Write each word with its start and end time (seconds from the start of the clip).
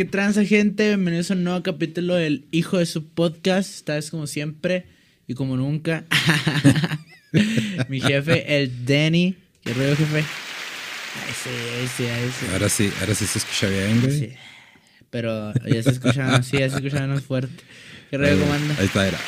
Qué 0.00 0.06
transa, 0.06 0.46
gente. 0.46 0.86
Bienvenidos 0.86 1.30
a 1.30 1.34
un 1.34 1.44
nuevo 1.44 1.62
capítulo 1.62 2.14
del 2.14 2.46
Hijo 2.52 2.78
de 2.78 2.86
su 2.86 3.06
Podcast. 3.08 3.68
Esta 3.74 3.96
vez, 3.96 4.10
como 4.10 4.26
siempre 4.26 4.86
y 5.26 5.34
como 5.34 5.58
nunca, 5.58 6.06
mi 7.90 8.00
jefe, 8.00 8.62
el 8.62 8.86
Danny. 8.86 9.36
¿Qué 9.62 9.74
rollo, 9.74 9.94
jefe? 9.94 10.20
Ay, 10.20 11.34
sí, 11.42 11.50
ay, 11.50 11.88
sí, 11.94 12.04
ay, 12.06 12.30
sí. 12.30 12.46
Ahora 12.50 12.68
sí, 12.70 12.90
ahora 12.98 13.14
sí 13.14 13.26
se 13.26 13.40
escucha 13.40 13.68
bien, 13.68 14.00
güey. 14.00 14.18
Sí. 14.18 14.32
Pero 15.10 15.52
ya 15.66 15.82
se 15.82 15.90
escucha, 15.90 16.42
sí, 16.44 16.56
ya 16.56 16.70
se 16.70 16.76
escucha 16.76 17.06
más 17.06 17.22
fuerte. 17.22 17.62
¿Qué 18.08 18.16
rollo, 18.16 18.40
cómo 18.40 18.54
anda? 18.54 18.76
Ahí 18.78 18.86
está, 18.86 19.06
era. 19.06 19.18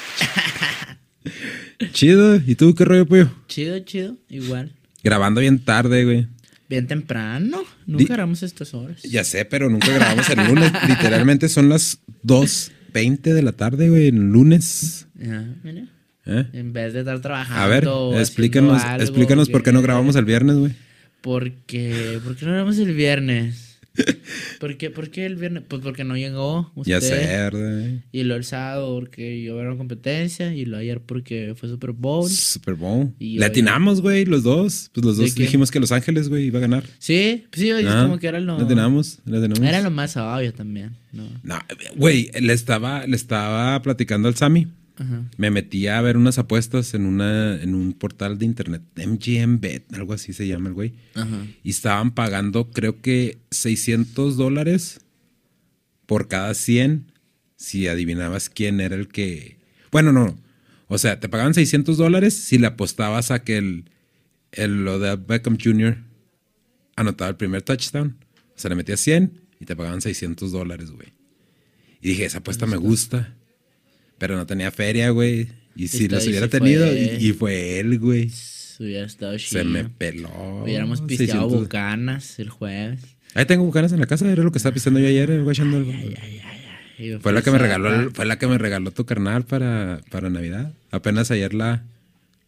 Chido. 1.92 2.36
¿Y 2.36 2.54
tú 2.54 2.74
qué 2.74 2.86
rollo, 2.86 3.04
pollo? 3.04 3.30
Chido, 3.46 3.78
chido, 3.80 4.16
igual. 4.30 4.72
Grabando 5.04 5.42
bien 5.42 5.62
tarde, 5.62 6.06
güey. 6.06 6.28
Bien 6.72 6.86
temprano. 6.86 7.64
Nunca 7.86 8.04
Di- 8.04 8.08
grabamos 8.08 8.42
estas 8.42 8.72
horas. 8.72 9.02
Ya 9.02 9.24
sé, 9.24 9.44
pero 9.44 9.68
nunca 9.68 9.92
grabamos 9.92 10.26
el 10.30 10.38
lunes. 10.46 10.72
Literalmente 10.88 11.50
son 11.50 11.68
las 11.68 11.98
2.20 12.24 13.20
de 13.34 13.42
la 13.42 13.52
tarde, 13.52 13.90
güey, 13.90 14.08
el 14.08 14.32
lunes. 14.32 15.06
Ya, 15.14 15.54
mira. 15.62 15.86
¿Eh? 16.24 16.46
En 16.54 16.72
vez 16.72 16.94
de 16.94 17.00
estar 17.00 17.20
trabajando. 17.20 17.60
A 17.60 17.66
ver, 17.66 17.86
explícanos, 18.18 18.82
algo 18.82 19.02
explícanos 19.02 19.50
por 19.50 19.62
qué 19.62 19.70
no 19.72 19.82
grabamos 19.82 20.16
el 20.16 20.24
viernes, 20.24 20.56
güey. 20.56 20.72
Porque, 21.20 22.18
¿por 22.24 22.36
qué 22.36 22.46
no 22.46 22.52
grabamos 22.52 22.78
el 22.78 22.94
viernes? 22.94 23.71
¿Por 24.60 24.76
qué, 24.76 24.90
por 24.90 25.10
qué 25.10 25.26
el 25.26 25.36
viernes? 25.36 25.64
Pues 25.68 25.82
porque 25.82 26.04
no 26.04 26.16
llegó 26.16 26.72
usted. 26.74 26.92
Ya 26.92 27.00
sé, 27.00 27.14
¿verdad? 27.14 28.00
Y 28.10 28.22
lo 28.24 28.36
el 28.36 28.44
sábado 28.44 28.94
porque 28.94 29.44
era 29.44 29.76
competencia. 29.76 30.54
Y 30.54 30.64
lo 30.64 30.76
ayer 30.76 31.00
porque 31.00 31.54
fue 31.56 31.68
Super 31.68 31.92
Bowl. 31.92 32.28
Super 32.28 32.74
Bowl. 32.74 33.12
Y 33.18 33.38
Le 33.38 33.44
atinamos, 33.46 34.00
güey, 34.00 34.24
los 34.24 34.42
dos. 34.42 34.90
Pues 34.92 35.04
los 35.04 35.16
¿De 35.16 35.24
dos 35.24 35.34
dijimos 35.34 35.70
que 35.70 35.80
Los 35.80 35.92
Ángeles, 35.92 36.28
güey, 36.28 36.46
iba 36.46 36.58
a 36.58 36.62
ganar. 36.62 36.84
Sí, 36.98 37.44
pues 37.50 37.60
sí, 37.60 37.70
es 37.70 37.86
Ah, 37.86 38.02
como 38.04 38.18
que 38.18 38.26
era 38.26 38.40
lo. 38.40 38.58
Le 38.58 38.64
atinamos, 38.64 39.18
le 39.24 39.38
atinamos. 39.38 39.60
Era 39.60 39.82
lo 39.82 39.90
más 39.90 40.16
obvio 40.16 40.52
también. 40.52 40.96
¿no? 41.12 41.24
No, 41.42 41.58
güey, 41.96 42.30
le 42.40 42.52
estaba, 42.52 43.06
le 43.06 43.16
estaba 43.16 43.80
platicando 43.82 44.28
al 44.28 44.34
Sammy. 44.34 44.66
Ajá. 45.02 45.30
Me 45.36 45.50
metí 45.50 45.88
a 45.88 46.00
ver 46.00 46.16
unas 46.16 46.38
apuestas 46.38 46.94
en 46.94 47.06
una 47.06 47.60
en 47.60 47.74
un 47.74 47.92
portal 47.92 48.38
de 48.38 48.44
internet, 48.44 48.82
MGM 48.96 49.60
Bet, 49.60 49.92
algo 49.94 50.12
así 50.12 50.32
se 50.32 50.46
llama 50.46 50.68
el 50.68 50.74
güey. 50.74 50.94
Ajá. 51.14 51.46
Y 51.62 51.70
estaban 51.70 52.12
pagando, 52.12 52.70
creo 52.70 53.00
que 53.00 53.38
600 53.50 54.36
dólares 54.36 55.00
por 56.06 56.28
cada 56.28 56.54
100 56.54 57.12
si 57.56 57.86
adivinabas 57.88 58.48
quién 58.48 58.80
era 58.80 58.96
el 58.96 59.08
que. 59.08 59.58
Bueno, 59.90 60.12
no. 60.12 60.36
O 60.88 60.98
sea, 60.98 61.20
te 61.20 61.28
pagaban 61.28 61.54
600 61.54 61.96
dólares 61.96 62.34
si 62.34 62.58
le 62.58 62.66
apostabas 62.66 63.30
a 63.30 63.44
que 63.44 63.56
el, 63.56 63.84
el 64.50 64.84
lo 64.84 64.98
de 64.98 65.16
Beckham 65.16 65.56
Jr. 65.62 65.98
anotaba 66.96 67.30
el 67.30 67.36
primer 67.36 67.62
touchdown. 67.62 68.16
O 68.54 68.58
sea, 68.58 68.68
le 68.68 68.74
metías 68.74 69.00
100 69.00 69.40
y 69.60 69.64
te 69.64 69.76
pagaban 69.76 70.00
600 70.00 70.52
dólares, 70.52 70.90
güey. 70.90 71.12
Y 72.02 72.10
dije, 72.10 72.24
esa 72.24 72.38
apuesta 72.38 72.66
me 72.66 72.76
gusta. 72.76 73.36
Pero 74.22 74.36
no 74.36 74.46
tenía 74.46 74.70
feria, 74.70 75.10
güey. 75.10 75.48
Y 75.74 75.88
si 75.88 76.04
Está- 76.04 76.14
los 76.14 76.28
hubiera 76.28 76.46
tenido, 76.46 76.86
fue. 76.86 77.16
y, 77.20 77.26
y 77.26 77.32
fue 77.32 77.80
él, 77.80 77.98
güey. 77.98 78.30
Hubiera 78.78 79.04
estado 79.04 79.36
chido. 79.36 79.62
Se 79.62 79.68
me 79.68 79.82
peló. 79.82 80.28
Hubiéramos 80.62 81.00
pisteado 81.00 81.42
600. 81.48 81.60
bucanas 81.60 82.38
el 82.38 82.48
jueves. 82.48 83.00
Ahí 83.34 83.46
tengo 83.46 83.64
bucanas 83.64 83.90
en 83.92 83.98
la 83.98 84.06
casa, 84.06 84.30
era 84.30 84.44
lo 84.44 84.52
que 84.52 84.58
estaba 84.58 84.74
pisteando 84.74 85.00
yo 85.00 85.08
ayer, 85.08 85.42
güey, 85.42 85.52
echando 85.56 85.78
el- 85.78 86.16
Y 87.00 87.18
Fue 87.18 87.32
la 87.32 87.42
que 87.42 87.50
me 87.50 87.58
regaló, 87.58 88.12
fue 88.12 88.24
la 88.24 88.38
que 88.38 88.46
me 88.46 88.58
regaló 88.58 88.92
tu 88.92 89.04
carnal 89.06 89.44
para, 89.44 90.00
para 90.08 90.30
Navidad. 90.30 90.72
Apenas 90.92 91.32
ayer 91.32 91.52
la, 91.52 91.82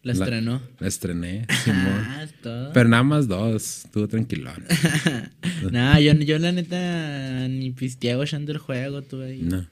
La 0.01 0.13
la- 0.13 0.23
estrenó. 0.23 0.61
la 0.79 0.87
estrené. 0.87 1.45
Ah, 1.67 2.25
todo. 2.41 2.71
Pero 2.71 2.87
nada 2.87 3.03
más 3.03 3.27
dos, 3.27 3.83
estuvo 3.83 4.07
tranquilón. 4.07 4.63
No, 5.71 5.99
yo, 5.99 6.13
yo 6.13 6.39
la 6.39 6.51
neta 6.53 7.47
ni 7.49 7.71
pisteaba 7.71 8.23
echando 8.23 8.53
el 8.53 8.59
juego, 8.59 9.01
tú 9.01 9.21
ahí. 9.21 9.41
No. 9.41 9.67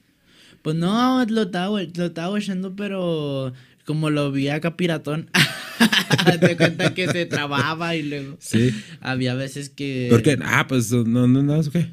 Pues 0.64 0.76
no, 0.76 1.22
lo 1.26 1.42
estaba, 1.42 1.82
lo 1.82 2.04
estaba 2.06 2.38
echando, 2.38 2.74
pero 2.74 3.52
como 3.84 4.08
lo 4.08 4.32
vi 4.32 4.48
acá 4.48 4.78
piratón, 4.78 5.28
te 6.40 6.56
cuenta 6.56 6.94
que 6.94 7.06
se 7.06 7.26
trababa 7.26 7.94
y 7.96 8.02
luego 8.02 8.38
Sí. 8.40 8.70
había 9.02 9.34
veces 9.34 9.68
que... 9.68 10.06
¿Por 10.08 10.22
qué? 10.22 10.38
Ah, 10.42 10.66
pues 10.66 10.90
no, 10.90 11.28
no 11.28 11.40
andabas 11.40 11.68
o 11.68 11.70
qué. 11.70 11.88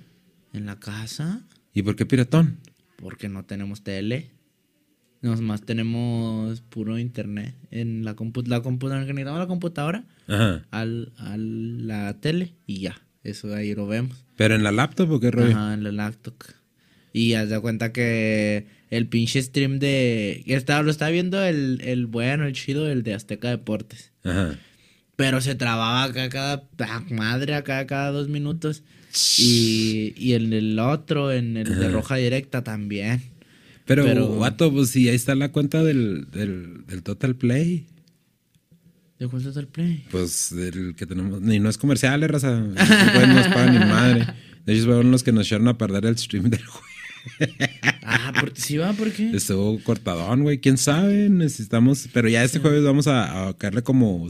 En 0.53 0.65
la 0.67 0.79
casa, 0.79 1.41
¿Y 1.73 1.81
por 1.83 1.97
qué 1.97 2.05
piratón? 2.05 2.59
porque 2.95 3.27
no 3.27 3.43
tenemos 3.43 3.83
tele. 3.83 4.31
Nomás 5.21 5.63
tenemos 5.63 6.61
puro 6.61 6.97
internet. 6.97 7.53
En 7.71 8.05
la 8.05 8.15
computadora, 8.15 8.59
la 8.59 8.63
computadora, 8.63 9.05
conectamos 9.05 9.39
la 9.39 9.47
computadora 9.47 10.03
Ajá. 10.27 10.63
al, 10.71 11.11
a 11.17 11.35
la 11.37 12.13
tele 12.21 12.53
y 12.67 12.79
ya. 12.79 12.95
Eso 13.23 13.53
ahí 13.53 13.75
lo 13.75 13.85
vemos. 13.85 14.23
¿Pero 14.37 14.55
en 14.55 14.63
la 14.63 14.71
laptop 14.71 15.11
o 15.11 15.19
qué 15.19 15.29
rollo? 15.29 15.51
Ajá, 15.51 15.73
en 15.73 15.83
la 15.83 15.91
laptop. 15.91 16.35
Y 17.13 17.33
haz 17.33 17.49
de 17.49 17.59
cuenta 17.59 17.91
que 17.91 18.65
el 18.89 19.07
pinche 19.07 19.41
stream 19.41 19.79
de. 19.79 20.43
Estaba, 20.47 20.81
lo 20.83 20.91
estaba 20.91 21.11
viendo 21.11 21.43
el, 21.43 21.81
el 21.83 22.05
bueno, 22.05 22.45
el 22.45 22.53
chido, 22.53 22.89
el 22.89 23.03
de 23.03 23.13
Azteca 23.13 23.49
Deportes. 23.49 24.11
Ajá. 24.23 24.57
Pero 25.15 25.41
se 25.41 25.55
trababa 25.55 26.03
acá 26.03 26.29
cada. 26.29 26.63
ah, 26.79 27.03
madre, 27.09 27.53
acá 27.53 27.85
cada 27.85 28.11
dos 28.11 28.29
minutos. 28.29 28.83
Y, 29.37 30.13
y 30.15 30.33
en 30.33 30.53
el 30.53 30.79
otro, 30.79 31.31
en 31.33 31.57
el 31.57 31.77
de 31.77 31.89
Roja 31.89 32.15
Directa 32.15 32.63
también. 32.63 33.21
Pero, 33.85 34.05
Pero- 34.05 34.71
pues 34.71 34.89
sí, 34.89 35.09
ahí 35.09 35.15
está 35.15 35.35
la 35.35 35.51
cuenta 35.51 35.83
del, 35.83 36.27
del, 36.31 36.85
del 36.87 37.03
Total 37.03 37.35
Play. 37.35 37.87
¿De 39.21 39.27
cuál 39.27 39.43
el 39.55 39.67
play? 39.67 40.03
Pues 40.09 40.49
del 40.55 40.95
que 40.95 41.05
tenemos. 41.05 41.41
Ni 41.41 41.59
no 41.59 41.69
es 41.69 41.77
comercial, 41.77 42.23
eh, 42.23 42.27
raza. 42.27 42.59
No 42.59 42.71
nos 43.27 43.47
pagan 43.49 43.73
ni 43.79 43.85
madre. 43.85 44.25
De 44.65 44.73
hecho, 44.73 44.85
fueron 44.85 45.11
los 45.11 45.21
que 45.21 45.31
nos 45.31 45.45
echaron 45.45 45.67
a 45.67 45.77
perder 45.77 46.07
el 46.07 46.17
stream 46.17 46.49
del 46.49 46.63
juego. 46.65 46.87
Ah, 48.03 48.33
¿por, 48.39 48.51
¿sí 48.55 48.77
va? 48.77 48.93
¿Por 48.93 49.11
qué? 49.11 49.31
Estuvo 49.31 49.79
cortadón, 49.83 50.43
güey. 50.43 50.59
¿Quién 50.59 50.77
sabe? 50.77 51.29
Necesitamos... 51.29 52.07
Pero 52.13 52.29
ya 52.29 52.43
este 52.43 52.59
jueves 52.59 52.83
vamos 52.83 53.07
a, 53.07 53.47
a 53.47 53.57
caerle 53.57 53.83
como 53.83 54.27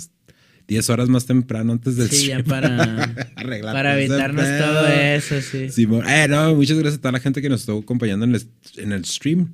10 0.68 0.90
horas 0.90 1.10
más 1.10 1.26
temprano 1.26 1.74
antes 1.74 1.98
del 1.98 2.10
Sí, 2.10 2.28
ya 2.28 2.44
para, 2.44 3.04
Arreglar 3.36 3.74
para 3.74 4.00
evitarnos 4.00 4.46
pedo. 4.46 4.74
todo 4.74 4.88
eso, 4.88 5.42
sí. 5.42 5.70
Simón. 5.70 6.08
Eh, 6.08 6.28
no, 6.30 6.56
muchas 6.56 6.78
gracias 6.78 7.00
a 7.00 7.02
toda 7.02 7.12
la 7.14 7.20
gente 7.20 7.42
que 7.42 7.50
nos 7.50 7.62
estuvo 7.62 7.80
acompañando 7.80 8.26
en 8.26 8.36
el, 8.36 8.44
en 8.78 8.92
el 8.92 9.06
stream. 9.06 9.54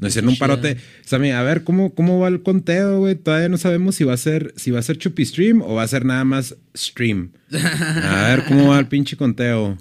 Nos 0.00 0.10
hicieron 0.10 0.30
un 0.30 0.38
parote. 0.38 0.78
Sammy, 1.04 1.32
a 1.32 1.42
ver, 1.42 1.62
¿cómo, 1.64 1.94
¿cómo 1.94 2.18
va 2.18 2.28
el 2.28 2.42
conteo, 2.42 3.00
güey? 3.00 3.14
Todavía 3.14 3.50
no 3.50 3.58
sabemos 3.58 3.94
si 3.94 4.04
va 4.04 4.14
a 4.14 4.16
ser, 4.16 4.54
si 4.56 4.70
va 4.70 4.78
a 4.78 4.82
ser 4.82 4.96
chupi 4.96 5.26
stream 5.26 5.60
o 5.60 5.74
va 5.74 5.82
a 5.82 5.88
ser 5.88 6.06
nada 6.06 6.24
más 6.24 6.56
stream. 6.74 7.32
A 7.52 8.28
ver, 8.28 8.44
¿cómo 8.44 8.68
va 8.68 8.78
el 8.78 8.86
pinche 8.86 9.16
conteo? 9.18 9.76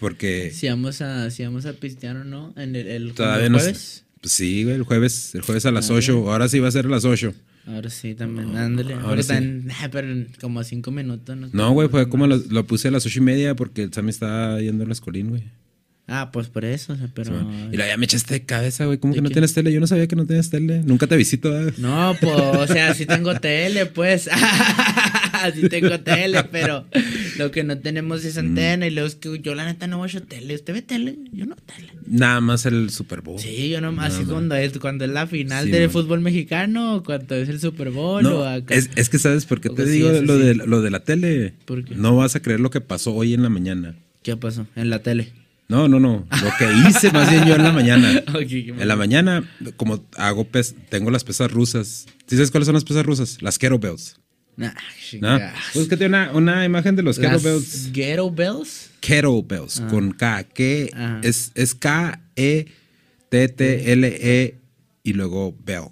Porque 0.00 0.50
Si 0.52 0.68
vamos 0.68 1.00
a, 1.00 1.30
si 1.30 1.44
vamos 1.44 1.66
a 1.66 1.72
pistear 1.72 2.16
o 2.16 2.24
no, 2.24 2.52
en 2.56 2.76
el, 2.76 2.86
el 2.86 3.12
todavía 3.14 3.48
no 3.48 3.58
jueves. 3.58 3.78
sé. 3.78 4.02
Pues 4.20 4.32
sí, 4.32 4.64
güey, 4.64 4.76
el 4.76 4.82
jueves, 4.82 5.34
el 5.34 5.42
jueves 5.42 5.66
a 5.66 5.70
las 5.70 5.90
A 5.90 5.94
8. 5.94 6.30
Ahora 6.30 6.48
sí 6.48 6.58
va 6.58 6.68
a 6.68 6.72
ser 6.72 6.86
a 6.86 6.88
las 6.88 7.04
8. 7.04 7.32
Ahora 7.66 7.90
sí, 7.90 8.14
también, 8.14 8.56
ándale. 8.56 8.94
ahora 8.94 9.22
sí. 9.22 9.32
pero 9.90 10.10
en 10.10 10.28
como 10.40 10.62
cinco 10.62 10.90
minutos. 10.92 11.36
No, 11.36 11.48
No, 11.52 11.72
güey, 11.72 11.88
fue 11.88 12.08
como 12.08 12.24
a 12.24 12.28
lo 12.28 12.66
puse 12.66 12.88
a 12.88 12.90
las 12.92 13.04
ocho 13.06 13.18
y 13.18 13.22
media 13.22 13.56
porque 13.56 13.82
el 13.82 13.92
Sammy 13.92 14.10
estaba 14.10 14.60
yendo 14.60 14.84
a 14.84 14.86
la 14.86 14.92
escolín, 14.92 15.30
güey. 15.30 15.42
Ah, 16.08 16.30
pues 16.32 16.46
por 16.48 16.64
eso, 16.64 16.92
o 16.92 16.96
sea, 16.96 17.08
pero... 17.12 17.32
Y 17.72 17.76
luego 17.76 17.90
ya 17.90 17.96
me 17.96 18.04
echaste 18.04 18.34
de 18.34 18.44
cabeza, 18.44 18.84
güey. 18.84 18.98
¿Cómo 18.98 19.12
¿De 19.12 19.18
que 19.18 19.22
no 19.22 19.28
qué? 19.28 19.34
tienes 19.34 19.54
tele? 19.54 19.72
Yo 19.72 19.80
no 19.80 19.88
sabía 19.88 20.06
que 20.06 20.14
no 20.14 20.24
tenías 20.24 20.50
tele. 20.50 20.82
Nunca 20.84 21.08
te 21.08 21.16
visito, 21.16 21.50
¿verdad? 21.50 21.72
No, 21.78 22.14
pues, 22.20 22.32
o 22.32 22.66
sea, 22.68 22.94
sí 22.94 23.06
tengo 23.06 23.34
tele, 23.40 23.86
pues. 23.86 24.28
sí 25.54 25.68
tengo 25.68 25.98
tele, 26.00 26.44
pero 26.44 26.86
lo 27.38 27.50
que 27.50 27.64
no 27.64 27.78
tenemos 27.78 28.22
Mm. 28.22 28.26
es 28.28 28.38
antena. 28.38 28.86
Y 28.86 28.90
luego 28.90 29.08
es 29.08 29.16
que 29.16 29.40
yo, 29.40 29.56
la 29.56 29.64
neta, 29.64 29.88
no 29.88 30.00
veo 30.00 30.22
tele. 30.22 30.54
¿Usted 30.54 30.74
ve 30.74 30.82
tele? 30.82 31.16
Yo 31.32 31.44
no 31.44 31.56
tele. 31.56 31.88
Nada 32.06 32.40
más 32.40 32.66
el 32.66 32.90
Super 32.90 33.20
Bowl. 33.20 33.40
Sí, 33.40 33.68
yo 33.70 33.80
no 33.80 33.92
así 34.00 34.24
cuando 34.26 34.54
es, 34.54 34.78
cuando 34.78 35.04
es 35.04 35.10
la 35.10 35.26
final 35.26 35.64
Sí, 35.64 35.70
del 35.72 35.82
man. 35.82 35.90
fútbol 35.90 36.20
mexicano, 36.20 37.02
cuando 37.04 37.34
es 37.34 37.48
el 37.48 37.58
Super 37.58 37.90
Bowl, 37.90 38.22
No, 38.22 38.40
o 38.40 38.44
acá. 38.44 38.74
es, 38.76 38.90
es 38.94 39.08
que 39.08 39.18
sabes 39.18 39.44
por 39.44 39.60
qué 39.60 39.70
O 39.70 39.74
te 39.74 39.84
sí, 39.86 39.90
digo 39.94 40.10
lo, 40.22 40.38
de, 40.38 40.54
lo 40.54 40.82
de 40.82 40.90
la 40.90 41.00
tele. 41.00 41.54
¿Por 41.64 41.84
qué? 41.84 41.96
No 41.96 42.14
vas 42.14 42.36
a 42.36 42.40
creer 42.42 42.60
lo 42.60 42.70
que 42.70 42.80
pasó 42.80 43.12
hoy 43.12 43.34
en 43.34 43.42
la 43.42 43.48
mañana. 43.48 43.96
¿Qué 44.22 44.36
pasó? 44.36 44.68
En 44.76 44.88
la 44.90 45.00
tele. 45.00 45.32
No, 45.68 45.88
no, 45.88 45.98
no. 45.98 46.26
Lo 46.30 46.50
que 46.58 46.72
hice 46.88 47.10
más 47.10 47.28
bien 47.30 47.44
yo 47.44 47.56
en 47.56 47.64
la 47.64 47.72
mañana. 47.72 48.22
En 48.38 48.88
la 48.88 48.96
mañana, 48.96 49.48
como 49.76 50.04
hago 50.16 50.44
pes, 50.44 50.74
tengo 50.88 51.10
las 51.10 51.24
pesas 51.24 51.50
rusas. 51.50 52.06
¿Sí 52.26 52.36
sabes 52.36 52.50
cuáles 52.50 52.66
son 52.66 52.74
las 52.74 52.84
pesas 52.84 53.04
rusas? 53.04 53.42
Las 53.42 53.58
kettlebells. 53.58 54.16
Nah, 54.56 54.72
¿no? 55.20 55.38
Búscate 55.74 56.06
una, 56.06 56.30
una 56.32 56.64
imagen 56.64 56.96
de 56.96 57.02
los 57.02 57.18
Las 57.18 57.32
kettlebells. 57.32 57.92
Ghetto 57.92 58.30
Bells. 58.30 58.90
Kettlebells 59.00 59.82
con 59.90 60.12
K. 60.12 60.44
Que 60.44 60.90
es, 61.22 61.52
es 61.54 61.74
K-E-T-T-L-E 61.74 62.74
y 65.02 65.12
luego 65.12 65.54
bell. 65.64 65.88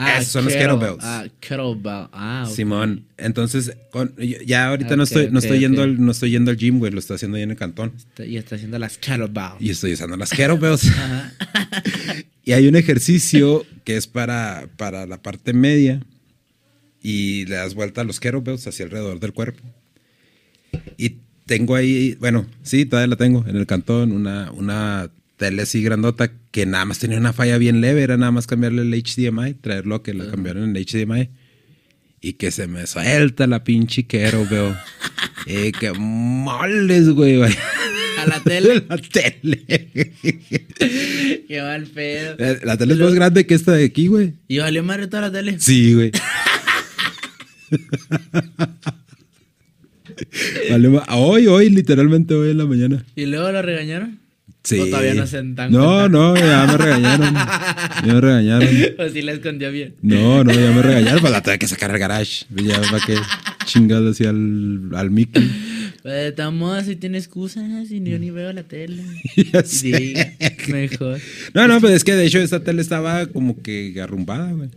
Ah, 0.00 0.18
Esos 0.18 0.32
son 0.32 0.44
los 0.44 0.54
kettle- 0.54 0.78
kettlebells. 0.78 1.04
Ah, 1.04 1.26
kettlebell. 1.40 2.08
Ah, 2.12 2.44
ok. 2.48 2.54
Simón, 2.54 3.04
entonces 3.16 3.72
con- 3.90 4.14
ya 4.46 4.68
ahorita 4.68 4.94
no 4.96 5.02
Ok, 5.02 5.08
estoy, 5.08 5.30
no 5.30 5.38
ok, 5.38 5.44
estoy 5.44 5.58
yendo 5.58 5.82
al, 5.82 6.00
no 6.04 6.12
estoy 6.12 6.30
yendo 6.30 6.50
al 6.52 6.56
gym, 6.56 6.78
güey, 6.78 6.92
lo 6.92 7.00
estoy 7.00 7.16
haciendo 7.16 7.36
ahí 7.36 7.42
en 7.42 7.50
el 7.50 7.56
cantón. 7.56 7.92
Y 8.24 8.36
está 8.36 8.54
haciendo 8.54 8.78
las 8.78 8.96
kettlebell. 8.98 9.52
Y 9.58 9.70
estoy 9.70 9.92
usando 9.94 10.16
las 10.16 10.30
kettlebells. 10.30 10.82
Y 12.44 12.52
hay 12.52 12.66
un 12.66 12.76
ejercicio 12.76 13.66
que 13.84 13.96
es 13.98 14.06
para, 14.06 14.68
para 14.78 15.06
la 15.06 15.20
parte 15.20 15.52
media 15.52 16.00
y 17.02 17.44
le 17.44 17.56
das 17.56 17.74
vuelta 17.74 18.00
a 18.00 18.04
los 18.04 18.20
kettlebells 18.20 18.66
hacia 18.66 18.86
alrededor 18.86 19.20
del 19.20 19.32
cuerpo. 19.34 19.62
Y 20.96 21.16
tengo 21.44 21.74
ahí, 21.74 22.16
bueno, 22.20 22.46
sí, 22.62 22.86
todavía 22.86 23.08
la 23.08 23.16
tengo 23.16 23.44
en 23.46 23.56
el 23.56 23.66
cantón, 23.66 24.12
una, 24.12 24.50
una 24.52 25.10
tele 25.38 25.62
así 25.62 25.82
grandota 25.82 26.30
que 26.50 26.66
nada 26.66 26.84
más 26.84 26.98
tenía 26.98 27.16
una 27.16 27.32
falla 27.32 27.56
bien 27.56 27.80
leve, 27.80 28.02
era 28.02 28.18
nada 28.18 28.32
más 28.32 28.46
cambiarle 28.46 28.82
el 28.82 28.92
HDMI, 28.92 29.54
traerlo 29.54 29.94
a 29.94 30.02
que 30.02 30.12
la 30.12 30.30
cambiaron 30.30 30.76
en 30.76 30.84
HDMI. 30.84 31.30
Y 32.20 32.32
que 32.32 32.50
se 32.50 32.66
me 32.66 32.84
suelta 32.88 33.46
la 33.46 33.62
pinche 33.62 34.06
quero, 34.06 34.44
veo. 34.50 34.76
eh, 35.46 35.70
que 35.78 35.92
moles, 35.92 37.08
güey, 37.10 37.36
güey. 37.36 37.54
A 38.18 38.26
la 38.26 38.40
tele. 38.40 38.82
la 38.88 38.98
tele. 38.98 39.64
Qué 41.46 41.62
mal 41.62 41.86
pedo. 41.86 42.34
La, 42.38 42.58
la 42.64 42.76
tele 42.76 42.94
es 42.94 42.98
más 42.98 43.14
grande 43.14 43.46
que 43.46 43.54
esta 43.54 43.72
de 43.72 43.84
aquí, 43.84 44.08
güey. 44.08 44.34
¿Y 44.48 44.58
valió 44.58 44.82
madre 44.82 45.06
toda 45.06 45.22
la 45.22 45.32
tele? 45.32 45.60
Sí, 45.60 45.94
güey. 45.94 46.10
Vale, 50.70 51.00
hoy, 51.10 51.46
hoy, 51.46 51.70
literalmente 51.70 52.34
hoy 52.34 52.50
en 52.50 52.58
la 52.58 52.66
mañana. 52.66 53.04
¿Y 53.14 53.26
luego 53.26 53.52
lo 53.52 53.62
regañaron? 53.62 54.18
Sí. 54.64 54.80
¿O 54.80 54.86
todavía 54.86 55.14
no 55.14 55.26
se 55.26 55.36
dan 55.42 55.72
No, 55.72 56.08
no, 56.08 56.36
ya 56.36 56.66
me 56.66 56.76
regañaron. 56.76 57.34
Ya 57.34 58.14
me 58.14 58.20
regañaron. 58.20 58.68
¿O 58.98 59.08
sí 59.08 59.22
la 59.22 59.32
escondió 59.32 59.70
bien? 59.70 59.94
No, 60.02 60.44
no, 60.44 60.52
ya 60.52 60.72
me 60.72 60.82
regañaron. 60.82 61.20
Pues 61.20 61.32
la 61.32 61.42
tuve 61.42 61.58
que 61.58 61.68
sacar 61.68 61.90
al 61.90 61.98
garage. 61.98 62.44
Ya 62.50 62.80
para 62.80 63.04
que 63.04 63.16
chingada 63.64 64.10
así 64.10 64.24
al, 64.24 64.90
al 64.94 65.10
Mickey. 65.10 65.50
Pues 66.02 66.34
modos, 66.52 66.86
si 66.86 66.96
tiene 66.96 67.18
excusas 67.18 67.90
y 67.90 68.02
yo 68.02 68.18
ni 68.18 68.30
veo 68.30 68.52
la 68.52 68.62
tele. 68.62 69.02
Ya 69.52 69.62
sé. 69.62 69.88
diga, 69.88 70.32
mejor. 70.68 71.20
No, 71.54 71.68
no, 71.68 71.80
pues 71.80 71.92
es 71.94 72.04
que 72.04 72.14
de 72.14 72.26
hecho 72.26 72.38
esta 72.38 72.60
tele 72.60 72.82
estaba 72.82 73.26
como 73.26 73.60
que 73.62 73.94
arrumbada, 74.00 74.52
güey. 74.52 74.70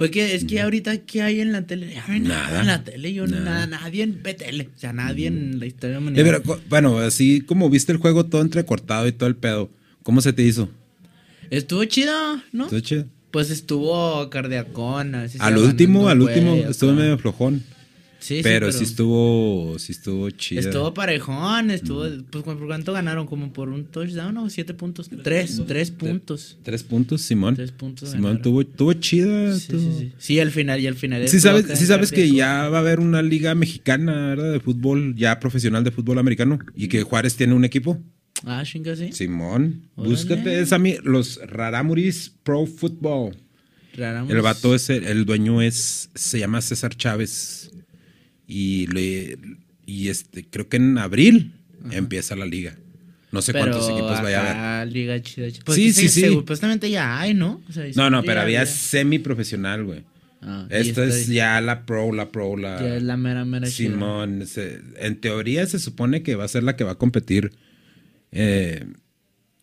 Porque 0.00 0.34
es 0.34 0.44
que 0.46 0.60
ahorita, 0.62 0.96
¿qué 0.98 1.20
hay 1.20 1.40
en 1.40 1.52
la 1.52 1.62
tele? 1.66 1.94
Nada, 1.94 2.18
Nada. 2.18 2.60
en 2.62 2.66
la 2.66 2.82
tele. 2.84 3.12
Yo 3.12 3.26
Nada. 3.26 3.44
nada, 3.44 3.66
nadie 3.66 4.06
ve 4.06 4.32
tele. 4.32 4.68
O 4.74 4.78
sea, 4.80 4.92
nadie 4.94 5.26
en 5.26 5.60
la 5.60 5.66
historia 5.66 5.98
Eh, 5.98 6.00
mundial. 6.00 6.24
pero, 6.26 6.42
co- 6.42 6.58
bueno, 6.70 6.98
así 6.98 7.42
como 7.42 7.68
viste 7.68 7.92
el 7.92 7.98
juego 7.98 8.24
todo 8.24 8.40
entrecortado 8.40 9.06
y 9.06 9.12
todo 9.12 9.28
el 9.28 9.36
pedo, 9.36 9.70
¿cómo 10.02 10.22
se 10.22 10.32
te 10.32 10.42
hizo? 10.42 10.70
Estuvo 11.50 11.84
chido, 11.84 12.12
¿no? 12.52 12.64
¿Estuvo 12.64 12.80
chido? 12.80 13.04
Pues 13.30 13.50
estuvo 13.50 14.28
cardiacón. 14.30 15.14
Al 15.38 15.58
último, 15.58 16.08
al 16.08 16.22
último, 16.22 16.54
estuvo 16.56 16.92
medio 16.94 17.18
flojón. 17.18 17.62
Sí, 18.20 18.36
sí, 18.36 18.40
pero, 18.42 18.70
sí 18.70 18.84
estuvo, 18.84 19.78
sí 19.78 19.92
estuvo 19.92 20.28
chido. 20.30 20.60
Estuvo 20.60 20.94
parejón, 20.94 21.70
estuvo. 21.70 22.04
Pues, 22.30 22.44
¿por 22.44 22.66
cuánto 22.66 22.92
ganaron? 22.92 23.26
¿Como 23.26 23.52
por 23.52 23.70
un 23.70 23.86
touchdown 23.86 24.36
o 24.36 24.50
siete 24.50 24.74
puntos? 24.74 25.08
Tres, 25.24 25.62
tres 25.66 25.90
puntos. 25.90 26.58
Tres 26.62 26.82
puntos, 26.84 27.22
Simón. 27.22 27.56
Tres 27.56 27.72
puntos 27.72 28.10
Simón 28.10 28.22
ganaron. 28.34 28.42
tuvo, 28.42 28.64
tuvo 28.66 28.92
chida. 28.92 29.58
Sí, 29.58 29.68
tuvo- 29.72 29.80
sí, 29.80 29.96
sí. 29.98 30.12
Sí, 30.18 30.38
al 30.40 30.50
final 30.50 30.80
y 30.80 30.86
al 30.86 30.94
final. 30.96 31.26
Sí 31.28 31.40
sabes, 31.40 31.66
sí 31.78 31.86
sabes 31.86 32.12
que 32.12 32.30
ya 32.30 32.68
va 32.68 32.78
a 32.78 32.80
haber 32.80 33.00
una 33.00 33.22
liga 33.22 33.54
mexicana, 33.54 34.28
¿verdad? 34.28 34.52
De 34.52 34.60
fútbol, 34.60 35.14
ya 35.16 35.40
profesional 35.40 35.82
de 35.82 35.90
fútbol 35.90 36.18
americano. 36.18 36.58
Y 36.76 36.88
que 36.88 37.02
Juárez 37.02 37.36
tiene 37.36 37.54
un 37.54 37.64
equipo. 37.64 37.98
Ah, 38.44 38.62
chinga, 38.64 38.94
sí. 38.96 39.12
Simón, 39.12 39.88
Órale. 39.96 40.14
búscate 40.14 40.60
esa, 40.60 40.78
mi- 40.78 40.96
los 41.02 41.40
Raramuris 41.46 42.32
Pro 42.42 42.66
Football. 42.66 43.36
Raramos. 43.96 44.30
El 44.32 44.40
vato 44.40 44.74
es 44.74 44.88
el, 44.88 45.04
el 45.04 45.24
dueño 45.24 45.60
es 45.62 46.10
se 46.14 46.38
llama 46.38 46.60
César 46.62 46.94
Chávez 46.96 47.70
y 48.52 48.86
le 48.88 49.38
y 49.86 50.08
este 50.08 50.44
creo 50.44 50.68
que 50.68 50.76
en 50.78 50.98
abril 50.98 51.52
empieza 51.92 52.34
la 52.36 52.46
liga. 52.46 52.74
No 53.32 53.42
sé 53.42 53.52
cuántos 53.52 53.88
equipos 53.88 54.20
vaya 54.20 54.40
a 54.42 54.80
haber. 54.80 54.92
Liga 54.92 55.22
chida, 55.22 55.48
chida. 55.52 55.62
Pues 55.64 55.76
Sí, 55.76 55.92
sí, 55.92 56.08
sí. 56.08 56.26
Supuestamente 56.26 56.90
ya 56.90 57.20
hay, 57.20 57.32
¿no? 57.32 57.62
O 57.68 57.72
sea, 57.72 57.84
No, 57.94 58.10
no, 58.10 58.24
pero 58.24 58.40
había 58.40 58.66
semi-profesional, 58.66 59.84
güey. 59.84 60.02
Ah, 60.42 60.66
Esta 60.70 61.04
es 61.04 61.28
ya 61.28 61.60
la 61.60 61.84
pro, 61.86 62.12
la 62.12 62.30
pro, 62.32 62.56
la... 62.56 62.80
Ya 62.80 62.96
es 62.96 63.02
la 63.04 63.16
mera, 63.16 63.44
mera. 63.44 63.66
Simón, 63.66 64.46
se- 64.46 64.80
en 64.98 65.20
teoría 65.20 65.64
se 65.66 65.78
supone 65.78 66.22
que 66.24 66.34
va 66.34 66.44
a 66.44 66.48
ser 66.48 66.62
la 66.64 66.74
que 66.76 66.82
va 66.82 66.92
a 66.92 66.98
competir 66.98 67.52
eh, 68.32 68.84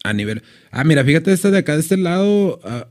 a 0.04 0.14
nivel... 0.14 0.44
Ah, 0.72 0.84
mira, 0.84 1.04
fíjate 1.04 1.34
esta 1.34 1.52
de 1.52 1.58
acá, 1.58 1.74
de 1.74 1.82
este 1.82 1.98
lado... 1.98 2.62
ah, 2.64 2.88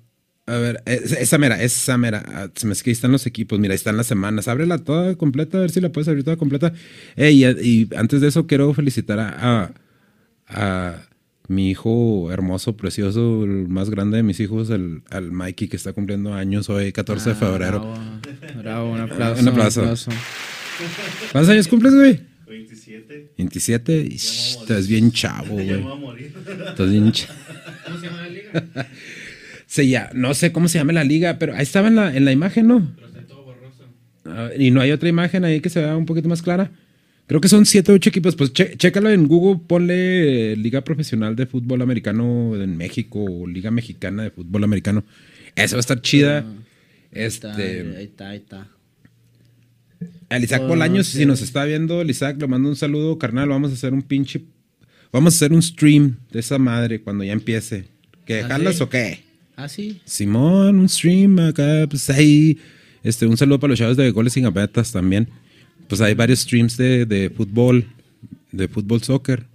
a 0.47 0.57
ver, 0.59 0.83
es- 0.87 1.13
esa 1.13 1.39
mera, 1.39 1.61
esa 1.63 1.99
mera. 1.99 2.23
ah, 2.27 2.49
se 2.55 2.67
me 2.67 2.73
hace 2.73 2.85
que 2.85 2.91
ahí 2.91 2.93
están 2.93 3.13
los 3.13 3.27
equipos, 3.27 3.59
mira, 3.59 3.73
ahí 3.73 3.77
están 3.77 3.97
las 3.97 4.07
semanas. 4.07 4.49
Ábrela 4.49 4.79
toda 4.79 5.15
completa, 5.17 5.59
a 5.59 5.63
ver 5.63 5.71
si 5.71 5.81
la 5.81 5.91
puedes 5.91 6.09
abrir 6.09 6.25
toda 6.25 6.37
completa. 6.37 6.73
Ey, 7.17 7.45
y, 7.45 7.49
y 7.63 7.89
antes 7.97 8.21
de 8.21 8.29
eso 8.29 8.47
quiero 8.47 8.73
felicitar 8.75 9.19
a, 9.19 9.65
a, 9.67 9.71
a 10.49 11.09
mi 11.49 11.71
hijo 11.71 12.31
hermoso, 12.33 12.77
precioso, 12.77 13.45
el 13.45 13.69
más 13.69 13.91
grande 13.91 14.17
de 14.19 14.23
mis 14.23 14.39
hijos, 14.41 14.71
el, 14.71 15.03
al 15.11 15.31
Mikey, 15.33 15.69
que 15.69 15.77
está 15.77 15.93
cumpliendo 15.93 16.35
años 16.35 16.69
hoy, 16.71 16.93
14 16.93 17.31
de 17.31 17.35
Ah, 17.35 17.39
febrero. 17.39 17.81
Bravo, 17.81 18.59
bravo, 18.63 18.93
un 18.93 19.01
aplauso. 19.01 19.43
Un 19.43 19.49
aplauso. 19.49 20.11
¿Cuántos 21.33 21.51
años 21.51 21.69
cumples, 21.69 21.95
güey? 21.95 22.21
27. 22.49 23.33
27. 23.39 23.97
Ish, 24.13 24.59
Estás 24.61 24.87
bien 24.89 25.11
chavo, 25.11 25.55
güey. 25.55 25.67
me 25.67 25.77
voy 25.79 25.93
a 25.93 25.95
morir. 25.97 26.33
Estás 26.69 26.91
bien 26.91 27.11
chavo. 27.13 27.35
¿Cómo 27.87 27.99
se 28.01 28.07
llama 28.07 28.23
la 28.23 28.29
liga? 28.29 28.67
Ya, 29.83 30.11
no 30.15 30.35
sé 30.35 30.53
cómo 30.53 30.69
se 30.69 30.79
llama 30.79 30.93
la 30.93 31.05
liga, 31.05 31.39
pero 31.39 31.55
ahí 31.55 31.63
estaba 31.63 31.89
en 31.89 31.97
la, 31.97 32.15
en 32.17 32.25
la 32.25 32.33
imagen, 32.33 32.67
¿no? 32.67 32.95
Ah, 34.25 34.51
y 34.59 34.71
no 34.71 34.81
hay 34.81 34.91
otra 34.91 35.09
imagen 35.09 35.45
ahí 35.45 35.61
que 35.61 35.71
se 35.71 35.81
vea 35.81 35.97
un 35.97 36.07
poquito 36.07 36.29
más 36.29 36.43
clara. 36.43 36.71
Creo 37.27 37.41
que 37.41 37.49
son 37.49 37.67
7 37.67 37.91
o 37.93 37.95
8 37.95 38.09
equipos. 38.11 38.37
Pues 38.37 38.53
che- 38.53 38.77
chécalo 38.77 39.11
en 39.11 39.27
Google, 39.27 39.61
ponle 39.67 40.53
eh, 40.53 40.57
Liga 40.57 40.83
Profesional 40.83 41.35
de 41.37 41.47
Fútbol 41.47 41.83
Americano 41.83 42.55
en 42.61 42.77
México 42.77 43.23
o 43.25 43.47
Liga 43.47 43.71
Mexicana 43.71 44.25
de 44.25 44.31
Fútbol 44.31 44.65
Americano. 44.65 45.05
Esa 45.55 45.77
va 45.77 45.79
a 45.79 45.81
estar 45.81 46.01
chida. 46.01 46.39
Ahí 47.15 47.23
está, 47.23 47.55
ahí 47.55 47.63
Este, 47.63 48.03
está, 48.03 48.29
ahí 48.31 48.37
está. 48.39 48.69
el 50.31 50.45
Isaac 50.45 50.63
Oh, 50.65 50.69
Bolaños, 50.69 51.07
sí. 51.07 51.19
si 51.19 51.27
nos 51.27 51.41
está 51.43 51.65
viendo, 51.65 52.01
el 52.03 52.11
Isaac, 52.11 52.37
le 52.41 52.47
mando 52.47 52.69
un 52.69 52.77
saludo, 52.77 53.19
carnal. 53.19 53.49
Vamos 53.49 53.71
a 53.71 53.75
hacer 53.75 53.93
un 53.93 54.03
pinche. 54.03 54.43
Vamos 55.13 55.35
a 55.35 55.37
hacer 55.37 55.53
un 55.53 55.63
stream 55.63 56.17
de 56.33 56.41
esa 56.41 56.59
madre 56.59 57.01
cuando 57.01 57.25
ya 57.25 57.33
empiece. 57.33 57.87
¿Qué? 58.25 58.41
¿Ah, 58.41 58.49
¿Jalas 58.49 58.77
sí? 58.77 58.83
o 58.83 58.89
qué? 58.89 59.25
Ah, 59.57 59.69
sí. 59.69 60.01
Simón, 60.05 60.79
un 60.79 60.89
stream 60.89 61.39
acá, 61.39 61.87
pues 61.89 62.09
ahí. 62.11 62.59
Este, 63.03 63.27
un 63.27 63.37
saludo 63.37 63.59
para 63.61 63.71
los 63.71 63.79
chavos 63.79 63.97
de 63.97 64.11
Goles 64.11 64.33
sin 64.35 64.45
Gavetas 64.45 64.93
también. 64.93 65.29
Pues 65.89 66.01
hay 66.01 66.15
varios 66.15 66.41
streams 66.41 66.77
de, 66.77 67.07
de 67.07 67.31
fútbol, 67.31 67.87
de 68.53 68.69
fútbol 68.69 69.03
soccer. 69.03 69.47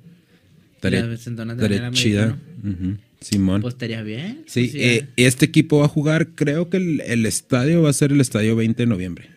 Estaría, 0.76 1.02
chida. 1.92 2.38
Simón. 3.20 3.62
Pues 3.62 3.76
estaría 3.76 4.02
bien. 4.02 4.44
sí, 4.48 4.70
Pues, 4.72 4.76
eh, 4.84 5.08
este 5.18 5.46
equipo 5.46 5.80
va 5.80 5.86
a 5.86 5.90
jugar, 5.90 6.30
creo 6.30 6.70
que 6.70 6.78
el, 6.78 7.02
el 7.02 7.26
estadio 7.28 7.84
va 7.84 7.90
a 7.92 7.94
ser 7.94 8.12
el 8.12 8.20
estadio 8.20 8.56
20 8.56 8.82
de 8.82 8.88
noviembre. 8.88 9.30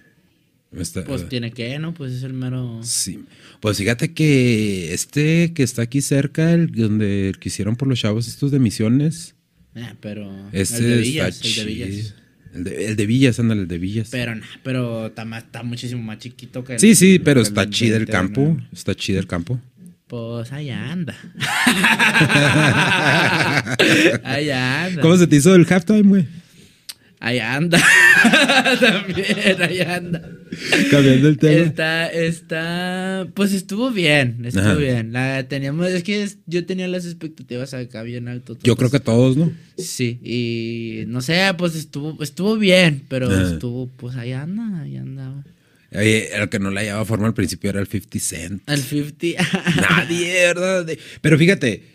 Está- 0.73 1.04
Pues 1.04 1.28
tiene 1.28 1.52
que, 1.52 1.78
¿no? 1.78 1.92
Pues 1.92 2.12
es 2.14 2.23
el 2.23 2.33
mero. 2.33 2.80
Sí. 2.83 3.25
Pues 3.61 3.76
fíjate 3.78 4.12
que 4.14 4.94
este 4.94 5.52
que 5.52 5.62
está 5.62 5.83
aquí 5.83 6.00
cerca, 6.00 6.52
el, 6.52 6.73
donde 6.73 7.28
el 7.28 7.38
que 7.38 7.49
hicieron 7.50 7.76
por 7.76 7.87
los 7.88 8.00
chavos 8.00 8.26
estos 8.26 8.50
de 8.50 8.59
misiones, 8.59 9.34
Ah, 9.76 9.95
pero. 10.00 10.31
este 10.52 10.78
el 10.78 10.85
de 10.85 10.95
está 10.95 11.02
Villas. 11.02 11.40
El 11.45 11.54
de. 11.54 11.64
Villas. 11.64 12.14
El 12.54 12.64
de, 12.64 12.87
el 12.87 12.97
de 12.97 13.07
Villas, 13.07 13.40
ándale, 13.40 13.62
el 13.62 13.69
de 13.69 13.78
Villas. 13.78 14.09
Pero, 14.12 14.35
nah, 14.37 14.47
pero 14.62 15.07
está, 15.07 15.25
más- 15.25 15.43
está 15.45 15.62
muchísimo 15.64 16.02
más 16.02 16.19
chiquito 16.19 16.62
que 16.62 16.75
el- 16.75 16.78
Sí, 16.81 16.95
sí, 16.95 17.19
pero 17.19 17.40
está 17.40 17.69
chido 17.69 17.97
el 17.97 18.04
20, 18.07 18.12
campo. 18.12 18.57
¿no? 18.59 18.69
Está 18.73 18.95
chido 18.95 19.19
el 19.19 19.26
campo. 19.26 19.61
Pues 20.07 20.52
allá 20.52 20.93
anda. 20.93 21.16
allá 24.25 24.85
anda. 24.85 25.02
¿Cómo 25.02 25.16
se 25.16 25.26
te 25.26 25.37
hizo 25.37 25.54
el 25.54 25.66
halftime, 25.69 26.02
güey? 26.02 26.26
Allá 27.25 27.54
anda. 27.54 27.78
También, 28.81 29.62
allá 29.62 29.97
anda. 29.97 30.31
Cambiando 30.90 31.28
el 31.28 31.38
tema. 31.38 31.52
Está, 31.62 32.07
está, 32.09 33.26
pues 33.33 33.54
estuvo 33.54 33.90
bien, 33.90 34.43
estuvo 34.45 34.62
Ajá. 34.64 34.75
bien. 34.75 35.12
La 35.14 35.49
teníamos, 35.49 35.87
es 35.88 36.02
que 36.02 36.23
es- 36.23 36.37
yo 36.47 36.66
tenía 36.66 36.87
las 36.87 37.07
expectativas 37.07 37.73
acá 37.73 38.02
bien 38.02 38.28
alto. 38.28 38.59
Yo 38.62 38.76
creo 38.76 38.90
que 38.90 39.00
todos, 39.00 39.38
¿no? 39.38 39.50
sí, 39.78 40.21
y 40.23 41.04
no 41.07 41.23
sé, 41.23 41.40
pues 41.57 41.75
estuvo, 41.75 42.23
estuvo 42.23 42.59
bien, 42.59 43.04
pero 43.09 43.31
Ajá. 43.31 43.52
estuvo, 43.54 43.88
pues 43.97 44.16
allá 44.16 44.43
anda, 44.43 44.83
allá 44.83 45.00
andaba. 45.00 45.45
Oye, 45.93 46.28
el 46.37 46.49
que 46.50 46.59
no 46.59 46.71
le 46.71 46.81
hallaba 46.81 47.04
forma 47.07 47.26
al 47.28 47.35
principio 47.35 47.71
era 47.71 47.81
el 47.81 47.87
50 47.87 48.19
Cent. 48.21 48.62
Al 48.66 48.81
50. 48.83 49.43
Nadie, 49.81 50.33
¿verdad? 50.47 50.87
Pero 51.23 51.38
fíjate, 51.38 51.94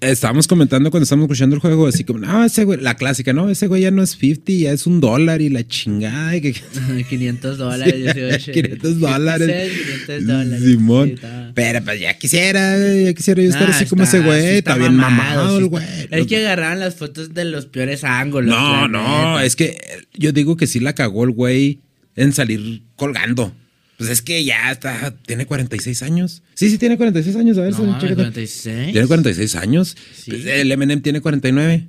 estábamos 0.00 0.46
comentando 0.46 0.90
cuando 0.90 1.04
estábamos 1.04 1.24
escuchando 1.26 1.56
el 1.56 1.60
juego, 1.60 1.86
así 1.86 2.04
como, 2.04 2.18
no, 2.20 2.44
ese 2.44 2.64
güey, 2.64 2.80
la 2.80 2.94
clásica, 2.96 3.32
no, 3.32 3.48
ese 3.50 3.66
güey 3.66 3.82
ya 3.82 3.90
no 3.90 4.02
es 4.02 4.10
50, 4.10 4.52
ya 4.52 4.72
es 4.72 4.86
un 4.86 5.00
dólar 5.00 5.40
y 5.40 5.48
la 5.48 5.66
chingada. 5.66 6.36
y 6.36 6.40
que- 6.40 6.52
500 7.08 7.58
dólares. 7.58 7.94
Sí, 7.94 8.02
18. 8.02 8.52
500 8.52 9.00
dólares. 9.00 9.72
500 10.06 10.26
dólares. 10.26 10.64
Simón. 10.64 11.14
Sí, 11.20 11.26
Pero 11.54 11.82
pues 11.84 12.00
ya 12.00 12.18
quisiera, 12.18 12.78
ya 12.94 13.12
quisiera 13.14 13.42
yo 13.42 13.48
estar 13.48 13.70
así 13.70 13.86
como 13.86 14.02
ese 14.02 14.20
güey. 14.20 14.40
sí 14.42 14.46
está, 14.58 14.76
bien 14.76 14.94
mamado, 14.94 15.58
el 15.58 15.66
güey. 15.66 15.84
Es 16.10 16.26
que 16.26 16.38
agarraron 16.38 16.80
las 16.80 16.94
fotos 16.96 17.34
de 17.34 17.44
los 17.44 17.66
peores 17.66 18.04
ángulos. 18.04 18.54
No, 18.54 18.88
no, 18.88 19.32
neta. 19.32 19.44
es 19.44 19.56
que 19.56 19.78
yo 20.14 20.32
digo 20.32 20.56
que 20.56 20.66
sí 20.66 20.80
la 20.80 20.94
cagó 20.94 21.24
el 21.24 21.30
güey 21.30 21.80
en 22.16 22.32
salir 22.32 22.82
colgando. 22.96 23.52
Pues 23.98 24.10
es 24.10 24.20
que 24.22 24.44
ya 24.44 24.70
está, 24.72 25.14
tiene 25.26 25.46
46 25.46 26.02
años. 26.02 26.42
Sí, 26.54 26.68
sí, 26.70 26.76
tiene 26.78 26.96
46 26.98 27.34
años. 27.36 27.56
A 27.58 27.62
ver, 27.62 27.72
No, 27.72 27.98
chécate. 27.98 28.14
46. 28.14 28.92
Tiene 28.92 29.06
46 29.06 29.54
años. 29.56 29.96
Sí. 30.14 30.30
Pues 30.32 30.44
el 30.46 30.70
Eminem 30.70 31.00
tiene 31.00 31.20
49. 31.22 31.86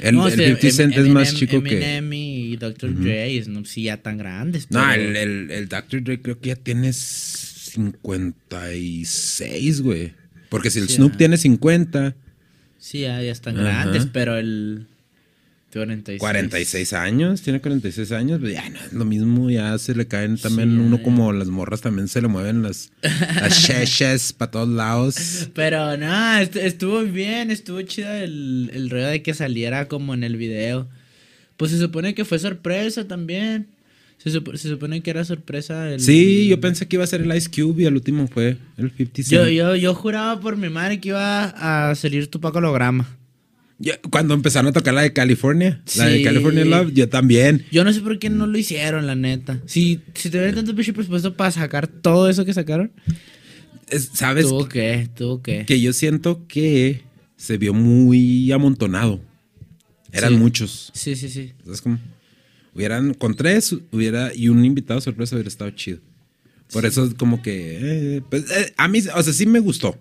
El, 0.00 0.14
No, 0.16 0.26
el 0.26 0.32
sí, 0.32 0.38
50 0.38 0.66
Em- 0.66 0.72
Cent 0.72 0.96
es 0.96 1.06
más 1.08 1.32
Eminem- 1.34 1.38
chico 1.38 1.62
que. 1.62 1.96
Eminem 1.98 2.12
y 2.14 2.56
Dr. 2.56 2.94
Dre, 2.98 3.44
no, 3.48 3.64
sí, 3.64 3.82
ya 3.84 3.98
tan 3.98 4.16
grandes. 4.18 4.68
No, 4.70 4.82
pero- 4.90 5.02
el, 5.10 5.16
el, 5.16 5.50
el 5.50 5.68
Dr. 5.68 6.02
Dre 6.02 6.20
creo 6.22 6.40
que 6.40 6.48
ya 6.48 6.56
tiene 6.56 6.92
56, 6.92 9.80
güey. 9.82 10.14
Porque 10.48 10.70
si 10.70 10.80
el 10.80 10.88
Sí, 10.88 10.94
Snoop 10.96 11.10
ajá. 11.12 11.18
tiene 11.18 11.36
50, 11.36 12.16
Sí, 12.78 13.00
ya, 13.02 13.22
ya 13.22 13.30
están 13.30 13.56
Ajá. 13.58 13.64
grandes, 13.84 14.06
pero 14.12 14.36
el 14.36 14.88
46. 15.80 16.20
46 16.20 16.92
años, 16.92 17.40
tiene 17.42 17.60
46 17.60 18.12
años, 18.12 18.40
pues 18.40 18.52
ya 18.54 18.68
no 18.68 18.78
es 18.78 18.92
lo 18.92 19.04
mismo, 19.04 19.50
ya 19.50 19.76
se 19.78 19.94
le 19.94 20.06
caen 20.06 20.36
también 20.36 20.70
Sí, 20.70 20.76
uno 20.76 20.98
ya. 20.98 21.02
como 21.02 21.32
las 21.32 21.48
morras 21.48 21.80
también 21.80 22.08
se 22.08 22.20
le 22.20 22.28
mueven 22.28 22.62
las, 22.62 22.90
las 23.02 23.62
cheches 23.66 24.32
para 24.32 24.50
todos 24.50 24.68
lados. 24.68 25.48
Pero 25.54 25.96
no, 25.96 26.36
est- 26.38 26.56
estuvo 26.56 27.02
bien, 27.04 27.50
estuvo 27.50 27.80
chido 27.82 28.12
el, 28.12 28.70
el 28.74 28.90
rollo 28.90 29.06
de 29.06 29.22
que 29.22 29.32
saliera 29.34 29.88
como 29.88 30.12
en 30.14 30.24
el 30.24 30.36
video. 30.36 30.88
Pues 31.56 31.70
se 31.70 31.78
supone 31.78 32.14
que 32.14 32.24
fue 32.24 32.38
sorpresa 32.38 33.06
también. 33.08 33.68
Se, 34.18 34.30
supo- 34.30 34.56
se 34.56 34.68
supone 34.68 35.00
que 35.02 35.10
era 35.10 35.24
sorpresa. 35.24 35.90
El, 35.90 36.00
Sí, 36.00 36.46
yo 36.48 36.60
pensé 36.60 36.86
que 36.86 36.96
iba 36.96 37.04
a 37.04 37.08
ser 37.08 37.22
el 37.22 37.34
Ice 37.36 37.50
Cube 37.50 37.82
y 37.82 37.86
el 37.86 37.94
último 37.94 38.28
fue 38.28 38.56
el 38.76 38.90
50 38.92 39.14
Cent. 39.22 39.28
Yo, 39.28 39.48
yo, 39.48 39.74
yo 39.74 39.94
juraba 39.94 40.38
por 40.40 40.56
mi 40.56 40.68
madre 40.68 41.00
que 41.00 41.08
iba 41.08 41.44
a 41.90 41.94
salir 41.94 42.28
tu 42.28 42.40
Paco 42.40 42.58
holograma. 42.58 43.08
Cuando 44.10 44.34
empezaron 44.34 44.68
a 44.68 44.72
tocar 44.72 44.94
la 44.94 45.02
de 45.02 45.12
California, 45.12 45.82
la 45.96 46.06
de 46.06 46.18
Sí. 46.18 46.24
California 46.24 46.64
Love, 46.64 46.92
yo 46.92 47.08
también. 47.08 47.64
Yo 47.72 47.82
no 47.84 47.92
sé 47.92 48.00
por 48.00 48.18
qué 48.18 48.30
no 48.30 48.46
lo 48.46 48.56
hicieron, 48.56 49.06
la 49.06 49.14
neta. 49.16 49.60
Si, 49.66 50.00
si 50.14 50.30
tuvieran 50.30 50.54
tanto 50.54 50.74
pinche 50.74 50.92
presupuesto 50.92 51.36
para 51.36 51.50
sacar 51.50 51.88
todo 51.88 52.28
eso 52.28 52.44
que 52.44 52.54
sacaron, 52.54 52.92
Es- 53.88 54.10
¿Sabes? 54.14 54.46
tuvo 54.46 54.68
que, 54.68 55.08
tuvo 55.16 55.42
que. 55.42 55.64
Que 55.66 55.80
yo 55.80 55.92
siento 55.92 56.46
que 56.46 57.02
se 57.36 57.58
vio 57.58 57.74
muy 57.74 58.50
amontonado. 58.52 59.20
Eran 60.12 60.30
Sí. 60.30 60.36
muchos. 60.36 60.90
Sí, 60.94 61.16
sí, 61.16 61.28
sí. 61.28 61.52
Es 61.70 61.80
como, 61.80 61.98
hubieran, 62.74 63.14
con 63.14 63.34
tres, 63.34 63.74
hubiera, 63.90 64.30
y 64.34 64.48
un 64.48 64.64
invitado 64.64 65.00
sorpresa 65.00 65.34
hubiera 65.36 65.48
estado 65.48 65.70
chido. 65.72 65.98
Por 66.72 66.86
eso 66.86 67.04
es 67.04 67.14
como 67.14 67.42
que, 67.42 67.78
eh, 68.16 68.22
pues, 68.30 68.50
eh, 68.50 68.72
a 68.76 68.88
mí, 68.88 69.00
o 69.14 69.22
sea, 69.22 69.32
sí 69.32 69.44
me 69.44 69.58
gustó, 69.58 69.98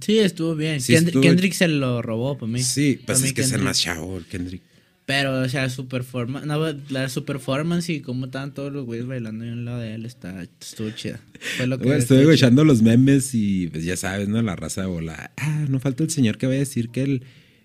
Sí, 0.00 0.18
estuvo 0.18 0.54
bien. 0.54 0.80
Sí, 0.80 0.92
Kendrick, 0.94 1.08
estuvo- 1.16 1.22
Kendrick 1.22 1.52
se 1.52 1.68
lo 1.68 2.02
robó 2.02 2.36
para 2.38 2.50
mí. 2.52 2.62
Sí, 2.62 3.00
pues 3.06 3.22
es 3.22 3.32
que 3.32 3.40
es 3.42 3.52
el 3.52 3.62
más 3.62 3.80
chavo, 3.80 4.18
el 4.18 4.24
Kendrick. 4.24 4.62
Pero, 5.06 5.40
o 5.40 5.48
sea, 5.48 5.68
su 5.70 5.88
performance, 5.88 6.46
no, 6.46 6.60
la 6.88 7.08
su 7.08 7.24
performance 7.24 7.88
y 7.88 8.00
cómo 8.00 8.26
estaban 8.26 8.54
todos 8.54 8.72
los 8.72 8.86
güeyes 8.86 9.08
bailando 9.08 9.44
a 9.44 9.48
un 9.48 9.64
lado 9.64 9.80
de 9.80 9.94
él, 9.96 10.06
está, 10.06 10.40
estuvo 10.60 10.88
chida. 10.90 11.18
Fue 11.56 11.66
lo 11.66 11.80
que 11.80 11.96
estuve 11.96 12.20
escuchando 12.22 12.64
los 12.64 12.80
memes 12.80 13.30
y 13.34 13.66
pues 13.68 13.84
ya 13.84 13.96
sabes, 13.96 14.28
¿no? 14.28 14.40
La 14.40 14.54
raza 14.54 14.82
de 14.82 14.86
bola. 14.86 15.32
Ah, 15.36 15.64
no 15.68 15.80
falta 15.80 16.04
el 16.04 16.10
señor 16.10 16.38
que 16.38 16.46
va 16.46 16.52
a 16.52 16.56
decir 16.56 16.90
que 16.90 17.02
el, 17.02 17.22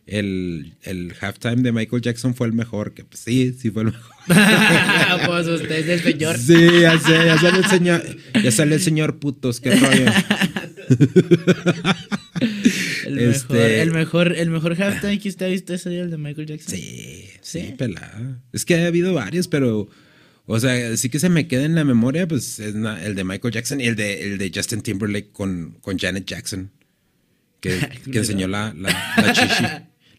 el, 0.08 0.74
el 0.82 1.14
halftime 1.22 1.58
de 1.58 1.72
Michael 1.72 2.02
Jackson 2.02 2.34
fue 2.34 2.48
el 2.48 2.54
mejor. 2.54 2.96
Que 2.96 3.04
pues 3.04 3.20
sí, 3.20 3.54
sí 3.60 3.70
fue 3.70 3.84
el 3.84 3.92
mejor. 3.92 4.12
pues 5.28 5.46
usted 5.48 5.88
es 5.88 5.88
el 5.88 6.14
señor. 6.14 6.38
Sí, 6.40 6.54
ya 6.82 6.98
sé, 7.00 7.26
ya 7.26 7.38
sale 7.38 7.58
el 7.60 7.66
señor. 7.66 8.04
Ya 8.44 8.52
sale 8.52 8.74
el 8.74 8.82
señor 8.82 9.20
putos, 9.20 9.62
qué 9.62 9.76
rollo. 9.76 10.06
El, 13.06 13.20
Este- 13.20 13.54
mejor, 13.54 13.72
el 13.72 13.92
mejor, 13.92 14.34
el 14.36 14.50
mejor 14.50 14.76
halftime 14.82 15.20
que 15.20 15.30
usted 15.30 15.46
ha 15.46 15.50
visto 15.50 15.74
día, 15.90 16.02
el 16.02 16.12
de 16.12 16.18
Michael 16.18 16.48
Jackson. 16.48 16.76
Sí, 16.76 17.30
Sí. 17.42 17.62
sí, 17.62 17.74
pelada. 17.78 18.42
Es 18.52 18.66
que 18.66 18.76
ha 18.76 18.88
habido 18.88 19.14
varios, 19.14 19.48
pero. 19.48 19.88
O 20.48 20.60
sea, 20.60 20.96
sí 20.98 21.10
que 21.10 21.20
se 21.20 21.30
me 21.30 21.48
queda 21.48 21.64
en 21.66 21.74
la 21.74 21.84
memoria, 21.84 22.28
pues 22.28 22.60
es 22.60 22.76
el 22.76 23.16
de 23.16 23.24
Michael 23.24 23.52
Jackson 23.54 23.82
y 23.82 23.86
el 23.86 23.96
de, 23.96 24.24
el 24.34 24.38
de 24.38 24.52
Justin 24.54 24.82
Timberlake 24.82 25.32
con, 25.32 25.78
con 25.82 25.98
Janet 25.98 26.26
Jackson. 26.26 26.72
Que, 27.62 27.80
que 28.12 28.20
enseñó 28.20 28.48
la, 28.48 28.72
la, 28.78 28.90
la 29.18 29.34
chichi. 29.34 29.64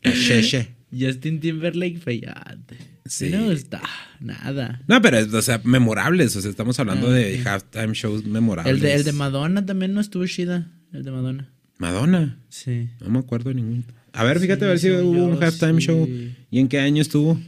La 0.02 0.12
cheche. 0.12 0.68
Justin 0.90 1.38
Timberlake 1.40 1.98
feyate. 1.98 2.76
Sí. 3.08 3.26
Sí. 3.26 3.32
No 3.32 3.42
me 3.46 3.52
gusta 3.52 3.80
nada. 4.20 4.82
No, 4.86 5.00
pero, 5.02 5.18
o 5.38 5.42
sea, 5.42 5.60
memorables. 5.64 6.34
O 6.36 6.40
sea, 6.40 6.50
estamos 6.50 6.78
hablando 6.80 7.08
Ah, 7.08 7.12
de 7.12 7.42
halftime 7.44 7.92
shows 7.94 8.24
memorables. 8.24 8.74
El 8.74 8.80
de, 8.80 8.94
el 8.94 9.04
de 9.04 9.12
Madonna 9.12 9.64
también 9.64 9.94
no 9.94 10.00
estuvo 10.00 10.26
chida. 10.26 10.72
El 10.92 11.02
de 11.04 11.10
Madonna. 11.10 11.52
Madonna. 11.78 12.38
Sí. 12.48 12.88
No 13.00 13.10
me 13.10 13.18
acuerdo 13.18 13.50
de 13.50 13.56
ningún. 13.56 13.84
A 14.12 14.24
ver, 14.24 14.40
fíjate 14.40 14.64
a 14.64 14.68
ver 14.68 14.78
si 14.78 14.90
hubo 14.90 15.10
un 15.26 15.42
halftime 15.42 15.80
sí. 15.80 15.86
show. 15.86 16.08
¿Y 16.50 16.58
en 16.58 16.68
qué 16.68 16.80
año 16.80 17.02
estuvo? 17.02 17.38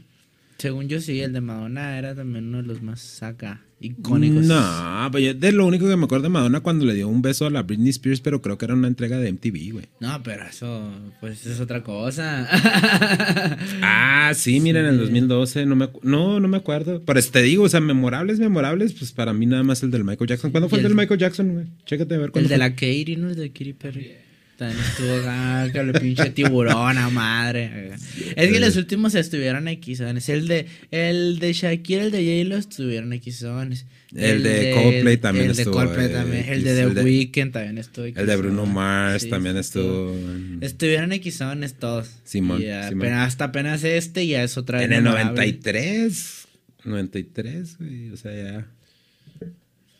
Según 0.58 0.88
yo 0.88 1.00
sí, 1.00 1.20
el 1.20 1.32
de 1.32 1.40
Madonna 1.40 1.96
era 1.98 2.14
también 2.16 2.46
uno 2.48 2.56
de 2.62 2.64
los 2.64 2.82
más 2.82 3.22
acá 3.22 3.62
icónicos. 3.80 4.44
No, 4.44 5.08
pues 5.12 5.22
yo 5.24 5.32
de 5.32 5.52
lo 5.52 5.64
único 5.64 5.86
que 5.88 5.96
me 5.96 6.06
acuerdo 6.06 6.24
de 6.24 6.28
Madonna 6.30 6.58
cuando 6.60 6.84
le 6.84 6.94
dio 6.94 7.06
un 7.06 7.22
beso 7.22 7.46
a 7.46 7.50
la 7.50 7.62
Britney 7.62 7.90
Spears, 7.90 8.20
pero 8.20 8.42
creo 8.42 8.58
que 8.58 8.64
era 8.64 8.74
una 8.74 8.88
entrega 8.88 9.18
de 9.18 9.28
MTV, 9.32 9.72
güey. 9.72 9.84
No, 10.00 10.20
pero 10.24 10.44
eso, 10.48 10.90
pues 11.20 11.46
es 11.46 11.60
otra 11.60 11.84
cosa. 11.84 12.48
Ah, 13.82 14.32
sí, 14.34 14.60
mira, 14.60 14.80
en 14.80 14.86
el 14.86 14.98
2012, 14.98 15.64
no 15.64 15.76
me, 15.76 15.88
no, 16.02 16.40
no 16.40 16.48
me 16.48 16.56
acuerdo. 16.56 17.02
Pero 17.04 17.22
te 17.22 17.42
digo, 17.42 17.62
o 17.64 17.68
sea, 17.68 17.80
memorables, 17.80 18.38
memorables, 18.40 18.92
pues 18.92 19.12
para 19.12 19.32
mí 19.32 19.46
nada 19.46 19.62
más 19.62 19.82
el 19.82 19.90
del 19.90 20.04
Michael 20.04 20.28
Jackson. 20.28 20.50
¿Cuándo 20.50 20.68
fue 20.68 20.80
el 20.80 20.84
el- 20.84 20.90
del 20.90 20.96
Michael 20.96 21.20
Jackson, 21.20 21.52
güey? 21.54 21.66
Chécate 21.86 22.14
a 22.14 22.18
ver 22.18 22.26
el 22.26 22.32
cuándo 22.32 22.48
de 22.48 22.56
fue. 22.56 22.58
la 22.58 22.70
Katy, 22.74 23.16
¿no? 23.16 23.30
El 23.30 23.36
de 23.36 23.50
Katy 23.50 23.72
Perry. 23.74 24.10
También 24.58 24.80
estuvo 24.80 25.14
acá, 25.20 25.68
que 25.72 25.78
el 25.78 25.92
pinche 25.92 26.30
tiburón 26.30 26.98
a 26.98 27.08
madre. 27.10 27.92
Es 28.34 28.50
que 28.50 28.58
los 28.58 28.74
últimos 28.76 29.14
estuvieron 29.14 29.68
equizones. 29.68 30.28
El 30.28 30.48
de, 30.48 30.66
el 30.90 31.38
de 31.38 31.52
Shakira, 31.52 32.02
el 32.02 32.10
de 32.10 32.42
J-Lo 32.42 32.56
estuvieron 32.56 33.12
equizones. 33.12 33.86
El 34.12 34.42
de 34.42 34.72
Coldplay 34.74 35.16
también 35.18 35.44
el 35.46 35.50
estuvo, 35.52 35.78
de 35.78 35.86
Coldplay 35.86 36.12
también. 36.12 36.44
El 36.48 36.64
de 36.64 36.74
The 36.74 36.82
el 36.82 36.98
Weeknd 37.06 37.52
también 37.52 37.78
estuvo 37.78 38.04
El 38.06 38.14
de 38.26 38.36
Bruno. 38.36 38.66
Mars 38.66 39.22
Sí, 39.22 39.28
también 39.28 39.56
estuvo. 39.58 40.12
Estuvieron 40.60 41.12
equizones 41.12 41.74
todos. 41.74 42.10
Simón, 42.24 42.60
Y 42.60 42.64
ya 42.64 42.88
Simón. 42.88 43.06
apenas- 43.06 43.28
hasta 43.28 43.44
apenas 43.44 43.84
este 43.84 44.26
ya 44.26 44.42
es 44.42 44.58
otra 44.58 44.78
vez. 44.78 44.86
En 44.86 44.92
el 44.92 45.02
memorable. 45.04 45.30
93. 45.30 46.48
93, 46.84 47.76
güey. 47.78 48.10
O 48.10 48.16
sea, 48.16 48.32
ya. 48.34 48.66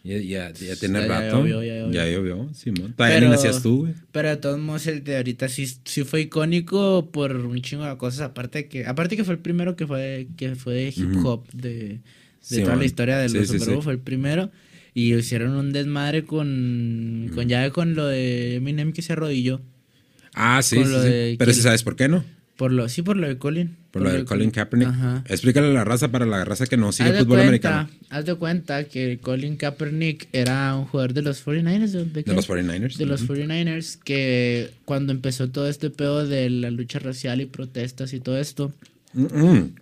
Ya, 0.09 0.17
ya, 0.19 0.53
ya 0.53 0.77
tiene 0.77 1.01
Ya- 1.01 1.07
ya 1.07 1.21
rato. 1.21 1.37
llovió, 1.47 1.63
ya 1.63 1.75
llovió. 1.75 1.93
Ya 1.93 2.07
llovió, 2.11 2.49
Simón. 2.55 2.95
Todavía 2.95 3.17
Pero- 3.19 3.27
ni 3.29 3.33
nacías 3.37 3.63
tú, 3.63 3.79
güey. 3.81 3.93
Pero 4.11 4.29
de 4.31 4.37
todos 4.39 4.59
modos 4.59 4.87
el 4.87 5.05
de 5.05 5.17
ahorita 5.19 5.49
sí, 5.49 5.67
sí 5.85 6.05
fue 6.05 6.23
icónico 6.23 7.11
por 7.13 7.37
un 7.37 7.61
chingo 7.61 7.85
de 7.85 7.97
cosas. 7.99 8.21
Aparte 8.23 8.69
que, 8.69 8.87
aparte 8.87 9.17
que 9.17 9.25
fue 9.25 9.35
el 9.35 9.41
primero 9.41 9.77
que 9.77 9.87
fue, 9.87 10.29
que 10.37 10.55
fue 10.55 10.75
de 10.75 10.89
hip 10.97 11.25
hop 11.25 11.47
de, 11.53 11.69
de 11.71 12.01
Sí, 12.41 12.57
toda 12.63 12.69
man. 12.71 12.79
la 12.79 12.85
historia 12.87 13.19
de 13.19 13.29
Sí, 13.29 13.37
los 13.39 13.49
sí, 13.49 13.59
Super 13.59 13.75
Bowl, 13.75 13.83
fue 13.83 13.93
el 13.93 13.99
primero. 13.99 14.51
Y 14.95 15.15
hicieron 15.15 15.51
un 15.55 15.73
desmadre 15.73 16.25
con, 16.25 17.31
con 17.35 17.47
ya 17.49 17.69
con 17.71 17.95
lo 17.95 18.07
de 18.07 18.57
Eminem 18.57 18.93
que 18.93 19.03
se 19.03 19.13
arrodilló. 19.13 19.61
Ah, 20.35 20.63
sí, 20.63 20.77
Con 20.77 20.87
sí, 20.87 20.91
lo 20.93 21.01
de 21.03 21.37
Pero 21.39 21.51
el- 21.51 21.57
sabes 21.57 21.83
por 21.83 21.97
qué, 21.97 22.09
¿no? 22.09 22.25
Por 22.59 22.73
lo, 22.73 22.89
sí, 22.89 23.03
por 23.03 23.17
lo 23.17 23.29
de 23.29 23.39
Colin. 23.39 23.77
Por 23.93 24.03
lo 24.03 24.11
de 24.13 24.25
Colin 24.25 24.51
Kaepernick. 24.51 24.89
Ajá. 24.89 25.23
Explícale 25.29 25.69
a 25.69 25.71
la 25.71 25.85
raza 25.85 26.09
para 26.09 26.27
la 26.27 26.45
raza 26.45 26.67
que 26.67 26.77
no 26.77 26.91
sigue 26.91 27.11
fútbol 27.11 27.27
cuenta, 27.39 27.43
americano. 27.47 27.89
haz 28.11 28.25
de 28.25 28.35
cuenta 28.35 28.83
que 28.83 29.21
Colin 29.23 29.57
Kaepernick 29.57 30.27
era 30.33 30.75
un 30.75 30.87
jugador 30.87 31.15
de 31.15 31.23
los 31.23 31.47
49ers. 31.47 31.93
¿De, 31.93 32.05
de? 32.05 32.23
De 32.25 32.35
los 32.35 32.49
49ers. 32.51 32.97
de 32.97 33.07
los 33.07 33.23
Ujú. 33.23 33.35
49ers 33.35 33.97
que 34.03 34.71
cuando 34.85 35.13
empezó 35.13 35.49
todo 35.51 35.69
este 35.69 35.91
pedo 35.91 36.27
de 36.27 36.51
la 36.51 36.73
lucha 36.73 36.99
racial 36.99 37.41
y 37.41 37.47
protestas 37.47 38.13
y 38.13 38.19
todo 38.19 38.37
esto. 38.39 38.73
Mm, 39.13 39.23
mm. 39.41 39.75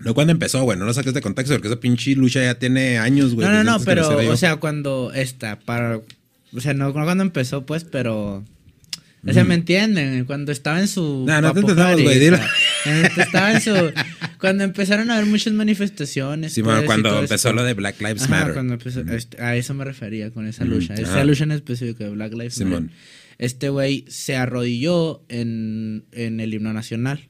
No 0.00 0.12
cuando 0.14 0.32
empezó, 0.32 0.60
güey, 0.64 0.76
no 0.76 0.86
lo 0.86 0.92
saques 0.92 1.14
de 1.14 1.20
contexto 1.20 1.54
porque 1.54 1.68
esa 1.68 1.78
pinche 1.78 2.16
lucha 2.16 2.42
ya 2.42 2.58
tiene 2.58 2.98
años, 2.98 3.32
güey. 3.36 3.46
no, 3.46 3.52
no, 3.54 3.62
no, 3.62 3.84
pero, 3.84 4.08
o 4.28 4.36
sea, 4.36 4.56
cuando 4.56 5.12
esta, 5.14 5.60
para, 5.60 5.98
o 6.52 6.60
sea, 6.60 6.74
no, 6.74 6.86
no 6.88 6.92
cuando 6.92 7.22
empezó, 7.22 7.64
pues, 7.64 7.84
pero, 7.84 8.42
o 9.26 9.32
sea, 9.32 9.44
¿me 9.44 9.54
entienden? 9.54 10.24
Cuando 10.24 10.52
estaba 10.52 10.80
en 10.80 10.88
su... 10.88 11.24
No, 11.26 11.40
no 11.40 11.52
te 11.52 11.60
apogeo 11.60 11.70
entendemos, 11.88 12.02
güey, 12.02 12.42
eh, 12.86 13.08
Estaba 13.16 13.52
en 13.52 13.60
su... 13.60 13.72
Cuando 14.38 14.64
empezaron 14.64 15.10
a 15.10 15.14
haber 15.16 15.26
muchas 15.26 15.52
manifestaciones. 15.54 16.52
Sí, 16.52 16.62
pues, 16.62 16.74
bueno, 16.74 16.86
cuando 16.86 17.14
empezó 17.20 17.34
esto. 17.48 17.52
lo 17.54 17.64
de 17.64 17.72
Black 17.74 18.00
Lives 18.00 18.22
Ajá, 18.24 18.30
Matter. 18.40 18.52
cuando 18.54 18.74
empezó, 18.74 19.00
este, 19.00 19.40
a 19.42 19.56
eso 19.56 19.72
me 19.72 19.84
refería 19.84 20.30
con 20.30 20.46
esa 20.46 20.64
Mm, 20.64 20.68
lucha. 20.68 20.94
Esa 20.94 21.12
ajá. 21.14 21.24
lucha 21.24 21.44
en 21.44 21.52
específico 21.52 22.04
de 22.04 22.10
Black 22.10 22.32
Lives 22.32 22.54
Simón. 22.54 22.84
Matter. 22.84 22.96
Este 23.38 23.68
güey 23.70 24.04
se 24.08 24.36
arrodilló 24.36 25.24
en, 25.28 26.04
en 26.12 26.40
el 26.40 26.52
himno 26.52 26.72
nacional. 26.74 27.26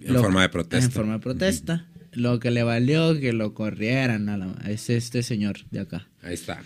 En 0.00 0.14
forma 0.16 0.42
de 0.42 0.48
protesta. 0.48 0.86
En 0.86 0.92
forma 0.92 1.12
de 1.14 1.18
protesta. 1.20 1.86
Lo 2.12 2.40
que 2.40 2.50
le 2.50 2.62
valió 2.62 3.20
que 3.20 3.34
lo 3.34 3.52
corrieran 3.52 4.30
a, 4.30 4.38
la- 4.38 4.56
a 4.62 4.70
ese- 4.70 4.96
este 4.96 5.22
señor 5.22 5.58
de 5.70 5.80
acá. 5.80 6.08
Ahí 6.22 6.32
está. 6.34 6.62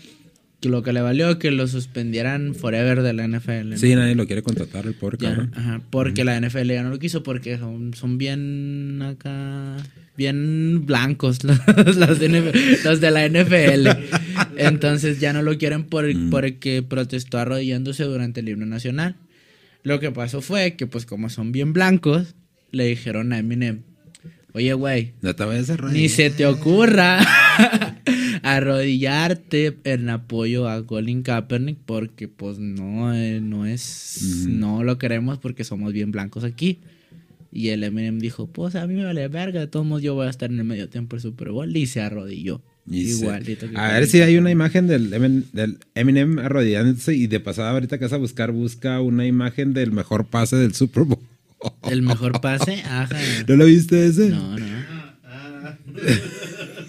Lo 0.63 0.83
que 0.83 0.93
le 0.93 1.01
valió 1.01 1.39
que 1.39 1.51
lo 1.51 1.67
suspendieran 1.67 2.55
forever 2.55 3.01
de 3.03 3.13
la 3.15 3.27
NFL. 3.27 3.77
Sí, 3.77 3.95
nadie 3.95 4.15
lo 4.15 4.27
quiere 4.27 4.43
contratar, 4.43 4.85
el 4.87 4.93
pobre 4.95 5.17
Ya, 5.19 5.31
cabrón. 5.31 5.53
ajá, 5.57 5.81
porque 5.91 6.23
la 6.25 6.39
NFL 6.39 6.69
ya 6.71 6.83
no 6.83 6.91
lo 6.91 6.99
quiso 6.99 7.23
porque 7.23 7.57
son, 7.57 7.95
son 7.95 8.19
bien 8.19 9.01
acá, 9.03 9.77
bien 10.19 10.85
blancos 10.85 11.43
los, 11.45 11.59
los 11.97 12.19
de, 12.19 12.29
NF 12.29 12.85
los 12.85 13.01
de 13.01 13.11
la 13.11 13.27
NFL. 13.27 13.89
Entonces 14.59 15.19
ya 15.21 15.33
no 15.33 15.43
lo 15.43 15.57
quieren 15.57 15.85
por, 15.85 16.05
Mm. 16.15 16.29
porque 16.31 16.83
protestó 16.83 17.39
arrodillándose 17.39 18.05
durante 18.05 18.41
el 18.41 18.49
himno 18.51 18.67
nacional. 18.67 19.17
Lo 19.83 19.99
que 19.99 20.11
pasó 20.11 20.43
fue 20.43 20.75
que 20.77 20.87
pues 20.87 21.07
como 21.07 21.31
son 21.31 21.53
bien 21.53 21.73
blancos, 21.73 22.35
le 22.71 22.85
dijeron 22.85 23.33
a 23.33 23.39
Eminem, 23.39 23.81
oye 24.53 24.75
güey, 24.75 25.13
No 25.23 25.35
te 25.35 25.45
vayas 25.45 25.71
a 25.71 25.77
reír. 25.79 25.95
ni 25.95 26.09
se 26.11 26.29
te 26.29 26.45
ocurra 26.47 27.19
arrodillarte 28.57 29.77
en 29.85 30.09
apoyo 30.11 30.69
a 30.69 30.85
Colin 30.87 31.23
Kaepernick 31.23 31.79
porque 31.87 32.29
pues 32.29 32.59
no, 32.59 33.15
eh, 33.15 33.41
no 33.41 33.67
es, 33.67 34.45
no 34.49 34.83
lo 34.85 34.99
queremos 34.99 35.39
porque 35.39 35.65
somos 35.65 35.93
bien 35.93 36.11
blancos 36.13 36.45
aquí. 36.45 36.79
Y 37.53 37.69
el 37.71 37.83
Eminem 37.83 38.21
dijo, 38.21 38.47
pues 38.47 38.77
a 38.77 38.87
mí 38.87 38.95
me 38.95 39.05
vale 39.05 39.27
verga, 39.29 39.59
de 39.61 39.67
todos 39.67 39.85
modos 39.85 40.03
yo 40.03 40.15
voy 40.15 40.27
a 40.27 40.31
estar 40.31 40.51
en 40.51 40.59
el 40.59 40.65
medio 40.65 40.89
tiempo 40.89 41.17
del 41.17 41.23
Super 41.23 41.51
Bowl 41.51 41.77
y 41.77 41.87
se 41.87 42.01
arrodilló. 42.01 42.63
Y 42.89 43.07
se- 43.09 43.25
Igualito 43.25 43.69
que 43.69 43.77
a 43.77 43.93
ver 43.93 44.07
si 44.07 44.21
hay 44.21 44.37
una 44.37 44.51
imagen 44.51 44.87
del, 44.87 45.13
Emin- 45.13 45.45
del 45.53 45.79
Eminem 45.95 46.39
arrodillándose 46.39 47.15
y 47.15 47.27
de 47.27 47.41
pasada 47.41 47.71
ahorita 47.71 47.99
que 47.99 48.05
vas 48.05 48.13
a 48.13 48.17
buscar, 48.19 48.53
busca 48.53 49.01
una 49.01 49.27
imagen 49.27 49.73
del 49.75 49.91
mejor 49.93 50.27
pase 50.27 50.57
del 50.57 50.75
Super 50.75 51.05
Bowl. 51.05 51.19
El 51.91 52.03
mejor 52.03 52.41
pase, 52.41 52.83
ajá. 52.85 53.19
¿No 53.49 53.57
lo 53.57 53.67
viste 53.67 54.07
ese? 54.07 54.29
No, 54.31 54.57
no. 54.59 54.67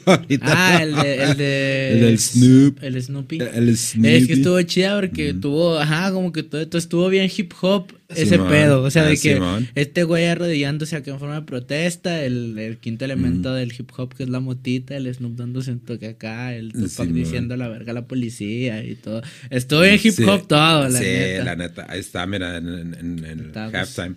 Ahorita. 0.05 0.45
Ah, 0.47 0.83
el 0.83 0.95
de. 0.95 1.23
El, 1.23 1.37
de, 1.37 1.91
El 1.93 1.99
del 2.01 2.19
Snoop. 2.19 2.83
El 2.83 3.01
Snoopy. 3.01 3.39
El 3.39 3.77
Snoopy. 3.77 4.07
Es 4.09 4.27
que 4.27 4.33
estuvo 4.33 4.61
chida 4.63 4.99
porque 4.99 5.33
tuvo, 5.33 5.77
ajá, 5.79 6.11
como 6.11 6.31
que 6.31 6.43
todo 6.43 6.61
esto 6.61 6.77
estuvo 6.77 7.07
bien 7.09 7.29
hip 7.35 7.53
hop 7.61 7.91
ese 8.09 8.25
Simón. 8.35 8.49
pedo. 8.49 8.83
O 8.83 8.91
sea, 8.91 9.03
Ah, 9.03 9.05
de 9.07 9.17
que 9.17 9.33
Simón. 9.35 9.67
este 9.75 10.03
güey 10.03 10.25
arrodillándose 10.25 10.95
acá 10.95 11.11
en 11.11 11.19
forma 11.19 11.35
de 11.35 11.45
protesta, 11.45 12.23
el, 12.23 12.57
el 12.57 12.77
quinto 12.77 13.05
elemento 13.05 13.53
del 13.53 13.71
hip 13.77 13.89
hop 13.97 14.13
que 14.15 14.23
es 14.23 14.29
la 14.29 14.39
motita, 14.39 14.97
el 14.97 15.13
Snoop 15.13 15.35
dándose 15.37 15.71
un 15.71 15.79
toque 15.79 16.07
acá, 16.07 16.53
el 16.55 16.73
Tupac 16.73 16.89
Simón. 16.89 17.13
diciendo 17.13 17.55
la 17.57 17.67
verga 17.67 17.91
a 17.91 17.95
la 17.95 18.05
policía 18.07 18.83
y 18.83 18.95
todo. 18.95 19.21
Estuvo 19.49 19.81
bien 19.81 19.99
hip 20.03 20.13
Sí, 20.13 20.23
hop 20.23 20.47
todo, 20.47 20.89
la 20.89 20.97
sí, 20.99 21.03
neta. 21.05 21.43
la 21.45 21.55
neta. 21.55 21.85
Ahí 21.89 21.99
está, 21.99 22.25
mira, 22.25 22.57
en, 22.57 22.67
en- 22.67 22.93
en- 22.95 23.25
el 23.25 23.51
pues. 23.51 23.73
halftime. 23.75 24.15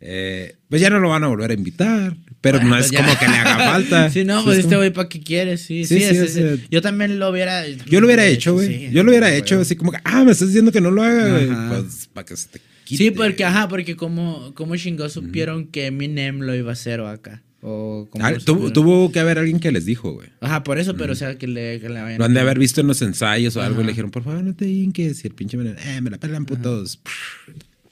Eh, 0.00 0.54
pues 0.68 0.80
ya 0.80 0.90
no 0.90 1.00
lo 1.00 1.08
van 1.08 1.24
a 1.24 1.26
volver 1.28 1.50
a 1.50 1.54
invitar, 1.54 2.16
pero 2.40 2.58
Bueno, 2.58 2.76
no 2.76 2.80
es 2.80 2.90
ya. 2.90 3.04
como 3.04 3.18
que 3.18 3.26
le 3.28 3.34
haga 3.36 3.58
falta. 3.72 4.10
Sí, 4.12 4.24
no, 4.24 4.38
Es 4.38 4.44
pues 4.44 4.58
este 4.58 4.76
güey, 4.76 4.92
¿para 4.92 5.08
qué 5.08 5.20
quieres? 5.20 5.62
Sí, 5.62 5.84
sí, 5.84 6.00
Sí, 6.00 6.08
sí, 6.10 6.16
ese- 6.16 6.60
yo 6.70 6.80
también 6.82 7.18
lo 7.18 7.30
hubiera. 7.30 7.66
Yo 7.68 8.00
lo 8.00 8.06
hubiera 8.06 8.24
hecho, 8.26 8.54
güey. 8.54 8.90
Yo 8.90 9.02
lo 9.02 9.10
hubiera 9.10 9.34
hecho 9.34 9.60
así 9.60 9.74
como 9.76 9.90
que, 9.92 9.98
ah, 10.04 10.24
me 10.24 10.32
estás 10.32 10.48
diciendo 10.48 10.70
que 10.72 10.80
no 10.80 10.90
lo 10.90 11.02
haga, 11.02 11.28
güey. 11.30 11.50
Ajá. 11.50 11.68
Pues 11.82 12.08
para 12.12 12.24
que 12.26 12.36
se 12.36 12.48
te 12.48 12.60
quite. 12.84 13.04
Sí, 13.04 13.10
porque, 13.10 13.44
ajá, 13.44 13.68
porque 13.68 13.96
como, 13.96 14.54
como 14.54 14.76
chingos 14.76 15.12
supieron 15.12 15.66
que 15.66 15.86
Eminem 15.86 16.40
lo 16.40 16.54
iba 16.54 16.70
a 16.70 16.72
hacer 16.74 17.00
o 17.00 17.08
acá. 17.08 17.42
O 17.60 18.08
Ah, 18.20 18.34
tuvo, 18.44 18.72
tuvo 18.72 19.10
que 19.10 19.18
haber 19.18 19.36
alguien 19.36 19.58
que 19.58 19.72
les 19.72 19.84
dijo, 19.84 20.12
güey. 20.12 20.28
Ajá, 20.40 20.62
por 20.62 20.78
eso, 20.78 20.96
pero 20.96 21.12
o 21.14 21.16
sea, 21.16 21.36
que 21.38 21.48
le, 21.48 21.80
que 21.80 21.88
le 21.88 22.00
vayan 22.00 22.18
Lo 22.20 22.24
han 22.26 22.32
de 22.34 22.38
haber 22.38 22.56
visto 22.56 22.80
en 22.80 22.86
los 22.86 23.02
ensayos 23.02 23.56
o 23.56 23.60
algo 23.62 23.72
y 23.74 23.78
Ajá. 23.78 23.86
le 23.86 23.92
dijeron, 23.92 24.12
por 24.12 24.22
favor, 24.22 24.44
no 24.44 24.54
te 24.54 24.68
hinques. 24.68 25.24
Y 25.24 25.26
el 25.26 25.34
pinche 25.34 25.56
me, 25.56 25.70
eh, 25.70 26.00
me 26.00 26.08
la 26.08 26.18
pelan 26.18 26.44
putos. 26.46 27.00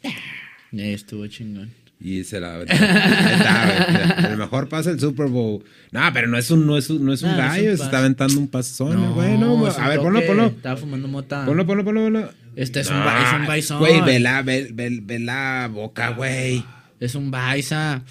Eh, 0.05 0.93
estuvo 0.93 1.27
chingón. 1.27 1.71
Y 1.99 2.25
se 2.25 2.41
la. 2.41 2.61
Está, 2.63 4.15
güey. 4.21 4.33
El 4.33 4.37
mejor 4.39 4.69
pase 4.69 4.91
del 4.91 5.01
Super 5.01 5.29
Bowl. 5.29 5.65
No, 5.93 6.01
pero 6.13 6.29
no 6.29 6.37
es 6.37 6.51
un, 6.51 6.67
no 6.67 6.77
es 6.77 6.91
un, 6.91 7.05
no 7.05 7.13
es 7.13 7.23
un 7.23 7.31
No, 7.31 7.37
no 7.37 7.43
es 7.43 7.49
un 7.51 7.55
gallo, 7.65 7.77
se 7.77 7.83
está 7.85 7.99
aventando 8.01 8.39
un 8.39 8.49
pasón, 8.49 9.15
güey. 9.15 9.39
No, 9.39 9.67
es 9.67 9.77
un 9.77 9.83
a 9.83 9.89
ver, 9.89 10.01
ponlo, 10.01 10.21
ponlo. 10.27 10.47
Estaba 10.47 10.77
fumando 10.77 11.09
mota. 11.09 11.45
Ponlo, 11.47 11.67
ponlo, 11.67 11.85
ponlo, 11.85 12.03
ponlo. 12.05 12.31
Este 12.55 12.81
es 12.81 12.91
un 12.91 12.97
es 12.97 13.33
un 13.41 13.47
baizón. 13.47 13.79
Güey, 13.79 14.01
ve 14.03 14.21
la, 14.21 14.43
ve, 14.43 14.69
ve- 14.73 15.01
ve 15.03 15.19
la 15.19 15.71
boca, 15.73 16.11
güey. 16.11 16.63
Es 17.01 17.15
un 17.15 17.31
baisa. 17.31 18.03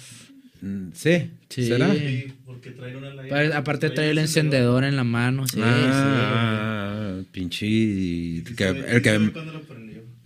Mm, 0.62 0.88
Sí, 0.92 1.30
Sí. 1.48 1.66
¿será? 1.66 1.92
Sí, 1.94 2.32
porque 2.44 2.70
traen 2.70 2.96
una 2.96 3.14
light. 3.14 3.30
Pa- 3.30 3.56
Aparte 3.56 3.90
trae 3.90 4.10
el 4.10 4.18
encendedor 4.18 4.82
en 4.84 4.96
la 4.96 5.04
mano. 5.04 5.46
Sí, 5.46 5.60
ah, 5.62 7.14
pinche. 7.30 7.66
Sí, 7.66 8.42
El 8.46 8.56
que, 8.56 8.68
el 8.68 8.96
sí 8.96 9.02
que, 9.02 9.18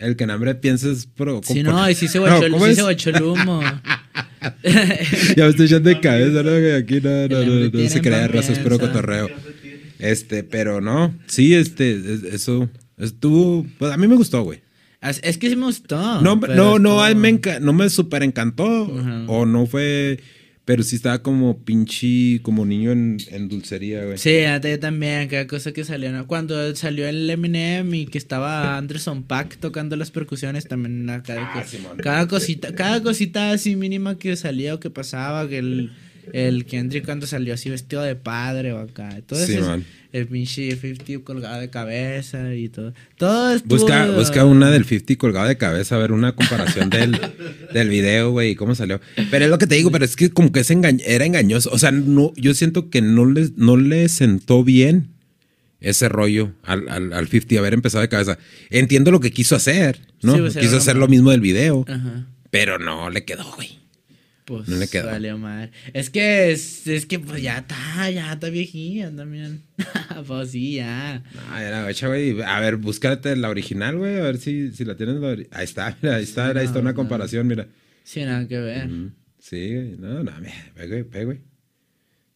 el 0.01 0.15
que 0.15 0.23
en 0.25 0.31
hambre 0.31 0.55
piensa 0.55 0.89
es 0.89 1.05
pro. 1.05 1.41
sí. 1.43 1.63
No, 1.63 1.89
y 1.89 1.95
sí 1.95 2.07
se 2.07 2.17
No, 2.19 2.25
guachó, 2.25 2.49
¿cómo 2.51 2.65
sí 2.65 2.71
es? 2.71 2.75
se 2.77 2.83
guachó 2.83 3.09
el 3.11 3.21
humo. 3.23 3.61
Ya 5.35 5.43
me 5.43 5.49
estoy 5.51 5.67
echando 5.67 5.89
de 5.89 5.99
cabeza, 5.99 6.41
¿no? 6.43 6.49
Que 6.51 6.73
Aquí 6.75 6.99
no, 7.01 7.27
no, 7.27 7.45
no, 7.45 7.69
no, 7.71 7.89
se 7.89 8.01
crea 8.01 8.27
raza, 8.27 8.51
es 8.53 8.59
puro 8.59 8.79
confianza. 8.79 8.87
cotorreo. 8.93 9.29
Este, 9.99 10.43
pero 10.43 10.81
no. 10.81 11.13
Sí, 11.27 11.53
este, 11.53 11.91
es- 11.95 12.23
eso. 12.23 12.67
Estuvo. 12.97 13.65
Pues 13.77 13.91
a 13.91 13.97
mí 13.97 14.07
me 14.07 14.15
gustó, 14.15 14.41
güey. 14.43 14.61
Es 15.01 15.37
que 15.37 15.49
sí 15.49 15.55
me 15.55 15.65
gustó. 15.65 16.21
No, 16.21 16.39
pero 16.39 16.55
no, 16.55 16.79
no, 16.79 17.15
me, 17.15 17.39
no 17.61 17.73
me 17.73 17.89
super 17.89 18.23
encantó. 18.23 18.65
O 19.27 19.45
no 19.45 19.65
fue. 19.67 20.19
Pero 20.63 20.83
sí 20.83 20.95
estaba 20.95 21.23
como 21.23 21.57
pinche, 21.63 22.39
como 22.43 22.65
niño 22.65 22.91
en, 22.91 23.17
en 23.29 23.49
dulcería, 23.49 24.05
güey. 24.05 24.17
Sí, 24.17 24.41
yo 24.61 24.79
también, 24.79 25.27
cada 25.27 25.47
cosa 25.47 25.71
que 25.71 25.83
salió. 25.83 26.11
¿no? 26.11 26.27
Cuando 26.27 26.75
salió 26.75 27.07
el 27.07 27.27
Eminem 27.29 27.93
y 27.95 28.05
que 28.05 28.19
estaba 28.19 28.77
Anderson 28.77 29.23
Pack 29.23 29.57
tocando 29.57 29.95
las 29.95 30.11
percusiones, 30.11 30.67
también 30.67 31.07
que 31.23 31.31
Ah, 31.33 31.65
cada 31.97 32.27
cosita, 32.27 32.75
cada 32.75 33.01
cosita 33.01 33.51
así 33.51 33.75
mínima 33.75 34.17
que 34.17 34.35
salía 34.35 34.75
o 34.75 34.79
que 34.79 34.91
pasaba, 34.91 35.49
que 35.49 35.57
el, 35.57 35.91
el 36.33 36.65
Kendrick 36.65 37.05
cuando 37.05 37.27
salió 37.27 37.53
así 37.53 37.69
vestido 37.69 38.01
de 38.03 38.15
padre 38.15 38.73
o 38.73 38.79
acá. 38.79 39.09
Todo 39.25 39.39
eso, 39.43 39.51
Simón. 39.51 39.85
el 40.13 40.27
pinche 40.27 40.75
50 40.75 41.23
colgado 41.23 41.59
de 41.61 41.69
cabeza 41.69 42.53
y 42.55 42.69
todo. 42.69 42.93
Todo 43.17 43.53
estuvo- 43.53 43.77
Busca, 43.77 44.07
busca 44.11 44.45
una 44.45 44.69
del 44.71 44.85
50 44.85 45.17
colgado 45.17 45.47
de 45.47 45.57
cabeza, 45.57 45.95
a 45.95 45.99
ver 45.99 46.11
una 46.11 46.33
comparación 46.35 46.89
del, 46.89 47.19
del 47.73 47.89
video, 47.89 48.31
güey, 48.31 48.51
y 48.51 48.55
cómo 48.55 48.75
salió. 48.75 48.99
Pero 49.29 49.45
es 49.45 49.51
lo 49.51 49.57
que 49.57 49.67
te 49.67 49.75
digo, 49.75 49.91
pero 49.91 50.05
es 50.05 50.15
que 50.15 50.29
como 50.29 50.51
que 50.51 50.61
es 50.61 50.69
era 50.71 51.25
engañoso. 51.25 51.69
O 51.71 51.79
sea, 51.79 51.91
no, 51.91 52.33
yo 52.35 52.53
siento 52.53 52.89
que 52.89 53.01
no 53.01 53.25
le, 53.25 53.49
no 53.55 53.77
le 53.77 54.07
sentó 54.09 54.63
bien 54.63 55.09
ese 55.79 56.09
rollo 56.09 56.51
al, 56.63 56.87
al, 56.89 57.11
al 57.13 57.27
50 57.27 57.59
haber 57.59 57.73
empezado 57.73 58.01
de 58.03 58.09
cabeza. 58.09 58.37
Entiendo 58.69 59.09
lo 59.11 59.19
que 59.19 59.31
quiso 59.31 59.55
hacer, 59.55 59.99
¿no? 60.21 60.35
Sí, 60.35 60.39
pues, 60.41 60.57
quiso 60.57 60.77
hacer 60.77 60.95
lo 60.95 61.07
mismo 61.07 61.31
del 61.31 61.41
video, 61.41 61.85
Ajá. 61.87 62.27
pero 62.51 62.77
no 62.77 63.09
le 63.09 63.25
quedó, 63.25 63.51
güey. 63.55 63.80
Pues 64.45 64.67
No 64.67 64.77
le 64.77 64.87
quedó. 64.87 65.05
valió 65.07 65.37
mal. 65.37 65.71
Es 65.93 66.09
que 66.09 66.51
es, 66.51 66.87
es 66.87 67.05
que 67.05 67.19
pues 67.19 67.41
ya 67.41 67.59
está, 67.59 68.09
ya 68.09 68.33
está 68.33 68.49
viejilla 68.49 69.11
también. 69.15 69.61
pues 70.27 70.51
sí, 70.51 70.75
ya. 70.75 71.23
Era 71.57 71.83
gacha, 71.83 72.07
güey. 72.07 72.41
A 72.41 72.59
ver, 72.59 72.77
búscate 72.77 73.35
la 73.35 73.49
original, 73.49 73.97
güey, 73.97 74.15
a 74.19 74.23
ver 74.23 74.37
si, 74.37 74.71
si 74.71 74.83
la 74.83 74.95
tienes. 74.97 75.15
la 75.21 75.29
Ahí 75.51 75.63
está, 75.63 75.95
mira, 76.01 76.15
ahí 76.15 76.23
está, 76.23 76.47
ahí 76.49 76.65
está 76.65 76.75
no, 76.75 76.81
una 76.81 76.91
no. 76.91 76.95
comparación, 76.95 77.47
mira. 77.47 77.67
Sí, 78.03 78.21
nada 78.25 78.47
que 78.47 78.57
ver. 78.59 78.89
Sí, 79.39 79.73
güey. 79.75 79.95
No, 79.99 80.23
no, 80.23 80.31
me- 80.41 80.53
ve, 80.75 80.87
güey, 80.87 81.03
ve, 81.03 81.25
güey. 81.25 81.37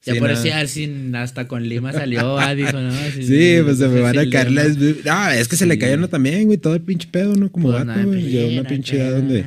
Ya 0.03 0.13
Sí, 0.13 0.19
por 0.19 0.29
eso 0.29 0.45
ya 0.45 0.67
sin- 0.67 1.15
hasta 1.15 1.47
con 1.47 1.67
Lima 1.67 1.91
salió, 1.91 2.37
ah, 2.37 2.53
dijo, 2.53 2.79
¿no? 2.79 2.91
Sí, 3.19 3.57
pues 3.63 3.79
se 3.79 3.87
me 3.87 4.01
van 4.01 4.15
a 4.19 4.23
sí, 4.23 4.29
caer 4.29 4.51
las... 4.51 4.77
No, 4.77 5.29
es 5.31 5.47
que 5.47 5.55
se 5.55 5.65
le 5.65 5.73
Sí. 5.73 5.79
cayó 5.79 5.95
uno 5.95 6.07
también, 6.09 6.45
güey, 6.45 6.59
todo 6.59 6.75
el 6.75 6.81
pinche 6.81 7.07
pedo, 7.11 7.35
¿no? 7.35 7.51
Como 7.51 7.71
Pues 7.71 7.83
gato, 7.83 8.07
güey. 8.07 8.59
Una 8.59 8.69
pinche 8.69 8.97
edad 8.97 9.13
donde 9.15 9.43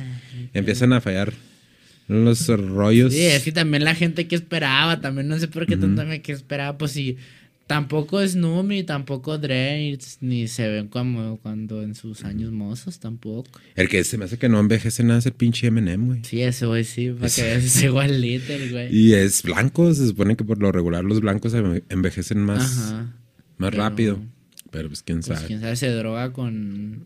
empiezan 0.53 0.91
a 0.91 0.99
fallar 0.99 1.31
los 2.09 2.47
rollos. 2.47 3.13
Sí, 3.13 3.21
es 3.21 3.43
que 3.43 3.51
también 3.53 3.83
la 3.85 3.95
gente 3.95 4.27
que 4.27 4.35
esperaba, 4.35 4.99
también 4.99 5.27
no 5.29 5.39
sé 5.39 5.47
por 5.47 5.65
qué 5.65 5.77
tanto 5.77 6.03
me 6.05 6.21
que 6.21 6.33
esperaba, 6.33 6.77
pues 6.77 6.91
sí. 6.91 7.15
Tampoco 7.67 8.27
Snoop 8.27 8.65
ni 8.65 8.81
tampoco 8.83 9.37
Dre 9.37 9.95
ni 10.21 10.47
se 10.47 10.67
ven 10.67 10.87
como 10.87 11.37
cuando 11.37 11.83
en 11.83 11.93
sus 11.93 12.23
años 12.25 12.51
mozos 12.51 12.99
tampoco. 12.99 13.47
El 13.75 13.87
que 13.87 14.03
se 14.03 14.17
me 14.17 14.25
hace 14.25 14.39
que 14.39 14.49
no 14.49 14.59
envejece 14.59 15.03
nada 15.03 15.19
es 15.19 15.27
el 15.27 15.33
pinche 15.33 15.67
Eminem, 15.67 16.07
güey. 16.07 16.23
Sí, 16.23 16.41
ese 16.41 16.65
güey 16.65 16.83
sí, 16.83 17.11
para 17.11 17.29
que 17.29 17.53
es 17.53 17.79
igualito 17.83 18.53
el 18.53 18.71
güey. 18.71 18.87
Y 18.95 19.13
es 19.13 19.43
blanco, 19.43 19.93
se 19.93 20.07
supone 20.07 20.35
que 20.35 20.43
por 20.43 20.59
lo 20.59 20.71
regular 20.71 21.03
los 21.03 21.21
blancos 21.21 21.53
enve- 21.53 21.83
envejecen 21.89 22.39
más, 22.39 22.63
Ajá. 22.89 23.15
más 23.59 23.69
Pero- 23.69 23.83
rápido. 23.83 24.19
Pero 24.71 24.87
pues 24.87 25.03
quién 25.03 25.19
Pues 25.21 25.37
sabe. 25.37 25.47
quién 25.47 25.61
sabe, 25.61 25.75
se 25.75 25.89
droga 25.91 26.33
con. 26.33 27.05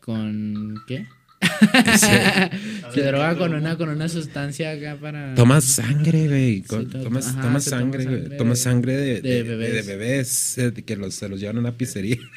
con. 0.00 0.74
¿qué? 0.88 1.06
se 2.94 3.02
droga 3.02 3.36
con 3.36 3.54
una, 3.54 3.76
con 3.76 3.88
una 3.88 4.08
sustancia 4.08 4.72
acá 4.72 4.96
para. 5.00 5.34
Tomas 5.34 5.64
sangre, 5.64 6.26
güey. 6.28 6.54
Sí, 6.56 6.62
to- 6.68 6.84
tomas, 6.86 7.28
ajá, 7.28 7.42
tomas 7.42 7.64
se 7.64 7.70
toma 7.70 7.80
sangre, 7.82 8.04
sangre 8.04 8.36
Tomas 8.36 8.58
de- 8.58 8.62
sangre 8.64 8.92
de, 8.96 9.20
de 9.20 9.30
de- 9.30 9.42
bebés. 9.44 9.86
de 9.86 9.96
bebés, 9.96 10.58
eh, 10.58 10.72
que 10.84 10.96
los, 10.96 11.14
se 11.14 11.28
los 11.28 11.40
llevan 11.40 11.56
a 11.56 11.60
una 11.60 11.72
pizzería. 11.76 12.16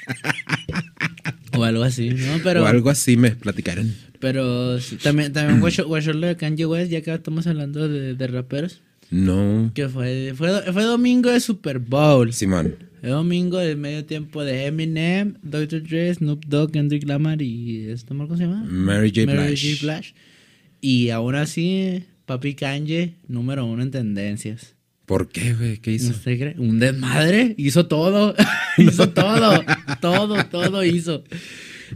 O 1.54 1.66
algo 1.66 1.84
así, 1.84 2.12
¿no? 2.12 2.40
Pero. 2.44 2.64
o 2.64 2.66
algo 2.66 2.90
así 2.90 3.18
me 3.18 3.32
platicaron. 3.32 3.94
Pero 4.20 4.80
también, 5.04 5.34
también 5.34 5.60
guacho, 5.60 5.86
guacho 5.86 6.14
lo 6.14 6.26
de 6.28 6.38
Kanye 6.38 6.66
West, 6.66 6.90
ya 6.92 7.02
que 7.02 7.14
estamos 7.14 7.46
hablando 7.46 7.90
de, 7.90 8.16
de 8.16 8.28
raperos. 8.28 8.82
No. 9.10 9.70
Que 9.76 9.90
fue, 9.90 10.34
fue, 10.36 10.62
fue 10.72 10.84
domingo 10.84 11.30
de 11.30 11.42
Super 11.42 11.80
Bowl. 11.80 12.32
Simón. 12.32 12.76
Fue 13.02 13.10
domingo 13.10 13.58
de 13.58 13.76
medio 13.76 14.06
tiempo 14.06 14.44
de 14.44 14.68
Eminem, 14.68 15.34
Dr. 15.42 15.82
Dre, 15.82 16.14
Snoop 16.14 16.46
Dogg, 16.46 16.72
Kendrick 16.72 17.08
Lamar 17.08 17.42
y. 17.42 17.90
¿Esto 17.90 18.16
cómo 18.16 18.38
se 18.38 18.44
llama? 18.44 18.64
Mary 18.70 19.12
J. 19.14 19.26
Mary. 19.26 19.58
J. 19.58 19.86
Blige. 19.98 20.14
Y 20.82 21.10
aún 21.10 21.34
así, 21.34 22.04
Papi 22.28 22.54
Kanye, 22.54 23.16
número 23.28 23.66
uno 23.66 23.82
en 23.82 23.90
tendencias. 23.90 24.76
¿Por 25.08 25.30
qué, 25.30 25.54
güey? 25.56 25.78
¿Qué 25.80 25.94
hizo? 25.94 26.12
¿Usted 26.12 26.38
cree? 26.40 26.56
Un 26.60 26.80
desmadre. 26.80 27.56
Hizo 27.58 27.88
todo. 27.88 28.36
hizo 28.78 29.10
todo. 29.10 29.64
todo, 30.00 30.46
todo 30.46 30.86
hizo. 30.86 31.24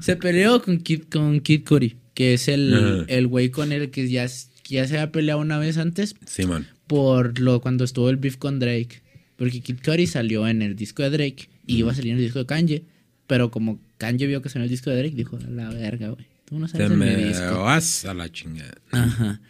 Se 0.02 0.16
peleó 0.16 0.62
con 0.62 0.80
Kid, 0.80 1.04
con 1.12 1.40
Kid 1.40 1.64
Cudi, 1.66 1.98
que 2.16 2.34
es 2.34 2.48
el 2.48 2.74
Ajá. 2.74 3.06
el 3.08 3.28
güey 3.28 3.52
con 3.52 3.72
el 3.72 3.92
que 3.92 4.10
ya, 4.10 4.26
ya 4.68 4.88
se 4.88 4.98
había 4.98 5.12
peleado 5.12 5.40
una 5.40 5.60
vez 5.60 5.78
antes 5.78 6.16
Simón. 6.26 6.68
por 6.88 7.40
lo 7.40 7.62
cuando 7.62 7.84
estuvo 7.86 8.10
el 8.10 8.18
beef 8.18 8.38
con 8.38 8.60
Drake. 8.60 9.05
Porque 9.38 9.62
Kid 9.62 9.78
Cudi 9.84 10.08
salió 10.08 10.48
en 10.48 10.62
el 10.62 10.76
disco 10.76 11.04
de 11.04 11.10
Drake 11.10 11.50
y 11.68 11.78
iba 11.78 11.92
a 11.92 11.96
salir 11.96 12.12
en 12.12 12.18
el 12.18 12.24
disco 12.24 12.40
de 12.40 12.46
Kanye. 12.46 12.84
Pero 13.28 13.52
como 13.52 13.80
Kanye 13.98 14.28
vio 14.28 14.42
que 14.42 14.50
salió 14.50 14.64
en 14.64 14.66
el 14.66 14.70
disco 14.70 14.90
de 14.92 14.98
Drake, 14.98 15.16
dijo, 15.16 15.38
a 15.38 15.50
la 15.50 15.70
verga, 15.70 16.10
güey. 16.10 16.26
Tú 16.46 16.60
no 16.60 16.68
Te 16.68 16.74
sales 16.74 16.92
en 16.92 17.00
mi 17.00 17.06
me 17.06 17.16
disco. 17.28 17.64
vas 17.64 18.06
a 18.06 18.14
la 18.14 18.32
chingada. 18.32 18.76
Ajá. 18.92 19.42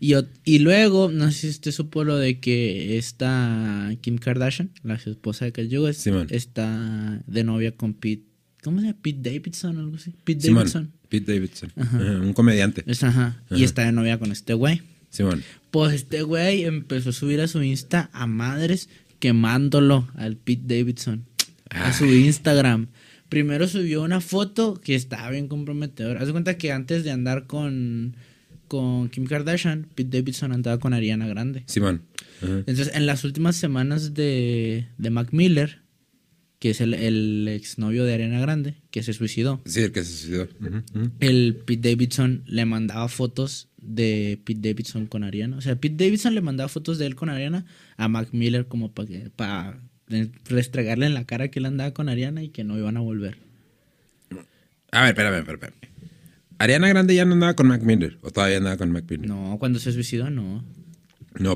Y, 0.00 0.14
y 0.44 0.58
luego, 0.60 1.10
no 1.10 1.30
sé 1.30 1.38
si 1.40 1.48
usted 1.48 1.72
supo 1.72 2.04
lo 2.04 2.16
de 2.16 2.40
que 2.40 2.98
esta 2.98 3.90
Kim 4.00 4.18
Kardashian, 4.18 4.70
la 4.82 4.94
esposa 4.94 5.44
de 5.44 5.52
Kanye 5.52 5.78
West, 5.78 6.06
está 6.30 7.22
de 7.26 7.44
novia 7.44 7.72
con 7.72 7.94
Pete. 7.94 8.24
¿Cómo 8.62 8.80
se 8.80 8.86
llama? 8.86 8.98
Pete 9.02 9.30
Davidson 9.30 9.76
o 9.76 9.80
algo 9.80 9.96
así. 9.96 10.12
Pete. 10.24 10.50
Davidson. 10.50 10.92
Pete 11.08 11.32
Davidson. 11.34 11.72
Ajá. 11.76 11.96
Ajá, 11.98 12.20
Un 12.20 12.32
comediante. 12.32 12.82
Es- 12.86 13.02
ajá. 13.02 13.42
Y 13.50 13.62
está 13.64 13.84
de 13.84 13.92
novia 13.92 14.18
con 14.18 14.32
este 14.32 14.54
güey. 14.54 14.82
Simón. 15.10 15.42
Pues 15.70 15.94
este 15.94 16.22
güey 16.22 16.64
empezó 16.64 17.10
a 17.10 17.12
subir 17.12 17.40
a 17.40 17.48
su 17.48 17.62
Insta 17.62 18.10
a 18.12 18.26
madres 18.26 18.88
quemándolo 19.18 20.08
al 20.14 20.36
Pete 20.36 20.76
Davidson 20.76 21.24
a 21.70 21.92
su 21.92 22.06
Instagram. 22.06 22.88
Primero 23.28 23.68
subió 23.68 24.02
una 24.02 24.20
foto 24.20 24.80
que 24.82 24.94
estaba 24.94 25.30
bien 25.30 25.48
comprometedora. 25.48 26.20
Haz 26.20 26.26
de 26.26 26.32
cuenta 26.32 26.56
que 26.56 26.72
antes 26.72 27.04
de 27.04 27.10
andar 27.10 27.46
con, 27.46 28.16
con 28.68 29.10
Kim 29.10 29.26
Kardashian, 29.26 29.86
Pete 29.94 30.18
Davidson 30.18 30.52
andaba 30.52 30.78
con 30.78 30.94
Ariana 30.94 31.26
Grande. 31.28 31.62
Simón. 31.66 32.02
Entonces, 32.40 32.92
en 32.94 33.06
las 33.06 33.24
últimas 33.24 33.56
semanas 33.56 34.14
de, 34.14 34.86
de 34.96 35.10
Mac 35.10 35.28
Miller, 35.32 35.80
que 36.58 36.70
es 36.70 36.80
el, 36.80 36.94
el 36.94 37.48
exnovio 37.48 38.04
de 38.04 38.14
Ariana 38.14 38.40
Grande, 38.40 38.76
que 38.90 39.02
se 39.02 39.12
suicidó, 39.12 39.60
Sí, 39.66 39.80
el 39.82 39.92
que 39.92 40.04
se 40.04 40.12
suicidó. 40.12 40.48
El 41.20 41.56
Pete 41.66 41.90
Davidson 41.90 42.44
le 42.46 42.64
mandaba 42.64 43.08
fotos 43.08 43.67
de 43.80 44.40
Pete 44.44 44.68
Davidson 44.70 45.06
con 45.06 45.24
Ariana. 45.24 45.56
O 45.56 45.60
sea, 45.60 45.76
Pete 45.76 46.04
Davidson 46.04 46.34
le 46.34 46.40
mandaba 46.40 46.68
fotos 46.68 46.98
de 46.98 47.06
él 47.06 47.14
con 47.14 47.28
Ariana 47.28 47.64
a 47.96 48.08
Mac 48.08 48.28
Miller 48.32 48.66
como 48.66 48.92
para 48.92 49.08
para 49.36 49.80
restregarle 50.46 51.06
en 51.06 51.14
la 51.14 51.24
cara 51.24 51.48
que 51.48 51.58
él 51.58 51.66
andaba 51.66 51.92
con 51.92 52.08
Ariana 52.08 52.42
y 52.42 52.48
que 52.48 52.64
no 52.64 52.78
iban 52.78 52.96
a 52.96 53.00
volver. 53.00 53.38
A 54.90 55.02
ver, 55.02 55.08
espérame, 55.10 55.38
espérame. 55.38 55.54
espérame. 55.64 55.74
Ariana 56.58 56.88
Grande 56.88 57.14
ya 57.14 57.24
no 57.24 57.34
andaba 57.34 57.54
con 57.54 57.68
Mac 57.68 57.82
Miller. 57.82 58.18
O 58.22 58.30
todavía 58.30 58.56
andaba 58.56 58.76
con 58.76 58.90
Mac 58.90 59.04
Miller. 59.08 59.28
No, 59.28 59.50
No, 59.50 59.58
cuando 59.58 59.78
se 59.78 59.92
suicidó, 59.92 60.30
no. 60.30 60.64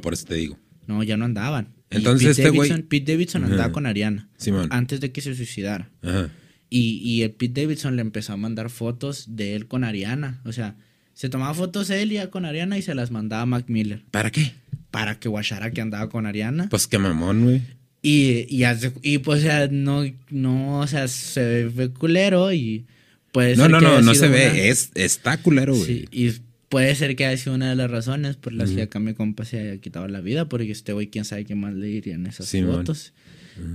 por 0.03 0.13
eso 0.13 0.27
te 0.27 0.35
digo. 0.35 0.59
No, 0.87 1.03
ya 1.03 1.17
no 1.17 1.25
andaban. 1.25 1.69
Entonces, 1.91 2.37
Pete 2.37 2.49
este 2.49 2.51
güey- 2.57 2.69
Davidson, 2.69 2.83
Pete 2.89 3.13
Davidson 3.13 3.45
andaba 3.45 3.65
Ajá. 3.65 3.73
con 3.73 3.87
Ariana 3.87 4.29
Simón. 4.37 4.69
antes 4.71 5.01
de 5.01 5.13
que 5.13 5.21
se 5.21 5.35
suicidara. 5.35 5.91
Ajá. 6.03 6.31
Y, 6.71 6.99
y 7.05 7.23
el 7.23 7.33
Pete 7.33 7.63
Davidson 7.63 7.97
le 7.97 8.03
empezó 8.03 8.33
a 8.33 8.37
mandar 8.37 8.71
fotos 8.71 9.27
de 9.37 9.57
él 9.57 9.67
con 9.67 9.85
Ariana. 9.85 10.41
O 10.45 10.53
sea, 10.53 10.77
se 11.14 11.29
tomaba 11.29 11.55
fotos 11.55 11.90
él 11.90 12.11
ya 12.11 12.31
con 12.31 12.44
Ariana 12.44 12.79
y 12.79 12.83
se 12.83 12.94
las 12.94 13.11
mandaba 13.11 13.42
a 13.42 13.46
Mac 13.46 13.64
Miller. 13.68 14.03
¿Para 14.11 14.31
qué? 14.31 14.53
Para 14.90 15.18
que 15.18 15.29
guachara 15.29 15.70
que 15.70 15.81
andaba 15.81 16.09
con 16.09 16.27
Ariana. 16.27 16.68
Pues 16.68 16.87
qué 16.87 16.98
mamón, 16.98 17.44
güey. 17.44 17.62
Y, 18.03 18.46
y, 18.48 18.64
y, 19.03 19.18
pues, 19.18 19.40
o 19.40 19.42
sea, 19.42 19.68
no, 19.68 20.03
no, 20.31 20.81
o 20.81 20.87
sea, 20.88 21.07
se 21.07 21.64
ve 21.66 21.90
culero 21.90 22.53
y 22.53 22.85
puede 23.31 23.57
No, 23.57 23.62
ser 23.62 23.70
no, 23.70 23.79
que 23.79 23.85
no, 23.85 24.01
no 24.01 24.14
sido 24.14 24.27
se 24.27 24.29
ve. 24.29 24.68
Es, 24.68 24.90
está 24.94 25.37
culero, 25.37 25.75
güey. 25.75 25.87
Sí, 25.87 26.05
y 26.11 26.33
puede 26.68 26.94
ser 26.96 27.14
que 27.14 27.27
haya 27.27 27.37
sido 27.37 27.55
una 27.55 27.70
de 27.70 27.77
las 27.77 27.90
razones 27.90 28.37
por 28.37 28.55
las 28.55 28.70
que 28.70 28.83
acá 28.83 28.98
mi 28.98 29.14
compa 29.14 29.44
se 29.44 29.61
haya 29.61 29.79
quitado 29.81 30.09
la 30.09 30.20
vida, 30.20 30.48
porque 30.48 30.72
este 30.72 30.92
güey, 30.92 31.09
quién 31.09 31.25
sabe 31.25 31.44
qué 31.44 31.55
más 31.55 31.75
le 31.75 31.87
dirían 31.87 32.27
esas 32.27 32.51
fotos. 32.51 33.12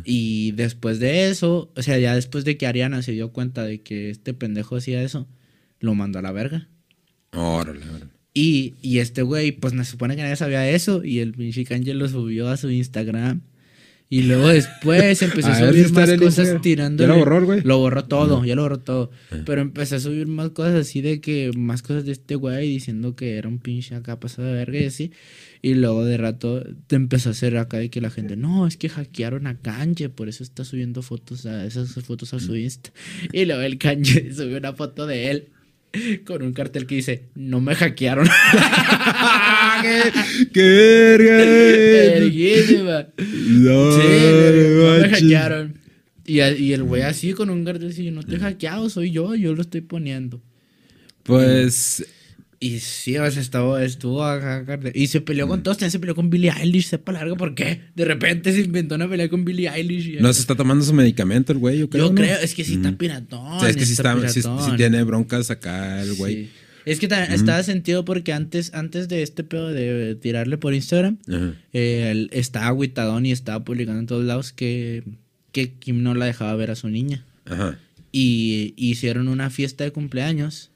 Y 0.04 0.52
después 0.54 1.00
de 1.00 1.30
eso, 1.30 1.72
o 1.76 1.82
sea, 1.84 1.98
ya 2.00 2.16
después 2.16 2.44
de 2.44 2.58
que 2.58 2.68
Ariana 2.68 3.02
se 3.04 3.12
dio 3.14 3.32
cuenta 3.32 3.64
de 3.64 3.82
que 3.82 4.10
este 4.10 4.34
pendejo 4.34 4.76
hacía 4.76 5.02
eso, 5.04 5.28
lo 5.80 5.94
mandó 5.96 6.20
a 6.20 6.22
la 6.24 6.32
verga. 6.32 6.68
Órale, 7.38 7.82
órale. 7.90 8.12
Y, 8.34 8.76
y 8.84 9.00
este 9.00 9.24
güey, 9.24 9.52
pues 9.52 9.74
se 9.74 9.84
supone 9.86 10.16
que 10.16 10.22
nadie 10.22 10.36
sabía 10.36 10.70
eso. 10.70 11.04
Y 11.04 11.20
el 11.20 11.34
pinche 11.34 11.66
Kanye 11.66 11.94
lo 11.96 12.08
subió 12.08 12.50
a 12.50 12.58
su 12.58 12.70
Instagram. 12.70 13.42
Y 14.10 14.22
luego 14.24 14.48
después 14.48 15.22
empezó 15.22 15.48
a, 15.52 15.56
subir 15.56 15.92
más 15.92 16.14
cosas 16.14 16.62
tirando. 16.62 17.04
¿Ya 17.04 17.10
lo 17.10 17.18
borró 17.18 17.44
güey? 17.44 17.62
Lo 17.62 17.80
borró 17.80 18.06
todo, 18.06 18.46
ya 18.46 18.56
lo 18.56 18.62
borró 18.62 18.80
todo. 18.80 19.12
Pero 19.46 19.62
empezó 19.62 19.96
a 19.96 20.00
subir 20.00 20.28
más 20.28 20.52
cosas 20.52 20.76
así 20.76 21.02
de 21.02 21.20
que, 21.20 21.52
más 21.58 21.82
cosas 21.82 22.06
de 22.06 22.12
este 22.12 22.36
güey 22.36 22.70
diciendo 22.70 23.16
que 23.16 23.38
era 23.38 23.50
un 23.50 23.58
pinche 23.60 23.96
acá 23.96 24.20
pasado 24.20 24.48
de 24.48 24.54
verga 24.54 24.80
y 24.80 24.86
así. 24.86 25.12
Y 25.62 25.74
luego 25.74 26.06
de 26.06 26.18
rato 26.18 26.64
te 26.86 26.96
empezó 26.96 27.30
a 27.30 27.32
hacer 27.32 27.58
acá 27.58 27.78
de 27.78 27.90
que 27.90 28.00
la 28.00 28.12
gente, 28.12 28.38
no, 28.38 28.68
es 28.68 28.78
que 28.78 28.88
hackearon 28.88 29.48
a 29.48 29.58
Kanye, 29.58 30.10
por 30.10 30.30
eso 30.30 30.44
está 30.44 30.64
subiendo 30.64 31.02
fotos 31.02 31.46
a 31.48 31.66
esas 31.66 31.92
fotos 32.06 32.34
a 32.34 32.40
su 32.40 32.56
Insta. 32.56 32.92
Y 33.34 33.46
luego 33.46 33.64
el 33.64 33.78
Kanye 33.78 34.32
subió 34.36 34.58
una 34.58 34.74
foto 34.74 35.08
de 35.08 35.32
él 35.32 35.48
con 36.26 36.42
un 36.42 36.54
cartel 36.54 36.86
que 36.86 36.96
dice, 36.96 37.24
no 37.36 37.62
me 37.62 37.76
hackearon. 37.76 38.28
¡Qué, 39.82 40.12
qué. 40.54 42.20
No, 43.18 43.92
Sí, 43.92 44.08
no 44.78 44.98
me 45.02 45.10
hackearon. 45.10 45.74
Y, 46.26 46.40
el 46.40 46.84
güey 46.84 47.04
así 47.04 47.32
con 47.34 47.50
un 47.50 47.64
cartel 47.64 47.90
así, 47.90 48.12
no 48.12 48.22
te 48.22 48.36
he 48.36 48.40
hackeado, 48.40 48.90
soy 48.90 49.12
yo, 49.12 49.34
yo 49.36 49.56
lo 49.56 49.62
estoy 49.62 49.82
poniendo. 49.82 50.42
Pues 51.24 52.06
Y 52.60 52.80
sí, 52.80 53.14
sea, 53.14 53.28
estuvo, 53.28 53.78
estuvo 53.78 54.24
acá. 54.24 54.66
Y 54.96 55.08
se 55.08 55.22
peleó 55.22 55.48
con 55.48 55.62
todos, 55.62 55.78
también 55.78 55.92
se 55.92 56.00
peleó 56.00 56.16
con 56.16 56.30
Billie 56.32 56.52
Eilish, 56.52 56.88
sepa 56.88 57.12
largo 57.12 57.38
por 57.38 57.54
qué. 57.54 57.82
De 57.96 58.04
repente 58.04 58.52
se 58.52 58.62
inventó 58.62 58.96
una 58.96 59.08
pelea 59.08 59.30
con 59.30 59.46
Billie 59.46 59.70
Eilish. 59.70 60.20
no 60.20 60.34
se 60.34 60.42
está 60.42 60.56
tomando 60.56 60.84
su 60.84 60.94
medicamento 60.94 61.52
el 61.54 61.60
güey, 61.60 61.78
yo 61.80 61.90
creo. 61.90 62.06
Yo 62.08 62.10
¿no? 62.10 62.16
creo, 62.16 62.40
es 62.40 62.56
que 62.56 62.64
sí 62.64 62.74
está 62.76 62.92
piratón. 62.98 63.40
O 63.46 63.60
sea, 63.60 63.70
es 63.70 63.78
que 63.78 63.86
sí, 63.86 63.94
está, 63.94 64.14
sí, 64.28 64.42
sí 64.42 64.48
piratón. 64.48 64.78
tiene 64.78 65.04
broncas 65.04 65.52
acá 65.52 66.02
el 66.02 66.16
güey. 66.16 66.36
Sí. 66.46 66.50
Es 66.86 67.00
que 67.00 67.08
ta- 67.08 67.26
estaba 67.26 67.62
sentido 67.64 68.06
porque 68.06 68.32
antes, 68.34 68.74
antes 68.74 69.08
de 69.10 69.22
este 69.22 69.44
pedo 69.44 69.70
de 69.74 70.16
tirarle 70.16 70.58
por 70.58 70.74
Instagram, 70.74 71.18
Ajá. 71.28 71.54
eh, 71.74 72.08
él 72.12 72.30
estaba 72.32 72.68
agüitadón 72.68 73.26
y 73.26 73.34
estaba 73.34 73.64
publicando 73.66 74.00
en 74.00 74.08
todos 74.08 74.24
lados 74.26 74.52
que, 74.54 75.04
que 75.52 75.74
Kim 75.74 76.02
no 76.02 76.16
la 76.16 76.26
dejaba 76.26 76.56
ver 76.56 76.72
a 76.72 76.76
su 76.76 76.88
niña. 76.90 77.24
Ajá. 77.46 77.78
Y 78.12 78.74
hicieron 78.78 79.28
una 79.28 79.50
fiesta 79.50 79.84
de 79.84 79.92
cumpleaños 79.92 80.72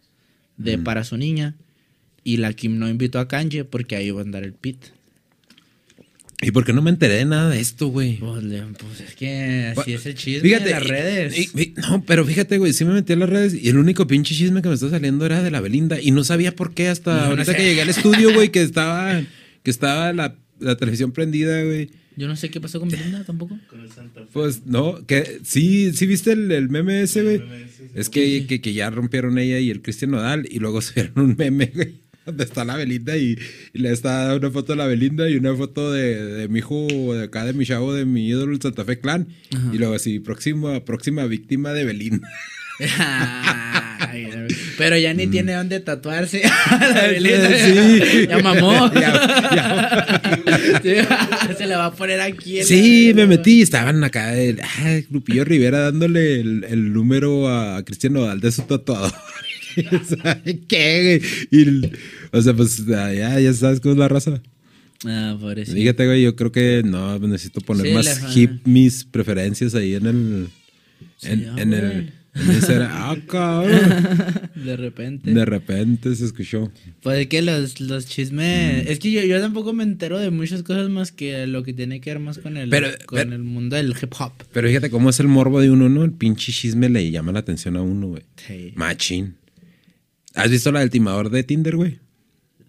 de, 0.57 0.77
para 0.77 1.03
su 1.05 1.17
niña. 1.17 1.55
Y 2.23 2.37
la 2.37 2.53
Kim 2.53 2.77
no 2.79 2.87
invitó 2.89 3.19
a 3.19 3.27
Kanye 3.27 3.63
porque 3.65 3.95
ahí 3.95 4.07
iba 4.07 4.19
a 4.21 4.23
andar 4.23 4.43
el 4.43 4.53
Pit. 4.53 4.77
¿Y 6.43 6.49
por 6.49 6.65
qué 6.65 6.73
no 6.73 6.81
me 6.81 6.89
enteré 6.89 7.15
de 7.17 7.25
nada 7.25 7.49
de 7.51 7.59
esto, 7.59 7.87
güey? 7.89 8.17
Pues, 8.17 8.43
pues 8.79 8.99
es 9.09 9.15
que 9.15 9.73
así 9.77 9.93
es 9.93 10.05
el 10.07 10.15
chisme 10.15 10.41
Fíjate, 10.41 10.65
de 10.65 10.71
las 10.71 10.87
redes. 10.87 11.37
y- 11.37 11.61
y- 11.61 11.73
no, 11.77 12.03
pero 12.03 12.25
fíjate, 12.25 12.57
güey, 12.57 12.73
sí 12.73 12.83
me 12.83 12.93
metí 12.93 13.13
a 13.13 13.15
las 13.15 13.29
redes 13.29 13.53
y 13.53 13.69
el 13.69 13.77
único 13.77 14.07
pinche 14.07 14.33
chisme 14.33 14.63
que 14.63 14.67
me 14.67 14.73
está 14.73 14.89
saliendo 14.89 15.23
era 15.27 15.43
de 15.43 15.51
la 15.51 15.61
Belinda 15.61 16.01
y 16.01 16.09
no 16.09 16.23
sabía 16.23 16.55
por 16.55 16.73
qué 16.73 16.87
hasta 16.87 17.13
no 17.15 17.21
ahorita 17.25 17.51
sé. 17.51 17.57
que 17.57 17.63
llegué 17.63 17.81
al 17.83 17.89
estudio, 17.89 18.33
güey, 18.33 18.49
que 18.49 18.63
estaba 18.63 19.21
que 19.61 19.69
estaba 19.69 20.13
la, 20.13 20.35
la 20.59 20.75
televisión 20.77 21.11
prendida, 21.11 21.63
güey. 21.63 21.91
Yo 22.17 22.27
no 22.27 22.35
sé 22.35 22.49
qué 22.49 22.59
pasó 22.59 22.79
con 22.79 22.89
Belinda 22.89 23.23
tampoco. 23.23 23.57
Con 23.69 23.81
el 23.81 23.91
Santa 23.91 24.21
Fe. 24.21 24.27
Pues 24.33 24.65
no, 24.65 25.05
que 25.05 25.41
sí, 25.43 25.93
sí 25.93 26.07
viste 26.07 26.31
el, 26.31 26.51
el 26.51 26.69
meme 26.69 27.03
ese, 27.03 27.21
güey. 27.21 27.37
sí. 27.37 27.83
Es 27.93 28.09
que, 28.09 28.47
que, 28.47 28.61
que 28.61 28.73
ya 28.73 28.89
rompieron 28.89 29.37
ella 29.37 29.59
y 29.59 29.69
el 29.69 29.83
Cristian 29.83 30.09
Nodal 30.11 30.47
y 30.49 30.57
luego 30.57 30.81
subieron 30.81 31.13
un 31.19 31.35
meme, 31.37 31.71
güey. 31.73 31.93
Donde 32.31 32.43
está 32.43 32.65
la 32.65 32.75
Belinda 32.75 33.17
y, 33.17 33.37
y 33.73 33.79
le 33.79 33.91
está 33.91 34.35
una 34.35 34.49
foto 34.49 34.73
de 34.73 34.77
la 34.77 34.87
Belinda 34.87 35.29
y 35.29 35.35
una 35.35 35.55
foto 35.55 35.91
de, 35.91 36.23
de 36.23 36.47
mi 36.47 36.59
hijo, 36.59 36.87
de 37.13 37.25
acá 37.25 37.45
de 37.45 37.53
mi 37.53 37.65
chavo, 37.65 37.93
de 37.93 38.05
mi 38.05 38.27
ídolo, 38.27 38.53
el 38.53 38.61
Santa 38.61 38.85
Fe 38.85 38.99
Clan. 38.99 39.27
Y 39.73 39.77
luego 39.77 39.95
así, 39.95 40.19
próxima, 40.19 40.83
próxima 40.85 41.25
víctima 41.25 41.73
de 41.73 41.85
Belinda. 41.85 42.27
Pero 44.77 44.97
ya 44.97 45.13
ni 45.13 45.27
tiene 45.27 45.53
dónde 45.53 45.79
tatuarse. 45.79 46.41
La 46.71 47.07
Belinda. 47.07 47.49
Sí. 47.57 48.27
Ya 48.29 48.39
mamó. 48.39 48.91
Ya, 48.93 50.21
Se 51.57 51.67
le 51.67 51.75
va 51.75 51.85
a 51.87 51.93
poner 51.93 52.21
aquí. 52.21 52.59
en 52.59 52.65
Sí, 52.65 53.11
me 53.15 53.27
metí. 53.27 53.61
Estaban 53.61 54.03
acá, 54.03 54.33
el, 54.35 54.59
ah, 54.61 54.99
Grupillo 55.09 55.43
Rivera 55.43 55.79
dándole 55.81 56.39
el, 56.41 56.65
el 56.69 56.93
número 56.93 57.47
a 57.49 57.83
Cristian 57.83 58.13
Nodal 58.13 58.39
de 58.39 58.51
su 58.51 58.63
tatuador. 58.63 59.11
¿Sabe 60.21 60.59
qué, 60.67 61.19
güey? 61.49 61.63
Y 61.63 61.91
o 62.31 62.41
sea, 62.41 62.53
pues 62.53 62.85
ya, 62.85 63.39
ya 63.39 63.53
sabes 63.53 63.79
cómo 63.79 63.93
es 63.93 63.99
la 63.99 64.07
raza. 64.07 64.41
Ah, 65.05 65.35
pobrecito. 65.39 65.75
Fíjate, 65.77 66.05
güey, 66.05 66.21
yo 66.23 66.35
creo 66.35 66.51
que 66.51 66.83
no, 66.85 67.17
necesito 67.19 67.61
poner 67.61 67.87
Sí, 67.87 67.93
más 67.93 68.35
hip 68.37 68.67
mis 68.67 69.03
preferencias 69.03 69.73
ahí 69.75 69.95
en 69.95 70.05
el. 70.05 70.47
En, 71.23 71.39
Sí, 71.39 71.45
en 71.57 71.73
el. 71.73 71.83
en 72.35 72.51
Instagram. 72.53 72.89
Ah, 72.93 73.17
cabrón. 73.27 74.49
De 74.55 74.77
repente. 74.77 75.33
De 75.33 75.43
repente 75.43 76.15
se 76.15 76.23
escuchó. 76.25 76.71
Pues 77.01 77.19
es 77.19 77.27
que 77.27 77.41
los, 77.41 77.81
los 77.81 78.05
chismes. 78.05 78.87
Es 78.87 78.99
que 78.99 79.11
yo, 79.11 79.21
yo 79.23 79.41
tampoco 79.41 79.73
me 79.73 79.83
entero 79.83 80.17
de 80.19 80.29
muchas 80.31 80.63
cosas 80.63 80.89
más 80.89 81.11
que 81.11 81.45
lo 81.47 81.63
que 81.63 81.73
tiene 81.73 81.99
que 81.99 82.11
ver 82.11 82.19
más 82.19 82.37
con 82.37 82.55
el, 82.55 82.69
Pero- 82.69 82.87
con 83.05 83.17
pero- 83.19 83.33
el 83.35 83.43
mundo 83.43 83.75
del 83.75 83.93
hip 84.01 84.13
hop. 84.19 84.31
Pero 84.53 84.67
fíjate 84.69 84.89
cómo 84.91 85.09
es 85.09 85.19
el 85.19 85.27
morbo 85.27 85.59
de 85.59 85.71
uno, 85.71 85.89
¿no? 85.89 86.03
El 86.05 86.13
pinche 86.13 86.51
chisme 86.53 86.87
le 86.89 87.09
llama 87.11 87.31
la 87.33 87.39
atención 87.39 87.75
a 87.75 87.81
uno, 87.81 88.07
güey. 88.07 88.23
Sí. 88.47 88.71
Machín. 88.75 89.35
¿Has 90.35 90.49
visto 90.49 90.71
la 90.71 90.79
del 90.81 90.89
timador 90.89 91.29
de 91.29 91.43
Tinder, 91.43 91.75
güey? 91.75 91.99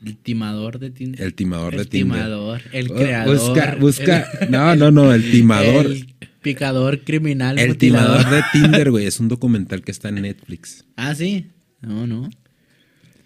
El 0.04 0.16
timador 0.16 0.78
de 0.80 0.90
Tinder. 0.90 1.22
El 1.22 1.34
timador 1.34 1.74
de 1.76 1.82
El 1.82 1.88
Tinder. 1.88 2.16
timador, 2.18 2.62
el 2.72 2.88
Bu- 2.88 2.96
creador. 2.98 3.36
Busca, 3.38 3.76
busca. 3.78 4.28
el- 4.40 4.50
No, 4.50 4.74
no, 4.74 4.90
no, 4.90 5.12
el 5.12 5.30
timador. 5.30 5.86
El 5.86 6.14
picador 6.42 7.00
criminal. 7.04 7.58
El 7.58 7.68
mutilador. 7.68 8.18
timador 8.18 8.34
de 8.36 8.42
Tinder, 8.52 8.90
güey. 8.90 9.06
Es 9.06 9.20
un 9.20 9.28
documental 9.28 9.82
que 9.82 9.92
está 9.92 10.08
en 10.08 10.16
Netflix. 10.22 10.84
Ah, 10.96 11.14
sí. 11.14 11.46
No, 11.80 12.06
no. 12.06 12.28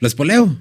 ¿Lo 0.00 0.06
espoleo? 0.08 0.58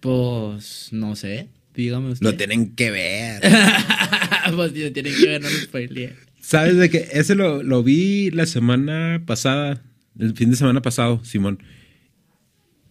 Pues 0.00 0.88
no 0.92 1.14
sé. 1.16 1.48
Dígame 1.74 2.10
usted. 2.10 2.24
Lo 2.26 2.34
tienen 2.34 2.74
que 2.74 2.90
ver. 2.90 3.40
pues 4.56 4.72
lo 4.76 4.92
tienen 4.92 5.14
que 5.14 5.26
ver, 5.26 5.40
no 5.42 5.48
lo 5.48 5.56
spoileé. 5.56 6.14
¿Sabes 6.40 6.76
de 6.76 6.90
que 6.90 7.08
Ese 7.12 7.34
lo, 7.34 7.62
lo 7.62 7.82
vi 7.82 8.30
la 8.30 8.46
semana 8.46 9.22
pasada, 9.26 9.82
el 10.18 10.34
fin 10.34 10.50
de 10.50 10.56
semana 10.56 10.82
pasado, 10.82 11.22
Simón. 11.24 11.62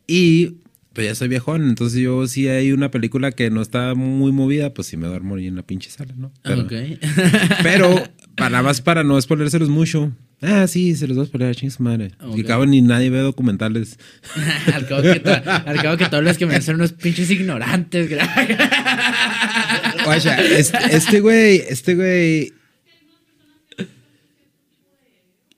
Y 0.08 0.58
pues 0.94 1.08
ya 1.08 1.16
soy 1.16 1.28
viejón, 1.28 1.70
entonces 1.70 2.00
yo 2.00 2.26
si 2.28 2.48
hay 2.48 2.72
una 2.72 2.90
película 2.90 3.32
que 3.32 3.52
no 3.52 3.62
está 3.62 3.94
muy 3.94 4.32
movida, 4.32 4.74
pues 4.74 4.88
sí 4.88 4.98
me 4.98 5.08
duermo 5.08 5.36
ahí 5.36 5.46
en 5.48 5.56
la 5.56 5.62
pinche 5.62 5.92
sala, 5.92 6.14
¿no? 6.18 6.32
Pero, 6.42 6.62
ok. 6.62 6.74
pero 7.64 8.04
para 8.36 8.64
más 8.64 8.82
para 8.82 9.04
no 9.04 9.22
spoilérselos 9.22 9.70
mucho. 9.70 10.12
Ah, 10.42 10.68
sí, 10.68 10.96
se 10.96 11.08
los 11.08 11.18
voy 11.18 11.26
a 11.26 11.28
spoiler, 11.28 11.56
chingas 11.56 11.80
madre. 11.80 12.12
Ok. 12.20 12.38
Y 12.38 12.44
cabo 12.44 12.66
ni 12.66 12.82
nadie 12.82 13.10
ve 13.10 13.20
documentales. 13.20 14.00
al, 14.74 14.88
cabo 14.88 15.02
que 15.02 15.22
al 15.30 15.82
cabo 15.82 15.98
que 15.98 16.06
todos 16.06 16.24
los 16.24 16.38
que 16.38 16.46
me 16.46 16.56
hacen 16.56 16.76
unos 16.76 16.94
pinches 16.94 17.30
ignorantes. 17.30 18.10
Oye, 20.08 20.60
este, 20.60 21.20
güey, 21.20 21.64
este 21.68 21.96
güey 21.96 22.54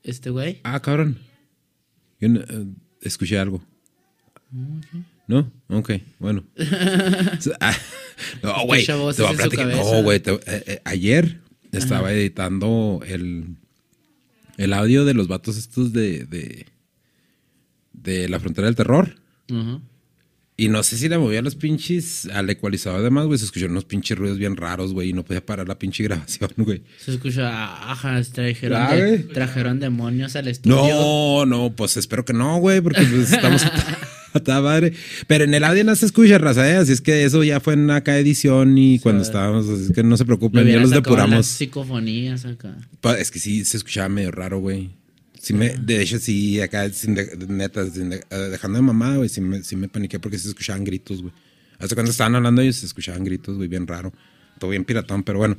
Este 0.03 0.29
güey. 0.31 0.59
Ah, 0.63 0.79
cabrón. 0.79 1.19
Yo 2.19 2.29
no, 2.29 2.39
eh, 2.39 2.65
escuché 3.01 3.38
algo. 3.38 3.63
¿No? 5.27 5.51
Ok, 5.69 5.91
bueno. 6.19 6.43
Ah, 7.62 7.75
no, 8.43 8.65
güey. 8.65 8.85
Te 8.85 8.93
voy 8.93 9.13
a 9.13 9.33
platicar. 9.33 9.67
No, 9.67 10.03
güey. 10.03 10.19
te- 10.19 10.39
eh, 10.47 10.81
ayer 10.85 11.39
estaba 11.71 12.12
editando 12.12 13.01
el, 13.05 13.55
el 14.57 14.73
audio 14.73 15.05
de 15.05 15.13
los 15.13 15.27
vatos 15.27 15.57
estos 15.57 15.93
de, 15.93 16.25
de, 16.25 16.65
de 17.93 18.27
la 18.29 18.39
frontera 18.39 18.65
del 18.67 18.75
terror. 18.75 19.15
Ajá. 19.51 19.79
Y 20.57 20.67
no 20.67 20.83
sé 20.83 20.97
si 20.97 21.07
le 21.07 21.17
movía 21.17 21.41
los 21.41 21.55
pinches 21.55 22.25
al 22.33 22.49
ecualizador 22.49 22.99
además, 22.99 23.27
güey. 23.27 23.39
Se 23.39 23.45
escucharon 23.45 23.71
unos 23.71 23.85
pinches 23.85 24.17
ruidos 24.17 24.38
bien 24.38 24.57
raros, 24.57 24.91
güey. 24.91 25.12
Y 25.12 25.13
no 25.13 25.23
podía 25.23 25.45
parar 25.45 25.69
la 25.69 25.79
pinche 25.79 26.03
grabación, 26.03 26.49
güey. 26.57 26.83
Se 26.97 27.12
escucha, 27.13 27.91
ajá, 27.91 28.21
trajeron, 28.33 28.81
Ah, 28.81 28.93
de- 28.93 29.19
trajeron 29.19 29.79
demonios 29.79 30.35
al 30.35 30.49
estudio. 30.49 30.75
No, 30.75 31.45
no, 31.45 31.73
pues 31.73 31.95
espero 31.95 32.25
que 32.25 32.33
no, 32.33 32.57
güey, 32.57 32.81
porque 32.81 33.03
pues, 33.03 33.31
estamos 33.31 33.63
toda 34.43 34.61
madre. 34.61 34.93
Pero 35.27 35.43
en 35.45 35.53
el 35.53 35.63
audio 35.63 35.83
no 35.83 35.95
se 35.95 36.05
escucha, 36.05 36.37
raza, 36.37 36.69
¿eh? 36.69 36.75
Así 36.75 36.91
es 36.91 37.01
que 37.01 37.23
eso 37.23 37.43
ya 37.43 37.59
fue 37.59 37.73
en 37.73 37.89
acá 37.91 38.17
edición 38.17 38.77
y 38.77 38.99
cuando 38.99 39.23
estábamos, 39.23 39.67
así 39.69 39.83
es 39.85 39.91
que 39.91 40.03
no 40.03 40.17
se 40.17 40.25
preocupen, 40.25 40.65
ya 40.67 40.79
los 40.79 40.89
sacado 40.89 41.15
las 41.15 41.25
depuramos. 41.25 41.45
psicofonías 41.47 42.45
acá. 42.45 42.75
Es 43.17 43.31
que 43.31 43.39
sí 43.39 43.65
se 43.65 43.77
escuchaba 43.77 44.09
medio 44.09 44.31
raro, 44.31 44.59
güey. 44.59 44.89
Sí 45.41 45.53
me, 45.53 45.69
de 45.69 46.01
hecho, 46.01 46.19
sí, 46.19 46.59
acá, 46.59 46.89
sin 46.89 47.15
de- 47.15 47.37
neta, 47.47 47.89
sin 47.89 48.09
de- 48.09 48.23
eh, 48.29 48.35
dejando 48.51 48.77
de 48.77 48.81
mamá, 48.81 49.15
güey, 49.15 49.29
sí 49.29 49.39
me, 49.39 49.63
sí 49.63 49.75
me 49.77 49.87
paniqué 49.87 50.19
porque 50.19 50.37
se 50.37 50.49
escuchaban 50.49 50.83
gritos, 50.83 51.21
güey. 51.21 51.33
Hasta 51.79 51.95
cuando 51.95 52.11
estaban 52.11 52.35
hablando 52.35 52.61
ellos 52.61 52.75
se 52.75 52.85
escuchaban 52.85 53.23
gritos, 53.23 53.55
güey, 53.55 53.69
bien 53.69 53.87
raro. 53.87 54.11
Todo 54.59 54.71
bien 54.71 54.83
piratón, 54.83 55.23
pero 55.23 55.39
bueno, 55.39 55.55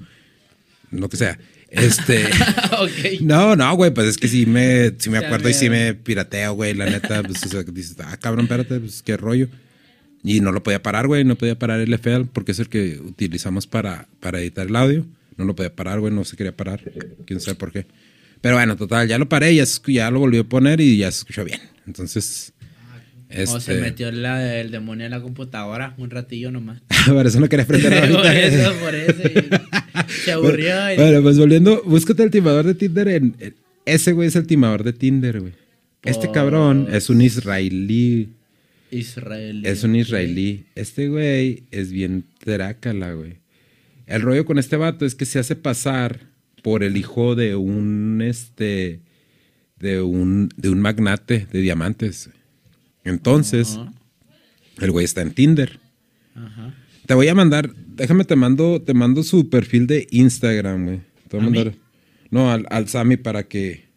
lo 0.91 1.09
que 1.09 1.17
sea. 1.17 1.39
Este. 1.71 2.25
ok. 2.79 3.21
No, 3.21 3.57
no, 3.57 3.77
güey, 3.77 3.93
pues 3.93 4.09
es 4.09 4.19
que 4.19 4.29
sí 4.29 4.47
me, 4.47 4.93
sí 4.99 5.11
me 5.11 5.19
acuerdo 5.19 5.49
y 5.49 5.55
sí 5.55 5.71
me 5.71 5.95
pirateo, 5.95 6.55
güey, 6.55 6.75
la 6.75 6.87
neta, 6.87 7.23
pues 7.23 7.45
o 7.45 7.49
sea, 7.49 7.63
dices, 7.63 7.97
ah, 8.01 8.17
cabrón, 8.17 8.45
espérate, 8.45 8.81
pues 8.81 9.03
qué 9.03 9.17
rollo. 9.17 9.49
Y 10.23 10.41
no 10.41 10.53
lo 10.53 10.63
podía 10.63 10.83
parar, 10.83 11.07
güey, 11.07 11.25
no 11.25 11.37
podía 11.37 11.59
parar 11.59 11.81
el 11.81 11.93
FL 11.95 12.27
porque 12.33 12.53
es 12.53 12.59
el 12.59 12.69
que 12.69 13.01
utilizamos 13.03 13.67
para, 13.67 14.07
para 14.21 14.41
editar 14.41 14.67
el 14.67 14.77
audio. 14.77 15.07
No 15.37 15.45
lo 15.45 15.55
podía 15.55 15.75
parar, 15.75 16.01
güey, 16.01 16.13
no 16.13 16.25
se 16.25 16.37
quería 16.37 16.55
parar, 16.55 16.83
quién 17.25 17.41
sabe 17.41 17.55
por 17.55 17.73
qué. 17.73 17.87
Pero 18.41 18.57
bueno, 18.57 18.77
total, 18.77 19.09
ya 19.09 19.19
lo 19.19 19.29
paré, 19.29 19.55
ya, 19.55 19.65
ya 19.87 20.11
lo 20.11 20.19
volví 20.19 20.39
a 20.39 20.45
poner 20.45 20.81
y 20.81 20.99
ya 20.99 21.11
se 21.11 21.19
escuchó 21.21 21.45
bien. 21.45 21.61
Entonces, 21.87 22.53
este... 23.31 23.57
O 23.57 23.61
se 23.61 23.75
metió 23.81 24.11
la, 24.13 24.61
el 24.61 24.71
demonio 24.71 25.05
en 25.07 25.11
la 25.13 25.21
computadora 25.21 25.95
un 25.99 26.11
ratillo 26.11 26.51
nomás. 26.51 26.83
por 27.07 27.27
eso 27.27 27.41
no 27.41 27.49
quería 27.49 27.67
prender 27.67 27.93
por 28.13 28.27
ahorita. 28.27 28.41
eso, 28.41 28.73
por 28.81 28.95
eso. 28.95 29.23
y 29.25 30.13
se 30.25 30.33
aburrió. 30.33 30.93
y- 30.93 30.97
Bueno, 30.97 31.23
pues 31.23 31.39
volviendo, 31.39 31.83
búscate 31.85 32.23
el 32.23 32.31
timador 32.31 32.67
de 32.67 32.75
Tinder 32.75 33.09
en, 33.09 33.35
en- 33.39 33.55
ese 33.87 34.13
güey 34.13 34.29
es 34.29 34.37
el 34.37 34.47
timador 34.47 34.85
de 34.85 34.93
Tinder, 34.93 35.41
güey. 35.41 35.53
Este 36.03 36.27
Por- 36.27 36.35
cabrón 36.35 36.89
es 36.93 37.11
un 37.11 37.21
israelí, 37.23 38.29
Israel. 38.91 39.65
es 39.67 39.85
un 39.85 39.95
israelí. 39.97 40.65
Este 40.75 41.09
güey 41.09 41.65
es 41.71 41.91
bien 41.93 42.25
trácala, 42.39 43.13
güey. 43.13 43.35
El 44.07 44.23
rollo 44.23 44.45
con 44.45 44.59
este 44.59 44.77
vato 44.77 45.05
es 45.07 45.15
que 45.15 45.25
se 45.27 45.39
hace 45.39 45.57
pasar 45.57 46.21
por 46.63 46.83
el 46.83 46.97
hijo 46.97 47.35
de 47.37 47.55
un 47.57 48.21
este 48.23 49.01
de 49.79 50.01
un 50.03 50.49
de 50.57 50.71
un 50.71 50.81
magnate 50.81 51.47
de 51.53 51.61
diamantes. 51.61 52.31
Entonces, 53.05 53.79
el 54.79 54.91
güey 54.91 55.05
está 55.05 55.23
en 55.23 55.33
Tinder. 55.33 55.79
Ajá. 56.35 56.75
Te 57.07 57.15
voy 57.15 57.29
a 57.29 57.35
mandar, 57.35 57.75
déjame 57.75 58.25
te 58.25 58.37
mando, 58.37 58.81
te 58.83 58.95
mando 58.95 59.23
su 59.23 59.49
perfil 59.51 59.87
de 59.87 60.07
Instagram, 60.11 60.85
güey. 60.85 61.01
Te 61.29 61.37
voy 61.37 61.45
a 61.45 61.49
¿A 61.49 61.51
mí? 61.51 61.57
mandar. 61.59 61.75
No, 62.31 62.53
al, 62.53 62.67
al 62.71 62.89
Sammy 62.89 63.17
para 63.17 63.49
que 63.49 63.89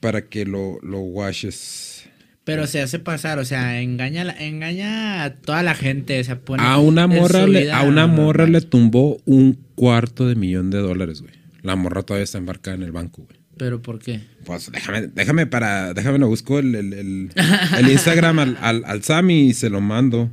para 0.00 0.28
que 0.28 0.44
lo, 0.44 0.78
lo 0.82 1.00
washes. 1.00 2.08
Pero 2.44 2.66
se 2.68 2.80
hace 2.80 2.98
pasar, 3.00 3.38
o 3.40 3.44
sea, 3.44 3.80
engaña, 3.80 4.22
engaña 4.38 5.24
a 5.24 5.34
toda 5.34 5.62
la 5.64 5.74
gente. 5.74 6.22
Se 6.22 6.36
pone 6.36 6.62
A 6.62 6.78
una 6.78 7.08
morra 7.08 7.46
le, 7.46 7.72
a 7.72 7.82
una 7.82 8.06
morra 8.06 8.46
le 8.46 8.60
tumbó 8.60 9.20
un 9.24 9.58
cuarto 9.74 10.28
de 10.28 10.36
millón 10.36 10.70
de 10.70 10.78
dólares, 10.78 11.22
güey. 11.22 11.34
La 11.62 11.74
morra 11.74 12.02
todavía 12.02 12.22
está 12.24 12.38
embarcada 12.38 12.76
en 12.76 12.84
el 12.84 12.92
banco, 12.92 13.24
güey. 13.24 13.40
¿Pero 13.56 13.80
por 13.80 13.98
qué? 13.98 14.20
Pues 14.44 14.70
déjame, 14.70 15.06
déjame 15.08 15.46
para, 15.46 15.94
déjame 15.94 16.18
lo 16.18 16.28
busco 16.28 16.58
el, 16.58 16.74
el, 16.74 16.92
el- 16.92 17.30
el 17.78 17.88
Instagram 17.90 18.38
al, 18.38 18.58
al, 18.60 18.84
al 18.84 19.02
Sammy 19.02 19.48
y 19.48 19.54
se 19.54 19.70
lo 19.70 19.80
mando. 19.80 20.30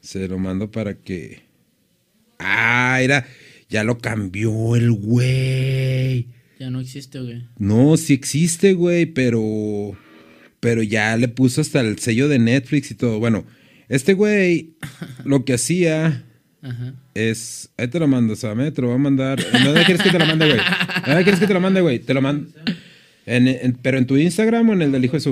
Se 0.00 0.28
lo 0.28 0.38
mando 0.38 0.70
para 0.70 0.94
que. 0.94 1.42
Ah, 2.38 2.98
era. 3.02 3.26
Ya 3.68 3.82
lo 3.84 3.98
cambió 3.98 4.76
el 4.76 4.92
güey. 4.92 6.28
Ya 6.60 6.70
no 6.70 6.80
existe, 6.80 7.20
güey. 7.20 7.44
No, 7.58 7.96
sí 7.96 8.12
existe, 8.12 8.74
güey, 8.74 9.06
pero. 9.06 9.96
Pero 10.60 10.82
ya 10.82 11.16
le 11.16 11.28
puso 11.28 11.60
hasta 11.60 11.80
el 11.80 11.98
sello 11.98 12.28
de 12.28 12.38
Netflix 12.38 12.90
y 12.90 12.94
todo. 12.94 13.18
Bueno, 13.18 13.44
este 13.88 14.14
güey 14.14 14.76
lo 15.24 15.44
que 15.44 15.54
hacía 15.54 16.24
Ajá. 16.62 16.94
es. 17.14 17.68
Ahí 17.76 17.88
te 17.88 17.98
lo 18.00 18.08
mando, 18.08 18.34
Sam, 18.34 18.72
te 18.72 18.80
lo 18.82 18.88
voy 18.88 18.96
a 18.96 18.98
mandar. 18.98 19.38
¿En 19.52 19.64
¿Dónde 19.64 19.84
quieres 19.84 20.02
que 20.02 20.10
te 20.10 20.18
lo 20.18 20.26
mande, 20.26 20.46
güey? 20.46 20.60
¿Dónde 21.06 21.22
quieres 21.22 21.40
que 21.40 21.46
te 21.46 21.54
lo 21.54 21.60
mande, 21.60 21.80
güey? 21.80 21.98
Te 22.00 22.14
lo 22.14 22.22
mando. 22.22 22.48
En, 23.26 23.48
en- 23.48 23.72
pero 23.82 23.98
en 23.98 24.06
tu 24.06 24.16
Instagram 24.16 24.68
o 24.70 24.72
en 24.72 24.82
el 24.82 24.92
del 24.92 25.04
hijo 25.04 25.14
de 25.14 25.20
su. 25.20 25.30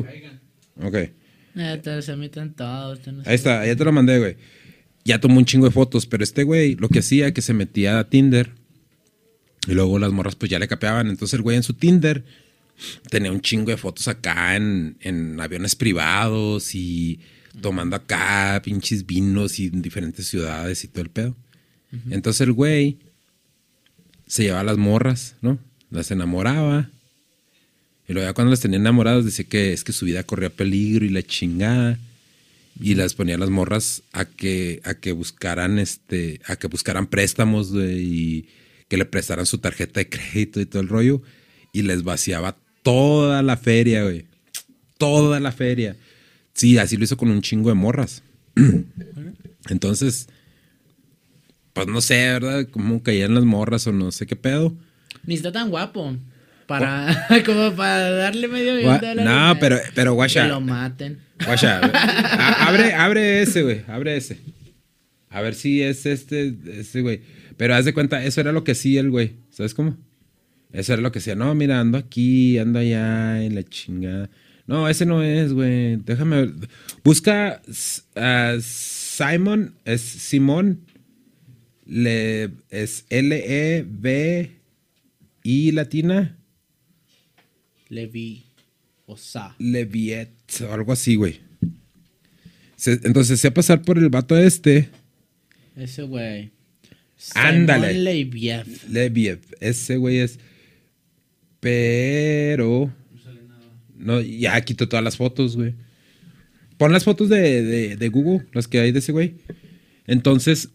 Ok. 0.82 0.94
Eh, 1.56 1.80
te- 1.82 2.02
se 2.02 2.16
meten 2.16 2.52
todos. 2.54 3.00
te 3.00 3.12
no 3.12 3.22
sé. 3.24 3.28
Ahí 3.30 3.36
está, 3.36 3.64
ya 3.66 3.74
te 3.76 3.84
lo 3.84 3.92
mandé, 3.92 4.18
güey. 4.18 4.36
Ya 5.04 5.20
tomó 5.20 5.38
un 5.38 5.44
chingo 5.44 5.66
de 5.66 5.72
fotos, 5.72 6.06
pero 6.06 6.24
este 6.24 6.44
güey 6.44 6.76
lo 6.76 6.88
que 6.88 7.00
hacía 7.00 7.32
que 7.34 7.42
se 7.42 7.52
metía 7.54 7.98
a 7.98 8.08
Tinder 8.08 8.50
y 9.68 9.72
luego 9.74 9.98
las 9.98 10.12
morras 10.12 10.34
pues 10.34 10.50
ya 10.50 10.58
le 10.58 10.66
capeaban. 10.68 11.08
Entonces 11.08 11.34
el 11.34 11.42
güey 11.42 11.56
en 11.56 11.62
su 11.62 11.74
Tinder 11.74 12.24
tenía 13.10 13.30
un 13.30 13.40
chingo 13.40 13.70
de 13.70 13.76
fotos 13.76 14.08
acá 14.08 14.56
en, 14.56 14.96
en 15.00 15.38
aviones 15.40 15.76
privados 15.76 16.74
y 16.74 17.20
tomando 17.60 17.96
acá 17.96 18.60
pinches 18.64 19.06
vinos 19.06 19.58
y 19.58 19.66
en 19.66 19.82
diferentes 19.82 20.26
ciudades 20.26 20.84
y 20.84 20.88
todo 20.88 21.02
el 21.02 21.10
pedo. 21.10 21.34
Entonces 22.10 22.40
el 22.40 22.52
güey 22.52 22.98
se 24.26 24.42
llevaba 24.42 24.62
a 24.62 24.64
las 24.64 24.78
morras, 24.78 25.36
¿no? 25.42 25.58
Las 25.90 26.10
enamoraba. 26.10 26.90
Y 28.08 28.12
luego 28.12 28.28
ya 28.28 28.34
cuando 28.34 28.50
las 28.50 28.60
tenía 28.60 28.78
enamoradas 28.78 29.24
decía 29.24 29.44
que 29.44 29.72
es 29.72 29.84
que 29.84 29.92
su 29.92 30.04
vida 30.04 30.24
corría 30.24 30.50
peligro 30.50 31.04
y 31.04 31.10
la 31.10 31.22
chingada. 31.22 31.98
Y 32.80 32.96
las 32.96 33.14
ponía 33.14 33.36
a 33.36 33.38
las 33.38 33.50
morras 33.50 34.02
a 34.12 34.24
que, 34.24 34.80
a 34.82 34.94
que 34.94 35.12
buscaran 35.12 35.78
este, 35.78 36.40
a 36.46 36.56
que 36.56 36.66
buscaran 36.66 37.06
préstamos, 37.06 37.72
güey, 37.72 38.02
y 38.02 38.48
que 38.88 38.96
le 38.96 39.04
prestaran 39.04 39.46
su 39.46 39.58
tarjeta 39.58 40.00
de 40.00 40.08
crédito 40.08 40.60
y 40.60 40.66
todo 40.66 40.82
el 40.82 40.88
rollo. 40.88 41.22
Y 41.72 41.82
les 41.82 42.02
vaciaba 42.02 42.56
toda 42.82 43.42
la 43.42 43.56
feria, 43.56 44.02
güey. 44.02 44.26
Toda 44.98 45.38
la 45.38 45.52
feria. 45.52 45.96
Sí, 46.54 46.78
así 46.78 46.96
lo 46.96 47.04
hizo 47.04 47.16
con 47.16 47.30
un 47.30 47.42
chingo 47.42 47.68
de 47.68 47.74
morras. 47.74 48.22
Entonces, 49.68 50.28
pues 51.72 51.86
no 51.86 52.00
sé, 52.00 52.14
¿verdad? 52.28 52.66
Cómo 52.70 53.02
caían 53.02 53.34
las 53.34 53.44
morras 53.44 53.86
o 53.86 53.92
no 53.92 54.12
sé 54.12 54.26
qué 54.26 54.36
pedo. 54.36 54.74
Ni 55.24 55.34
está 55.34 55.52
tan 55.52 55.70
guapo. 55.70 56.16
Para, 56.66 57.26
como 57.46 57.72
para 57.74 58.10
darle 58.10 58.48
medio 58.48 58.74
Gua- 58.80 59.00
de 59.00 59.08
dólares. 59.08 59.24
No, 59.24 59.58
pero, 59.60 59.78
pero 59.94 60.14
guacha. 60.14 60.42
Que 60.44 60.48
lo 60.48 60.60
maten. 60.60 61.18
Guacha, 61.44 61.80
abre, 62.66 62.94
abre 62.94 63.42
ese, 63.42 63.62
güey. 63.62 63.82
Abre 63.88 64.16
ese. 64.16 64.38
A 65.28 65.40
ver 65.40 65.54
si 65.54 65.82
es 65.82 66.06
este, 66.06 66.54
ese, 66.78 67.02
güey. 67.02 67.20
Pero 67.56 67.74
haz 67.74 67.84
de 67.84 67.92
cuenta, 67.94 68.24
eso 68.24 68.40
era 68.40 68.52
lo 68.52 68.64
que 68.64 68.72
hacía 68.72 69.00
el 69.00 69.10
güey. 69.10 69.34
¿Sabes 69.50 69.74
cómo? 69.74 69.96
Eso 70.72 70.92
era 70.92 71.02
lo 71.02 71.12
que 71.12 71.18
hacía. 71.18 71.34
No, 71.34 71.54
mira, 71.54 71.80
ando 71.80 71.98
aquí, 71.98 72.58
ando 72.58 72.78
allá, 72.78 73.42
en 73.44 73.54
la 73.56 73.62
chingada. 73.64 74.30
No, 74.66 74.88
ese 74.88 75.04
no 75.04 75.22
es, 75.22 75.52
güey. 75.52 75.96
Déjame 75.96 76.46
ver. 76.46 76.54
Busca 77.04 77.60
a 78.16 78.56
Simon, 78.60 79.74
es 79.84 80.00
Simón. 80.00 80.80
Le, 81.86 82.50
es 82.70 83.04
L-E-V-I 83.10 84.50
latina. 85.72 86.38
Levi. 87.90 88.44
O 89.06 89.16
sea. 89.18 89.54
Leviet 89.58 90.30
o 90.66 90.72
algo 90.72 90.92
así, 90.92 91.16
güey. 91.16 91.40
Se- 92.76 93.00
entonces 93.04 93.38
se 93.38 93.48
va 93.48 93.52
a 93.52 93.54
pasar 93.54 93.82
por 93.82 93.98
el 93.98 94.08
vato 94.08 94.36
este. 94.38 94.88
Ese 95.76 96.02
güey. 96.04 96.50
Ándale. 97.34 97.92
Leviev. 97.94 98.66
Leviev. 98.88 99.40
Ese 99.60 99.98
güey 99.98 100.18
es. 100.20 100.38
Pero. 101.60 102.90
No, 103.96 104.20
ya 104.20 104.60
quito 104.62 104.88
todas 104.88 105.04
las 105.04 105.16
fotos, 105.16 105.56
güey. 105.56 105.74
Pon 106.76 106.92
las 106.92 107.04
fotos 107.04 107.28
de, 107.28 107.62
de- 107.62 107.96
de 107.96 108.08
Google, 108.08 108.46
las 108.52 108.66
que 108.68 108.80
hay 108.80 108.90
de 108.92 108.98
ese 108.98 109.12
güey. 109.12 109.36
Entonces, 110.06 110.70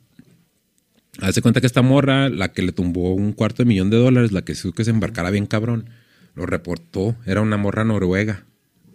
hace 1.19 1.41
cuenta 1.41 1.59
que 1.61 1.67
esta 1.67 1.81
morra, 1.81 2.29
la 2.29 2.51
que 2.53 2.61
le 2.61 2.71
tumbó 2.71 3.13
un 3.13 3.33
cuarto 3.33 3.63
de 3.63 3.67
millón 3.67 3.89
de 3.89 3.97
dólares, 3.97 4.31
la 4.31 4.43
que 4.43 4.53
hizo 4.53 4.71
que 4.71 4.83
se 4.85 4.91
embarcara 4.91 5.29
bien 5.31 5.45
cabrón, 5.45 5.89
lo 6.35 6.45
reportó. 6.45 7.15
Era 7.25 7.41
una 7.41 7.57
morra 7.57 7.83
noruega. 7.83 8.45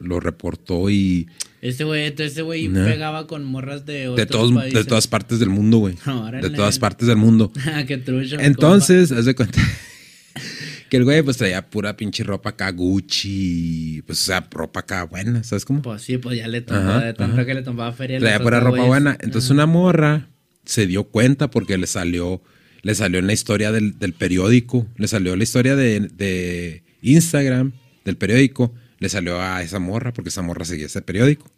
Lo 0.01 0.19
reportó 0.21 0.91
y. 0.91 1.29
Este 1.61 1.85
güey, 1.85 2.13
ese 2.19 2.43
güey 2.43 2.69
pegaba 2.69 3.27
con 3.27 3.45
morras 3.45 3.87
de 3.87 4.01
De, 4.01 4.09
otros 4.09 4.29
todos, 4.29 4.73
de 4.73 4.85
todas 4.85 5.07
partes 5.07 5.39
del 5.39 5.51
mundo, 5.51 5.79
güey. 5.79 5.95
De 6.43 6.51
todas 6.51 6.79
partes 6.79 7.07
del 7.07 7.17
mundo. 7.17 7.53
Qué 7.87 7.97
trucho. 7.99 8.37
Entonces, 8.41 9.13
haz 9.13 9.25
de 9.25 9.35
cuenta 9.35 9.61
Que 10.95 10.99
el 10.99 11.05
güey 11.05 11.23
pues 11.25 11.39
traía 11.39 11.69
pura 11.71 11.97
pinche 11.97 12.23
ropa 12.23 12.51
acá 12.51 12.71
Gucci, 12.71 14.03
pues 14.07 14.23
o 14.23 14.25
sea, 14.27 14.47
ropa 14.49 14.79
acá 14.79 15.03
buena, 15.03 15.43
¿sabes 15.43 15.65
cómo? 15.65 15.83
Pues 15.83 16.03
sí, 16.03 16.19
pues 16.19 16.39
ya 16.39 16.47
le 16.47 16.61
tomó, 16.61 16.79
Ajá, 16.79 17.01
de 17.05 17.15
tanto 17.15 17.35
ajá. 17.35 17.47
que 17.47 17.55
le 17.55 17.63
tomaba 17.63 17.93
feria. 17.93 18.21
Traía 18.21 18.39
pura 18.41 18.61
ropa 18.61 18.85
buena. 18.85 19.13
es- 19.13 19.19
Entonces 19.25 19.51
ajá. 19.51 19.55
una 19.55 19.67
morra 19.67 20.29
se 20.65 20.87
dio 20.87 21.03
cuenta 21.05 21.51
porque 21.51 21.79
le 21.79 21.89
salió, 21.89 22.43
le 22.83 22.95
salió 22.95 23.19
en 23.19 23.27
la 23.27 23.33
historia 23.33 23.73
del, 23.73 23.99
del 23.99 24.13
periódico, 24.13 24.87
le 24.97 25.09
salió 25.09 25.35
la 25.35 25.43
historia 25.43 25.75
de, 25.75 25.99
de 26.01 26.85
Instagram, 27.03 27.73
del 28.05 28.17
periódico, 28.17 28.73
le 29.01 29.09
salió 29.09 29.41
a 29.43 29.63
esa 29.63 29.81
morra 29.81 30.13
porque 30.13 30.29
esa 30.29 30.43
morra 30.43 30.65
seguía 30.65 30.87
ese 30.87 31.03
periódico. 31.03 31.51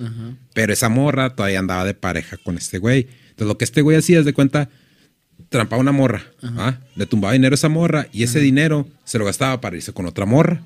Ajá. 0.00 0.34
Pero 0.54 0.72
esa 0.72 0.88
morra 0.88 1.34
todavía 1.36 1.58
andaba 1.58 1.84
de 1.84 1.92
pareja 1.92 2.38
con 2.38 2.56
este 2.56 2.78
güey. 2.78 3.00
Entonces 3.28 3.48
lo 3.48 3.58
que 3.58 3.64
este 3.66 3.82
güey 3.82 3.98
hacía 3.98 4.18
es 4.20 4.24
de 4.24 4.32
cuenta, 4.32 4.70
trampaba 5.48 5.80
una 5.80 5.92
morra, 5.92 6.22
¿ah? 6.42 6.78
le 6.96 7.06
tumbaba 7.06 7.32
dinero 7.32 7.54
a 7.54 7.56
esa 7.56 7.68
morra 7.68 8.06
y 8.12 8.22
ese 8.22 8.40
dinero 8.40 8.86
se 9.04 9.18
lo 9.18 9.24
gastaba 9.24 9.60
para 9.60 9.76
irse 9.76 9.92
con 9.92 10.06
otra 10.06 10.26
morra. 10.26 10.60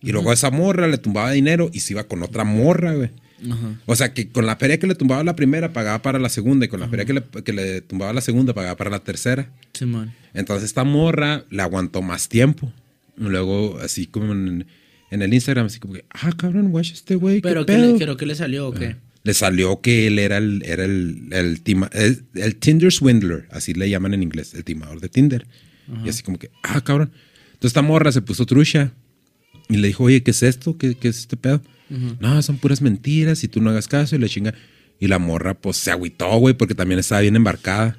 Y 0.00 0.12
luego 0.12 0.30
a 0.30 0.34
esa 0.34 0.50
morra 0.50 0.86
le 0.86 0.98
tumbaba 0.98 1.32
dinero 1.32 1.70
y 1.72 1.80
se 1.80 1.94
iba 1.94 2.04
con 2.04 2.22
otra 2.22 2.44
morra, 2.44 2.94
güey. 2.94 3.10
Ajá. 3.50 3.80
O 3.86 3.96
sea, 3.96 4.12
que 4.14 4.28
con 4.28 4.46
la 4.46 4.56
feria 4.56 4.78
que 4.78 4.86
le 4.86 4.94
tumbaba 4.94 5.22
la 5.24 5.36
primera 5.36 5.72
pagaba 5.72 6.02
para 6.02 6.18
la 6.18 6.28
segunda 6.28 6.66
y 6.66 6.68
con 6.68 6.80
la 6.80 6.88
feria 6.88 7.04
que 7.04 7.14
le, 7.14 7.22
que 7.44 7.52
le 7.52 7.80
tumbaba 7.80 8.12
la 8.12 8.20
segunda 8.20 8.52
pagaba 8.52 8.76
para 8.76 8.90
la 8.90 9.00
tercera. 9.00 9.50
Entonces 10.34 10.64
esta 10.64 10.84
morra 10.84 11.44
le 11.50 11.62
aguantó 11.62 12.02
más 12.02 12.28
tiempo. 12.28 12.72
Y 13.16 13.24
luego, 13.24 13.78
así 13.82 14.06
como 14.06 14.32
en, 14.32 14.66
en 15.10 15.22
el 15.22 15.34
Instagram, 15.34 15.66
así 15.66 15.80
como 15.80 15.94
que, 15.94 16.04
ah, 16.10 16.32
cabrón, 16.36 16.70
guacha 16.70 16.94
este 16.94 17.16
güey. 17.16 17.36
¿qué 17.36 17.48
Pero 17.48 17.66
¿qué 17.66 17.72
pedo?" 17.72 17.92
le, 17.92 17.98
creo 17.98 18.16
que 18.16 18.26
le 18.26 18.34
salió 18.34 18.68
o 18.68 18.72
qué? 18.72 18.96
Le 19.28 19.34
salió 19.34 19.80
que 19.82 20.06
él 20.06 20.18
era 20.18 20.38
el, 20.38 20.62
era 20.64 20.84
el, 20.86 21.28
el, 21.32 21.62
tima- 21.62 21.90
el- 21.92 22.24
el 22.34 22.56
Tinder 22.56 22.90
Swindler, 22.90 23.46
así 23.50 23.74
le 23.74 23.90
llaman 23.90 24.14
en 24.14 24.22
inglés, 24.22 24.54
el 24.54 24.64
timador 24.64 25.00
de 25.00 25.08
Tinder. 25.10 25.46
Y 26.04 26.08
así 26.08 26.22
como 26.22 26.38
que, 26.38 26.50
ah, 26.62 26.80
cabrón. 26.82 27.10
Entonces 27.48 27.70
esta 27.70 27.82
morra 27.82 28.10
se 28.12 28.22
puso 28.22 28.46
trucha 28.46 28.92
y 29.68 29.76
le 29.76 29.88
dijo, 29.88 30.04
oye, 30.04 30.22
¿qué 30.22 30.30
es 30.30 30.42
esto? 30.42 30.78
¿Qué, 30.78 30.94
qué 30.94 31.08
es 31.08 31.18
este 31.18 31.36
pedo? 31.36 31.60
No, 32.20 32.40
son 32.42 32.56
puras 32.58 32.80
mentiras 32.80 33.44
y 33.44 33.48
tú 33.48 33.60
no 33.60 33.70
hagas 33.70 33.86
caso 33.88 34.16
y 34.16 34.18
le 34.18 34.28
chinga. 34.28 34.54
Y 35.00 35.06
la 35.08 35.18
morra, 35.18 35.54
pues 35.54 35.76
se 35.76 35.90
agüitó, 35.90 36.28
güey, 36.38 36.54
porque 36.54 36.74
también 36.74 36.98
estaba 36.98 37.20
bien 37.20 37.36
embarcada. 37.36 37.98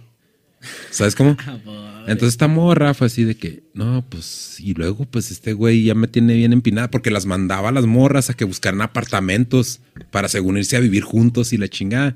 ¿Sabes 0.92 1.16
cómo? 1.16 1.38
Ah. 1.40 2.06
Entonces 2.08 2.34
esta 2.34 2.48
morra 2.48 2.94
fue 2.94 3.08
así 3.08 3.24
de 3.24 3.36
que, 3.36 3.64
no, 3.74 4.06
pues, 4.10 4.60
y 4.60 4.74
luego 4.74 5.06
pues 5.06 5.32
este 5.32 5.54
güey 5.54 5.84
ya 5.84 5.96
me 5.96 6.08
tiene 6.08 6.34
bien 6.36 6.54
empinada 6.54 6.90
porque 6.90 7.12
las 7.12 7.26
mandaba 7.26 7.70
a 7.70 7.72
las 7.72 7.86
morras 7.86 8.30
a 8.30 8.34
que 8.34 8.46
buscaran 8.46 8.82
apartamentos 8.82 9.82
para 10.12 10.28
según 10.28 10.58
irse 10.58 10.76
a 10.76 10.80
vivir 10.80 11.04
juntos 11.04 11.54
y 11.54 11.58
la 11.58 11.68
chingada. 11.68 12.16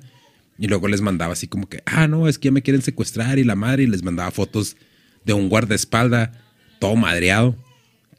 Y 0.57 0.67
luego 0.67 0.87
les 0.87 1.01
mandaba 1.01 1.33
así 1.33 1.47
como 1.47 1.67
que, 1.67 1.81
ah, 1.85 2.07
no, 2.07 2.27
es 2.27 2.37
que 2.37 2.47
ya 2.47 2.51
me 2.51 2.61
quieren 2.61 2.81
secuestrar 2.81 3.39
y 3.39 3.43
la 3.43 3.55
madre 3.55 3.83
y 3.83 3.87
les 3.87 4.03
mandaba 4.03 4.31
fotos 4.31 4.77
de 5.25 5.33
un 5.33 5.49
guardaespalda 5.49 6.31
todo 6.79 6.95
madreado, 6.95 7.55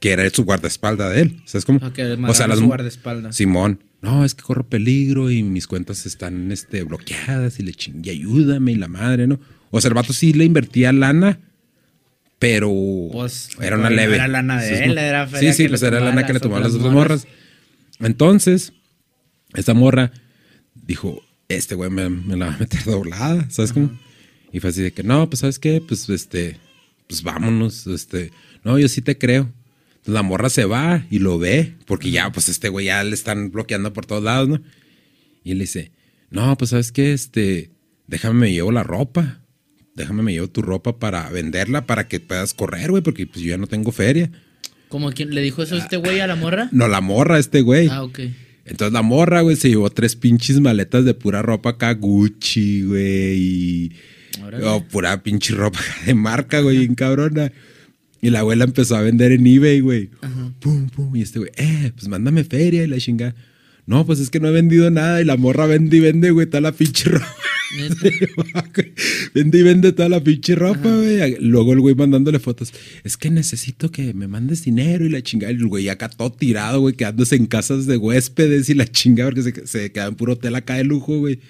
que 0.00 0.12
era 0.12 0.28
su 0.30 0.44
guardaespalda 0.44 1.10
de 1.10 1.22
él. 1.22 1.42
¿Sabes 1.44 1.64
cómo? 1.64 1.78
Ok, 1.84 1.98
les 1.98 2.18
mandaba 2.18 2.56
su 2.56 2.66
guardaespaldas. 2.66 3.36
Simón, 3.36 3.80
no, 4.00 4.24
es 4.24 4.34
que 4.34 4.42
corro 4.42 4.68
peligro 4.68 5.30
y 5.30 5.42
mis 5.42 5.66
cuentas 5.66 6.06
están 6.06 6.52
este, 6.52 6.82
bloqueadas 6.82 7.58
y 7.58 7.62
le 7.62 7.72
chingue, 7.72 8.10
ayúdame 8.10 8.72
y 8.72 8.76
la 8.76 8.88
madre, 8.88 9.26
¿no? 9.26 9.38
O 9.76 9.80
sea, 9.80 9.88
el 9.88 9.94
vato 9.94 10.12
sí 10.12 10.32
le 10.32 10.44
invertía 10.44 10.92
lana, 10.92 11.40
pero 12.38 12.70
Pues, 13.10 13.48
era 13.60 13.76
una 13.76 13.90
leve. 13.90 14.14
era 14.14 14.28
lana 14.28 14.62
de 14.62 14.84
él, 14.84 14.96
era 14.96 15.26
Sí, 15.26 15.52
sí, 15.52 15.66
pues 15.66 15.82
le 15.82 15.88
era 15.88 15.98
lana 15.98 16.24
que 16.24 16.32
le 16.32 16.38
tomaban 16.38 16.62
las 16.62 16.74
otras 16.74 16.86
otras 16.86 16.94
morras. 16.94 17.26
Entonces, 17.98 18.72
esta 19.54 19.74
morra 19.74 20.12
dijo, 20.74 21.20
este 21.48 21.74
güey 21.74 21.90
me, 21.90 22.08
me 22.08 22.36
la 22.36 22.46
va 22.46 22.54
a 22.54 22.58
meter 22.58 22.84
doblada, 22.84 23.50
¿sabes 23.50 23.72
cómo? 23.72 23.90
Y 24.52 24.60
fue 24.60 24.70
así 24.70 24.80
de 24.80 24.92
que, 24.92 25.02
no, 25.02 25.28
pues, 25.28 25.40
¿sabes 25.40 25.58
qué? 25.58 25.80
Pues, 25.80 26.08
este, 26.08 26.56
pues 27.08 27.24
vámonos, 27.24 27.88
este, 27.88 28.30
no, 28.62 28.78
yo 28.78 28.86
sí 28.86 29.02
te 29.02 29.18
creo. 29.18 29.52
Entonces 29.90 30.14
la 30.14 30.22
morra 30.22 30.50
se 30.50 30.66
va 30.66 31.04
y 31.10 31.18
lo 31.18 31.40
ve, 31.40 31.74
porque 31.84 32.12
ya, 32.12 32.30
pues, 32.30 32.48
este 32.48 32.68
güey 32.68 32.86
ya 32.86 33.02
le 33.02 33.14
están 33.14 33.50
bloqueando 33.50 33.92
por 33.92 34.06
todos 34.06 34.22
lados, 34.22 34.48
¿no? 34.48 34.62
Y 35.42 35.50
él 35.50 35.58
dice, 35.58 35.90
no, 36.30 36.56
pues, 36.56 36.70
¿sabes 36.70 36.92
qué? 36.92 37.12
Este, 37.12 37.70
déjame 38.06 38.38
me 38.38 38.52
llevo 38.52 38.70
la 38.70 38.84
ropa. 38.84 39.40
Déjame 39.94 40.22
me 40.22 40.32
llevo 40.32 40.48
tu 40.48 40.60
ropa 40.62 40.98
para 40.98 41.28
venderla, 41.30 41.86
para 41.86 42.08
que 42.08 42.18
puedas 42.20 42.52
correr, 42.54 42.90
güey, 42.90 43.02
porque 43.02 43.26
pues 43.26 43.44
yo 43.44 43.50
ya 43.50 43.58
no 43.58 43.66
tengo 43.66 43.92
feria. 43.92 44.30
¿Como 44.88 45.12
quien 45.12 45.34
le 45.34 45.40
dijo 45.40 45.62
eso 45.62 45.76
a 45.76 45.78
este 45.78 45.96
güey 45.96 46.20
a 46.20 46.26
la 46.26 46.36
morra? 46.36 46.68
No, 46.72 46.88
la 46.88 47.00
morra, 47.00 47.38
este 47.38 47.62
güey. 47.62 47.88
Ah, 47.88 48.02
ok. 48.02 48.20
Entonces 48.64 48.92
la 48.92 49.02
morra, 49.02 49.42
güey, 49.42 49.56
se 49.56 49.68
llevó 49.68 49.90
tres 49.90 50.16
pinches 50.16 50.60
maletas 50.60 51.04
de 51.04 51.14
pura 51.14 51.42
ropa 51.42 51.70
acá 51.70 51.92
Gucci, 51.94 52.82
güey. 52.82 53.36
Y 53.38 53.92
Órale. 54.42 54.64
o 54.66 54.82
pura 54.84 55.22
pinche 55.22 55.54
ropa 55.54 55.78
de 56.06 56.14
marca, 56.14 56.60
güey, 56.60 56.78
bien 56.78 56.94
cabrona. 56.94 57.52
Y 58.20 58.30
la 58.30 58.40
abuela 58.40 58.64
empezó 58.64 58.96
a 58.96 59.02
vender 59.02 59.32
en 59.32 59.46
eBay, 59.46 59.80
güey. 59.80 60.10
Pum, 60.60 60.88
pum. 60.88 61.14
Y 61.14 61.22
este 61.22 61.40
güey, 61.40 61.50
eh, 61.56 61.92
pues 61.94 62.08
mándame 62.08 62.42
feria 62.42 62.82
y 62.82 62.86
la 62.86 62.98
chinga. 62.98 63.34
No, 63.86 64.06
pues 64.06 64.18
es 64.18 64.30
que 64.30 64.40
no 64.40 64.48
he 64.48 64.52
vendido 64.52 64.90
nada. 64.90 65.20
Y 65.20 65.24
la 65.24 65.36
morra 65.36 65.66
vende 65.66 65.96
y 65.96 66.00
vende, 66.00 66.30
güey, 66.30 66.46
toda 66.46 66.60
la 66.60 66.72
pinche 66.72 67.10
ropa. 67.10 67.26
Vende 69.34 69.58
y 69.58 69.62
vende 69.62 69.92
toda 69.92 70.08
la 70.08 70.22
pinche 70.22 70.54
ropa, 70.54 70.88
güey. 70.88 71.36
Luego 71.40 71.72
el 71.72 71.80
güey 71.80 71.94
mandándole 71.96 72.38
fotos. 72.38 72.72
Es 73.02 73.16
que 73.16 73.30
necesito 73.30 73.90
que 73.90 74.14
me 74.14 74.28
mandes 74.28 74.64
dinero 74.64 75.04
y 75.04 75.08
la 75.08 75.22
chingada. 75.22 75.52
Y 75.52 75.56
el 75.56 75.66
güey 75.66 75.88
acá 75.88 76.08
todo 76.08 76.30
tirado, 76.30 76.80
güey, 76.80 76.94
quedándose 76.94 77.34
en 77.34 77.46
casas 77.46 77.86
de 77.86 77.96
huéspedes 77.96 78.68
y 78.70 78.74
la 78.74 78.86
chingada 78.86 79.30
porque 79.30 79.42
se, 79.42 79.66
se 79.66 79.90
queda 79.90 80.06
en 80.06 80.14
puro 80.14 80.34
hotel 80.34 80.54
acá 80.54 80.74
de 80.74 80.84
lujo, 80.84 81.18
güey. 81.18 81.40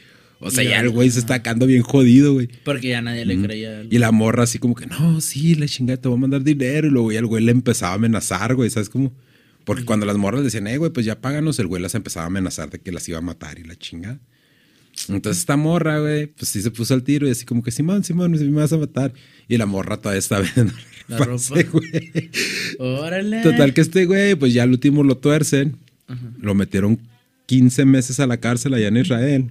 O 0.41 0.51
sea, 0.51 0.65
Ya, 0.65 0.71
ya 0.71 0.81
el 0.81 0.91
güey 0.91 1.11
se 1.11 1.19
está 1.19 1.43
quedando 1.43 1.67
bien 1.67 1.83
jodido, 1.83 2.35
güey. 2.35 2.49
Porque 2.65 2.89
ya 2.89 3.03
nadie 3.03 3.25
le 3.25 3.41
creía. 3.41 3.83
Y 3.91 3.99
la 3.99 4.11
morra 4.11 4.45
así 4.45 4.59
como 4.59 4.75
que, 4.75 4.87
no, 4.87 5.21
sí, 5.21 5.55
la 5.55 5.67
chingada, 5.67 6.01
te 6.01 6.09
voy 6.09 6.17
a 6.17 6.21
mandar 6.21 6.43
dinero. 6.43 6.87
Y 6.89 6.91
luego 6.91 7.13
ya 7.13 7.19
el 7.19 7.27
güey 7.27 7.45
le 7.45 7.53
empezaba 7.53 7.93
a 7.93 7.97
amenazar, 7.97 8.55
güey, 8.55 8.71
¿sabes 8.71 8.89
cómo? 8.89 9.13
Porque 9.65 9.85
cuando 9.85 10.05
las 10.07 10.17
morras 10.17 10.45
decían, 10.45 10.67
eh, 10.67 10.77
güey, 10.79 10.93
pues 10.93 11.07
ya 11.07 11.21
páganos, 11.21 11.59
el 11.59 11.67
güey 11.67 11.81
las 11.83 11.95
empezaba 11.95 12.25
a 12.25 12.27
amenazar 12.27 12.71
de 12.71 12.81
que 12.81 12.93
las 12.93 13.09
iba 13.09 13.19
a 13.19 13.23
matar 13.23 13.59
y 13.59 13.65
la 13.65 13.77
chingada. 13.77 14.21
Entonces 15.09 15.41
esta 15.41 15.57
morra, 15.57 15.99
güey, 16.01 16.27
pues 16.27 16.49
sí 16.51 16.63
se 16.63 16.71
puso 16.71 16.95
al 16.95 17.03
tiro 17.03 17.27
y 17.27 17.31
así 17.31 17.45
como 17.45 17.63
que, 17.63 17.71
Simón, 17.71 18.05
Simón, 18.05 18.31
me 18.33 18.51
vas 18.51 18.73
a 18.73 18.77
matar. 18.79 19.13
Y 19.49 19.57
la 19.57 19.67
morra 19.67 19.97
todavía 19.97 20.19
está 20.21 20.39
vendiendo 20.41 20.73
La 21.09 21.19
ropa. 21.19 21.63
güey. 21.73 22.31
Órale. 22.79 23.43
Total 23.43 23.75
que 23.75 23.81
este 23.81 24.07
güey, 24.07 24.35
pues 24.35 24.53
ya 24.55 24.63
al 24.63 24.71
último 24.71 25.03
lo 25.03 25.17
tuercen. 25.17 25.77
Lo 26.39 26.55
metieron 26.55 27.01
15 27.47 27.87
meses 27.87 28.21
a 28.21 28.27
la 28.27 28.37
cárcel 28.39 28.75
allá 28.75 28.89
en 28.89 28.99
Israel. 28.99 29.51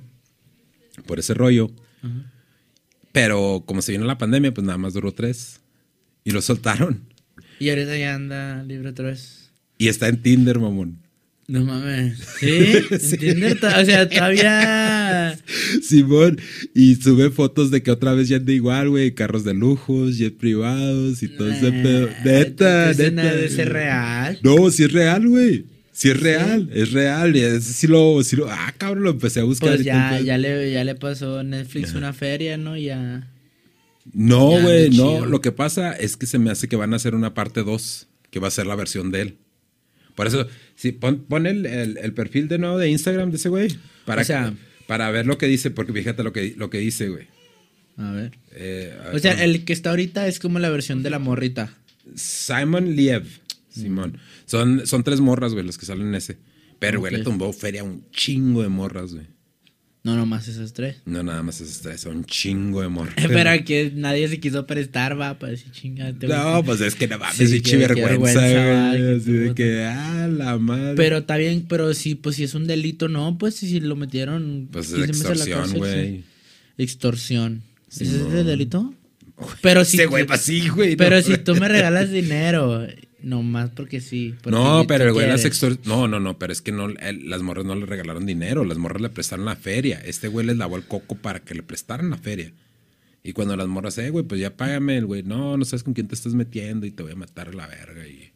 Por 1.08 1.20
ese 1.20 1.34
rollo. 1.34 1.72
Pero 3.12 3.64
como 3.66 3.82
se 3.82 3.92
vino 3.92 4.06
la 4.06 4.18
pandemia, 4.18 4.54
pues 4.54 4.66
nada 4.66 4.78
más 4.78 4.94
duró 4.94 5.12
tres. 5.12 5.60
Y 6.24 6.32
lo 6.32 6.42
soltaron. 6.42 7.04
Y 7.60 7.70
ahorita 7.70 7.98
ya 7.98 8.16
anda 8.16 8.64
libre 8.64 8.90
otra 8.90 9.08
vez. 9.08 9.43
Y 9.78 9.88
está 9.88 10.08
en 10.08 10.22
Tinder, 10.22 10.60
mamón. 10.60 11.00
No 11.48 11.66
mames. 11.66 12.20
¿Sí? 12.40 12.48
¿En 12.92 13.00
Sí. 13.00 13.18
Tinder? 13.18 13.58
O 13.58 13.86
sea, 13.86 14.08
todavía. 14.08 15.38
Simón. 15.82 16.40
Y 16.74 16.96
sube 16.96 17.30
fotos 17.32 17.70
de 17.70 17.84
que 17.84 17.92
otra 17.92 18.14
vez 18.14 18.30
ya 18.30 18.38
anda 18.38 18.54
igual, 18.54 18.90
güey. 18.90 19.14
Carros 19.14 19.44
de 19.44 19.54
lujos, 19.54 20.18
jet 20.18 20.38
privados 20.38 21.22
y 21.22 21.28
todo 21.28 21.52
ese 21.52 21.72
pedo. 21.72 22.10
Neta, 22.24 22.94
neta. 22.94 23.50
ser 23.50 23.74
real. 23.74 24.40
No, 24.42 24.70
sí 24.72 24.84
es 24.84 24.94
real, 24.94 25.28
güey. 25.28 25.66
Sí 25.92 26.10
es 26.10 26.20
real, 26.20 26.70
es 26.74 26.92
real. 26.92 27.36
Sí 27.62 27.88
lo, 27.88 28.24
sí 28.24 28.36
lo. 28.36 28.50
Ah, 28.50 28.74
cabrón, 28.78 29.04
lo 29.04 29.12
empecé 29.12 29.42
a 29.42 29.44
buscar. 29.44 29.76
Pues 29.76 29.84
ya, 29.84 30.20
ya, 30.22 30.38
le, 30.38 30.72
ya 30.72 30.84
le 30.84 30.96
pasó 30.96 31.44
Netflix 31.44 31.94
una 31.94 32.14
feria, 32.14 32.58
¿no? 32.58 32.76
Ya. 32.78 33.30
No, 34.12 34.60
güey, 34.62 34.90
no. 34.90 35.26
Lo 35.26 35.40
que 35.42 35.52
pasa 35.52 35.92
es 35.94 36.18
que 36.18 36.26
se 36.26 36.40
me 36.40 36.50
hace 36.50 36.68
que 36.68 36.76
van 36.78 36.94
a 36.94 36.96
hacer 36.96 37.14
una 37.16 37.34
parte 37.34 37.64
2, 37.64 38.08
que 38.32 38.40
va 38.40 38.48
a 38.48 38.52
ser 38.52 38.66
la 38.66 38.76
versión 38.76 39.12
de 39.12 39.22
él. 39.22 39.38
Por 40.16 40.28
eso, 40.28 40.48
sí, 40.76 40.92
pon, 40.92 41.20
pon 41.28 41.48
el, 41.48 41.66
el- 41.66 41.98
el 41.98 42.14
perfil 42.14 42.48
de 42.48 42.58
nuevo 42.60 42.78
de 42.78 42.90
Instagram 42.90 43.32
de 43.32 43.38
ese 43.38 43.50
güey. 43.50 43.70
Para, 44.06 44.22
O 44.22 44.26
sea- 44.26 44.54
para 44.88 45.10
ver 45.12 45.26
lo 45.26 45.38
que 45.38 45.48
dice, 45.48 45.72
porque 45.72 45.94
fíjate 45.94 46.24
lo 46.24 46.34
que, 46.34 46.54
lo 46.58 46.70
que 46.70 46.78
dice, 46.80 47.10
güey. 47.10 47.28
A 47.98 48.12
ver. 48.12 48.38
Eh, 48.52 48.94
a 49.00 49.06
ver, 49.08 49.16
O 49.16 49.20
sea, 49.20 49.44
el 49.44 49.66
que 49.66 49.74
está 49.74 49.92
ahorita 49.92 50.28
es 50.28 50.40
como 50.40 50.60
la 50.60 50.70
versión 50.70 51.04
de 51.04 51.10
la 51.10 51.20
morrita. 51.20 51.78
Simon 52.16 52.96
Liev. 52.96 53.24
Simón. 53.70 54.18
Son, 54.46 54.86
son 54.86 55.04
tres 55.04 55.20
morras, 55.20 55.54
güey, 55.54 55.66
los 55.66 55.78
que 55.78 55.86
salen 55.86 56.08
en 56.08 56.16
ese. 56.16 56.38
Pero, 56.80 57.00
güey, 57.00 57.14
le 57.14 57.24
tumbó 57.24 57.52
feria 57.54 57.82
a 57.82 57.84
un 57.86 58.04
chingo 58.12 58.62
de 58.62 58.68
morras, 58.70 59.14
güey. 59.14 59.26
No, 60.04 60.18
nomás 60.18 60.50
esos 60.50 60.74
tres. 60.74 60.98
No, 61.06 61.24
nada 61.24 61.42
más 61.44 61.62
esos 61.62 61.80
tres, 61.80 62.02
son 62.02 62.18
un 62.18 62.26
chingo 62.26 62.82
de 62.82 62.90
morras. 62.90 63.16
Pero 63.28 63.64
que 63.64 63.90
nadie 63.96 64.28
se 64.28 64.38
quiso 64.42 64.68
prestar, 64.68 65.20
va, 65.20 65.40
para 65.40 65.54
decir 65.54 65.72
chingate. 65.72 66.28
No, 66.28 66.62
pues 66.66 66.82
es 66.82 66.94
que 66.94 67.08
no 67.08 67.18
mames, 67.18 67.38
Sí, 67.38 67.62
qué 67.62 67.78
vergüenza, 67.78 68.42
güey. 68.42 69.16
Así 69.16 69.32
de 69.32 69.56
que, 69.56 69.86
ah, 69.86 70.28
la 70.28 70.58
madre. 70.58 70.96
Pero 70.96 71.20
está 71.20 71.38
bien, 71.38 71.66
pero 71.70 71.94
sí, 71.94 72.16
pues 72.16 72.36
si 72.36 72.44
es 72.44 72.54
un 72.54 72.68
delito, 72.68 73.08
no, 73.08 73.38
pues 73.38 73.56
si 73.56 73.80
lo 73.80 73.96
metieron. 73.96 74.68
Pues 74.70 74.92
es 74.92 75.06
15 75.06 75.08
meses 75.08 75.26
a 75.26 75.36
la 75.36 75.44
extorsión, 75.46 75.78
güey. 75.80 76.24
Extorsión. 76.78 77.64
Sí, 77.88 78.04
¿Ese 78.04 78.18
es 78.18 78.24
no. 78.24 78.40
el 78.40 78.46
delito? 78.46 78.94
Pero 79.62 79.86
si, 79.86 79.98
Ese 79.98 80.08
güey, 80.08 80.26
pues 80.26 80.42
sí, 80.42 80.68
güey. 80.68 80.98
pero 80.98 81.16
no. 81.16 81.22
si 81.22 81.38
tú 81.38 81.56
me 81.56 81.70
regalas 81.70 82.12
dinero, 82.12 82.86
nomás 83.24 83.70
porque 83.72 84.02
sí. 84.02 84.36
porque 84.42 84.58
No, 84.58 84.86
pero 84.88 85.06
el 85.06 85.14
güey 85.14 85.28
las 85.28 85.46
extor... 85.46 85.80
No, 85.86 86.08
no, 86.08 86.20
no, 86.20 86.38
pero 86.38 86.52
es 86.54 86.62
que 86.62 86.72
no, 86.72 86.90
él- 86.90 87.30
las 87.30 87.42
morras 87.42 87.66
no 87.66 87.76
le 87.76 87.86
regalaron 87.86 88.26
dinero, 88.26 88.66
las 88.66 88.78
morras 88.78 89.02
le 89.02 89.10
prestaron 89.10 89.46
la 89.46 89.56
feria. 89.56 90.02
Este 90.06 90.28
güey 90.28 90.46
les 90.46 90.58
lavó 90.58 90.76
el 90.76 90.84
coco 90.84 91.16
para 91.16 91.40
que 91.40 91.56
le 91.56 91.64
prestaran 91.64 92.10
la 92.10 92.18
feria. 92.18 92.52
Y 93.24 93.32
cuando 93.32 93.56
las 93.56 93.68
morras, 93.70 93.98
eh, 94.00 94.10
güey, 94.10 94.26
pues 94.26 94.42
ya 94.42 94.56
págame, 94.58 94.98
el 94.98 95.06
güey, 95.06 95.24
no, 95.24 95.56
no 95.56 95.64
sabes 95.64 95.84
con 95.84 95.94
quién 95.94 96.10
te 96.10 96.16
estás 96.16 96.34
metiendo 96.34 96.86
y 96.86 96.92
te 96.92 97.04
voy 97.04 97.14
a 97.14 97.16
matar 97.16 97.48
a 97.48 97.54
la 97.54 97.68
verga. 97.68 98.06
Y, 98.06 98.33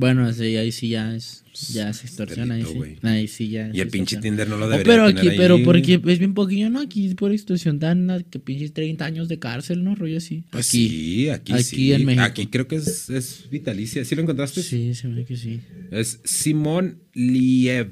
Bueno, 0.00 0.32
sí, 0.32 0.56
ahí 0.56 0.72
sí 0.72 0.88
ya 0.88 1.14
es, 1.14 1.44
ya 1.74 1.90
es 1.90 2.02
extorsión, 2.04 2.50
ahí 2.50 2.62
delito, 2.62 2.72
sí. 2.72 2.78
güey. 2.78 2.96
Ahí 3.02 3.28
sí 3.28 3.50
ya 3.50 3.68
es 3.68 3.76
y 3.76 3.80
el 3.80 3.88
pinche. 3.88 4.16
Tinder 4.16 4.48
no 4.48 4.56
lo 4.56 4.64
Oh, 4.64 4.68
debería 4.70 4.90
pero 4.92 5.06
tener 5.08 5.18
aquí, 5.18 5.28
ahí, 5.28 5.36
pero 5.36 5.62
porque 5.62 6.00
es 6.06 6.18
bien 6.18 6.32
poquillo, 6.32 6.70
¿no? 6.70 6.80
Aquí 6.80 7.14
por 7.14 7.32
extorsión 7.32 7.78
dan 7.78 8.24
que 8.30 8.38
pinches 8.38 8.72
30 8.72 9.04
años 9.04 9.28
de 9.28 9.38
cárcel, 9.38 9.84
¿no? 9.84 9.94
Rollo 9.94 10.16
así. 10.16 10.42
Pues 10.50 10.68
aquí. 10.68 10.88
sí, 10.88 11.28
aquí, 11.28 11.52
aquí 11.52 11.62
sí. 11.64 11.92
en 11.92 12.06
México. 12.06 12.24
Aquí 12.24 12.46
creo 12.46 12.66
que 12.66 12.76
es, 12.76 13.10
es 13.10 13.44
vitalicia. 13.50 14.02
¿Sí 14.06 14.14
lo 14.14 14.22
encontraste? 14.22 14.62
Sí, 14.62 14.94
se 14.94 15.06
me 15.06 15.16
ve 15.16 15.24
que 15.26 15.36
sí. 15.36 15.60
Es 15.90 16.20
Simón 16.24 16.98
Liev. 17.12 17.90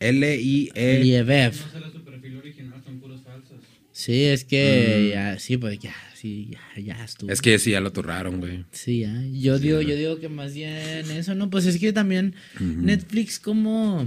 L-I-E. 0.00 1.00
Liebev. 1.04 1.52
No 1.52 1.72
sale 1.72 1.92
su 1.92 2.02
perfil 2.02 2.36
original, 2.38 2.82
son 2.82 2.98
puros 3.00 3.20
falsos. 3.22 3.58
Sí, 3.92 4.22
es 4.24 4.44
que 4.44 5.10
ya, 5.12 5.38
sí, 5.38 5.58
pues 5.58 5.78
ya, 5.78 5.94
sí, 6.20 6.50
ya, 6.50 6.82
ya 6.82 7.04
estuvo. 7.04 7.30
Es 7.30 7.40
que 7.40 7.58
sí, 7.58 7.70
ya 7.70 7.80
lo 7.80 7.92
turraron, 7.92 8.40
güey. 8.40 8.64
Sí, 8.72 9.00
ya. 9.00 9.22
Yo 9.32 9.58
digo, 9.58 9.80
yo 9.80 9.96
digo 9.96 10.18
que 10.18 10.28
más 10.28 10.52
bien 10.52 11.10
eso, 11.10 11.34
¿no? 11.34 11.48
Pues 11.48 11.66
es 11.66 11.78
que 11.78 11.92
también 11.92 12.34
Netflix, 12.58 13.38
¿cómo, 13.38 14.06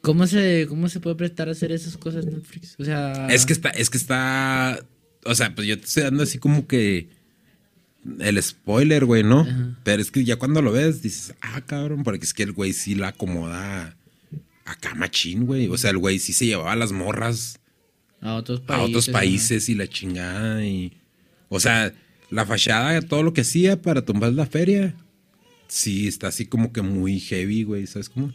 cómo 0.00 0.26
se, 0.26 0.66
cómo 0.68 0.88
se 0.88 1.00
puede 1.00 1.16
prestar 1.16 1.48
a 1.48 1.52
hacer 1.52 1.72
esas 1.72 1.96
cosas 1.96 2.26
Netflix? 2.26 2.76
O 2.78 2.84
sea, 2.84 3.26
Es 3.28 3.44
que 3.44 3.52
está, 3.52 3.70
es 3.70 3.90
que 3.90 3.98
está. 3.98 4.84
O 5.24 5.34
sea, 5.34 5.54
pues 5.54 5.66
yo 5.66 5.78
te 5.78 5.84
estoy 5.86 6.04
dando 6.04 6.22
así 6.22 6.38
como 6.38 6.66
que. 6.66 7.08
El 8.20 8.40
spoiler, 8.42 9.06
güey, 9.06 9.22
¿no? 9.22 9.40
Ajá. 9.40 9.78
Pero 9.82 10.02
es 10.02 10.10
que 10.10 10.22
ya 10.24 10.36
cuando 10.36 10.60
lo 10.60 10.72
ves, 10.72 11.00
dices, 11.00 11.34
ah, 11.40 11.62
cabrón, 11.62 12.04
porque 12.04 12.26
es 12.26 12.34
que 12.34 12.42
el 12.42 12.52
güey 12.52 12.74
sí 12.74 12.94
la 12.94 13.08
acomoda 13.08 13.96
acá 14.66 14.94
machín, 14.94 15.46
güey. 15.46 15.68
O 15.68 15.78
sea, 15.78 15.90
el 15.90 15.98
güey 15.98 16.18
sí 16.18 16.34
se 16.34 16.44
llevaba 16.44 16.76
las 16.76 16.92
morras 16.92 17.58
a 18.24 18.34
otros 18.34 18.60
a 18.62 18.66
países. 18.66 18.88
otros 18.88 19.08
¿no? 19.08 19.12
países 19.12 19.68
y 19.68 19.74
la 19.76 19.86
chingada 19.86 20.66
y 20.66 20.92
o 21.48 21.60
sea 21.60 21.92
la 22.30 22.44
fachada 22.44 23.00
todo 23.02 23.22
lo 23.22 23.32
que 23.32 23.42
hacía 23.42 23.80
para 23.80 24.04
tumbar 24.04 24.32
la 24.32 24.46
feria 24.46 24.94
sí 25.68 26.08
está 26.08 26.28
así 26.28 26.46
como 26.46 26.72
que 26.72 26.82
muy 26.82 27.20
heavy 27.20 27.62
güey 27.62 27.86
sabes 27.86 28.08
cómo 28.08 28.32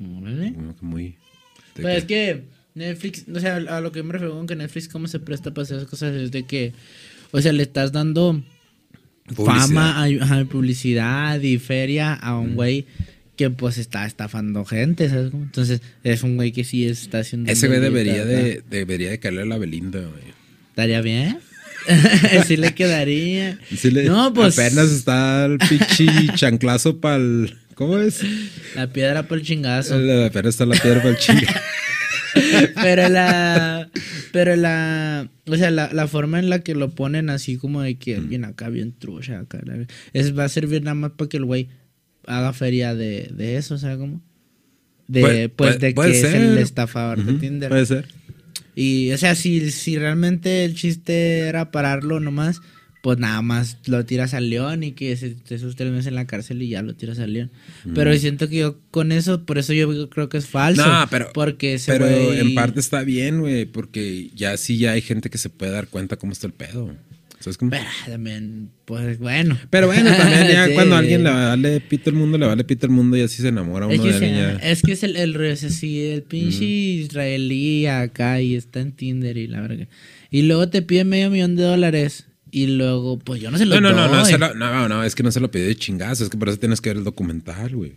Órale. 0.00 0.52
como 0.54 0.76
que 0.76 0.84
muy 0.84 1.04
de 1.76 1.82
Pues 1.82 2.04
que- 2.04 2.30
es 2.30 2.34
que 2.36 2.44
Netflix, 2.74 3.24
o 3.32 3.38
sea, 3.38 3.56
a 3.56 3.80
lo 3.80 3.92
que 3.92 4.02
me 4.02 4.12
refiero 4.12 4.34
con 4.34 4.48
que 4.48 4.56
Netflix, 4.56 4.88
¿cómo 4.88 5.06
se 5.06 5.20
presta 5.20 5.54
para 5.54 5.62
hacer 5.62 5.76
esas 5.76 5.88
cosas? 5.88 6.12
Es 6.16 6.32
de 6.32 6.42
que, 6.44 6.72
o 7.30 7.40
sea, 7.40 7.52
le 7.52 7.62
estás 7.62 7.92
dando 7.92 8.42
Publicidad. 9.36 9.66
fama, 9.68 10.02
a- 10.04 10.44
publicidad 10.46 11.40
y 11.40 11.58
feria 11.58 12.14
a 12.14 12.36
un 12.36 12.56
güey 12.56 12.86
que 13.36 13.50
pues 13.50 13.78
está 13.78 14.06
estafando 14.06 14.64
gente, 14.64 15.08
¿sabes? 15.08 15.32
Entonces, 15.32 15.80
es 16.04 16.22
un 16.22 16.36
güey 16.36 16.52
que 16.52 16.64
sí 16.64 16.86
está 16.86 17.18
haciendo... 17.20 17.50
ese 17.50 17.66
güey 17.68 17.80
debería 17.80 18.24
de 18.24 18.62
debería 18.70 19.10
de 19.10 19.18
caerle 19.18 19.42
a 19.42 19.46
la 19.46 19.58
Belinda 19.58 20.00
güey 20.00 20.34
¿Estaría 20.70 21.00
bien? 21.00 21.38
sí 22.46 22.56
le 22.56 22.74
quedaría. 22.74 23.58
Sí 23.76 23.90
le- 23.90 24.04
No, 24.04 24.32
pues- 24.32 24.58
apenas 24.58 24.90
está 24.90 25.44
el 25.46 25.58
pichi 25.58 26.06
chanclazo 26.34 26.98
para 27.00 27.16
el 27.16 27.56
¿cómo 27.74 27.98
es? 27.98 28.20
La 28.74 28.92
piedra 28.92 29.24
por 29.28 29.38
el 29.38 29.44
chingazo. 29.44 29.94
apenas 30.26 30.54
está 30.54 30.64
la 30.66 30.76
piedra 30.76 30.98
para 31.02 31.10
el 31.10 31.18
chinga 31.18 31.62
Pero 32.82 33.08
la. 33.08 33.88
Pero 34.32 34.56
la. 34.56 35.28
O 35.46 35.56
sea, 35.56 35.70
la, 35.70 35.92
la 35.92 36.08
forma 36.08 36.38
en 36.38 36.50
la 36.50 36.60
que 36.60 36.74
lo 36.74 36.90
ponen 36.90 37.30
así 37.30 37.56
como 37.56 37.82
de 37.82 37.96
que 37.96 38.16
alguien 38.16 38.44
acá 38.44 38.68
bien 38.70 38.92
trucha 38.98 39.38
acá. 39.40 39.60
la- 39.64 39.86
Es, 40.12 40.36
va 40.36 40.44
a 40.44 40.48
servir 40.48 40.82
nada 40.82 40.94
más 40.94 41.12
para 41.12 41.28
que 41.28 41.36
el 41.36 41.44
güey 41.44 41.68
haga 42.26 42.52
feria 42.52 42.94
de, 42.94 43.30
de 43.34 43.56
eso, 43.56 43.74
o 43.74 43.78
sea, 43.78 43.96
como. 43.96 44.20
De, 45.06 45.20
Puede- 45.20 45.48
pues 45.50 45.76
puede- 45.76 45.88
de 45.88 45.94
puede 45.94 46.12
que 46.12 46.18
es 46.20 46.24
el 46.34 46.58
estafador 46.58 47.22
de 47.22 47.32
Ujú, 47.32 47.40
Tinder. 47.40 47.68
puede 47.68 47.84
ser 47.84 48.06
Y, 48.74 49.10
o 49.12 49.18
sea, 49.18 49.34
si, 49.34 49.70
si 49.70 49.98
realmente 49.98 50.64
el 50.64 50.74
chiste 50.74 51.40
era 51.40 51.70
pararlo 51.70 52.20
nomás, 52.20 52.60
pues 53.02 53.18
nada 53.18 53.42
más 53.42 53.76
lo 53.86 54.02
tiras 54.06 54.32
al 54.32 54.48
león 54.48 54.82
y 54.82 54.92
que 54.92 55.14
se, 55.18 55.36
esos 55.50 55.76
tres 55.76 55.90
meses 55.92 56.06
en 56.06 56.14
la 56.14 56.26
cárcel 56.26 56.62
y 56.62 56.70
ya 56.70 56.80
lo 56.80 56.94
tiras 56.94 57.18
al 57.18 57.34
león. 57.34 57.50
Pero 57.94 58.16
siento 58.16 58.48
que 58.48 58.56
yo 58.56 58.78
con 58.90 59.12
eso, 59.12 59.44
por 59.44 59.58
eso 59.58 59.74
yo 59.74 60.08
creo 60.08 60.30
que 60.30 60.38
es 60.38 60.46
falso. 60.46 60.86
No, 60.86 61.06
pero- 61.10 61.30
Porque 61.34 61.74
ese 61.74 61.92
pero 61.92 62.06
en 62.06 62.54
parte 62.54 62.80
está 62.80 63.02
bien 63.02 63.40
güey 63.40 63.66
porque 63.66 64.30
ya 64.34 64.56
sí 64.56 64.78
ya 64.78 64.92
hay 64.92 65.02
gente 65.02 65.28
que 65.28 65.36
se 65.36 65.50
puede 65.50 65.70
dar 65.72 65.88
cuenta 65.88 66.16
cómo 66.16 66.32
está 66.32 66.46
el 66.46 66.54
pedo 66.54 66.96
¿sabes 67.40 67.58
cómo? 67.58 67.70
Pero 67.70 67.84
también, 68.06 68.70
pues 68.84 69.18
bueno. 69.18 69.58
Pero 69.70 69.86
bueno, 69.86 70.10
también 70.16 70.48
ya 70.48 70.66
Sí. 70.68 70.74
cuando 70.74 70.94
a 70.94 70.98
alguien 70.98 71.22
le 71.24 71.30
vale 71.30 71.80
pito 71.80 72.10
el 72.10 72.16
mundo, 72.16 72.38
le 72.38 72.46
vale 72.46 72.64
pito 72.64 72.86
el 72.86 72.92
mundo 72.92 73.16
y 73.16 73.20
así 73.22 73.42
se 73.42 73.48
enamora 73.48 73.86
Es 73.92 73.98
uno 74.00 74.02
que, 74.08 74.12
de 74.12 74.18
se- 74.18 74.24
alguien 74.26 74.58
ya. 74.60 74.70
es 74.70 74.82
que 74.82 74.92
es 74.92 75.02
el, 75.02 75.16
el 75.16 75.36
es 75.44 75.64
así, 75.64 76.00
el 76.06 76.22
pinche 76.22 76.64
israelí 76.64 77.86
acá 77.86 78.40
y 78.40 78.54
está 78.54 78.80
en 78.80 78.92
Tinder 78.92 79.36
y 79.36 79.46
la 79.46 79.60
verga. 79.60 79.88
Y 80.30 80.42
luego 80.42 80.68
te 80.68 80.82
pide 80.82 81.04
medio 81.04 81.30
millón 81.30 81.56
de 81.56 81.62
dólares 81.64 82.26
y 82.50 82.66
luego, 82.68 83.18
pues 83.18 83.40
yo 83.40 83.50
no 83.50 83.58
se 83.58 83.66
lo 83.66 83.80
No, 83.80 83.90
no, 83.90 83.96
no, 83.96 84.08
no, 84.14 84.22
doy. 84.24 84.38
lo- 84.38 84.54
no, 84.54 84.88
no, 84.88 85.02
es 85.04 85.14
que 85.14 85.22
no 85.22 85.30
se 85.32 85.40
lo 85.40 85.50
pidió 85.50 85.66
de 85.66 85.76
chingazo, 85.76 86.24
es 86.24 86.30
que 86.30 86.36
por 86.38 86.48
eso 86.48 86.58
tienes 86.58 86.80
que 86.80 86.90
ver 86.90 86.98
el 86.98 87.04
documental, 87.04 87.74
güey. 87.74 87.92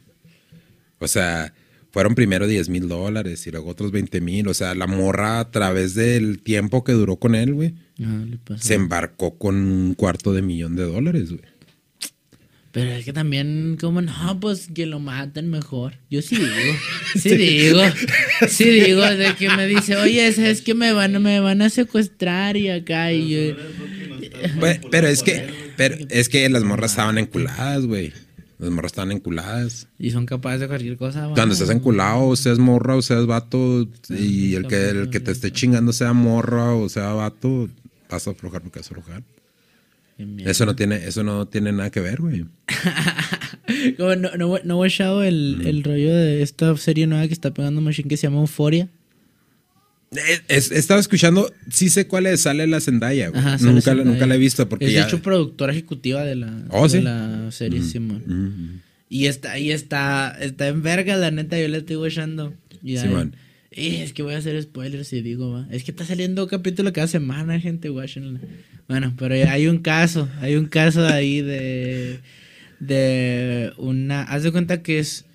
O 1.00 1.08
sea, 1.08 1.54
fueron 1.92 2.16
primero 2.16 2.48
10 2.48 2.70
mil 2.70 2.88
dólares 2.88 3.46
y 3.48 3.52
luego 3.52 3.70
otros 3.70 3.92
20 3.92 4.22
mil. 4.22 4.48
O 4.48 4.54
sea, 4.54 4.76
la 4.76 4.88
morra 4.88 5.40
a 5.40 5.52
través 5.52 5.94
del 5.96 6.40
tiempo 6.40 6.84
que 6.84 6.92
duró 6.94 7.16
con 7.18 7.36
él, 7.36 7.54
güey, 7.54 7.74
pasó. 8.44 8.64
se 8.68 8.74
embarcó 8.76 9.38
con 9.38 9.56
un 9.56 9.94
cuarto 9.94 10.34
de 10.34 10.42
millón 10.42 10.76
de 10.76 10.84
dólares, 10.84 11.30
güey. 11.30 11.42
Pero 12.74 12.92
es 12.92 13.06
que 13.06 13.14
también, 13.14 13.76
como 13.80 14.02
no, 14.02 14.40
pues 14.40 14.68
que 14.74 14.86
lo 14.86 15.00
maten 15.00 15.50
mejor. 15.50 15.94
Yo 16.12 16.22
sí 16.22 16.36
digo, 16.36 16.50
sí 17.20 17.36
digo, 17.36 17.80
sí 18.48 18.70
digo, 18.70 19.02
de 19.04 19.34
que 19.34 19.50
me 19.50 19.66
dice, 19.66 19.96
oye, 19.96 20.28
es 20.28 20.62
que 20.62 20.76
me 20.76 20.92
van, 20.92 21.20
me 21.24 21.40
van 21.40 21.64
a 21.64 21.70
secuestrar 21.72 22.56
y 22.56 22.70
acá 22.70 23.12
y 23.14 23.30
yo. 23.30 23.56
Pe- 24.60 24.82
Pero 24.92 25.08
es 25.08 25.24
que, 25.24 25.48
pero 25.76 25.96
es 26.10 26.30
que 26.30 26.48
las 26.50 26.64
morras 26.64 26.92
estaban 26.92 27.18
enculadas, 27.18 27.86
güey. 27.86 28.12
Las 28.60 28.72
morras 28.72 28.92
estaban 28.92 29.12
enculadas. 29.12 29.88
Y 30.00 30.10
son 30.12 30.26
capaces 30.26 30.62
de 30.62 30.68
cualquier 30.68 30.98
cosa. 30.98 31.26
Cuando 31.26 31.48
va. 31.48 31.54
estás 31.54 31.70
enculado, 31.70 32.36
seas 32.36 32.58
morra 32.58 32.96
o 32.96 33.02
seas 33.02 33.26
vato, 33.28 33.88
y 34.10 34.56
el 34.56 34.68
que, 34.68 34.90
el 34.90 35.10
que 35.10 35.20
te 35.20 35.32
esté 35.32 35.52
chingando 35.52 35.94
sea 35.94 36.14
morra 36.14 36.74
o 36.74 36.90
sea 36.90 37.14
vato, 37.14 37.70
vas 38.10 38.28
a 38.28 38.32
aflojar 38.32 38.62
porque 38.62 38.80
vas 38.80 38.88
a 38.92 38.96
aflojar. 38.96 39.24
Eso 40.40 40.66
no 40.66 40.76
tiene, 40.76 41.06
eso 41.06 41.22
no 41.24 41.48
tiene 41.48 41.72
nada 41.72 41.92
que 41.92 42.00
ver, 42.00 42.20
güey. 42.22 42.46
Como 43.98 44.16
no, 44.16 44.36
no, 44.36 44.58
no 44.64 44.84
he 44.84 44.88
echado 44.88 45.24
el, 45.24 45.58
Mm. 45.60 45.68
el 45.68 45.84
rollo 45.84 46.16
de 46.16 46.42
esta 46.42 46.76
serie 46.78 47.06
nueva 47.06 47.28
que 47.28 47.34
está 47.34 47.54
pegando 47.54 47.82
Machine 47.82 48.10
que 48.10 48.18
se 48.18 48.26
llama 48.28 48.40
Euphoria. 48.40 48.90
Eh, 50.12 50.40
es- 50.48 50.72
estaba 50.72 51.00
escuchando, 51.00 51.52
sí 51.70 51.90
sé 51.90 52.08
cuál 52.08 52.28
es, 52.28 52.42
sale 52.42 52.66
la 52.68 52.80
Zendaya, 52.80 53.28
güey. 53.30 53.40
Ajá, 53.42 53.58
sale 53.58 53.74
nunca, 53.74 53.94
la- 53.94 54.04
nunca 54.06 54.26
la 54.26 54.36
he 54.36 54.38
visto 54.38 54.68
porque 54.70 54.86
es 54.86 54.94
ya... 54.94 55.02
de 55.02 55.08
hecho 55.08 55.22
productora 55.22 55.74
ejecutiva 55.74 56.24
de 56.24 56.36
la, 56.36 56.64
Oh, 56.70 56.84
de 56.88 56.90
¿sí? 56.90 57.02
la 57.02 57.52
serie 57.52 57.82
Simón. 57.84 58.24
Mm, 58.26 58.80
Y 59.10 59.26
está, 59.28 59.52
ahí 59.54 59.72
está, 59.72 60.38
está 60.40 60.68
en 60.70 60.82
verga, 60.82 61.16
la 61.18 61.32
neta, 61.32 61.60
yo 61.60 61.68
le 61.68 61.78
estoy 61.80 62.06
echando. 62.08 62.54
Y 62.84 62.96
ahí- 62.98 63.04
Simón. 63.08 63.36
y 63.72 63.96
es 63.98 64.14
que 64.14 64.24
voy 64.24 64.34
a 64.34 64.38
hacer 64.38 64.62
spoilers 64.62 65.08
si 65.10 65.22
digo, 65.22 65.52
va. 65.52 65.68
Es 65.72 65.84
que 65.84 65.92
está 65.92 66.06
saliendo 66.06 66.48
capítulo 66.48 66.92
cada 66.94 67.08
semana, 67.08 67.60
gente, 67.60 67.90
guáchenla. 67.90 68.40
Bueno, 68.88 69.14
pero 69.18 69.36
hay 69.36 69.68
un 69.68 69.80
caso, 69.80 70.30
hay 70.40 70.56
un 70.56 70.68
caso 70.68 71.06
ahí 71.06 71.42
de, 71.42 72.20
de 72.80 73.74
una, 73.78 74.24
haz 74.24 74.44
de 74.44 74.52
cuenta 74.52 74.82
que 74.82 75.00
es 75.00 75.26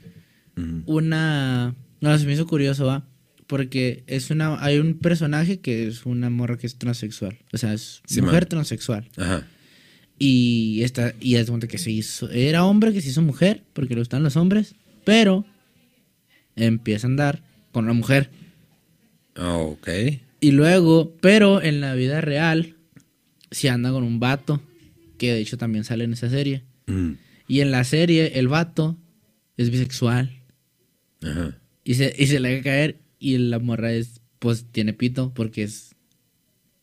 mm, 0.56 0.80
una, 0.86 1.74
no, 2.00 2.18
se 2.18 2.24
me 2.26 2.32
hizo 2.32 2.46
curioso, 2.46 2.86
va. 2.86 3.06
Porque 3.52 4.02
es 4.06 4.30
una, 4.30 4.64
hay 4.64 4.78
un 4.78 4.94
personaje 4.94 5.60
que 5.60 5.86
es 5.86 6.06
una 6.06 6.30
morra 6.30 6.56
que 6.56 6.66
es 6.66 6.76
transexual. 6.78 7.36
O 7.52 7.58
sea, 7.58 7.74
es 7.74 8.00
Sí, 8.06 8.22
mujer 8.22 8.44
man. 8.44 8.48
transexual. 8.48 9.10
Ajá. 9.18 9.46
Y 10.18 10.80
esta, 10.82 11.12
y 11.20 11.34
es 11.34 11.50
cuenta 11.50 11.66
que 11.68 11.76
se 11.76 11.90
hizo, 11.90 12.30
era 12.30 12.64
hombre 12.64 12.94
que 12.94 13.02
se 13.02 13.10
hizo 13.10 13.20
mujer, 13.20 13.62
porque 13.74 13.92
le 13.94 14.00
gustan 14.00 14.22
los 14.22 14.36
hombres, 14.36 14.74
pero 15.04 15.44
empieza 16.56 17.06
a 17.06 17.10
andar 17.10 17.42
con 17.72 17.84
una 17.84 17.92
mujer. 17.92 18.30
Ah, 19.34 19.56
ok. 19.58 19.88
Y 20.40 20.52
luego, 20.52 21.14
pero 21.20 21.60
en 21.62 21.82
la 21.82 21.94
vida 21.94 22.22
real, 22.22 22.76
se 23.50 23.68
anda 23.68 23.90
con 23.92 24.02
un 24.02 24.18
vato, 24.18 24.62
que 25.18 25.32
de 25.34 25.40
hecho 25.40 25.58
también 25.58 25.84
sale 25.84 26.04
en 26.04 26.14
esa 26.14 26.30
serie. 26.30 26.62
Mm, 26.86 27.12
Y 27.48 27.60
en 27.60 27.70
la 27.70 27.84
serie, 27.84 28.38
el 28.38 28.48
vato 28.48 28.96
es 29.58 29.68
bisexual. 29.70 30.30
Ajá. 31.22 31.58
Y 31.84 31.94
se, 31.94 32.14
y 32.16 32.28
se 32.28 32.40
le 32.40 32.48
haga 32.54 32.62
caer, 32.62 32.96
y 33.22 33.38
la 33.38 33.58
morra 33.58 33.92
es, 33.92 34.20
pues 34.38 34.66
tiene 34.72 34.92
pito, 34.92 35.32
porque 35.34 35.62
es 35.62 35.94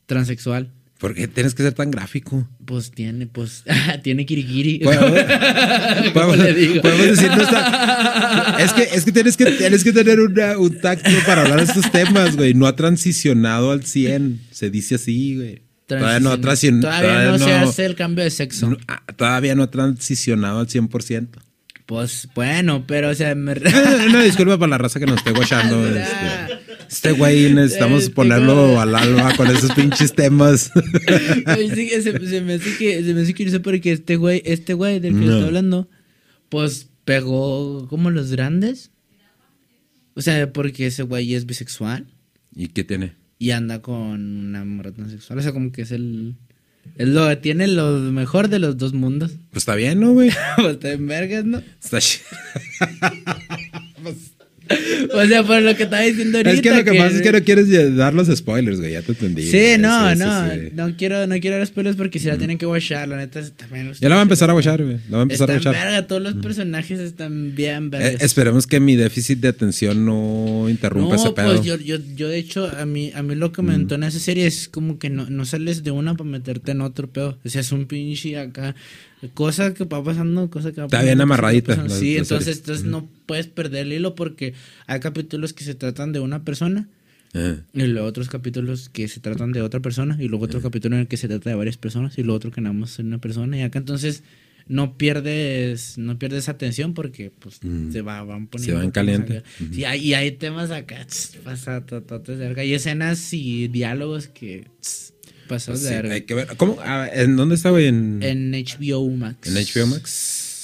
transexual. 0.05 0.71
¿Por 0.97 1.13
qué 1.15 1.27
tienes 1.29 1.55
que 1.55 1.63
ser 1.63 1.71
tan 1.73 1.91
gráfico? 1.91 2.47
Pues 2.65 2.91
tiene, 2.91 3.25
pues, 3.27 3.63
tiene 4.03 4.25
kirikiri. 4.25 4.79
Podemos, 4.83 5.11
¿Cómo 6.13 6.13
podemos- 6.13 6.37
le 6.39 6.53
digo? 6.53 6.81
podemos 6.81 7.05
decir 7.07 7.29
no 7.29 7.41
está- 7.43 8.57
es 8.59 8.73
que 8.73 8.83
es 8.83 9.05
que 9.05 9.11
tienes 9.13 9.37
que 9.37 9.45
tienes 9.51 9.83
que 9.83 9.93
tener 9.93 10.19
una- 10.19 10.57
un 10.57 10.77
tacto 10.81 11.09
para 11.25 11.43
hablar 11.43 11.57
de 11.59 11.63
estos 11.65 11.89
temas, 11.91 12.35
güey. 12.35 12.53
No 12.53 12.67
ha 12.67 12.75
transicionado 12.75 13.71
al 13.71 13.85
100, 13.85 14.41
se 14.51 14.69
dice 14.69 14.95
así, 14.95 15.35
güey. 15.37 15.61
Todavía 15.85 16.19
no 16.19 16.31
ha 16.31 16.39
transicionado. 16.41 17.01
Todavía 17.01 17.31
no 17.31 17.37
se 17.39 17.51
hace 17.53 17.85
el 17.85 17.95
cambio 17.95 18.23
de 18.25 18.29
sexo. 18.29 18.77
todavía 19.15 19.55
no 19.55 19.63
ha 19.63 19.71
transicionado 19.71 20.59
al 20.59 20.67
100%. 20.67 21.27
Pues 21.89 22.29
bueno, 22.35 22.85
pero 22.85 23.09
o 23.09 23.15
sea, 23.15 23.33
me... 23.33 23.53
Una 23.53 24.21
disculpa 24.21 24.59
para 24.59 24.69
la 24.69 24.77
raza 24.77 24.99
que 24.99 25.07
nos 25.07 25.17
esté 25.17 25.31
guachando. 25.31 25.87
Este. 25.97 26.59
Este 26.87 27.11
güey 27.13 27.51
necesitamos 27.51 28.03
Este 28.03 28.13
ponerlo 28.13 28.79
al 28.79 28.93
alba 28.93 29.35
con 29.35 29.47
esos 29.47 29.71
pinches 29.73 30.13
temas. 30.13 30.71
Se, 31.45 32.01
se 32.27 32.41
me 32.41 32.53
hace 32.53 32.77
que 32.77 33.03
se 33.03 33.13
me 33.15 33.21
hace 33.21 33.33
curioso 33.33 33.61
porque 33.63 33.91
este 33.91 34.17
güey, 34.17 34.43
este 34.45 34.75
güey 34.75 34.99
del 34.99 35.13
que 35.13 35.25
No. 35.25 35.31
estoy 35.33 35.47
hablando, 35.47 35.89
pues 36.49 36.89
pegó 37.05 37.87
como 37.87 38.11
los 38.11 38.31
grandes. 38.31 38.91
O 40.13 40.21
sea, 40.21 40.53
porque 40.53 40.85
ese 40.87 41.01
güey 41.03 41.33
es 41.33 41.47
bisexual 41.47 42.05
¿Y 42.55 42.67
qué 42.67 42.83
tiene? 42.83 43.13
y 43.39 43.49
anda 43.51 43.81
con 43.81 44.47
una 44.47 44.63
morra 44.63 44.91
transexual. 44.91 45.39
O 45.39 45.41
sea, 45.41 45.53
como 45.53 45.71
que 45.71 45.81
es 45.83 45.91
el. 45.91 46.35
Es 46.95 47.07
lo, 47.07 47.37
tiene 47.37 47.67
lo 47.67 47.91
mejor 47.97 48.49
de 48.49 48.59
los 48.59 48.77
dos 48.77 48.93
mundos. 48.93 49.31
Pues 49.51 49.61
está 49.63 49.75
bien, 49.75 49.99
¿no, 49.99 50.13
güey? 50.13 50.31
pues 50.57 50.73
está 50.73 50.91
en 50.91 51.07
vergas, 51.07 51.45
¿no? 51.45 51.61
Está 51.81 51.99
chi- 51.99 52.19
O 55.13 55.25
sea, 55.25 55.43
por 55.43 55.61
lo 55.61 55.75
que 55.75 55.83
estaba 55.83 56.03
diciendo 56.03 56.37
ahorita. 56.37 56.53
Es 56.55 56.61
que 56.61 56.69
lo 56.69 56.83
que 56.83 56.93
pasa 56.93 57.15
es 57.15 57.21
que 57.21 57.31
no 57.31 57.43
quieres 57.43 57.95
dar 57.95 58.13
los 58.13 58.27
spoilers, 58.27 58.79
güey. 58.79 58.91
Ya 58.93 59.01
te 59.01 59.13
entendí. 59.13 59.43
Sí, 59.43 59.57
güey. 59.57 59.77
no, 59.79 60.11
sí, 60.11 60.19
no, 60.19 60.51
sí. 60.51 60.59
no 60.73 60.95
quiero, 60.97 61.25
no 61.27 61.39
quiero 61.39 61.57
dar 61.57 61.65
spoilers 61.65 61.95
porque 61.97 62.19
si 62.19 62.27
la 62.27 62.37
tienen 62.37 62.57
que 62.57 62.65
watchar, 62.65 63.07
la 63.07 63.17
neta 63.17 63.41
también 63.57 63.91
Ya 63.99 64.09
la 64.09 64.15
va 64.15 64.21
a 64.21 64.23
empezar 64.23 64.49
a 64.49 64.53
watchar, 64.53 64.83
güey. 64.83 64.97
La 65.09 65.17
va 65.17 65.19
a 65.19 65.23
empezar 65.23 65.49
Está 65.49 65.69
a 65.69 65.71
en 65.71 65.77
watchar. 65.77 65.91
verga, 65.93 66.07
todos 66.07 66.21
los 66.21 66.33
personajes 66.35 66.99
están 66.99 67.55
bien 67.55 67.85
Eh, 67.85 67.89
vergas. 67.89 68.21
esperemos 68.21 68.67
que 68.67 68.79
mi 68.79 68.95
déficit 68.95 69.39
de 69.39 69.47
atención 69.47 70.05
no 70.05 70.67
interrumpa 70.69 71.15
ese 71.15 71.25
no, 71.25 71.33
pedo. 71.33 71.47
pues 71.55 71.63
yo, 71.65 71.77
yo, 71.77 71.97
yo 72.15 72.27
de 72.27 72.37
hecho, 72.37 72.69
a 72.77 72.85
mí, 72.85 73.11
a 73.15 73.23
mí 73.23 73.35
lo 73.35 73.51
que 73.51 73.61
me 73.61 73.73
entona 73.73 74.07
esa 74.07 74.19
serie 74.19 74.45
es 74.45 74.67
como 74.69 74.99
que 74.99 75.09
no, 75.09 75.29
no 75.29 75.45
sales 75.45 75.83
de 75.83 75.91
una 75.91 76.15
para 76.15 76.29
meterte 76.29 76.71
en 76.71 76.81
otro 76.81 77.09
pedo. 77.09 77.37
O 77.43 77.49
sea, 77.49 77.61
es 77.61 77.71
un 77.71 77.85
pinche 77.87 78.37
acá. 78.37 78.75
Cosa 79.33 79.73
que 79.73 79.83
va 79.83 80.03
pasando, 80.03 80.49
cosa 80.49 80.71
que 80.71 80.81
va 80.81 80.85
Está 80.87 80.97
pasando, 80.97 81.05
bien 81.05 81.15
que 81.15 81.19
va 81.19 81.23
amarradita 81.23 81.75
la- 81.75 81.89
Sí, 81.89 82.13
la 82.15 82.19
entonces, 82.21 82.57
entonces 82.59 82.85
no 82.85 83.09
puedes 83.25 83.47
perder 83.47 83.85
el 83.87 83.93
hilo 83.93 84.15
porque 84.15 84.53
hay 84.87 84.99
capítulos 84.99 85.53
que 85.53 85.63
se 85.63 85.75
tratan 85.75 86.13
de 86.13 86.19
una 86.19 86.43
persona 86.45 86.87
Eh, 87.33 87.59
y 87.73 87.83
luego 87.83 88.07
otros 88.07 88.27
capítulos 88.27 88.89
que 88.89 89.07
se 89.07 89.19
tratan 89.19 89.51
de 89.51 89.61
otra 89.61 89.81
persona 89.81 90.17
y 90.19 90.27
luego 90.27 90.45
otro 90.45 90.61
capítulo 90.61 90.95
en 90.95 91.01
el 91.01 91.07
que 91.07 91.15
se 91.17 91.27
trata 91.27 91.49
de 91.51 91.55
varias 91.55 91.77
personas 91.77 92.17
y 92.17 92.23
luego 92.23 92.37
otro 92.37 92.51
que 92.51 92.59
nada 92.61 92.73
más 92.73 92.93
es 92.93 92.99
una 92.99 93.19
persona. 93.19 93.55
Y 93.55 93.61
acá 93.61 93.77
entonces 93.77 94.23
no 94.67 94.97
pierdes 94.97 95.97
no 95.97 96.17
pierdes 96.17 96.47
atención 96.49 96.93
porque 96.95 97.31
pues 97.37 97.59
Mm. 97.63 97.91
se 97.91 98.01
va, 98.01 98.23
van 98.23 98.43
Se 98.43 98.47
poniendo 98.47 98.75
van 98.77 98.91
temas 98.91 98.93
caliente. 98.93 99.43
Sí, 99.71 99.83
hay, 99.83 99.99
y 100.07 100.13
hay 100.15 100.31
temas 100.31 100.71
acá 100.71 101.05
tss, 101.05 101.37
pasa 101.43 101.85
tototes 101.85 102.39
de 102.39 102.45
verga. 102.47 102.63
y 102.63 102.73
escenas 102.73 103.31
y 103.33 103.67
diálogos 103.67 104.27
que 104.27 104.65
tss, 104.81 105.13
pasados 105.49 105.81
pues 105.81 105.89
sí, 105.89 105.95
de 105.95 106.01
verga 106.01 106.15
hay 106.15 106.21
que 106.21 106.33
ver. 106.35 106.47
¿Cómo? 106.55 106.77
Ah, 106.81 107.09
¿En 107.13 107.35
dónde 107.35 107.57
güey? 107.57 107.87
En, 107.87 108.23
en 108.23 108.51
HBO 108.53 109.09
Max 109.09 109.47
en 109.47 109.55
HBO 109.55 109.87
Max. 109.87 110.09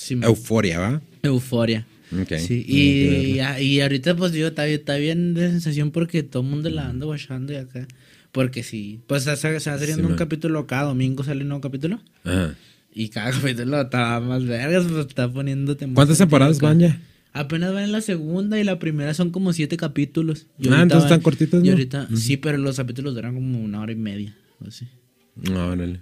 Sí. 0.06 0.18
Euforia, 0.22 0.80
¿va? 0.80 1.02
Euforia 1.24 1.86
Ok. 2.22 2.34
Sí, 2.38 2.64
y, 2.68 3.34
verla. 3.38 3.60
y 3.60 3.82
ahorita 3.82 4.16
pues 4.16 4.32
digo, 4.32 4.48
está 4.48 4.64
bien, 4.66 4.80
está 4.80 4.96
bien 4.98 5.34
de 5.34 5.50
sensación 5.50 5.92
porque 5.92 6.24
todo 6.24 6.44
el 6.44 6.50
mundo 6.50 6.70
la 6.70 6.88
anda 6.90 7.06
guachando 7.06 7.52
y 7.52 7.58
acá. 7.58 7.88
Porque 8.32 8.64
sí, 8.64 9.00
pues 9.08 9.24
se, 9.24 9.36
se 9.36 9.52
va 9.54 9.60
saliendo 9.60 9.96
Sí, 9.96 10.02
un 10.02 10.10
man. 10.10 10.16
capítulo 10.18 10.68
cada 10.68 10.84
domingo, 10.84 11.24
sale 11.24 11.42
un 11.42 11.48
nuevo 11.50 11.62
capítulo. 11.62 12.00
Ajá. 12.24 12.56
Y 12.94 13.10
cada 13.10 13.32
capítulo 13.42 13.82
está 13.82 14.20
más 14.22 14.46
vergas, 14.46 14.86
pues 14.90 15.08
está 15.08 15.30
poniéndote 15.32 15.88
más 15.88 15.96
¿Cuántas 15.96 16.18
temporadas 16.20 16.60
van 16.62 16.80
ya? 16.80 17.02
Apenas 17.34 17.74
van 17.74 17.84
en 17.84 17.92
la 17.92 18.00
segunda 18.02 18.58
y 18.60 18.64
la 18.64 18.78
primera 18.80 19.14
son 19.14 19.32
como 19.32 19.52
siete 19.52 19.76
capítulos. 19.76 20.46
Y 20.60 20.70
Ah, 20.70 20.84
entonces 20.84 20.98
van- 21.00 21.04
están 21.04 21.22
cortitos, 21.22 21.62
Y 21.64 21.66
¿no? 21.68 21.72
ahorita, 21.74 22.08
sí, 22.16 22.38
pero 22.38 22.58
los 22.58 22.78
capítulos 22.78 23.14
duran 23.16 23.34
como 23.34 23.60
una 23.62 23.82
hora 23.82 23.92
y 23.92 23.96
media. 23.96 24.36
Así. 24.66 24.88
No, 25.36 25.68
órale. 25.68 26.00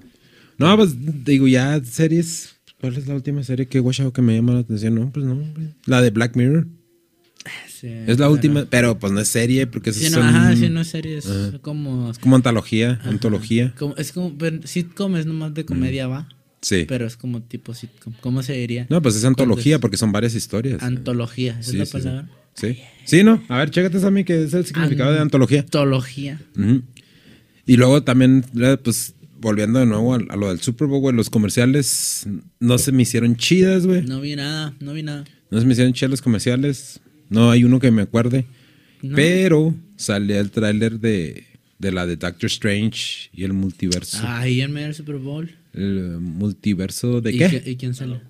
No, 0.58 0.76
pues 0.78 0.96
digo, 1.26 1.48
ya 1.48 1.84
series. 1.84 2.56
¿Cuál 2.80 2.96
es 2.98 3.08
la 3.08 3.16
última 3.16 3.44
serie 3.44 3.68
que 3.68 3.78
he 3.78 3.82
watchado 3.82 4.12
que 4.14 4.22
me 4.22 4.36
llama 4.36 4.54
la 4.54 4.60
atención? 4.60 4.96
No, 4.96 5.12
pues 5.12 5.26
no. 5.26 5.42
La 5.86 6.02
de 6.02 6.10
Black 6.12 6.36
Mirror. 6.36 6.68
Sí, 7.68 7.88
Es 7.88 8.08
la 8.08 8.16
pero- 8.16 8.32
última, 8.32 8.66
pero 8.70 8.98
pues 9.00 9.12
no 9.12 9.20
es 9.20 9.28
serie 9.28 9.68
porque 9.68 9.92
Sí, 9.92 10.06
es 10.06 10.12
no, 10.14 10.22
ajá, 10.24 10.56
sí, 10.56 10.70
no 10.70 10.80
es 10.82 10.88
serie, 10.88 11.18
es 11.18 11.26
Ajá. 11.30 11.60
como, 11.60 12.10
es 12.12 12.18
como 12.20 12.36
antología, 12.38 13.02
antología. 13.04 13.74
como- 13.78 13.96
Es 13.98 14.14
como, 14.14 14.38
pero 14.38 14.66
sitcom 14.66 15.18
es 15.18 15.26
nomás 15.26 15.54
de 15.54 15.66
comedia, 15.66 16.08
va. 16.08 16.30
Sí. 16.62 16.86
Pero 16.88 17.06
es 17.06 17.18
como 17.18 17.42
tipo 17.44 17.74
sitcom. 17.74 18.14
¿Cómo 18.22 18.42
se 18.44 18.54
diría? 18.54 18.88
No, 18.90 19.02
pues 19.02 19.16
es 19.18 19.26
antología 19.26 19.76
es? 19.76 19.82
porque 19.82 19.98
son 19.98 20.14
varias 20.14 20.34
historias. 20.36 20.82
Antología, 20.82 21.60
¿esa 21.60 21.72
Sí, 21.72 21.72
es 21.72 21.80
la 21.80 21.86
sí. 21.86 21.92
palabra? 21.92 22.30
Sí. 22.54 22.80
Sí, 23.04 23.24
no. 23.24 23.44
A 23.50 23.58
ver, 23.58 23.70
chécate 23.72 23.98
a 24.06 24.12
mí 24.12 24.24
que 24.24 24.44
es 24.44 24.54
el 24.54 24.66
significado 24.66 25.12
de 25.12 25.20
antología. 25.20 25.62
Antología. 25.62 26.40
Ujú. 26.58 26.84
Y 27.66 27.78
luego 27.78 28.04
también, 28.04 28.44
eh, 28.60 28.78
pues, 28.84 29.14
volviendo 29.40 29.80
de 29.80 29.86
nuevo 29.86 30.14
a, 30.14 30.18
a 30.18 30.36
lo 30.36 30.50
del 30.50 30.60
Super 30.62 30.88
Bowl, 30.88 31.00
güey, 31.02 31.16
los 31.16 31.30
comerciales 31.30 32.26
no 32.60 32.78
se 32.78 32.92
me 32.92 33.04
hicieron 33.04 33.36
chidas, 33.36 33.86
güey. 33.86 34.02
No. 34.02 34.16
No 34.16 34.22
vi 34.22 34.36
nada, 34.36 34.74
no 34.80 34.94
vi 34.94 35.04
nada. 35.04 35.24
se 35.52 35.66
me 35.66 35.74
hicieron 35.74 35.94
chidas 35.94 36.12
los 36.12 36.22
comerciales. 36.22 37.00
No 37.30 37.50
hay 37.52 37.64
uno 37.64 37.80
que 37.80 37.92
me 37.92 38.02
acuerde. 38.04 38.46
No. 39.02 39.16
Pero 39.16 39.76
salió 39.96 40.40
el 40.40 40.52
tráiler 40.52 41.00
de, 41.00 41.46
de 41.80 41.92
la 41.92 42.06
de 42.06 42.16
Doctor 42.16 42.48
Strange 42.48 43.30
y 43.34 43.44
el 43.44 43.54
multiverso. 43.54 44.20
Ahí 44.28 44.62
en 44.62 44.72
medio 44.72 44.88
del 44.88 44.96
Super 44.96 45.18
Bowl. 45.18 45.52
El 45.74 45.98
eh, 45.98 46.18
multiverso 46.20 47.20
de 47.22 47.34
¿Y, 47.34 47.38
qué? 47.38 47.64
y 47.66 47.76
quién 47.78 47.96
sale? 47.96 48.22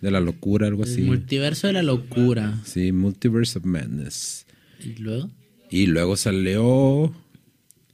De 0.00 0.10
la 0.10 0.20
locura, 0.20 0.66
algo 0.66 0.84
El 0.84 0.90
así. 0.90 1.02
multiverso 1.02 1.66
de 1.68 1.72
la 1.74 1.82
locura. 1.82 2.60
Sí, 2.64 2.92
Multiverse 2.92 3.58
of 3.58 3.64
Madness. 3.64 4.46
¿Y 4.84 5.00
luego? 5.00 5.30
Y 5.70 5.86
luego 5.86 6.16
salió 6.16 7.12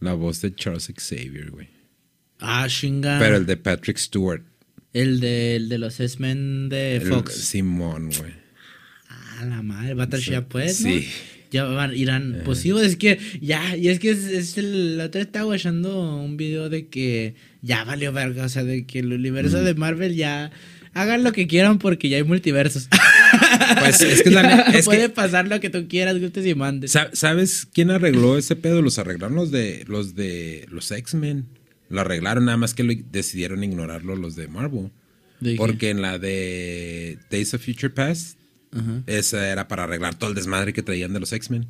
la 0.04 0.14
voz 0.14 0.40
de 0.40 0.54
Charles 0.54 0.92
Xavier, 0.96 1.50
güey. 1.50 1.68
Ah, 2.38 2.66
chinga. 2.68 3.18
Pero 3.18 3.36
el 3.36 3.46
de 3.46 3.56
Patrick 3.56 3.96
Stewart. 3.96 4.42
El 4.92 5.18
de, 5.20 5.56
el 5.56 5.68
de 5.68 5.78
los 5.78 5.98
X-Men 5.98 6.68
de 6.68 6.96
el 6.96 7.02
Fox. 7.02 7.32
Simón, 7.34 8.10
güey. 8.16 8.32
Ah, 9.08 9.44
la 9.46 9.62
madre. 9.62 9.94
Va 9.94 10.02
a 10.02 10.04
estar 10.04 10.20
ya 10.20 10.46
pues, 10.46 10.80
¿no? 10.82 10.90
Sí. 10.90 11.08
Ya 11.50 11.64
van, 11.64 11.96
irán. 11.96 12.42
Pues 12.44 12.58
sí, 12.58 12.70
es 12.70 12.96
que 12.96 13.18
ya, 13.40 13.76
y 13.76 13.88
es 13.88 14.00
que 14.00 14.10
es, 14.10 14.24
es 14.24 14.58
el, 14.58 14.98
la 14.98 15.04
otra 15.04 15.22
estaba 15.22 15.44
guachando 15.44 16.20
un 16.20 16.36
video 16.36 16.68
de 16.68 16.88
que 16.88 17.36
ya 17.62 17.84
valió 17.84 18.12
verga, 18.12 18.44
o 18.44 18.48
sea, 18.48 18.64
de 18.64 18.86
que 18.86 18.98
el 18.98 19.12
universo 19.12 19.62
de 19.62 19.74
Marvel 19.74 20.16
ya 20.16 20.50
hagan 20.94 21.22
lo 21.22 21.32
que 21.32 21.46
quieran 21.46 21.78
porque 21.78 22.08
ya 22.08 22.16
hay 22.16 22.24
multiversos. 22.24 22.88
Pues 23.80 24.00
es 24.00 24.22
que, 24.22 24.28
es 24.28 24.34
la 24.34 24.60
es 24.74 24.84
Puede 24.84 25.00
que 25.02 25.08
pasar 25.10 25.46
lo 25.48 25.60
que 25.60 25.70
tú 25.70 25.86
quieras, 25.88 26.20
gustes 26.20 26.46
y 26.46 26.54
mandes. 26.54 26.92
sa- 26.92 27.10
¿sabes 27.12 27.66
quién 27.72 27.90
arregló 27.90 28.36
ese 28.38 28.56
pedo? 28.56 28.82
Los 28.82 28.98
arreglaron 28.98 29.34
los 29.36 29.50
de 29.50 29.84
los 29.88 30.14
de 30.14 30.66
los 30.70 30.90
X-Men. 30.90 31.46
Lo 31.90 32.00
arreglaron, 32.00 32.46
nada 32.46 32.56
más 32.56 32.74
que 32.74 32.82
lo 32.82 32.92
decidieron 33.12 33.62
ignorarlo 33.62 34.16
los 34.16 34.36
de 34.36 34.48
Marvel. 34.48 34.90
¿De 35.40 35.52
qué? 35.52 35.56
Porque 35.56 35.90
en 35.90 36.00
la 36.02 36.18
de 36.18 37.18
Days 37.30 37.52
of 37.54 37.64
Future 37.64 37.90
Past, 37.90 38.38
Ajá. 38.72 39.02
esa 39.06 39.48
era 39.48 39.68
para 39.68 39.84
arreglar 39.84 40.14
todo 40.18 40.30
el 40.30 40.36
desmadre 40.36 40.72
que 40.72 40.82
traían 40.82 41.12
de 41.12 41.20
los 41.20 41.32
X-Men. 41.32 41.66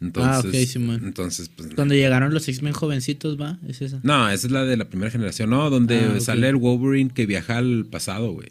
Entonces, 0.00 0.44
Ah, 0.44 0.48
ok, 0.60 0.66
Simón. 0.66 1.00
entonces 1.04 1.48
pues, 1.48 1.70
Cuando 1.74 1.94
llegaron 1.94 2.34
los 2.34 2.46
X-Men 2.48 2.74
jovencitos, 2.74 3.40
¿va? 3.40 3.58
Es 3.66 3.80
esa. 3.80 4.00
No, 4.02 4.28
esa 4.28 4.46
es 4.46 4.52
la 4.52 4.64
de 4.64 4.76
la 4.76 4.88
primera 4.90 5.10
generación, 5.10 5.48
no, 5.50 5.70
donde 5.70 5.98
Ah, 6.16 6.20
sale 6.20 6.48
el 6.48 6.56
Wolverine 6.56 7.10
que 7.14 7.24
viaja 7.24 7.56
al 7.56 7.86
pasado, 7.90 8.32
güey. 8.32 8.48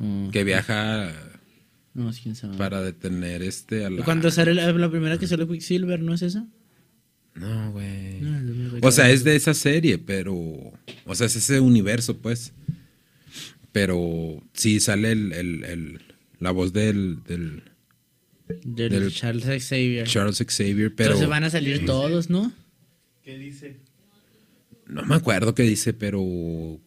Oh, 0.00 0.30
Que 0.32 0.44
viaja 0.44 1.12
no, 1.94 2.10
es 2.10 2.18
quién 2.20 2.34
sabe. 2.34 2.56
para 2.56 2.82
detener 2.82 3.42
este 3.42 3.84
a 3.84 3.90
la... 3.90 4.04
Cuando 4.04 4.30
sale 4.30 4.52
la, 4.54 4.72
la 4.72 4.90
primera 4.90 5.18
que 5.18 5.26
sale 5.28 5.46
Quicksilver, 5.46 6.00
¿no 6.00 6.14
es 6.14 6.22
esa? 6.22 6.46
No, 7.34 7.72
güey. 7.72 8.20
No, 8.20 8.36
el 8.36 8.46
2000, 8.46 8.80
O 8.84 8.90
sea, 8.92 9.10
es 9.10 9.22
de 9.24 9.36
esa 9.36 9.54
serie, 9.54 9.98
pero... 9.98 10.34
O 11.06 11.14
sea, 11.14 11.26
es 11.26 11.36
ese 11.36 11.60
universo, 11.60 12.16
pues. 12.18 12.52
Pero 13.72 14.42
sí 14.52 14.80
sale 14.80 15.12
el, 15.12 15.32
el- 15.32 15.64
el- 15.64 16.00
la 16.40 16.50
voz 16.50 16.72
del, 16.72 17.22
del 17.24 17.62
Del, 18.64 18.90
del- 18.90 19.12
Charles 19.12 19.44
Xavier. 19.64 20.06
Charles 20.06 20.44
Xavier, 20.46 20.94
pero... 20.94 21.10
Entonces 21.10 21.28
van 21.28 21.44
a 21.44 21.50
salir 21.50 21.84
todos, 21.86 22.30
¿no? 22.30 22.52
¿Qué 23.22 23.38
dice? 23.38 23.76
No 24.86 25.02
me 25.04 25.14
acuerdo 25.14 25.54
qué 25.54 25.62
dice, 25.62 25.92
pero 25.94 26.22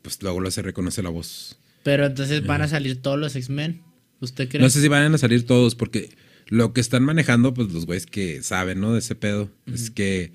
pues 0.02 0.22
luego 0.22 0.40
lo 0.40 0.52
se 0.52 0.62
reconoce 0.62 1.02
la 1.02 1.10
voz. 1.10 1.58
Pero 1.88 2.06
entonces 2.06 2.46
van 2.46 2.62
a 2.62 2.68
salir 2.68 3.02
todos 3.02 3.18
los 3.18 3.34
X-Men. 3.34 3.82
¿Usted 4.20 4.50
cree? 4.50 4.62
No 4.62 4.70
sé 4.70 4.82
si 4.82 4.90
van 4.90 5.14
a 5.14 5.18
salir 5.18 5.46
todos, 5.46 5.74
porque 5.74 6.10
lo 6.48 6.74
que 6.74 6.82
están 6.82 7.02
manejando, 7.02 7.54
pues 7.54 7.72
los 7.72 7.86
güeyes 7.86 8.06
que 8.06 8.44
saben, 8.44 8.82
¿no? 8.82 8.92
De 8.92 9.00
ese 9.00 9.16
pedo, 9.16 9.50
es 9.74 9.90
que 9.90 10.34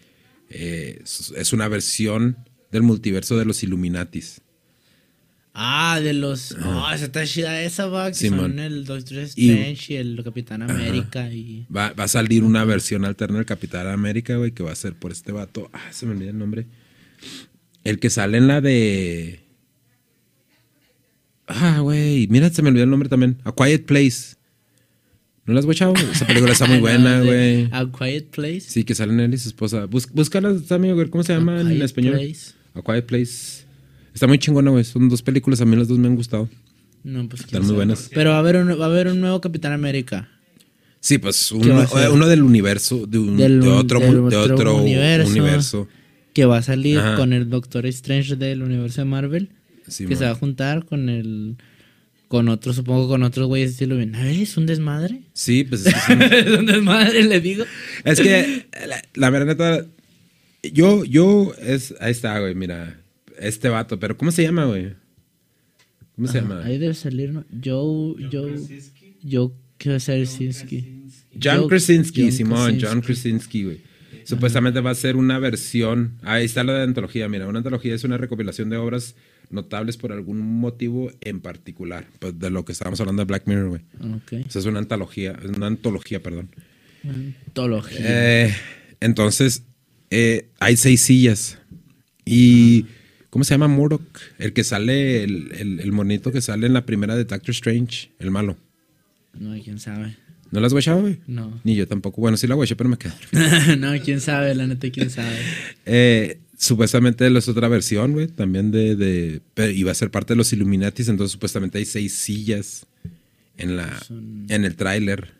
eh, 0.48 1.02
es 1.04 1.52
una 1.52 1.68
versión 1.68 2.38
del 2.70 2.84
multiverso 2.84 3.36
de 3.36 3.44
los 3.44 3.62
Illuminatis. 3.62 4.40
Ah, 5.52 6.00
de 6.02 6.14
los. 6.14 6.56
Ah, 6.58 6.92
esa 6.94 7.04
está 7.04 7.26
chida 7.26 7.60
esa, 7.60 7.84
va. 7.84 8.08
Que 8.08 8.14
Simón. 8.14 8.52
son 8.52 8.58
el 8.58 8.86
Doctor 8.86 9.18
Strange 9.18 9.92
y, 9.92 9.96
el 9.96 10.22
Capitán 10.24 10.62
América. 10.62 11.30
Y. 11.30 11.66
Va, 11.66 11.92
va 11.92 12.04
a 12.04 12.08
salir 12.08 12.44
una 12.44 12.64
versión 12.64 13.04
alterna 13.04 13.36
del 13.36 13.46
Capitán 13.46 13.88
América, 13.88 14.36
güey, 14.36 14.52
que 14.52 14.62
va 14.62 14.72
a 14.72 14.74
ser 14.74 14.94
por 14.94 15.12
este 15.12 15.32
vato. 15.32 15.68
Ah, 15.74 15.92
se 15.92 16.06
me 16.06 16.12
olvida 16.12 16.30
el 16.30 16.38
nombre. 16.38 16.64
El 17.84 17.98
que 17.98 18.08
sale 18.08 18.38
en 18.38 18.48
la 18.48 18.62
de. 18.62 19.41
Ah, 21.54 21.80
güey. 21.80 22.26
Mira, 22.28 22.50
se 22.50 22.62
me 22.62 22.68
olvidó 22.70 22.84
el 22.84 22.90
nombre 22.90 23.08
también. 23.08 23.38
A 23.44 23.52
Quiet 23.52 23.84
Place. 23.86 24.36
¿No 25.44 25.54
la 25.54 25.60
has 25.60 25.66
watchado? 25.66 25.94
Esa 26.12 26.26
película 26.26 26.52
está 26.52 26.66
muy 26.66 26.78
buena, 26.80 27.18
No, 27.18 27.24
güey. 27.24 27.68
A 27.72 27.86
Quiet 27.90 28.26
Place. 28.30 28.60
Sí, 28.60 28.84
que 28.84 28.94
salen 28.94 29.18
él 29.20 29.34
y 29.34 29.38
su 29.38 29.48
esposa. 29.48 29.86
Bus, 29.86 30.08
búscala, 30.12 30.54
cómo 31.10 31.22
se 31.24 31.32
llama 31.34 31.56
A 31.56 31.60
en 31.62 31.68
Quiet 31.68 31.82
español. 31.82 32.14
Place. 32.14 32.52
A 32.74 32.82
Quiet 32.82 33.06
Place. 33.06 33.64
Está 34.14 34.26
muy 34.26 34.38
chingona, 34.38 34.70
güey. 34.70 34.84
Son 34.84 35.08
dos 35.08 35.22
películas, 35.22 35.60
a 35.60 35.64
mí 35.64 35.74
las 35.76 35.88
dos 35.88 35.98
me 35.98 36.06
han 36.06 36.14
gustado. 36.16 36.48
No, 37.02 37.28
pues. 37.28 37.40
Están 37.42 37.60
muy 37.62 37.66
sabe. 37.68 37.76
buenas. 37.76 38.10
Pero 38.14 38.30
va 38.30 38.36
a 38.36 38.38
haber 38.40 38.56
un, 38.56 38.68
va 38.80 38.84
a 38.84 38.88
haber 38.88 39.08
un 39.08 39.20
nuevo 39.20 39.40
Capitán 39.40 39.72
América. 39.72 40.28
Sí, 41.00 41.18
pues 41.18 41.48
¿Qué 41.60 42.08
uno, 42.08 42.28
del 42.28 42.42
universo, 42.44 43.06
de, 43.08 43.18
un- 43.18 43.36
Del 43.36 43.60
de 43.60 43.66
un- 43.68 43.74
otro, 43.74 43.98
del 43.98 44.12
de 44.30 44.36
otro 44.36 44.54
otro 44.54 44.76
universo. 44.76 45.30
universo. 45.30 45.88
Que 46.32 46.44
va 46.44 46.58
a 46.58 46.62
salir 46.62 46.98
Ajá. 46.98 47.16
con 47.16 47.32
el 47.32 47.50
Doctor 47.50 47.84
Strange 47.86 48.36
del 48.36 48.62
universo 48.62 49.00
de 49.00 49.04
Marvel. 49.06 49.50
Sí, 49.88 50.06
que 50.06 50.16
se 50.16 50.24
va 50.24 50.30
a 50.30 50.34
juntar 50.34 50.84
con 50.84 51.08
el. 51.08 51.56
Con 52.28 52.48
otros, 52.48 52.76
supongo, 52.76 53.08
con 53.08 53.22
otros 53.24 53.46
güeyes 53.46 53.70
de 53.70 53.72
estilo 53.72 53.96
bien. 53.96 54.14
A 54.14 54.24
ver, 54.24 54.36
es 54.36 54.56
un 54.56 54.64
desmadre. 54.64 55.20
Sí, 55.34 55.64
pues 55.64 55.84
es 55.84 55.94
que, 55.94 56.00
sí. 56.14 56.34
es 56.46 56.58
un 56.58 56.64
desmadre, 56.64 57.24
le 57.24 57.40
digo. 57.40 57.64
Es 58.04 58.20
que, 58.20 58.66
la, 58.86 59.02
la 59.14 59.30
verdad, 59.30 59.46
neta, 59.46 59.86
yo, 60.62 61.04
yo, 61.04 61.52
es, 61.60 61.94
ahí 62.00 62.12
está, 62.12 62.38
güey, 62.38 62.54
mira, 62.54 63.02
este 63.38 63.68
vato, 63.68 63.98
pero 63.98 64.16
¿cómo 64.16 64.30
se 64.30 64.42
llama, 64.42 64.64
güey? 64.64 64.94
¿Cómo 66.16 66.28
se 66.28 66.40
llama? 66.40 66.62
Ahí 66.64 66.78
debe 66.78 66.94
salir, 66.94 67.32
¿no? 67.32 67.44
Joe. 67.52 68.14
Joe. 68.30 68.54
Joe 69.28 69.50
Krasinski. 69.78 71.08
John 71.42 71.68
Krasinski, 71.68 72.22
John 72.22 72.32
Simón. 72.32 72.78
John 72.80 73.00
Krasinski, 73.00 73.64
güey. 73.64 73.80
Supuestamente 74.24 74.80
va 74.80 74.90
a 74.90 74.94
ser 74.94 75.16
una 75.16 75.38
versión. 75.38 76.18
Ahí 76.22 76.44
está 76.44 76.62
la 76.62 76.74
de 76.74 76.82
antología. 76.82 77.28
Mira, 77.28 77.48
una 77.48 77.58
antología 77.58 77.94
es 77.94 78.04
una 78.04 78.18
recopilación 78.18 78.70
de 78.70 78.76
obras 78.76 79.16
notables 79.52 79.96
por 79.96 80.12
algún 80.12 80.38
motivo 80.40 81.10
en 81.20 81.40
particular. 81.40 82.06
Pues 82.18 82.38
de 82.38 82.50
lo 82.50 82.64
que 82.64 82.72
estábamos 82.72 83.00
hablando 83.00 83.20
de 83.22 83.26
Black 83.26 83.46
Mirror, 83.46 83.68
güey. 83.68 83.82
Ok. 84.14 84.46
O 84.46 84.50
sea, 84.50 84.60
es 84.60 84.66
una 84.66 84.78
antología, 84.78 85.38
es 85.42 85.56
una 85.56 85.66
antología, 85.66 86.22
perdón. 86.22 86.48
Antología. 87.46 87.98
Eh, 88.46 88.54
entonces, 89.00 89.64
eh, 90.10 90.48
hay 90.60 90.76
seis 90.76 91.02
sillas. 91.02 91.58
Y. 92.24 92.86
¿Cómo 93.30 93.44
se 93.44 93.54
llama 93.54 93.66
Murdoch? 93.66 94.02
El 94.38 94.52
que 94.52 94.62
sale, 94.62 95.24
el, 95.24 95.52
el, 95.52 95.80
el 95.80 95.92
monito 95.92 96.32
que 96.32 96.42
sale 96.42 96.66
en 96.66 96.74
la 96.74 96.84
primera 96.84 97.16
de 97.16 97.24
Doctor 97.24 97.50
Strange, 97.50 98.10
el 98.18 98.30
malo. 98.30 98.58
no, 99.32 99.58
quién 99.62 99.78
sabe. 99.78 100.16
¿No 100.50 100.60
las 100.60 100.74
guachado, 100.74 101.00
güey? 101.00 101.18
No. 101.26 101.58
Ni 101.64 101.74
yo 101.74 101.88
tampoco. 101.88 102.20
Bueno, 102.20 102.36
sí 102.36 102.46
la 102.46 102.54
guaché, 102.54 102.76
pero 102.76 102.90
me 102.90 102.98
quedé. 102.98 103.14
no, 103.78 103.92
quién 104.04 104.20
sabe, 104.20 104.54
la 104.54 104.66
neta, 104.66 104.90
quién 104.90 105.08
sabe. 105.08 105.34
Eh, 105.86 106.40
supuestamente 106.62 107.26
es 107.26 107.48
otra 107.48 107.68
versión, 107.68 108.12
güey, 108.12 108.28
también 108.28 108.70
de, 108.70 108.94
de 108.96 109.40
pero 109.54 109.72
iba 109.72 109.90
a 109.90 109.94
ser 109.94 110.10
parte 110.10 110.32
de 110.34 110.36
los 110.36 110.52
Illuminatis, 110.52 111.08
entonces 111.08 111.32
supuestamente 111.32 111.78
hay 111.78 111.84
seis 111.84 112.12
sillas 112.14 112.86
en 113.56 113.76
la 113.76 113.98
Son- 114.00 114.46
en 114.48 114.64
el 114.64 114.76
tráiler. 114.76 115.32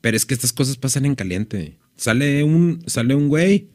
Pero 0.00 0.16
es 0.16 0.26
que 0.26 0.34
estas 0.34 0.52
cosas 0.52 0.76
pasan 0.76 1.04
en 1.06 1.14
caliente. 1.14 1.76
Sale 1.96 2.42
un 2.42 2.82
sale 2.86 3.14
un 3.14 3.28
güey 3.28 3.68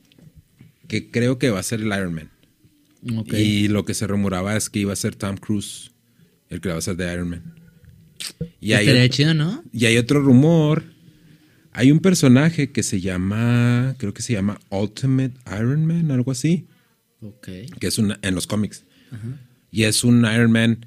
que 0.88 1.10
creo 1.12 1.38
que 1.40 1.50
va 1.52 1.60
a 1.60 1.64
ser 1.64 1.80
el 1.82 1.88
Iron 1.88 2.14
Man. 2.14 2.30
Y 3.38 3.68
lo 3.68 3.86
que 3.86 3.94
se 3.94 4.08
rumoraba 4.08 4.58
es 4.58 4.70
que 4.70 4.80
iba 4.80 4.92
a 4.92 4.96
ser 4.96 5.16
Tom 5.16 5.38
Cruise, 5.38 5.92
el 6.50 6.60
que 6.62 6.70
va 6.70 6.78
a 6.78 6.82
ser 6.82 6.96
de 6.98 7.14
Iron 7.14 7.30
Man. 7.30 7.54
Y 8.60 8.74
hay, 8.74 8.88
Estaría 8.88 9.10
chido, 9.10 9.34
¿no? 9.36 9.64
y 9.72 9.86
hay 9.86 9.98
otro 9.98 10.20
rumor. 10.22 10.84
Hay 11.78 11.92
un 11.92 12.00
personaje 12.00 12.72
que 12.72 12.84
se 12.84 13.02
llama, 13.02 13.96
creo 13.98 14.14
que 14.14 14.22
se 14.22 14.32
llama 14.34 14.60
Ultimate 14.70 15.34
Iron 15.60 15.86
Man, 15.86 16.10
algo 16.10 16.32
así, 16.32 16.68
Ok. 17.22 17.48
que 17.80 17.88
es 17.88 17.98
una, 17.98 18.18
en 18.22 18.34
los 18.34 18.48
cómics. 18.48 18.86
Y 19.72 19.84
es 19.84 20.04
un 20.06 20.20
Iron 20.26 20.52
Man 20.52 20.86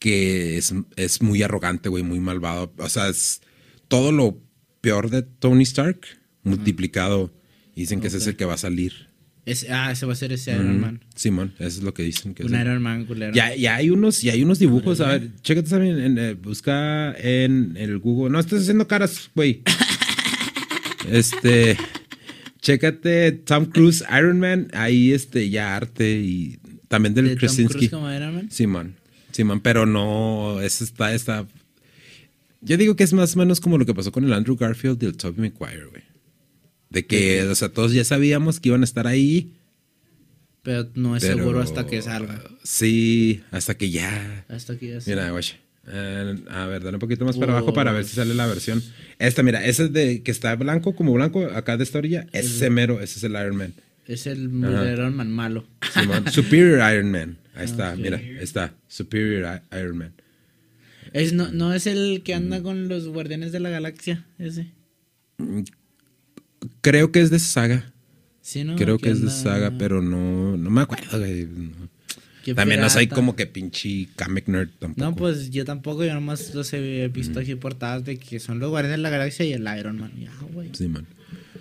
que 0.00 0.56
es, 0.58 0.74
es 0.96 1.22
muy 1.22 1.42
arrogante, 1.42 1.88
güey, 1.88 2.02
muy 2.02 2.18
malvado. 2.18 2.72
O 2.78 2.88
sea, 2.88 3.08
es 3.08 3.40
todo 3.88 4.10
lo 4.10 4.40
peor 4.80 5.10
de 5.10 5.22
Tony 5.22 5.62
Stark 5.62 6.00
multiplicado. 6.42 7.32
Y 7.76 7.80
dicen 7.82 8.00
que 8.00 8.08
ese 8.08 8.16
es 8.18 8.26
el 8.26 8.34
que 8.36 8.44
va 8.44 8.54
a 8.54 8.58
salir. 8.58 9.06
Ah, 9.70 9.92
ese 9.92 10.06
va 10.06 10.12
a 10.12 10.16
ser 10.16 10.32
ese 10.32 10.52
Iron. 10.52 10.80
Man. 10.80 11.04
Simón, 11.14 11.54
eso 11.58 11.78
es 11.78 11.82
lo 11.84 11.94
que 11.94 12.02
dicen. 12.02 12.34
Que 12.34 12.42
es 12.42 12.50
Un 12.50 12.60
Iron 12.60 12.82
Man 12.82 13.04
culero. 13.04 13.32
ya, 13.32 13.54
ya 13.54 13.76
hay 13.76 13.90
unos, 13.90 14.22
ya 14.22 14.32
hay 14.32 14.42
unos 14.42 14.58
dibujos. 14.58 15.00
A 15.00 15.06
ver, 15.08 15.30
chécate 15.42 15.70
también, 15.70 16.00
en, 16.00 16.18
eh, 16.18 16.34
busca 16.34 17.12
en 17.16 17.76
el 17.76 17.98
Google. 18.00 18.32
No 18.32 18.40
estás 18.40 18.62
haciendo 18.62 18.88
caras, 18.88 19.30
güey. 19.36 19.62
este, 21.10 21.76
chécate 22.60 23.32
Tom 23.32 23.66
Cruise 23.66 24.04
Iron 24.16 24.40
Man. 24.40 24.68
Ahí 24.72 25.12
este 25.12 25.48
ya 25.50 25.76
arte 25.76 26.18
y 26.18 26.58
también 26.88 27.14
del 27.14 27.26
¿De 27.26 27.30
Tom 27.32 27.38
Krasinski. 27.40 27.74
Cruise 27.88 27.90
como 27.90 28.12
Iron 28.12 28.34
Man? 28.34 28.50
Simón, 28.50 28.96
Simón, 29.32 29.60
pero 29.60 29.86
no, 29.86 30.60
ese 30.60 30.84
está, 30.84 31.14
está. 31.14 31.46
Yo 32.60 32.76
digo 32.76 32.96
que 32.96 33.04
es 33.04 33.12
más 33.12 33.36
o 33.36 33.38
menos 33.38 33.60
como 33.60 33.78
lo 33.78 33.86
que 33.86 33.94
pasó 33.94 34.10
con 34.10 34.24
el 34.24 34.32
Andrew 34.32 34.56
Garfield 34.56 35.02
y 35.02 35.06
el 35.06 35.16
Tobey 35.16 35.50
Maguire, 35.50 35.86
güey. 35.86 36.02
De 36.90 37.06
que, 37.06 37.42
o 37.42 37.54
sea, 37.54 37.68
todos 37.68 37.92
ya 37.92 38.04
sabíamos 38.04 38.60
que 38.60 38.70
iban 38.70 38.80
a 38.80 38.84
estar 38.84 39.06
ahí. 39.06 39.52
Pero 40.62 40.88
no 40.94 41.16
es 41.16 41.22
pero- 41.22 41.36
seguro 41.36 41.60
hasta 41.60 41.86
que 41.86 42.02
salga. 42.02 42.42
Sí, 42.64 43.42
hasta 43.52 43.76
que 43.76 43.90
ya. 43.90 44.44
Hasta 44.48 44.76
que 44.78 44.88
ya 44.88 44.98
Mira, 45.06 45.30
güey. 45.30 45.44
Eh, 45.88 46.34
a 46.50 46.66
ver, 46.66 46.82
dale 46.82 46.96
un 46.96 47.00
poquito 47.00 47.24
más 47.24 47.36
para 47.36 47.52
abajo 47.52 47.72
para 47.72 47.92
ver 47.92 48.04
si 48.04 48.16
sale 48.16 48.34
la 48.34 48.46
versión. 48.46 48.82
Esta, 49.18 49.42
mira, 49.42 49.64
ese 49.64 49.88
de 49.88 50.22
que 50.22 50.30
está 50.30 50.54
blanco, 50.56 50.94
como 50.96 51.12
blanco, 51.12 51.44
acá 51.54 51.76
de 51.76 51.84
esta 51.84 51.98
orilla, 51.98 52.26
ese 52.32 52.70
mero, 52.70 53.00
ese 53.00 53.18
es 53.18 53.24
el 53.24 53.32
Iron 53.32 53.56
Man. 53.56 53.72
Es 54.06 54.26
el. 54.26 54.44
Iron 54.44 55.14
Man 55.14 55.30
malo. 55.30 55.66
Superior 56.30 56.80
Iron 56.92 57.10
Man. 57.10 57.38
Ahí 57.54 57.64
está, 57.64 57.94
mira, 57.96 58.18
ahí 58.18 58.38
está. 58.40 58.74
Superior 58.88 59.62
Iron 59.72 59.98
Man. 59.98 60.12
Es, 61.12 61.32
no, 61.32 61.50
no 61.50 61.72
es 61.72 61.86
el 61.86 62.22
que 62.24 62.34
anda 62.34 62.62
con 62.62 62.88
los 62.88 63.08
guardianes 63.08 63.52
de 63.52 63.60
la 63.60 63.70
galaxia, 63.70 64.26
ese. 64.38 64.72
Creo 66.80 67.12
que 67.12 67.20
es 67.20 67.30
de 67.30 67.38
saga. 67.38 67.92
Sí, 68.40 68.64
¿no? 68.64 68.76
Creo 68.76 68.98
que 68.98 69.10
es 69.10 69.22
de 69.22 69.30
saga, 69.30 69.72
pero 69.78 70.02
no, 70.02 70.56
no 70.56 70.70
me 70.70 70.80
acuerdo. 70.80 71.18
No. 71.18 71.95
También 72.54 72.80
no 72.80 72.88
soy 72.90 73.06
como 73.06 73.34
que 73.36 73.46
pinche 73.46 74.08
comic 74.16 74.46
nerd 74.48 74.68
tampoco. 74.78 75.00
No, 75.04 75.16
pues 75.16 75.50
yo 75.50 75.64
tampoco, 75.64 76.04
yo 76.04 76.14
nomás 76.14 76.54
los 76.54 76.72
he 76.72 77.08
visto 77.08 77.40
aquí 77.40 77.54
portadas 77.54 78.04
de 78.04 78.18
que 78.18 78.38
son 78.40 78.58
los 78.58 78.70
guardianes 78.70 78.98
de 78.98 79.02
la 79.02 79.10
galaxia 79.10 79.44
y 79.46 79.52
el 79.52 79.66
Iron 79.78 79.98
Man. 79.98 80.12
Ya, 80.20 80.30
güey. 80.52 80.70
Sí, 80.72 80.88
man. 80.88 81.06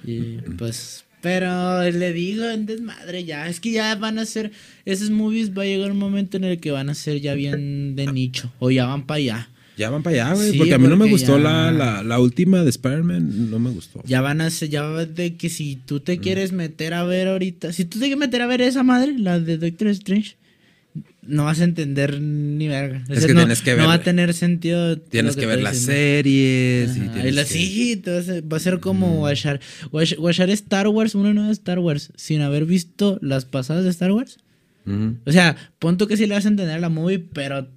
Y 0.05 0.38
pues, 0.57 1.03
pero 1.21 1.83
le 1.89 2.13
digo 2.13 2.45
en 2.49 2.65
desmadre 2.65 3.23
ya. 3.23 3.47
Es 3.47 3.59
que 3.59 3.71
ya 3.71 3.95
van 3.95 4.19
a 4.19 4.25
ser, 4.25 4.51
esos 4.86 5.09
movies 5.09 5.57
va 5.57 5.63
a 5.63 5.65
llegar 5.65 5.91
un 5.91 5.97
momento 5.97 6.38
en 6.38 6.43
el 6.43 6.59
que 6.59 6.71
van 6.71 6.89
a 6.89 6.93
ser 6.95 7.19
ya 7.21 7.33
bien 7.33 7.95
de 7.95 8.07
nicho. 8.07 8.51
O 8.59 8.69
ya 8.71 8.86
van 8.86 9.05
para 9.07 9.17
allá. 9.17 9.49
Ya 9.77 9.89
van 9.89 10.03
para 10.03 10.23
allá, 10.27 10.36
güey. 10.36 10.51
Sí, 10.51 10.57
porque 10.57 10.73
a 10.73 10.77
mí 10.77 10.83
no 10.88 10.91
me 10.91 10.99
porque 10.99 11.11
gustó 11.11 11.38
ya- 11.38 11.43
la, 11.43 11.71
la, 11.71 12.03
la 12.03 12.19
última 12.19 12.63
de 12.63 12.69
Spider-Man. 12.69 13.49
No 13.51 13.59
me 13.59 13.71
gustó. 13.71 14.01
Ya 14.05 14.21
van 14.21 14.39
a 14.39 14.49
ser, 14.49 14.69
ya 14.69 14.83
va 14.83 15.05
de 15.05 15.36
que 15.36 15.49
si 15.49 15.75
tú 15.75 15.99
te 15.99 16.17
quieres 16.19 16.53
meter 16.53 16.93
a 16.93 17.03
ver 17.03 17.27
ahorita, 17.27 17.73
si 17.73 17.83
tú 17.83 17.99
te 17.99 18.05
quieres 18.05 18.19
meter 18.19 18.41
a 18.41 18.47
ver 18.47 18.61
esa 18.61 18.83
madre, 18.83 19.17
la 19.19 19.38
de 19.39 19.57
Doctor 19.57 19.88
Strange, 19.89 20.36
no 21.24 21.46
vas 21.46 21.60
a 21.60 21.64
entender 21.64 22.22
ni 22.22 22.68
verga. 22.68 23.04
Es 23.10 23.26
que 23.26 23.34
no, 23.34 23.41
tienes 23.41 23.62
que 23.62 23.72
no 23.72 23.78
ver- 23.78 23.88
va 23.88 23.93
a 23.93 24.02
tener 24.04 24.34
sentido. 24.34 24.98
Tienes 25.00 25.36
que 25.36 25.46
ver 25.46 25.62
las 25.62 25.74
diciendo. 25.74 25.93
series. 25.93 26.98
y 26.98 27.00
Ajá, 27.02 27.12
tienes 27.14 27.32
y 27.32 27.36
la 27.36 27.43
que- 27.43 27.50
sí, 27.50 28.02
va 28.52 28.58
a 28.58 28.60
ser 28.60 28.80
como 28.80 29.22
watchar, 29.22 29.60
watch- 29.91 30.18
watchar 30.20 30.50
Star 30.52 30.88
Wars, 30.88 31.16
una 31.16 31.34
nueva 31.34 31.52
Star 31.52 31.80
Wars, 31.80 32.12
sin 32.16 32.41
haber 32.41 32.66
visto 32.66 33.18
las 33.22 33.46
pasadas 33.46 33.84
de 33.84 33.89
Star 33.89 34.12
Wars. 34.12 34.38
O 35.26 35.32
sea, 35.32 35.56
punto 35.80 36.08
que 36.08 36.16
sí 36.16 36.28
le 36.28 36.36
vas 36.36 36.46
a 36.46 36.50
entender 36.50 36.76
a 36.76 36.80
la 36.80 36.89
movie, 36.89 37.18
pero 37.18 37.68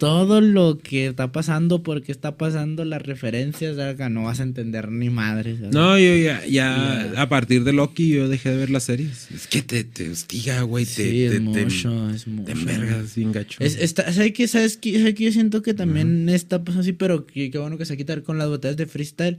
todo 0.00 0.40
lo 0.40 0.78
que 0.78 1.08
está 1.08 1.30
pasando, 1.30 1.82
porque 1.82 2.10
está 2.10 2.38
pasando, 2.38 2.86
las 2.86 3.02
referencias, 3.02 3.76
no 4.10 4.22
vas 4.24 4.40
a 4.40 4.44
entender 4.44 4.90
ni 4.90 5.10
madre. 5.10 5.56
¿sabes? 5.58 5.74
No, 5.74 5.98
yo 5.98 6.16
ya, 6.16 6.40
ya, 6.46 7.10
Ya. 7.14 7.20
a 7.20 7.28
partir 7.28 7.64
de 7.64 7.74
Loki 7.74 8.08
yo 8.08 8.26
dejé 8.26 8.48
de 8.48 8.56
ver 8.56 8.70
las 8.70 8.84
series. 8.84 9.30
Es 9.30 9.46
que 9.46 9.60
te, 9.60 9.84
te 9.84 10.08
hostiga, 10.08 10.62
güey. 10.62 10.86
Te, 10.86 10.90
sí, 10.90 11.02
te, 11.02 11.26
es 11.26 11.32
te- 11.32 11.40
mucho, 11.40 12.10
es 12.10 12.24
te 12.24 12.30
mucho. 12.30 12.50
envergas 12.50 13.14
bien 13.14 13.30
gacho. 13.30 13.62
Es, 13.62 13.76
está, 13.76 14.10
¿sabes 14.10 14.32
qué? 14.32 14.48
¿Sabes 14.48 14.78
qué? 14.78 14.98
¿Sabes 14.98 15.14
qué? 15.14 15.24
Yo 15.24 15.32
siento 15.32 15.60
que 15.60 15.74
también 15.74 16.30
está 16.30 16.64
pasando 16.64 16.80
así, 16.80 16.94
pero 16.94 17.26
que- 17.26 17.50
qué 17.50 17.58
bueno 17.58 17.76
que 17.76 17.84
se 17.84 17.98
quitar 17.98 18.22
con 18.22 18.38
las 18.38 18.48
botellas 18.48 18.78
de 18.78 18.86
freestyle. 18.86 19.36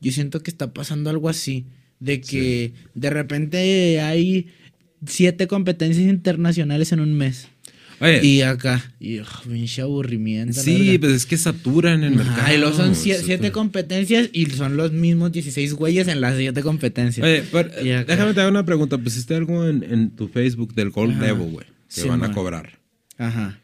Yo 0.00 0.12
siento 0.12 0.44
que 0.44 0.50
está 0.52 0.72
pasando 0.72 1.10
algo 1.10 1.28
así. 1.28 1.66
De 1.98 2.20
que 2.20 2.72
de 2.94 3.10
repente 3.10 4.00
hay 4.00 4.46
siete 5.06 5.48
competencias 5.48 6.06
internacionales 6.06 6.92
en 6.92 7.00
un 7.00 7.14
mes. 7.14 7.48
Oye, 8.00 8.24
Y 8.24 8.42
acá, 8.42 8.82
y 8.98 9.20
pinche 9.48 9.82
aburrimiento. 9.82 10.60
sí, 10.60 10.98
pues 10.98 11.12
es 11.12 11.26
que 11.26 11.36
saturan 11.36 12.02
el 12.04 12.16
mercado. 12.16 12.52
y 12.54 12.58
luego 12.58 12.76
son 12.76 12.94
siete 12.94 13.52
competencias 13.52 14.28
y 14.32 14.46
son 14.46 14.76
los 14.76 14.92
mismos 14.92 15.32
16 15.32 15.74
güeyes 15.74 16.08
en 16.08 16.20
las 16.20 16.36
siete 16.36 16.62
competencias. 16.62 17.24
Oye, 17.24 17.44
pero, 17.52 17.70
déjame 17.70 18.34
te 18.34 18.40
hacer 18.40 18.50
una 18.50 18.64
pregunta. 18.64 18.98
Pusiste 18.98 19.34
algo 19.34 19.66
en, 19.68 19.82
en 19.84 20.10
tu 20.10 20.28
Facebook 20.28 20.74
del 20.74 20.90
Gold 20.90 21.12
Ajá. 21.12 21.26
Level, 21.26 21.50
güey. 21.50 21.66
Que 21.66 22.00
Sí, 22.02 22.08
van 22.08 22.24
a 22.24 22.32
cobrar. 22.32 22.78
Ajá. 23.18 23.60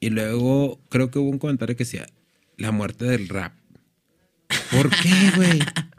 Y 0.00 0.10
luego 0.10 0.80
creo 0.88 1.10
que 1.10 1.18
hubo 1.18 1.30
un 1.30 1.38
comentario 1.38 1.76
que 1.76 1.84
decía 1.84 2.06
la 2.56 2.72
muerte 2.72 3.04
del 3.04 3.28
rap. 3.28 3.52
¿Por 4.72 4.90
qué, 4.90 5.30
güey? 5.36 5.58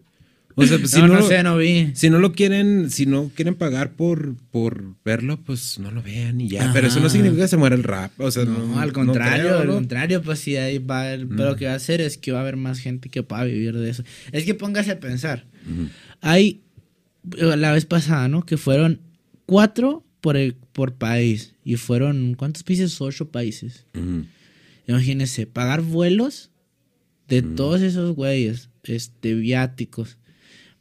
O 0.64 0.68
sea, 0.68 0.78
pues, 0.78 0.92
si 0.92 1.00
no, 1.00 1.08
no, 1.08 1.20
no 1.20 1.28
sé, 1.28 1.44
no 1.44 1.58
vi. 1.58 1.92
si 1.94 2.10
no 2.10 2.20
lo 2.20 2.34
quieren, 2.34 2.90
si 2.90 3.06
no 3.06 3.32
quieren 3.36 3.56
pagar 3.56 3.94
por, 3.94 4.36
por 4.52 4.96
verlo, 5.04 5.38
pues 5.44 5.80
no 5.80 5.92
lo 5.92 6.02
vean 6.02 6.40
y 6.42 6.50
ya. 6.50 6.72
Pero 6.74 6.88
eso 6.88 7.00
no 7.00 7.10
significa 7.10 7.44
que 7.44 7.48
se 7.48 7.58
muera 7.58 7.76
el 7.76 7.84
rap. 7.84 8.12
O 8.20 8.32
sea, 8.32 8.46
no, 8.46 8.66
No, 8.66 8.80
al 8.80 8.94
contrario, 8.94 9.48
creo, 9.48 9.60
al 9.60 9.68
contrario, 9.68 10.22
pues 10.22 10.40
sí, 10.40 10.56
ahí 10.58 10.78
va. 10.78 11.04
Pero 11.04 11.52
lo 11.52 11.56
que 11.56 11.66
va 11.66 11.74
a 11.74 11.76
hacer 11.76 12.02
es 12.02 12.18
que 12.18 12.32
va 12.32 12.40
a 12.40 12.42
haber 12.42 12.58
más 12.58 12.80
gente 12.80 13.10
que 13.10 13.24
pueda 13.24 13.44
vivir 13.44 13.78
de 13.78 13.90
eso. 13.90 14.04
Es 14.32 14.44
que 14.44 14.54
póngase 14.54 14.92
a 14.92 15.00
pensar. 15.00 15.46
Hay, 16.22 16.62
eh, 17.38 17.56
la 17.58 17.72
vez 17.72 17.86
pasada, 17.86 18.28
¿no? 18.28 18.46
Que 18.46 18.58
fueron 18.58 19.02
cuatro 19.46 20.06
por, 20.22 20.38
el, 20.38 20.54
por 20.54 20.94
país. 20.94 21.54
Y 21.64 21.76
fueron, 21.76 22.36
¿cuántos 22.36 22.64
países? 22.64 23.00
Ocho 23.02 23.30
países. 23.30 23.86
Ujú. 23.94 24.26
Imagínense, 24.88 25.46
pagar 25.46 25.82
vuelos 25.82 26.52
de 27.28 27.42
todos 27.42 27.82
esos 27.82 28.14
güeyes, 28.14 28.70
este, 28.84 29.34
viáticos, 29.36 30.18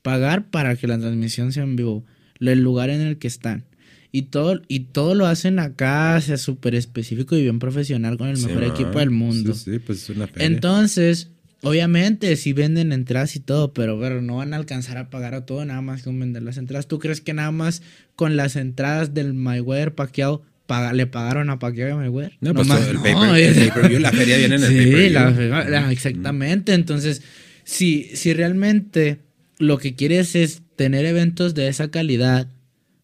pagar 0.02 0.50
para 0.50 0.76
que 0.76 0.86
la 0.86 0.98
transmisión 0.98 1.52
sea 1.52 1.62
en 1.64 1.76
vivo, 1.76 2.04
el 2.38 2.60
lugar 2.62 2.90
en 2.90 3.00
el 3.00 3.18
que 3.18 3.28
están. 3.28 3.64
Y 4.12 4.22
todo, 4.22 4.60
y 4.66 4.80
todo 4.80 5.14
lo 5.14 5.26
hacen 5.26 5.58
acá, 5.60 6.20
sea 6.20 6.36
súper 6.36 6.74
específico 6.74 7.36
y 7.36 7.42
bien 7.42 7.58
profesional 7.60 8.16
con 8.18 8.28
el 8.28 8.36
Sí, 8.38 8.46
mejor 8.46 8.64
equipo 8.64 8.98
del 8.98 9.10
mundo. 9.10 9.54
Sí, 9.54 9.72
sí, 9.72 9.78
pues 9.78 10.02
es 10.02 10.10
una 10.10 10.26
feria. 10.26 10.46
Entonces, 10.46 11.30
obviamente, 11.62 12.34
si 12.34 12.52
venden 12.52 12.90
entradas 12.92 13.36
y 13.36 13.40
todo, 13.40 13.72
pero, 13.72 14.00
pero 14.00 14.20
no 14.20 14.36
van 14.38 14.52
a 14.52 14.56
alcanzar 14.56 14.96
a 14.98 15.10
pagar 15.10 15.34
a 15.34 15.46
todo 15.46 15.64
nada 15.64 15.80
más 15.80 16.02
con 16.02 16.18
vender 16.18 16.42
las 16.42 16.56
entradas. 16.56 16.88
¿Tú 16.88 16.98
crees 16.98 17.20
que 17.20 17.34
nada 17.34 17.52
más 17.52 17.82
con 18.16 18.36
las 18.36 18.56
entradas 18.56 19.14
del 19.14 19.32
Mayweather 19.32 19.94
paga- 19.94 20.92
le 20.92 21.06
pagaron 21.06 21.48
a 21.50 21.60
Pacquiao 21.60 21.88
y 21.88 21.92
a 21.92 21.96
Mayweather? 21.96 22.32
No, 22.40 22.52
pues 22.52 22.66
más, 22.66 22.80
todo 22.80 22.90
el 22.90 22.96
no, 22.96 23.02
pay-per-view, 23.02 24.00
la 24.00 24.10
feria 24.12 24.38
viene 24.38 24.56
en 24.56 24.62
el 24.64 24.68
Sí, 24.70 24.76
pay-per-view. 24.76 25.50
la- 25.50 25.68
la- 25.68 25.92
exactamente. 25.92 26.74
Entonces, 26.74 27.22
si, 27.62 28.10
si 28.14 28.32
realmente 28.32 29.18
lo 29.60 29.78
que 29.78 29.94
quieres 29.94 30.34
es 30.34 30.62
tener 30.74 31.04
eventos 31.06 31.54
de 31.54 31.68
esa 31.68 31.90
calidad, 31.90 32.48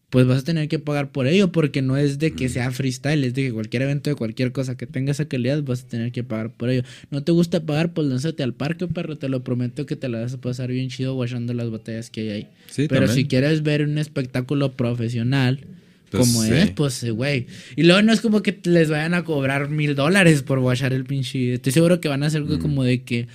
pues 0.09 0.25
vas 0.25 0.39
a 0.39 0.43
tener 0.43 0.67
que 0.69 0.79
pagar 0.79 1.11
por 1.11 1.27
ello, 1.27 1.51
porque 1.51 1.81
no 1.81 1.97
es 1.97 2.17
de 2.17 2.31
que 2.31 2.47
sea 2.49 2.71
freestyle, 2.71 3.23
es 3.25 3.33
de 3.33 3.43
que 3.43 3.51
cualquier 3.53 3.83
evento 3.83 4.09
de 4.09 4.15
cualquier 4.15 4.51
cosa 4.53 4.75
que 4.77 4.87
tenga 4.87 5.11
esa 5.11 5.25
calidad, 5.27 5.61
vas 5.63 5.83
a 5.83 5.87
tener 5.87 6.11
que 6.13 6.23
pagar 6.23 6.51
por 6.51 6.69
ello. 6.69 6.83
No 7.11 7.23
te 7.23 7.31
gusta 7.33 7.65
pagar, 7.65 7.93
pues 7.93 8.07
lánzate 8.07 8.41
al 8.43 8.53
parque, 8.53 8.87
perro, 8.87 9.17
te 9.17 9.27
lo 9.29 9.43
prometo 9.43 9.85
que 9.85 9.95
te 9.95 10.07
la 10.09 10.21
vas 10.21 10.33
a 10.33 10.41
pasar 10.41 10.69
bien 10.71 10.89
chido 10.89 11.13
guachando 11.13 11.53
las 11.53 11.69
batallas 11.69 12.09
que 12.09 12.21
hay 12.21 12.29
ahí. 12.29 12.47
Sí, 12.67 12.87
Pero 12.87 13.05
también. 13.07 13.15
si 13.15 13.27
quieres 13.27 13.63
ver 13.63 13.81
un 13.83 13.97
espectáculo 13.97 14.71
profesional, 14.77 15.59
Pues 16.09 16.21
como 16.25 16.41
sí. 16.43 16.53
es, 16.53 16.71
pues, 16.71 17.03
eh, 17.03 17.11
güey. 17.11 17.47
Y 17.75 17.83
luego 17.83 18.01
no 18.01 18.13
es 18.13 18.21
como 18.21 18.41
que 18.41 18.57
les 18.63 18.89
vayan 18.89 19.13
a 19.13 19.25
cobrar 19.25 19.69
mil 19.69 19.93
dólares 19.93 20.41
por 20.41 20.61
guachar 20.61 20.93
el 20.93 21.03
pinche. 21.03 21.55
Estoy 21.55 21.73
seguro 21.73 21.99
que 21.99 22.07
van 22.07 22.23
a 22.23 22.27
hacer 22.27 22.41
algo 22.43 22.59
como 22.59 22.85
de 22.85 23.03
que 23.03 23.27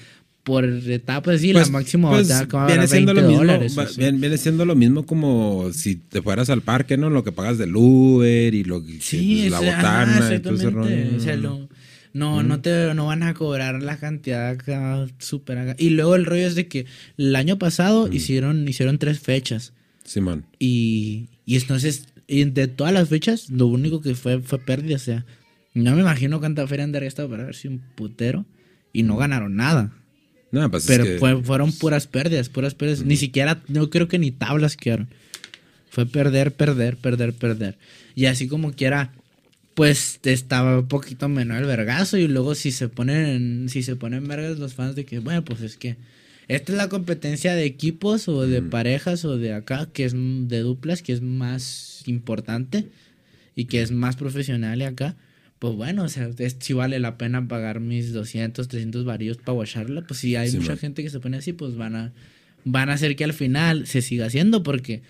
por 0.43 0.65
etapas, 0.65 1.41
sí, 1.41 1.53
Pues- 1.53 1.69
la 1.69 1.73
máxima 1.73 2.11
pues, 2.11 2.29
batalla 2.29 2.49
que 2.49 2.57
va 2.57 2.65
a 2.65 2.67
viene 2.67 2.89
siendo 2.89 3.15
20 3.15 3.23
lo 3.23 3.29
mismo, 3.29 3.45
dólares. 3.53 3.79
va- 3.79 3.89
viene, 3.97 4.19
viene 4.19 4.39
siendo 4.39 4.65
lo 4.65 4.75
mismo 4.75 5.07
como 5.07 5.71
si 5.73 5.95
te 5.97 6.21
fueras 6.21 6.51
al 6.51 6.63
parque, 6.63 6.97
¿no? 6.97 7.11
Lo 7.11 7.23
que 7.23 7.31
pagas 7.33 7.59
del 7.59 7.77
Uber 7.77 8.53
y 8.55 8.65
lo 8.65 8.85
que 8.85 9.01
Sí, 9.01 9.49
la 9.49 9.59
o 9.61 9.63
sea, 9.63 9.77
botana 9.77 10.17
ajá, 10.19 10.35
y 10.35 10.39
todo 10.41 10.55
ese 10.55 10.71
rollo. 10.71 11.17
O 11.17 11.21
sea, 11.21 11.37
lo- 11.37 11.69
no, 12.15 12.43
no 12.43 12.61
te 12.61 12.93
no 12.95 13.07
van 13.07 13.23
a 13.23 13.35
cobrar 13.35 13.83
la 13.83 13.97
cantidad 13.99 14.49
acá 14.51 15.07
súper 15.19 15.59
acá. 15.59 15.77
Y 15.79 15.91
luego 15.91 16.15
el 16.17 16.27
rollo 16.27 16.47
es 16.47 16.55
de 16.57 16.67
que 16.67 16.87
el 17.17 17.35
año 17.37 17.59
pasado 17.59 18.13
hicieron, 18.13 18.69
hicieron 18.69 18.99
tres 18.99 19.21
fechas. 19.21 19.73
Simón. 20.05 20.45
Y, 20.59 21.29
y 21.47 21.57
entonces, 21.57 22.09
y 22.27 22.45
de 22.45 22.67
todas 22.67 22.93
las 22.93 23.09
fechas, 23.09 23.49
lo 23.49 23.67
único 23.69 24.01
que 24.01 24.15
fue 24.15 24.41
fue 24.41 24.59
pérdida. 24.59 24.97
O 24.97 24.99
sea, 24.99 25.25
no 25.73 25.95
me 25.95 26.01
imagino 26.03 26.41
cuánta 26.41 26.67
feria 26.67 26.85
han 26.85 26.93
de 26.93 27.01
para 27.29 27.45
ver 27.45 27.55
si 27.55 27.69
un 27.69 27.81
putero. 27.95 28.45
Y 28.93 29.05
no 29.05 29.17
ganaron 29.17 29.57
nada. 29.57 29.93
No, 30.53 30.71
pues 30.71 30.85
Pero 30.87 31.03
es 31.05 31.11
que, 31.11 31.19
fue- 31.19 31.43
fueron 31.43 31.73
puras 31.73 32.07
pérdidas, 32.07 32.49
puras 32.49 32.75
pérdidas. 32.75 33.03
Ni 33.05 33.17
siquiera, 33.17 33.61
no 33.69 33.91
creo 33.91 34.07
que 34.07 34.19
ni 34.19 34.31
tablas 34.31 34.77
quedaron. 34.77 35.09
Fue 35.91 36.07
perder, 36.07 36.53
perder, 36.53 36.97
perder, 36.97 37.33
perder. 37.33 37.77
Y 38.15 38.27
así 38.27 38.47
como 38.49 38.73
quiera, 38.73 39.13
pues 39.75 40.21
estaba 40.23 40.79
un 40.81 40.89
poquito 40.89 41.29
menor 41.29 41.59
el 41.63 41.65
vergazo. 41.67 42.19
Y 42.19 42.29
luego 42.29 42.55
si 42.55 42.71
se 42.71 42.89
ponen, 42.89 43.69
si 43.69 43.83
se 43.83 43.97
ponen 43.97 44.29
vergas 44.29 44.59
los 44.59 44.75
fans 44.75 44.95
de 44.95 45.05
que, 45.05 45.19
bueno, 45.19 45.45
pues 45.45 45.63
es 45.63 45.77
que 45.77 45.97
esta 46.49 46.73
es 46.73 46.79
la 46.79 46.89
competencia 46.89 47.55
de 47.55 47.65
equipos 47.65 48.29
o 48.29 48.43
de 48.47 48.61
parejas 48.63 49.25
o 49.25 49.39
de 49.39 49.55
acá, 49.55 49.89
que 49.93 50.05
es 50.05 50.13
de 50.15 50.59
duplas, 50.61 51.01
que 51.03 51.13
es 51.15 51.23
más 51.23 52.03
importante 52.07 52.89
y 53.57 53.65
que 53.67 53.81
es 53.81 53.91
más 53.91 54.17
profesional 54.17 54.83
acá. 54.83 55.17
Pues 55.63 55.77
bueno, 55.77 56.03
o 56.03 56.09
sea, 56.09 56.29
es, 56.39 56.57
si 56.59 56.73
vale 56.73 56.99
la 56.99 57.17
pena 57.17 57.47
pagar 57.47 57.79
mis 57.79 58.13
200, 58.13 58.67
300 58.67 59.05
varillos 59.05 59.37
para 59.37 59.53
watcharla, 59.53 60.03
pues 60.03 60.19
si 60.19 60.35
hay 60.35 60.51
Sí, 60.51 60.57
mucha 60.57 60.71
man. 60.71 60.79
gente 60.79 61.05
que 61.05 61.11
se 61.11 61.21
pone 61.21 61.37
así, 61.37 61.53
pues 61.53 61.77
van 61.77 61.95
a, 61.95 62.13
van 62.65 62.91
a 62.91 62.95
hacer 62.95 63.15
que 63.15 63.23
al 63.23 63.33
final 63.33 63.87
se 63.87 64.03
siga 64.03 64.27
haciendo 64.27 64.65
porque, 64.65 65.03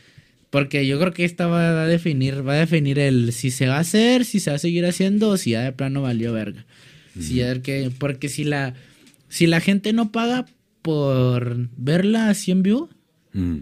porque 0.50 0.86
yo 0.86 0.98
creo 1.00 1.14
que 1.14 1.24
esta 1.24 1.46
va 1.46 1.82
a 1.84 1.86
definir, 1.86 2.46
va 2.46 2.52
a 2.52 2.56
definir 2.56 2.98
el 2.98 3.32
si 3.32 3.50
se 3.50 3.66
va 3.66 3.76
a 3.78 3.80
hacer, 3.80 4.26
si 4.26 4.40
se 4.40 4.50
va 4.50 4.56
a 4.56 4.58
seguir 4.58 4.84
haciendo 4.84 5.30
o 5.30 5.36
si 5.38 5.52
ya 5.52 5.62
de 5.62 5.72
plano 5.72 6.02
valió 6.02 6.34
verga. 6.34 6.66
Si 7.18 7.36
ya 7.36 7.60
que, 7.62 7.90
porque 7.98 8.28
si 8.28 8.44
la, 8.44 8.74
si 9.30 9.46
la 9.46 9.60
gente 9.60 9.94
no 9.94 10.12
paga 10.12 10.44
por 10.82 11.68
verla 11.78 12.28
así 12.28 12.50
en 12.50 12.62
vivo, 12.62 12.90
mm, 13.32 13.56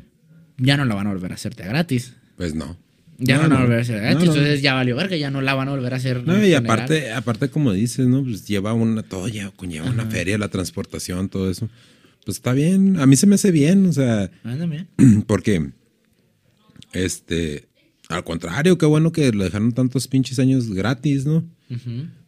ya 0.59 0.77
no 0.77 0.85
la 0.87 0.95
van 0.97 1.07
a 1.07 1.11
volver 1.11 1.31
a 1.31 1.35
hacerte 1.37 1.63
gratis. 1.65 2.15
pues 2.37 2.55
no. 2.55 2.77
Ya 3.21 3.37
no, 3.37 3.43
la 3.43 3.49
van 3.49 3.59
a 3.59 3.61
volver 3.63 3.79
a 3.79 3.83
hacer 3.83 3.97
No, 3.97 4.03
gratis. 4.03 4.25
no. 4.29 4.35
Entonces 4.35 4.63
ya 4.63 4.75
valió 4.75 4.97
verga, 4.97 5.17
ya 5.17 5.31
no 5.31 5.41
la 5.41 5.55
van 5.55 5.69
a 5.69 5.71
volver 5.73 5.93
a 5.93 5.97
hacer. 5.97 6.27
No, 6.27 6.33
y 6.35 6.41
general. 6.41 6.65
aparte, 6.65 7.13
aparte 7.13 7.49
como 7.51 7.73
dices, 7.73 8.07
¿no? 8.07 8.25
Pues 8.25 8.47
lleva 8.47 8.73
una, 8.73 9.03
todo 9.03 9.29
lleva, 9.29 9.51
conlleva 9.53 9.89
una 9.91 10.07
feria, 10.07 10.39
la 10.39 10.49
transportación, 10.49 11.29
todo 11.29 11.51
eso. 11.51 11.69
Pues 12.25 12.39
está 12.39 12.53
bien, 12.53 12.99
a 12.99 13.07
mí 13.07 13.17
se 13.17 13.27
me 13.27 13.35
hace 13.37 13.51
bien, 13.51 13.87
o 13.87 13.93
sea, 13.93 14.31
también. 14.43 14.89
porque, 15.27 15.71
este, 16.93 17.69
al 18.09 18.25
contrario, 18.25 18.79
qué 18.79 18.87
bueno 18.87 19.13
que 19.13 19.33
lo 19.33 19.45
dejaron 19.45 19.73
tantos 19.73 20.09
pinches 20.09 20.39
años 20.39 20.71
gratis, 20.73 21.25
¿no? 21.27 21.45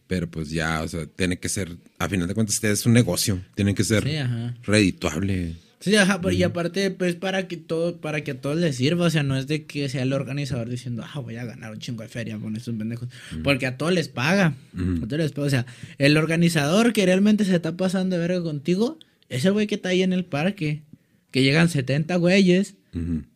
Pero 0.07 0.29
pues 0.29 0.49
ya, 0.49 0.81
o 0.83 0.87
sea, 0.87 1.05
tiene 1.05 1.37
que 1.39 1.49
ser, 1.49 1.75
a 1.97 2.07
final 2.07 2.27
de 2.27 2.33
cuentas, 2.33 2.63
es 2.63 2.85
un 2.85 2.93
negocio, 2.93 3.41
tiene 3.55 3.73
que 3.73 3.83
ser 3.83 4.03
Sí, 4.03 4.15
ajá. 4.17 4.53
redituable. 4.63 5.55
Sí, 5.83 5.93
ajá, 5.97 6.21
pero 6.21 6.33
y 6.33 6.41
aparte, 6.43 6.91
pues 6.91 7.15
para 7.15 7.45
que 7.49 7.57
todo, 7.57 7.97
para 7.97 8.21
que 8.23 8.31
a 8.31 8.39
todos 8.39 8.55
les 8.57 8.77
sirva, 8.77 9.07
o 9.07 9.09
sea, 9.09 9.21
no 9.21 9.35
es 9.37 9.47
de 9.47 9.65
que 9.65 9.89
sea 9.89 10.03
el 10.03 10.13
organizador 10.13 10.69
diciendo, 10.69 11.03
ah, 11.05 11.19
voy 11.19 11.35
a 11.35 11.43
ganar 11.43 11.73
un 11.73 11.79
chingo 11.79 12.03
de 12.03 12.07
feria 12.07 12.37
con 12.37 12.55
estos 12.55 12.73
pendejos, 12.73 13.09
porque 13.43 13.65
a 13.65 13.75
todos 13.75 13.91
les 13.91 14.07
paga, 14.07 14.53
a 14.77 15.05
todos 15.05 15.17
les 15.17 15.33
paga, 15.33 15.47
o 15.47 15.49
sea, 15.49 15.65
el 15.97 16.15
organizador 16.15 16.93
que 16.93 17.05
realmente 17.05 17.43
se 17.43 17.53
está 17.53 17.75
pasando 17.75 18.15
de 18.15 18.21
verga 18.25 18.41
contigo, 18.41 18.97
es 19.27 19.43
el 19.43 19.51
güey 19.51 19.67
que 19.67 19.75
está 19.75 19.89
ahí 19.89 20.03
en 20.03 20.13
el 20.13 20.23
parque, 20.23 20.83
que 21.31 21.43
llegan 21.43 21.67
70 21.67 22.15
güeyes 22.15 22.75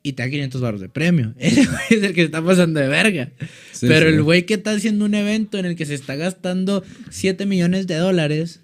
y 0.02 0.14
te 0.14 0.24
da 0.24 0.30
500 0.30 0.62
baros 0.62 0.80
de 0.80 0.88
premio, 0.88 1.34
ese 1.40 1.66
güey 1.66 1.82
es 1.90 2.02
el 2.04 2.14
que 2.14 2.22
se 2.22 2.26
está 2.28 2.42
pasando 2.42 2.80
de 2.80 2.88
verga, 2.88 3.30
Sí, 3.74 3.88
pero 3.90 4.08
sí. 4.10 4.16
el 4.16 4.24
güey 4.24 4.46
que 4.46 4.54
está 4.54 4.72
haciendo 4.72 5.04
un 5.04 5.16
evento 5.16 5.58
en 5.58 5.66
el 5.66 5.76
que 5.76 5.86
se 5.86 5.96
está 5.96 6.16
gastando 6.16 6.82
7 7.10 7.46
millones 7.46 7.88
de 7.88 7.96
dólares 7.96 8.62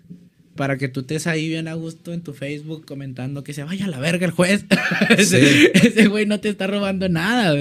para 0.55 0.77
que 0.77 0.87
tú 0.87 1.01
estés 1.01 1.27
ahí 1.27 1.47
bien 1.49 1.67
a 1.67 1.73
gusto 1.73 2.13
en 2.13 2.21
tu 2.21 2.33
Facebook 2.33 2.85
comentando 2.85 3.43
que 3.43 3.53
se 3.53 3.63
vaya 3.63 3.85
a 3.85 3.89
la 3.89 3.99
verga 3.99 4.25
el 4.25 4.31
juez. 4.31 4.65
ese 5.17 5.41
Sí. 5.41 5.67
ese 5.73 6.07
güey 6.07 6.25
no 6.25 6.39
te 6.39 6.49
está 6.49 6.67
robando 6.67 7.09
nada. 7.09 7.55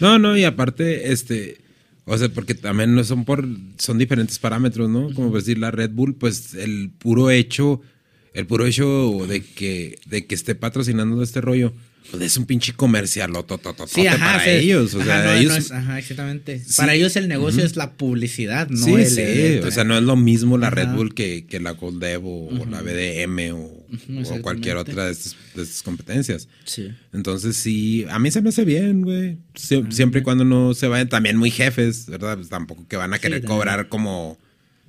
No, 0.00 0.18
no, 0.18 0.36
y 0.36 0.44
aparte, 0.44 1.12
este, 1.12 1.58
o 2.04 2.18
sea, 2.18 2.28
porque 2.28 2.54
también 2.54 2.94
no 2.94 3.04
son 3.04 3.24
por, 3.24 3.46
son 3.78 3.98
diferentes 3.98 4.38
parámetros, 4.38 4.90
¿no? 4.90 5.12
Como 5.14 5.34
decir 5.34 5.58
la 5.58 5.70
Red 5.70 5.90
Bull, 5.90 6.14
pues 6.16 6.54
el 6.54 6.90
puro 6.98 7.30
hecho, 7.30 7.80
el 8.34 8.46
puro 8.46 8.66
hecho 8.66 9.26
de 9.28 9.42
que, 9.42 9.98
de 10.06 10.26
que 10.26 10.34
esté 10.34 10.54
patrocinando 10.54 11.22
este 11.22 11.40
rollo, 11.40 11.72
pues 12.10 12.22
es 12.22 12.36
un 12.36 12.44
pinche 12.46 12.72
comercial 12.74 13.32
Sí, 13.86 14.06
ajá. 14.06 14.18
para 14.18 14.44
sí. 14.44 14.50
ellos, 14.50 14.94
o 14.94 15.00
Ajá, 15.00 15.06
sea, 15.22 15.24
no, 15.24 15.38
ellos, 15.38 15.52
no 15.52 15.58
es- 15.58 15.70
ajá, 15.70 15.98
exactamente. 15.98 16.58
Sí. 16.58 16.74
Para 16.76 16.94
ellos 16.94 17.16
el 17.16 17.28
negocio 17.28 17.64
es 17.64 17.76
la 17.76 17.92
publicidad, 17.92 18.68
no 18.68 18.84
sí, 18.84 18.92
el 18.94 19.06
sí, 19.06 19.20
evento. 19.20 19.68
o 19.68 19.70
sea, 19.70 19.84
no 19.84 19.96
es 19.96 20.02
lo 20.02 20.16
mismo 20.16 20.58
la 20.58 20.70
Red. 20.70 20.88
Bull 20.88 21.14
que, 21.14 21.46
que 21.46 21.60
la 21.60 21.72
Gold 21.72 22.02
Dev 22.02 22.24
o, 22.26 22.48
o 22.48 22.66
la 22.66 22.82
BDM 22.82 23.52
o, 23.54 23.86
cualquier 24.42 24.76
otra 24.76 25.06
de 25.06 25.12
estas, 25.12 25.36
de 25.54 25.62
estas 25.62 25.82
competencias. 25.82 26.48
Sí. 26.64 26.90
Entonces 27.12 27.56
sí, 27.56 28.04
a 28.10 28.18
mí 28.18 28.30
se 28.30 28.42
me 28.42 28.50
hace 28.50 28.64
bien, 28.64 29.02
güey. 29.02 29.38
Sie- 29.54 29.90
siempre 29.90 30.20
y 30.20 30.22
cuando 30.22 30.44
no 30.44 30.74
se 30.74 30.88
vayan 30.88 31.08
también 31.08 31.36
muy 31.36 31.50
jefes, 31.50 32.06
¿verdad? 32.06 32.36
Pues 32.36 32.48
tampoco 32.48 32.86
que 32.88 32.96
van 32.96 33.14
a 33.14 33.18
querer 33.18 33.44
cobrar 33.44 33.88
como 33.88 34.38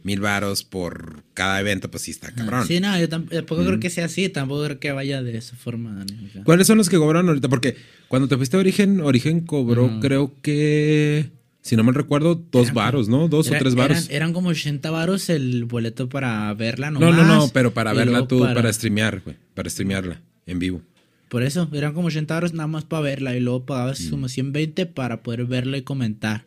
mil 0.03 0.19
varos 0.19 0.63
por 0.63 1.23
cada 1.33 1.59
evento, 1.59 1.89
pues 1.89 2.03
sí 2.03 2.11
está 2.11 2.31
cabrón. 2.31 2.67
Sí, 2.67 2.79
no, 2.79 2.97
yo 2.99 3.07
tamp- 3.09 3.29
tampoco 3.29 3.63
creo 3.65 3.79
que 3.79 3.89
sea 3.89 4.05
así, 4.05 4.27
tampoco 4.29 4.65
creo 4.65 4.79
que 4.79 4.91
vaya 4.91 5.23
de 5.23 5.37
esa 5.37 5.55
forma. 5.55 5.93
Dani, 5.95 6.27
o 6.27 6.31
sea. 6.31 6.43
¿Cuáles 6.43 6.67
son 6.67 6.77
los 6.77 6.89
que 6.89 6.97
cobran 6.97 7.27
ahorita? 7.27 7.47
Porque 7.47 7.75
cuando 8.09 8.27
te 8.27 8.35
fuiste 8.37 8.57
a 8.57 8.59
Origen, 8.59 8.99
Origen 9.01 9.41
cobró, 9.41 9.99
creo 10.01 10.33
que, 10.41 11.29
si 11.61 11.75
no 11.77 11.83
mal 11.83 11.95
recuerdo, 11.95 12.35
dos 12.51 12.63
Eran- 12.63 12.75
varos, 12.75 13.07
¿no? 13.09 13.27
Dos 13.29 13.47
Era- 13.47 13.57
o 13.57 13.59
tres 13.59 13.75
varos. 13.75 13.97
Eran, 14.05 14.11
eran 14.15 14.33
como 14.33 14.49
80 14.49 14.91
varos 14.91 15.29
el 15.29 15.65
boleto 15.65 16.09
para 16.09 16.53
verla 16.53 16.91
no, 16.91 16.99
nomás. 16.99 17.25
no, 17.25 17.35
no, 17.35 17.47
pero 17.53 17.73
para 17.73 17.93
verla 17.93 18.27
tú, 18.27 18.39
para, 18.41 18.71
streamear, 18.73 19.21
güey. 19.23 19.37
Para 19.53 19.69
streamearla 19.69 20.21
en 20.45 20.59
vivo. 20.59 20.81
Por 21.29 21.41
eso, 21.43 21.67
eran 21.73 21.93
como 21.93 22.07
80 22.09 22.35
euros 22.35 22.53
nada 22.53 22.67
más 22.67 22.83
para 22.83 23.01
verla 23.01 23.35
y 23.35 23.39
luego 23.39 23.65
pagabas 23.65 24.01
Mm. 24.01 24.09
como 24.11 24.27
120 24.29 24.85
para 24.85 25.23
poder 25.23 25.45
verla 25.45 25.77
y 25.77 25.81
comentar. 25.81 26.45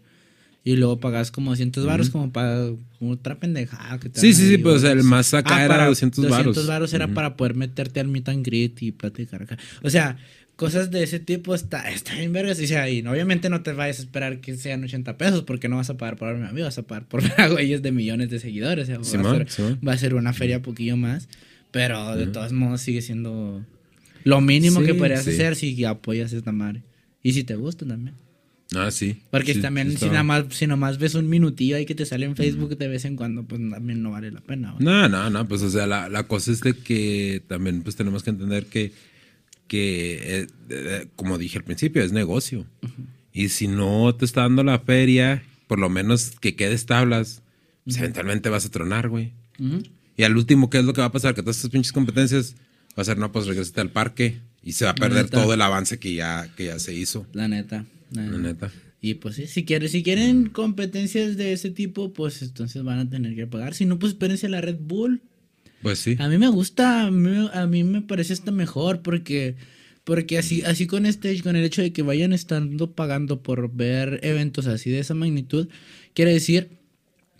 Y 0.66 0.74
luego 0.74 0.98
pagabas 0.98 1.30
como 1.30 1.52
200 1.52 1.86
baros 1.86 2.10
como 2.10 2.32
para 2.32 2.70
otra 3.00 3.38
pendejada. 3.38 4.00
Que 4.00 4.08
te 4.08 4.20
Sí, 4.20 4.32
sí, 4.34 4.42
ahí, 4.42 4.48
sí, 4.48 4.58
pues, 4.58 4.82
o 4.82 4.90
el 4.90 5.04
más 5.04 5.32
acá 5.32 5.64
era 5.64 5.68
para 5.68 5.86
200 5.86 6.24
varos. 6.28 6.46
200 6.56 6.66
varos 6.66 6.92
era 6.92 7.06
para 7.06 7.36
poder 7.36 7.54
meterte 7.54 8.00
al 8.00 8.08
meet 8.08 8.28
and 8.28 8.44
greet 8.44 8.82
y 8.82 8.90
platicar 8.90 9.42
acá. 9.42 9.56
O 9.84 9.90
sea, 9.90 10.18
cosas 10.56 10.90
de 10.90 11.04
ese 11.04 11.20
tipo 11.20 11.54
está, 11.54 11.88
está 11.92 12.16
bien 12.16 12.32
vergas. 12.32 12.58
Y, 12.60 12.66
sea, 12.66 12.90
y 12.90 13.00
obviamente 13.06 13.48
no 13.48 13.62
te 13.62 13.74
vayas 13.74 14.00
a 14.00 14.02
esperar 14.02 14.40
que 14.40 14.56
sean 14.56 14.82
80 14.82 15.16
pesos 15.16 15.42
porque 15.44 15.68
no 15.68 15.76
vas 15.76 15.88
a 15.88 15.96
pagar 15.96 16.16
por 16.16 16.26
verme 16.32 16.48
a 16.48 16.52
mí, 16.52 16.60
vas 16.62 16.78
a 16.78 16.82
pagar 16.82 17.06
por 17.06 17.22
güeyes 17.52 17.80
de 17.82 17.92
millones 17.92 18.28
de 18.30 18.40
seguidores. 18.40 18.84
O 18.84 18.86
sea, 18.86 18.98
va, 18.98 19.04
Simón, 19.04 19.26
a 19.26 19.38
ser, 19.38 19.50
Simón. 19.50 19.80
va 19.86 19.92
a 19.92 19.98
ser 19.98 20.14
una 20.14 20.32
feria 20.32 20.62
poquillo 20.62 20.96
más. 20.96 21.28
Pero 21.70 22.16
de 22.16 22.26
todos 22.26 22.50
modos 22.50 22.80
sigue 22.80 23.02
siendo 23.02 23.64
lo 24.24 24.40
mínimo 24.40 24.80
Sí, 24.80 24.86
que 24.86 24.94
podrías 24.94 25.22
sí. 25.22 25.30
hacer 25.30 25.54
si 25.54 25.84
apoyas 25.84 26.32
esta 26.32 26.50
madre. 26.50 26.82
Y 27.22 27.34
si 27.34 27.44
te 27.44 27.54
gusta 27.54 27.86
también. 27.86 28.16
Ah, 28.74 28.90
sí. 28.90 29.22
Porque 29.30 29.54
Sí, 29.54 29.60
también, 29.60 29.92
sí 29.92 29.98
si, 29.98 30.06
nada 30.06 30.24
más, 30.24 30.46
si 30.50 30.66
nomás 30.66 30.98
ves 30.98 31.14
un 31.14 31.28
minutillo 31.28 31.76
ahí 31.76 31.86
que 31.86 31.94
te 31.94 32.04
sale 32.04 32.26
en 32.26 32.34
Facebook 32.34 32.76
de 32.76 32.88
vez 32.88 33.04
en 33.04 33.14
cuando, 33.16 33.44
pues 33.44 33.60
también 33.70 34.02
no 34.02 34.10
vale 34.10 34.32
la 34.32 34.40
pena. 34.40 34.72
¿va? 34.72 34.78
No, 34.80 35.08
no, 35.08 35.30
no, 35.30 35.46
pues 35.46 35.62
o 35.62 35.70
sea, 35.70 35.86
la, 35.86 36.08
la 36.08 36.26
cosa 36.26 36.50
es 36.50 36.60
de 36.60 36.74
que 36.74 37.42
también 37.46 37.82
pues 37.82 37.94
tenemos 37.94 38.24
que 38.24 38.30
entender 38.30 38.66
que, 38.66 38.92
que 39.68 40.40
eh, 40.40 40.46
eh, 40.68 41.06
como 41.14 41.38
dije 41.38 41.58
al 41.58 41.64
principio, 41.64 42.02
es 42.02 42.12
negocio. 42.12 42.66
Y 43.32 43.50
si 43.50 43.68
no 43.68 44.14
te 44.14 44.24
está 44.24 44.42
dando 44.42 44.64
la 44.64 44.80
feria, 44.80 45.42
por 45.68 45.78
lo 45.78 45.88
menos 45.88 46.32
que 46.40 46.56
quedes 46.56 46.86
tablas, 46.86 47.42
pues 47.84 47.98
eventualmente 47.98 48.48
vas 48.48 48.66
a 48.66 48.70
tronar, 48.70 49.08
güey. 49.08 49.32
Y 50.16 50.24
al 50.24 50.36
último, 50.36 50.70
¿qué 50.70 50.78
es 50.78 50.84
lo 50.84 50.92
que 50.92 51.02
va 51.02 51.08
a 51.08 51.12
pasar? 51.12 51.34
Que 51.34 51.42
todas 51.42 51.56
estas 51.56 51.70
pinches 51.70 51.92
competencias 51.92 52.56
va 52.98 53.02
a 53.02 53.04
ser, 53.04 53.18
no, 53.18 53.30
pues 53.30 53.46
regresate 53.46 53.80
al 53.80 53.90
parque 53.90 54.40
y 54.62 54.72
se 54.72 54.86
va 54.86 54.90
a 54.92 54.94
perder 54.94 55.30
todo 55.30 55.54
el 55.54 55.62
avance 55.62 55.98
que 55.98 56.14
ya, 56.14 56.48
que 56.56 56.64
ya 56.64 56.78
se 56.80 56.94
hizo. 56.94 57.26
La 57.32 57.46
neta. 57.46 57.84
La 58.10 58.22
La 58.22 58.38
neta. 58.38 58.72
Y 59.00 59.14
pues 59.14 59.36
sí, 59.36 59.46
si 59.46 59.64
quieren, 59.64 59.88
si 59.88 60.02
quieren 60.02 60.48
competencias 60.48 61.36
de 61.36 61.52
ese 61.52 61.70
tipo, 61.70 62.12
pues 62.12 62.42
entonces 62.42 62.82
van 62.82 62.98
a 62.98 63.08
tener 63.08 63.34
que 63.34 63.46
pagar. 63.46 63.74
Si 63.74 63.84
no, 63.84 63.98
pues 63.98 64.12
espérense 64.12 64.46
a 64.46 64.50
la 64.50 64.60
Red 64.60 64.78
Bull. 64.80 65.22
Pues 65.82 65.98
sí. 65.98 66.16
A 66.18 66.28
mí 66.28 66.38
me 66.38 66.48
gusta, 66.48 67.06
a 67.06 67.10
mí, 67.10 67.48
a 67.52 67.66
mí 67.66 67.84
me 67.84 68.02
parece 68.02 68.32
hasta 68.32 68.50
mejor 68.50 69.02
porque, 69.02 69.54
porque 70.04 70.38
así, 70.38 70.62
así 70.62 70.86
con 70.86 71.06
este, 71.06 71.40
con 71.42 71.54
el 71.54 71.64
hecho 71.64 71.82
de 71.82 71.92
que 71.92 72.02
vayan 72.02 72.32
estando 72.32 72.92
pagando 72.92 73.42
por 73.42 73.72
ver 73.72 74.18
eventos 74.22 74.66
así 74.66 74.90
de 74.90 75.00
esa 75.00 75.14
magnitud, 75.14 75.68
quiere 76.14 76.32
decir 76.32 76.70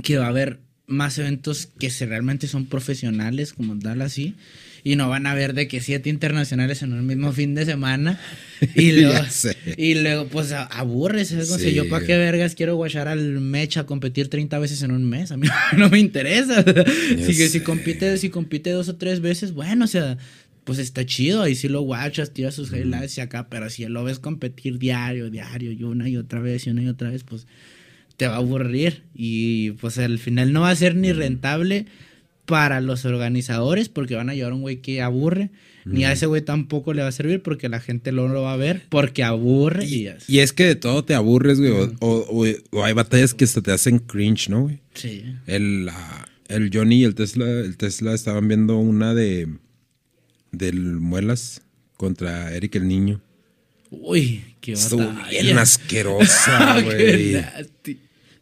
que 0.03 0.19
va 0.19 0.27
a 0.27 0.29
haber 0.29 0.61
más 0.87 1.19
eventos 1.19 1.67
que 1.79 1.91
se 1.91 2.07
realmente 2.07 2.47
son 2.47 2.67
profesionales, 2.67 3.53
como 3.55 3.79
tal 3.79 4.03
así, 4.03 4.35
y 4.87 4.95
no 4.95 5.09
van 5.09 5.26
a 5.26 5.34
ver 5.34 5.53
de 5.53 5.66
que 5.66 5.80
siete 5.80 6.11
internacionales 6.11 6.80
en 6.80 6.93
un 6.93 7.05
mismo 7.05 7.32
fin 7.32 7.57
de 7.57 7.64
semana. 7.64 8.20
Y 8.76 8.93
luego, 8.93 9.18
y 9.76 9.95
luego 9.97 10.28
pues 10.28 10.53
aburres, 10.53 11.32
es 11.32 11.49
como 11.49 11.59
si 11.59 11.70
Sí. 11.70 11.74
yo 11.74 11.89
para 11.91 12.07
qué 12.07 12.16
vergas 12.16 12.55
quiero 12.55 12.76
guachar 12.76 13.07
al 13.09 13.41
Mecha 13.41 13.80
a 13.80 13.87
competir 13.87 14.28
30 14.28 14.59
veces 14.61 14.82
en 14.82 14.93
un 14.93 15.05
mes, 15.05 15.32
a 15.32 15.37
mí 15.37 15.49
no 15.76 15.91
me 15.91 15.99
interesa. 15.99 16.64
si, 17.18 17.34
si 17.34 17.61
compite, 17.61 18.16
si 18.16 18.30
compite 18.30 18.70
dos 18.70 18.89
o 18.89 18.95
tres 18.97 19.20
veces, 19.20 19.53
bueno, 19.53 19.84
o 19.84 19.89
sea, 19.89 20.16
pues 20.62 20.78
está 20.78 21.05
chido, 21.05 21.43
ahí 21.43 21.57
sí 21.57 21.68
lo 21.68 21.80
guachas, 21.82 22.32
tiras 22.32 22.55
sus 22.55 22.72
highlights 22.72 23.18
y 23.18 23.22
acá, 23.22 23.49
pero 23.51 23.68
si 23.68 23.84
lo 23.87 24.05
ves 24.05 24.20
competir 24.20 24.78
diario, 24.78 25.30
diario, 25.30 25.72
y 25.72 25.82
una 25.82 26.09
y 26.09 26.16
otra 26.16 26.41
vez, 26.41 26.64
y 26.66 26.70
una 26.70 26.82
y 26.82 26.89
otra 26.89 27.11
vez, 27.11 27.24
pues 27.24 27.47
te 28.16 28.28
va 28.28 28.34
a 28.34 28.39
aburrir. 28.39 29.03
Y 29.14 29.72
pues 29.72 29.99
al 29.99 30.18
final 30.20 30.53
no 30.53 30.61
va 30.62 30.70
a 30.70 30.76
ser 30.76 30.95
ni 30.95 31.12
rentable 31.12 31.87
para 32.47 32.80
los 32.80 33.05
organizadores 33.05 33.88
porque 33.88 34.14
van 34.14 34.30
a 34.30 34.34
llevar 34.34 34.53
un 34.53 34.62
güey 34.62 34.78
que 34.80 35.03
aburre, 35.03 35.51
ni 35.84 36.05
a 36.05 36.12
ese 36.12 36.26
güey 36.26 36.42
tampoco 36.42 36.94
le 36.94 37.03
va 37.03 37.09
a 37.09 37.12
servir 37.12 37.42
porque 37.42 37.68
la 37.68 37.78
gente 37.80 38.11
no 38.12 38.26
lo 38.28 38.42
va 38.42 38.55
a 38.55 38.57
ver 38.57 38.82
porque 38.88 39.22
aburre 39.22 39.84
y, 39.84 40.09
es 40.38 40.53
que 40.53 40.64
de 40.64 40.74
todo 40.76 41.05
te 41.05 41.14
aburres, 41.14 41.59
güey. 41.61 41.70
o- 41.72 41.92
o, 42.01 42.26
o- 42.28 42.47
o 42.78 42.84
hay 42.84 42.92
batallas 42.92 43.34
que 43.34 43.44
hasta 43.44 43.61
te 43.61 43.70
hacen 43.72 43.99
cringe, 44.01 44.49
¿no, 44.49 44.62
güey? 44.62 44.80
Sí. 44.94 45.24
El, 45.47 45.86
la- 45.86 46.28
el 46.49 46.70
Johnny 46.72 47.01
y 47.01 47.05
el 47.05 47.14
Tesla, 47.14 47.44
el 47.49 47.76
Tesla 47.76 48.14
estaban 48.14 48.49
viendo 48.49 48.76
una 48.78 49.14
de 49.14 49.49
del 50.53 50.80
Muelas 50.80 51.62
contra 51.97 52.55
Eric 52.55 52.76
el 52.76 52.88
Niño. 52.88 53.20
Uy, 53.90 54.42
qué 54.61 54.72
Estuvo 54.72 55.07
batalla. 55.07 55.42
bien 55.42 55.59
asquerosa, 55.59 56.80
güey. 56.84 57.36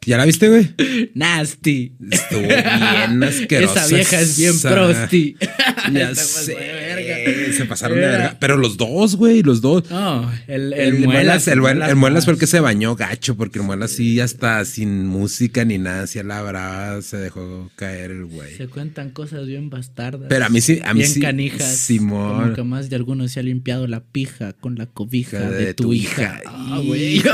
¿Ya 0.07 0.17
la 0.19 0.25
viste, 0.25 0.49
güey? 0.49 0.75
Nasty. 1.15 1.93
Estuvo 2.11 2.41
bien 2.41 3.23
asquerosa. 3.23 3.81
Esa 3.87 3.95
vieja 3.95 4.21
es 4.21 4.37
bien 4.39 4.61
prosti. 4.61 5.37
Ya 5.93 6.15
sé. 6.15 6.55
de 6.55 6.73
verga. 6.73 7.53
Se 7.53 7.65
pasaron 7.67 7.99
de 7.99 8.07
verga. 8.07 8.37
Pero 8.41 8.57
los 8.57 8.79
dos, 8.79 9.17
güey, 9.17 9.43
los 9.43 9.61
dos. 9.61 9.91
No, 9.91 10.31
el, 10.47 10.73
El, 10.73 10.95
el, 10.95 10.99
Muelas, 11.01 11.47
el, 11.47 11.61
Muelas- 11.61 11.91
el 11.91 11.97
Muelas 11.97 12.25
fue 12.25 12.33
el 12.35 12.41
que 12.41 12.47
se 12.47 12.59
bañó 12.61 12.97
gacho, 12.97 13.37
porque 13.37 13.59
el 13.59 13.67
Muelas 13.67 13.91
sí, 13.91 14.19
hasta 14.19 14.65
sin 14.65 15.07
música 15.07 15.65
ni 15.67 15.77
nada, 15.77 16.05
así 16.05 16.19
a 16.19 16.23
la 16.23 16.41
brava 16.43 17.03
se 17.03 17.19
dejó 17.19 17.71
caer 17.77 18.13
el 18.13 18.25
güey. 18.25 18.57
Se 18.57 18.67
cuentan 18.69 19.11
cosas 19.11 19.47
bien 19.47 19.69
bastardas. 19.69 20.27
Pero 20.31 20.47
a 20.47 20.49
mí 20.49 20.63
sí- 20.63 20.81
a 20.83 20.95
mí 20.95 21.01
bien 21.01 21.11
sí- 21.13 21.21
canijas. 21.21 21.77
Simón. 21.77 22.41
Como 22.43 22.55
que 22.55 22.63
más 22.63 22.89
de 22.89 22.97
algunos 22.97 23.33
se 23.33 23.41
ha 23.41 23.43
limpiado 23.43 23.87
la 23.87 24.01
pija 24.03 24.55
con 24.55 24.77
la 24.77 24.87
cobija 24.87 25.51
de, 25.51 25.75
tu, 25.75 25.93
hija. 25.93 26.41
Ah, 26.47 26.81
güey. 26.83 27.19
De. 27.21 27.31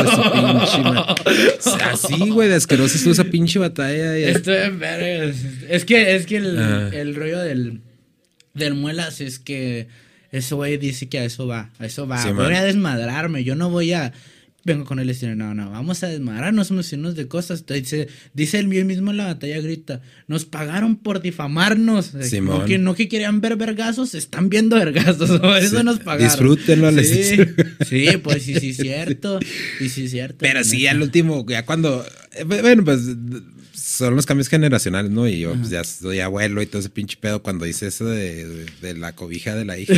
Así, 1.84 2.30
güey, 2.30 2.48
de 2.60 2.64
asqueroso 2.64 2.96
estuvo 2.96 3.12
esa 3.12 3.24
pinche 3.24 3.58
batalla. 3.58 4.18
y- 4.18 4.24
Esto 4.24 4.52
es 4.52 4.78
vergas. 4.78 5.36
Es 5.68 5.84
que, 5.84 6.14
es 6.16 6.26
que 6.26 6.36
el, 6.36 6.58
Ah. 6.58 6.90
el 6.92 7.14
rollo 7.14 7.38
del, 7.40 7.80
del 8.54 8.74
muelas 8.74 9.20
es 9.20 9.38
que 9.38 9.88
ese 10.32 10.54
güey 10.54 10.76
dice 10.76 11.08
que 11.08 11.18
a 11.18 11.24
eso 11.24 11.46
va, 11.46 11.70
a 11.78 11.86
eso 11.86 12.06
va. 12.06 12.22
Sí, 12.22 12.28
voy 12.28 12.44
man. 12.44 12.54
a 12.54 12.64
desmadrarme, 12.64 13.42
yo 13.44 13.54
no 13.56 13.70
voy 13.70 13.92
a... 13.92 14.12
Vengo 14.62 14.84
con 14.84 14.98
el 14.98 15.08
estilo, 15.08 15.34
no, 15.34 15.54
no, 15.54 15.70
vamos 15.70 16.02
a 16.02 16.08
desmadrarnos, 16.08 16.68
decirnos 16.68 17.14
de 17.16 17.26
cosas. 17.28 17.64
Dice, 17.66 18.08
dice 18.34 18.58
el 18.58 18.68
mío 18.68 18.84
mismo 18.84 19.10
en 19.10 19.16
la 19.16 19.24
batalla, 19.26 19.58
grita, 19.60 20.02
nos 20.28 20.44
pagaron 20.44 20.96
por 20.96 21.22
difamarnos. 21.22 22.12
No 22.12 22.22
Simón. 22.22 22.66
que, 22.66 22.76
no 22.78 22.94
que 22.94 23.08
querían 23.08 23.40
ver 23.40 23.56
vergazos, 23.56 24.14
están 24.14 24.50
viendo 24.50 24.76
vergazos, 24.76 25.30
eso 25.62 25.78
Sí. 25.78 25.84
nos 25.84 25.98
pagaron. 26.00 26.26
Disfrútenlo, 26.28 26.90
les 26.90 27.08
sí, 27.08 27.36
sí, 27.88 28.16
pues 28.22 28.42
sí, 28.42 28.54
sí, 28.60 28.74
cierto. 28.74 29.40
Y 29.80 29.88
sí, 29.88 30.08
cierto. 30.08 30.36
Pero 30.40 30.62
sí, 30.62 30.86
al 30.86 31.00
último, 31.00 31.46
ya 31.48 31.64
cuando. 31.64 32.04
eh, 32.32 32.44
Bueno, 32.44 32.84
pues 32.84 33.00
son 33.72 34.14
los 34.14 34.26
cambios 34.26 34.48
generacionales, 34.48 35.10
¿no? 35.10 35.26
Y 35.26 35.40
yo 35.40 35.54
pues, 35.54 35.70
ya 35.70 35.82
soy 35.84 36.20
abuelo 36.20 36.60
y 36.60 36.66
todo 36.66 36.80
ese 36.80 36.90
pinche 36.90 37.16
pedo 37.18 37.42
cuando 37.42 37.64
dice 37.64 37.86
eso 37.86 38.04
de, 38.04 38.46
de- 38.46 38.66
de 38.82 38.94
la 38.94 39.14
cobija 39.14 39.54
de 39.54 39.64
la 39.64 39.78
hija. 39.78 39.94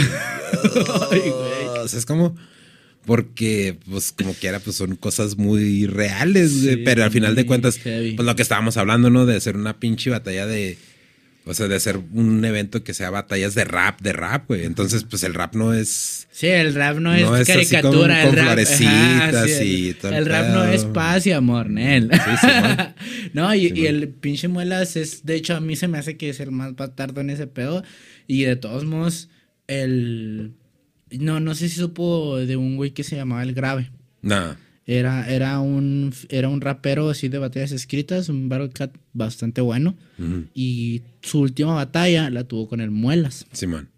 Ay, 1.11 1.19
güey. 1.21 1.79
o 1.85 1.89
sea, 1.89 1.99
es 1.99 2.07
como. 2.07 2.37
Porque, 3.05 3.77
pues, 3.91 4.13
como 4.13 4.33
quiera, 4.35 4.61
pues 4.61 4.77
son 4.77 4.95
cosas 4.97 5.37
muy 5.37 5.87
reales, 5.87 6.63
güey, 6.63 6.77
Sí, 6.77 6.83
pero 6.85 7.03
al 7.05 7.11
final 7.11 7.35
de 7.35 7.47
cuentas, 7.47 7.79
heavy. 7.79 8.13
pues 8.13 8.25
lo 8.25 8.37
que 8.37 8.43
estábamos 8.43 8.77
hablando, 8.77 9.11
¿no? 9.11 9.27
De 9.27 9.37
hacer 9.37 9.57
una 9.57 9.79
pinche 9.81 10.11
batalla 10.11 10.47
de. 10.47 10.79
O 11.45 11.55
sea, 11.55 11.67
de 11.67 11.75
hacer 11.75 11.99
un 12.13 12.45
evento 12.45 12.85
que 12.85 12.95
sea 12.95 13.11
batallas 13.11 13.57
de 13.57 13.65
rap, 13.65 14.01
de 14.01 14.13
rap, 14.13 14.47
güey. 14.47 14.65
Entonces, 14.65 15.03
pues 15.03 15.25
el 15.25 15.35
rap 15.35 15.57
no 15.57 15.75
es. 15.75 16.29
Sí, 16.31 16.47
el 16.47 16.73
rap 16.73 16.99
no 16.99 17.13
es 17.13 17.23
No 17.23 17.37
es 17.37 17.51
así 17.51 17.69
caricatura, 17.69 17.91
con- 18.01 18.11
el 18.23 18.27
con 18.29 18.37
rap. 18.37 18.45
florecitas 18.47 19.51
el- 19.51 19.67
y 19.67 19.95
todo 19.95 20.13
el 20.13 20.19
El 20.19 20.27
rap 20.27 20.55
no 20.55 20.65
es 20.67 20.85
paz 20.85 21.27
y 21.27 21.33
amor, 21.33 21.69
Nel. 21.69 22.09
Simón. 22.41 22.95
no, 23.35 23.53
y, 23.57 23.73
y 23.75 23.87
el 23.87 24.09
pinche 24.11 24.47
muelas 24.47 24.95
es, 24.95 25.27
de 25.27 25.35
hecho, 25.35 25.57
a 25.57 25.61
mí 25.61 25.75
se 25.75 25.89
me 25.89 25.99
hace 25.99 26.17
que 26.17 26.29
es 26.29 26.39
el 26.39 26.53
más 26.53 26.77
batardo 26.77 27.21
en 27.21 27.31
ese 27.31 27.49
pedo. 27.49 27.83
Y 28.29 28.45
de 28.45 28.55
todos 28.55 28.85
modos, 28.85 29.29
el. 29.67 30.53
No, 31.19 31.41
no 31.41 31.55
sé 31.55 31.69
si 31.69 31.77
supo 31.77 32.39
de 32.39 32.57
un 32.57 32.77
güey 32.77 32.93
que 32.93 33.05
se 33.05 33.17
llamaba 33.17 33.43
El 33.43 33.55
Grave. 33.55 33.91
Nada. 34.23 34.59
Era, 34.85 35.33
era, 35.33 35.61
un, 35.61 36.13
era 36.29 36.49
un 36.49 36.61
rapero 36.61 37.09
así 37.09 37.29
de 37.29 37.39
batallas 37.39 37.71
escritas, 37.71 38.29
un 38.29 38.49
battle 38.49 38.71
cat 38.71 38.95
bastante 39.13 39.61
bueno. 39.61 39.95
Y 40.55 41.03
su 41.23 41.41
última 41.41 41.75
batalla 41.75 42.31
la 42.31 42.45
tuvo 42.45 42.69
con 42.69 42.81
el 42.81 42.91
Muelas. 42.91 43.47
Simón. 43.53 43.89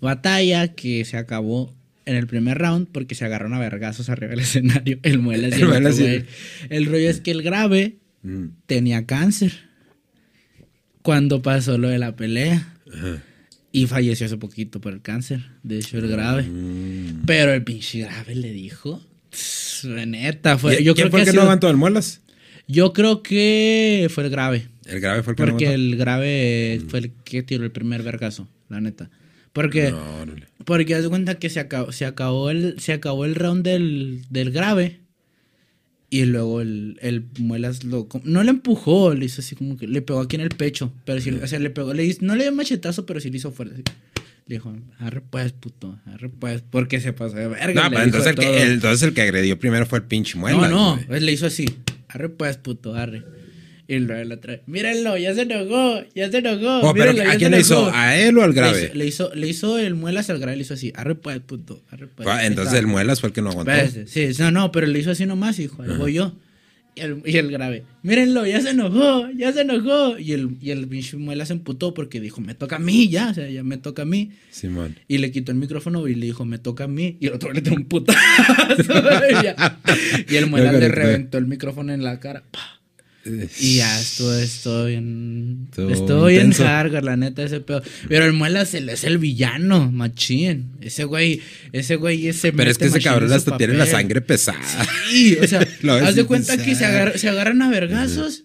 Batalla 0.00 0.68
que 0.74 1.04
se 1.04 1.16
acabó 1.16 1.74
en 2.06 2.16
el 2.16 2.26
primer 2.26 2.58
round 2.58 2.88
porque 2.90 3.14
se 3.14 3.24
agarraron 3.24 3.54
a 3.54 3.58
vergazos 3.58 4.08
arriba 4.08 4.30
del 4.30 4.40
escenario. 4.40 4.98
El 5.02 5.18
Muelas 5.18 5.52
y 5.58 5.62
El 5.62 5.62
el, 5.62 5.64
otro 5.64 5.80
Muelas 5.80 6.00
y-. 6.00 6.24
El 6.68 6.86
rollo 6.86 7.08
es 7.08 7.20
que 7.20 7.30
el 7.30 7.42
grave 7.42 7.96
tenía 8.66 9.06
cáncer 9.06 9.52
cuando 11.02 11.40
pasó 11.40 11.78
lo 11.78 11.88
de 11.88 11.98
la 11.98 12.14
pelea. 12.14 12.76
Ajá. 12.92 13.22
Y 13.72 13.86
falleció 13.86 14.26
hace 14.26 14.36
poquito 14.36 14.80
por 14.80 14.92
el 14.92 15.00
cáncer. 15.02 15.40
De 15.62 15.78
hecho, 15.78 15.98
el 15.98 16.08
grave. 16.08 16.42
Mm. 16.42 17.22
Pero 17.26 17.52
el 17.52 17.62
pinche 17.62 18.00
grave 18.00 18.34
le 18.34 18.52
dijo. 18.52 19.00
"Tss, 19.30 19.84
Neta, 20.06 20.58
fue. 20.58 20.80
¿Y- 20.80 20.84
Yo 20.84 20.94
¿Quién 20.94 21.08
creo 21.08 21.10
fue 21.10 21.24
que 21.24 21.30
ha 21.30 21.32
no 21.34 21.42
aguantó 21.42 21.70
el 21.70 21.76
muelas? 21.76 22.20
Yo 22.66 22.92
creo 22.92 23.22
que 23.22 24.08
fue 24.12 24.24
el 24.24 24.30
grave. 24.30 24.68
El 24.86 25.00
grave 25.00 25.22
fue 25.22 25.32
el 25.32 25.36
que 25.36 25.44
Porque 25.44 25.66
no 25.66 25.72
el 25.72 25.96
grave 25.96 26.80
fue 26.88 26.98
el 27.00 27.12
que 27.24 27.42
tiró 27.42 27.64
el 27.64 27.70
primer 27.70 28.02
vergazo, 28.02 28.48
la 28.68 28.80
neta. 28.80 29.10
Porque, 29.52 29.90
No, 29.90 30.24
porque 30.64 30.94
haz 30.94 31.06
cuenta 31.08 31.34
que 31.36 31.50
se 31.50 31.58
acabó, 31.58 31.90
se 31.90 32.06
acabó 32.06 32.50
el, 32.50 32.78
se 32.78 32.92
acabó 32.92 33.24
el 33.24 33.34
round 33.34 33.64
del, 33.64 34.22
del 34.30 34.52
grave. 34.52 34.99
Y 36.12 36.24
luego 36.24 36.60
el, 36.60 36.98
el 37.02 37.24
muelas 37.38 37.84
lo, 37.84 38.08
no 38.24 38.42
le 38.42 38.50
empujó, 38.50 39.14
le 39.14 39.26
hizo 39.26 39.40
así 39.42 39.54
como 39.54 39.76
que 39.76 39.86
le 39.86 40.02
pegó 40.02 40.20
aquí 40.20 40.34
en 40.36 40.42
el 40.42 40.48
pecho. 40.48 40.92
Pero 41.04 41.20
sí, 41.20 41.30
o 41.30 41.46
sea, 41.46 41.60
le 41.60 41.70
pegó, 41.70 41.94
le 41.94 42.04
hizo- 42.04 42.18
no 42.22 42.34
le 42.34 42.42
dio 42.44 42.52
machetazo, 42.52 43.06
pero 43.06 43.20
sí 43.20 43.30
le 43.30 43.36
hizo 43.36 43.52
fuerte. 43.52 43.74
así. 43.74 43.84
Le 44.46 44.56
dijo, 44.56 44.74
arre 44.98 45.20
pues, 45.20 45.52
puto, 45.52 46.00
arre 46.06 46.28
pues, 46.28 46.62
porque 46.68 47.00
se 47.00 47.12
pasó 47.12 47.36
de 47.36 47.46
verga. 47.46 47.84
No, 47.84 47.90
pero 47.90 48.02
entonces 48.02 48.30
el, 48.30 48.34
que, 48.36 48.62
el- 48.62 48.72
entonces 48.72 49.06
el 49.06 49.14
que 49.14 49.22
agredió 49.22 49.56
primero 49.60 49.86
fue 49.86 50.00
el 50.00 50.04
pinche 50.06 50.36
muelas. 50.36 50.68
No, 50.68 50.96
no, 50.96 51.02
pues 51.06 51.22
le 51.22 51.30
hizo 51.30 51.46
así. 51.46 51.66
Arre 52.08 52.28
pues, 52.28 52.56
puto, 52.56 52.94
arre. 52.96 53.22
Y 53.90 53.98
luego 53.98 54.22
la 54.22 54.36
trae. 54.36 54.62
Mírenlo, 54.66 55.16
ya 55.16 55.34
se 55.34 55.42
enojó, 55.42 56.04
ya 56.14 56.30
se 56.30 56.38
enojó. 56.38 56.88
Oh, 56.88 56.94
mírenlo, 56.94 57.28
¿a 57.28 57.34
quién 57.34 57.50
le 57.50 57.58
hizo? 57.58 57.74
enojó". 57.74 57.90
¿A 57.92 58.16
él 58.16 58.38
o 58.38 58.44
al 58.44 58.50
Le 58.50 58.54
grave? 58.54 58.84
hizo, 58.84 58.94
le 58.94 59.06
hizo, 59.06 59.34
le 59.34 59.48
hizo 59.48 59.78
el 59.80 59.96
muelas 59.96 60.30
al 60.30 60.38
grave, 60.38 60.56
le 60.56 60.62
hizo 60.62 60.74
así. 60.74 60.92
Arre 60.94 61.16
pues, 61.16 61.40
puto, 61.40 61.82
arre 61.90 62.06
pues. 62.06 62.28
Ah, 62.28 62.46
entonces 62.46 62.78
el 62.78 62.86
muelas 62.86 63.20
fue 63.20 63.30
el 63.30 63.32
que 63.32 63.42
no 63.42 63.50
aguantó. 63.50 63.72
Espérate, 63.72 64.06
Sí, 64.06 64.28
no, 64.38 64.52
no, 64.52 64.70
pero 64.70 64.86
le 64.86 64.96
hizo 64.96 65.10
así 65.10 65.26
nomás, 65.26 65.58
hijo. 65.58 65.82
Ahí 65.82 65.90
voy 65.98 66.12
yo. 66.12 66.36
Y 66.94 67.00
el, 67.00 67.22
y 67.24 67.36
el 67.36 67.50
grave, 67.50 67.82
mírenlo, 68.04 68.46
ya 68.46 68.60
se 68.60 68.70
enojó, 68.70 69.28
ya 69.36 69.52
se 69.52 69.62
enojó. 69.62 70.16
Y 70.18 70.34
el, 70.34 70.56
y 70.60 70.70
el 70.70 70.86
pinche 70.86 71.16
muela 71.16 71.44
se 71.44 71.54
emputó 71.54 71.92
porque 71.92 72.20
dijo, 72.20 72.40
me 72.40 72.54
toca 72.54 72.76
a 72.76 72.78
mí 72.78 73.08
ya, 73.08 73.30
o 73.30 73.34
sea, 73.34 73.50
ya 73.50 73.64
me 73.64 73.76
toca 73.76 74.02
a 74.02 74.04
mí. 74.04 74.30
Simón. 74.50 75.00
Y 75.08 75.18
le 75.18 75.32
quitó 75.32 75.50
el 75.50 75.58
micrófono 75.58 76.06
y 76.06 76.14
le 76.14 76.26
dijo, 76.26 76.44
me 76.44 76.58
toca 76.58 76.84
a 76.84 76.88
mí. 76.88 77.16
Y 77.18 77.26
el 77.26 77.32
otro 77.32 77.52
le 77.52 77.60
dio 77.60 77.72
un 77.72 77.86
putazo. 77.86 78.18
y, 80.28 80.36
el 80.36 80.46
muela 80.46 80.70
le 80.70 80.88
reventó 80.88 81.38
el 81.38 81.46
micrófono 81.46 81.92
en 81.92 82.04
la 82.04 82.20
cara. 82.20 82.44
¡pa! 82.52 82.79
Y 83.60 83.76
ya 83.76 84.00
estuvo, 84.00 84.32
estuvo 84.32 84.84
bien. 84.86 85.68
Estuvo 85.72 86.24
bien 86.26 86.46
intenso. 86.46 86.64
hardcore, 86.64 87.02
la 87.04 87.16
neta, 87.16 87.42
ese 87.42 87.60
pedo. 87.60 87.82
Pero 88.08 88.24
el 88.24 88.32
muela 88.32 88.62
es 88.62 88.72
el, 88.74 88.88
es 88.88 89.04
el 89.04 89.18
villano, 89.18 89.92
machín. 89.92 90.72
Ese 90.80 91.04
güey, 91.04 91.40
ese 91.72 91.96
güey 91.96 92.28
ese 92.28 92.52
Pero 92.52 92.70
es 92.70 92.78
que 92.78 92.86
ese 92.86 93.00
cabrón 93.00 93.32
hasta 93.32 93.56
tiene 93.58 93.74
la 93.74 93.84
sangre 93.86 94.20
pesada. 94.22 94.58
Sí, 95.10 95.36
o 95.42 95.46
sea, 95.46 95.60
haz 96.02 96.14
de 96.14 96.24
cuenta 96.24 96.56
que 96.56 96.74
se, 96.74 96.84
agar- 96.86 97.18
se 97.18 97.28
agarran 97.28 97.60
a 97.62 97.68
vergazos 97.70 98.44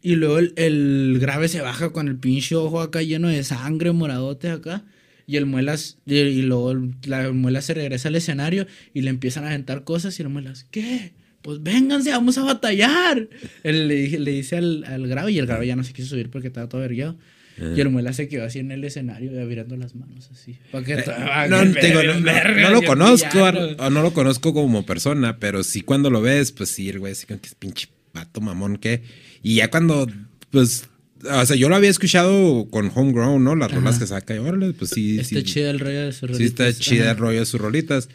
y 0.00 0.16
luego 0.16 0.38
el, 0.38 0.52
el 0.56 1.18
grave 1.20 1.48
se 1.48 1.60
baja 1.60 1.90
con 1.92 2.08
el 2.08 2.16
pinche 2.16 2.54
ojo 2.54 2.80
acá 2.80 3.02
lleno 3.02 3.28
de 3.28 3.42
sangre, 3.44 3.92
moradote 3.92 4.48
acá. 4.50 4.84
Y 5.26 5.36
el 5.36 5.46
muelas, 5.46 5.96
y, 6.06 6.16
y 6.16 6.42
luego 6.42 6.74
la 7.06 7.32
muela 7.32 7.62
se 7.62 7.72
regresa 7.74 8.08
al 8.08 8.14
escenario 8.16 8.66
y 8.92 9.00
le 9.00 9.08
empiezan 9.10 9.44
a 9.44 9.48
aventar 9.48 9.84
cosas 9.84 10.18
y 10.18 10.22
el 10.22 10.28
muelas, 10.28 10.66
¿qué? 10.70 11.12
Pues 11.44 11.62
vénganse, 11.62 12.10
vamos 12.10 12.38
a 12.38 12.42
batallar. 12.42 13.28
Él 13.62 13.86
le, 13.86 13.94
dije- 13.96 14.18
le 14.18 14.30
dice 14.30 14.56
al, 14.56 14.82
al 14.84 15.06
grave 15.06 15.30
y 15.30 15.38
el 15.38 15.44
grave 15.46 15.66
ya 15.66 15.76
no 15.76 15.84
se 15.84 15.92
quiso 15.92 16.08
subir 16.08 16.30
porque 16.30 16.48
estaba 16.48 16.68
todo 16.70 16.80
vergueado. 16.80 17.16
Ah. 17.60 17.72
Y 17.76 17.80
el 17.82 17.90
muela 17.90 18.12
se 18.14 18.28
quedó 18.28 18.44
así 18.44 18.58
en 18.60 18.72
el 18.72 18.82
escenario, 18.82 19.30
ya 19.30 19.44
virando 19.44 19.76
las 19.76 19.94
manos 19.94 20.28
así. 20.32 20.56
Que- 20.84 20.94
Eh, 20.94 21.48
no, 21.50 21.72
que 21.74 22.70
lo 22.70 22.82
conozco, 22.82 23.42
o 23.78 23.90
no 23.90 24.02
lo 24.02 24.12
conozco 24.12 24.54
como 24.54 24.86
persona, 24.86 25.38
pero 25.38 25.62
sí 25.62 25.82
cuando 25.82 26.10
lo 26.10 26.20
ves, 26.22 26.50
pues 26.50 26.70
sí, 26.70 26.88
el 26.88 26.98
güey 26.98 27.12
así 27.12 27.26
como 27.26 27.40
que 27.40 27.48
es 27.48 27.54
pinche 27.54 27.88
vato 28.14 28.40
mamón 28.40 28.78
que. 28.78 29.02
Y 29.42 29.56
ya 29.56 29.70
cuando, 29.70 30.08
pues, 30.50 30.88
o 31.30 31.44
sea, 31.46 31.56
yo 31.56 31.68
lo 31.68 31.76
había 31.76 31.90
escuchado 31.90 32.68
con 32.70 32.90
Homegrown, 32.94 33.44
¿no? 33.44 33.54
Las 33.54 33.68
Ajá. 33.70 33.76
rolas 33.80 33.98
que 33.98 34.06
saca 34.06 34.34
y 34.34 34.38
órale, 34.38 34.72
pues 34.72 34.90
sí. 34.90 35.18
Está 35.20 35.36
sí, 35.36 35.42
chido 35.44 35.70
el 35.70 35.78
rollo 35.80 36.06
de 36.06 36.12
sus 36.12 36.36
Sí, 36.36 36.44
está 36.44 36.64
rolitas. 36.64 36.80
chida 36.82 37.10
el 37.12 37.16
rollo 37.18 37.40
de 37.40 37.46
sus 37.46 37.60
rolitas. 37.60 38.08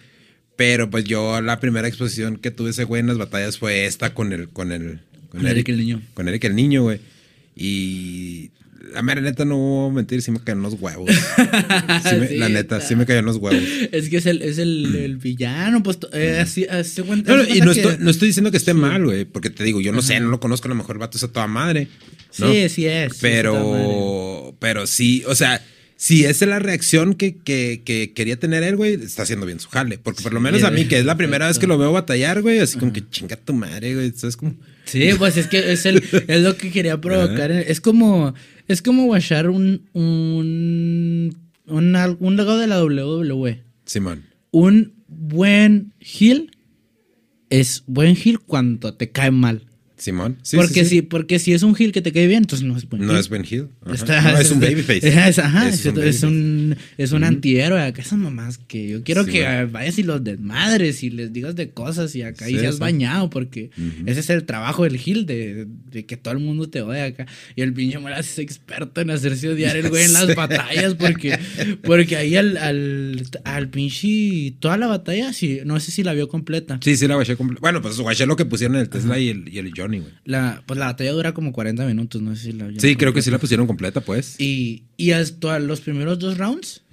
Pero 0.60 0.90
pues 0.90 1.06
yo 1.06 1.40
la 1.40 1.58
primera 1.62 1.88
exposición 1.88 2.36
que 2.36 2.52
tuve 2.52 2.72
ese 2.72 2.84
güey 2.84 3.00
en 3.00 3.08
las 3.08 3.18
batallas 3.18 3.58
fue 3.58 3.86
esta 3.86 4.14
con 4.14 4.34
el, 4.34 4.50
con 4.50 4.74
el, 4.74 5.00
Con 5.30 5.48
Eric 5.48 5.70
el 5.70 5.78
niño. 5.78 6.02
Con 6.14 6.28
Eric 6.28 6.44
el 6.44 6.54
niño, 6.54 6.84
güey. 6.84 7.00
Y 7.56 8.52
la 8.94 9.02
mera 9.02 9.22
neta 9.22 9.46
no 9.46 9.56
voy 9.58 9.90
a 9.90 9.94
mentir, 9.94 10.22
sí 10.22 10.32
me 10.32 10.42
caen 10.42 10.62
los 10.62 10.74
huevos. 10.74 11.10
Sí 12.10 12.16
me- 12.18 12.28
Sí, 12.28 12.36
la 12.36 12.50
neta, 12.50 12.76
está. 12.76 12.88
sí 12.90 12.98
me 12.98 13.06
caen 13.06 13.24
los 13.24 13.38
huevos. 13.38 13.64
Es 13.94 14.10
que 14.10 14.18
es 14.18 14.26
el, 14.26 14.42
es 14.42 14.58
el, 14.58 14.94
el 14.98 15.16
villano, 15.16 15.82
pues 15.82 15.98
eh, 16.12 16.40
así, 16.42 16.66
así 16.66 17.04
cuenta. 17.04 17.32
No, 17.38 17.44
no, 17.44 17.56
y 17.56 17.62
no 17.62 17.72
estoy, 17.72 17.96
que- 17.96 18.04
no 18.04 18.10
estoy 18.10 18.28
diciendo 18.28 18.52
que 18.52 18.58
esté 18.58 18.74
mal, 18.74 19.06
güey, 19.06 19.24
porque 19.24 19.50
te 19.50 19.64
digo, 19.64 19.80
yo 19.80 19.94
no 19.94 20.02
sé, 20.02 20.20
no 20.20 20.28
lo 20.28 20.42
conozco, 20.42 20.68
a 20.68 20.70
lo 20.70 20.76
mejor 20.76 20.98
el 20.98 21.00
vato 21.00 21.18
es 21.18 21.24
a 21.24 21.32
toda 21.32 21.48
madre. 21.48 21.88
Sí, 22.32 22.68
sí 22.68 22.86
es. 22.86 23.14
Pero, 23.22 24.56
pero 24.60 24.88
sí, 24.88 25.24
o 25.26 25.36
sea, 25.36 25.62
si 26.02 26.24
esa 26.24 26.46
es 26.46 26.50
la 26.50 26.60
reacción 26.60 27.14
que, 27.14 27.36
que, 27.36 27.82
que 27.84 28.14
quería 28.14 28.40
tener 28.40 28.64
él, 28.64 28.78
güey, 28.78 28.94
está 28.94 29.24
haciendo 29.24 29.46
bien 29.46 29.60
su 29.60 29.68
jale. 29.68 29.98
Porque 29.98 30.24
por 30.24 30.32
lo 30.32 30.40
menos 30.40 30.64
a 30.64 30.72
mí, 30.72 30.86
que 30.86 30.98
es 30.98 31.04
la 31.04 31.18
primera 31.18 31.48
vez 31.48 31.60
que 31.60 31.68
lo 31.68 31.78
veo 31.78 31.92
batallar, 31.92 32.42
güey, 32.42 32.60
así 32.60 32.80
como 32.80 32.94
que 32.94 33.10
chinga 33.10 33.36
tu 33.36 33.52
madre, 33.52 33.96
güey. 33.96 34.14
¿Sabes 34.16 34.38
cómo? 34.38 34.56
Sí, 34.86 35.10
pues 35.18 35.36
es 35.36 35.48
que 35.48 35.74
es, 35.74 35.86
el, 35.86 36.02
es 36.30 36.42
lo 36.42 36.56
que 36.56 36.72
quería 36.72 37.02
provocar. 37.02 37.52
Es 37.52 37.82
como, 37.82 38.34
es 38.70 38.82
como 38.82 39.08
guachar 39.08 39.50
un, 39.50 39.90
un, 39.92 41.38
un, 41.66 42.18
un 42.18 42.36
legado 42.38 42.60
de 42.60 42.68
la 42.68 42.82
WWE. 42.82 43.62
Simón. 43.84 44.24
Un 44.52 44.94
buen 45.10 45.92
heel 46.00 46.50
es 47.50 47.84
buen 47.88 48.16
heel 48.16 48.40
cuando 48.40 48.94
te 48.94 49.10
cae 49.10 49.32
mal. 49.32 49.64
Simón. 50.00 50.38
Sí, 50.42 50.56
porque, 50.58 50.84
sí, 50.86 50.90
sí. 50.90 50.96
Si, 50.98 51.02
porque 51.04 51.40
si 51.40 51.54
es 51.54 51.62
un 51.64 51.76
heel 51.78 51.92
que 51.92 52.02
te 52.02 52.12
cae 52.12 52.26
bien, 52.28 52.40
entonces 52.44 52.66
no 52.68 52.76
es 52.78 52.88
buen 52.90 53.06
No 53.06 53.12
heel. 53.12 53.20
es 53.20 53.30
Ben 53.30 53.46
Hill. 53.50 53.68
Ajá. 53.86 53.94
Está- 53.96 54.32
No, 54.32 54.38
es 54.40 54.50
un 54.52 54.60
babyface. 54.60 55.00
Es, 55.30 55.40
ajá, 55.40 55.68
Es 55.70 55.82
es, 55.82 55.86
un 55.86 55.90
es 55.92 55.96
babyface. 55.98 56.26
un, 56.28 56.76
es 56.98 57.12
un 57.12 57.24
antihéroe. 57.24 57.82
Acá 57.84 58.02
esas 58.02 58.18
mamás 58.18 58.58
que 58.58 58.88
yo 58.88 59.04
quiero 59.04 59.26
que 59.26 59.44
man. 59.44 59.54
eh, 59.54 59.66
vayas 59.66 60.00
y 60.00 60.04
los 60.04 60.24
desmadres 60.24 61.04
y 61.04 61.10
les 61.10 61.32
digas 61.34 61.56
de 61.56 61.70
cosas 61.72 62.16
y 62.16 62.22
acá 62.24 62.50
y 62.50 62.58
seas 62.58 62.80
bañado 62.80 63.30
porque 63.30 63.70
ese 64.06 64.20
es 64.22 64.30
el 64.30 64.46
trabajo 64.46 64.84
del 64.86 64.98
Gil 64.98 65.26
de, 65.26 65.68
de 65.92 66.06
que 66.06 66.18
todo 66.18 66.34
el 66.34 66.40
mundo 66.40 66.70
te 66.70 66.82
odia 66.82 67.06
acá. 67.06 67.26
Y 67.56 67.62
el 67.62 67.74
pinche 67.74 68.00
Moras 68.00 68.28
es 68.30 68.40
experto 68.40 69.02
en 69.02 69.10
hacerse 69.12 69.50
odiar 69.50 69.76
el 69.78 69.90
güey 69.90 70.06
en 70.06 70.14
las 70.14 70.34
batallas 70.36 70.96
porque, 70.96 71.38
porque 71.84 72.16
ahí 72.16 72.36
al, 72.36 72.58
al, 72.58 73.24
al 73.44 73.70
pinche 73.70 74.54
toda 74.60 74.78
la 74.78 74.88
batalla, 74.88 75.34
sí, 75.34 75.60
no 75.66 75.80
sé 75.80 75.92
si 75.92 76.04
la 76.04 76.14
vio 76.14 76.28
completa. 76.30 76.80
Sí, 76.84 76.96
sí, 76.96 77.08
la 77.08 77.16
guaché 77.16 77.36
completa. 77.36 77.60
Bueno, 77.62 77.82
pues 77.82 77.98
guaché 78.00 78.26
lo 78.26 78.36
que 78.36 78.46
pusieron 78.46 78.76
en 78.76 78.82
el 78.84 78.90
Tesla 78.90 79.20
y 79.20 79.30
el, 79.30 79.50
y 79.52 79.58
el 79.58 79.74
Güey. 79.98 80.14
La, 80.26 80.62
pues 80.66 80.80
la 80.80 80.86
batalla 80.86 81.12
dura 81.12 81.34
como 81.34 81.52
40 81.52 81.86
minutos, 81.86 82.22
no 82.22 82.36
sé 82.36 82.44
si 82.44 82.52
la 82.54 82.70
Sí, 82.78 82.96
creo 82.96 83.14
que 83.14 83.22
sí 83.22 83.32
la 83.32 83.40
pusieron 83.40 83.68
completa, 83.68 84.02
pues. 84.02 84.40
Y, 84.40 84.84
y 84.98 85.12
hasta 85.12 85.60
los 85.60 85.82
primeros 85.82 86.20
dos 86.20 86.38
rounds, 86.38 86.84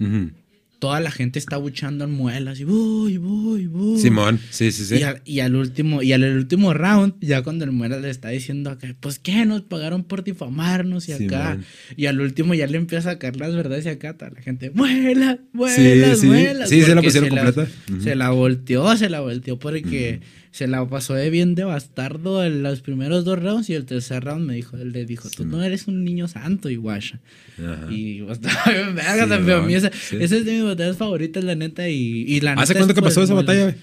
toda 0.79 0.99
la 0.99 1.11
gente 1.11 1.39
está 1.39 1.57
buchando 1.57 2.05
en 2.05 2.11
muelas 2.11 2.59
y 2.59 2.63
voy, 2.63 3.17
voy, 3.17 3.67
voy. 3.67 3.99
Simón, 3.99 4.39
sí, 4.49 4.71
sí, 4.71 4.85
sí. 4.85 4.97
Y 4.97 5.03
al, 5.03 5.21
y 5.25 5.39
al 5.39 5.55
último, 5.55 6.03
y 6.03 6.13
al 6.13 6.23
último 6.23 6.73
round, 6.73 7.15
ya 7.19 7.41
cuando 7.41 7.65
el 7.65 7.71
muela 7.71 7.99
le 7.99 8.09
está 8.09 8.29
diciendo 8.29 8.69
acá, 8.69 8.95
pues 8.99 9.19
qué, 9.19 9.45
nos 9.45 9.61
pagaron 9.61 10.03
por 10.03 10.23
difamarnos 10.23 11.09
y 11.09 11.13
acá. 11.13 11.53
Simón. 11.53 11.65
y 11.95 12.05
al 12.05 12.21
último 12.21 12.53
ya 12.53 12.67
le 12.67 12.77
empieza 12.77 13.09
a 13.09 13.13
sacar 13.13 13.35
las 13.37 13.55
verdades 13.55 13.85
y 13.85 13.89
acá 13.89 14.15
toda 14.15 14.31
la 14.31 14.41
gente, 14.41 14.69
muelas, 14.71 15.39
muelas, 15.51 16.19
sí. 16.19 16.27
muelas. 16.27 16.69
Sí, 16.69 16.81
sí 16.81 16.87
la 16.87 16.95
porque 16.95 17.07
pusieron 17.07 17.29
se 17.29 17.35
completa. 17.35 17.67
Se 18.03 18.15
la 18.15 18.29
volteó, 18.29 18.95
se 18.97 19.09
la 19.09 19.21
volteó 19.21 19.57
porque 19.57 20.21
se 20.57 20.65
la 20.65 20.83
pasó 20.89 21.13
de 21.13 21.29
bien 21.29 21.53
de 21.53 21.65
bastardo 21.65 22.43
en 22.43 22.63
los 22.63 22.81
primeros 22.81 23.23
dos 23.23 23.37
rounds 23.37 23.69
y 23.69 23.75
el 23.75 23.85
tercer 23.85 24.23
round 24.23 24.43
me 24.43 24.55
dijo, 24.55 24.75
él 24.75 24.91
le 24.91 25.05
dijo, 25.05 25.29
tú 25.29 25.45
no 25.45 25.63
eres 25.63 25.87
un 25.87 26.03
niño 26.03 26.27
santo, 26.27 26.71
Iguasha. 26.71 27.19
Ajá. 27.59 27.93
Y 27.93 28.27
estaba 28.31 28.71
bien 28.71 28.95
verga 28.95 29.27
también. 29.27 29.69
Esa, 29.69 29.91
es 30.11 30.31
de 30.31 30.51
mis 30.51 30.63
batallas 30.63 30.97
favoritas, 30.97 31.43
la 31.43 31.53
neta. 31.53 31.87
Y, 31.87 32.25
y 32.27 32.41
la 32.41 32.53
¿Hace 32.53 32.73
neta 32.73 32.85
cuánto 32.85 32.95
que 32.95 33.01
pasó 33.03 33.21
esa 33.21 33.35
batalla, 33.35 33.65
güey? 33.65 33.75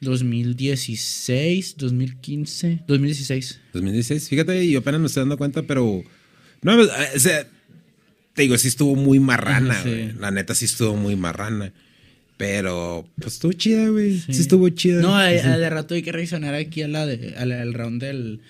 2016, 0.00 1.76
2015, 1.76 2.82
2016. 2.88 3.60
2016, 3.72 4.28
fíjate, 4.28 4.64
y 4.64 4.74
apenas 4.74 5.00
me 5.00 5.06
estoy 5.06 5.20
dando 5.20 5.38
cuenta, 5.38 5.62
pero. 5.62 6.02
No, 6.62 6.76
o 6.76 7.18
sea, 7.20 7.46
te 8.34 8.42
digo, 8.42 8.58
sí 8.58 8.66
estuvo 8.66 8.96
muy 8.96 9.20
marrana, 9.20 9.80
sí. 9.80 10.10
La 10.18 10.32
neta 10.32 10.56
sí 10.56 10.64
estuvo 10.64 10.96
muy 10.96 11.14
marrana. 11.14 11.72
Pero, 12.36 13.06
pues 13.18 13.34
estuvo 13.34 13.52
chida, 13.52 13.88
güey. 13.88 14.18
Sí. 14.18 14.34
Sí. 14.34 14.40
estuvo 14.42 14.68
chida. 14.68 15.00
No, 15.00 15.14
a- 15.16 15.30
de 15.30 15.70
rato 15.70 15.94
hay 15.94 16.02
que 16.02 16.12
reaccionar 16.12 16.54
aquí 16.54 16.82
a 16.82 16.88
la 16.88 17.06
de, 17.06 17.34
a 17.36 17.46
la- 17.46 17.62
al 17.62 17.72
round 17.72 18.02
del, 18.02 18.40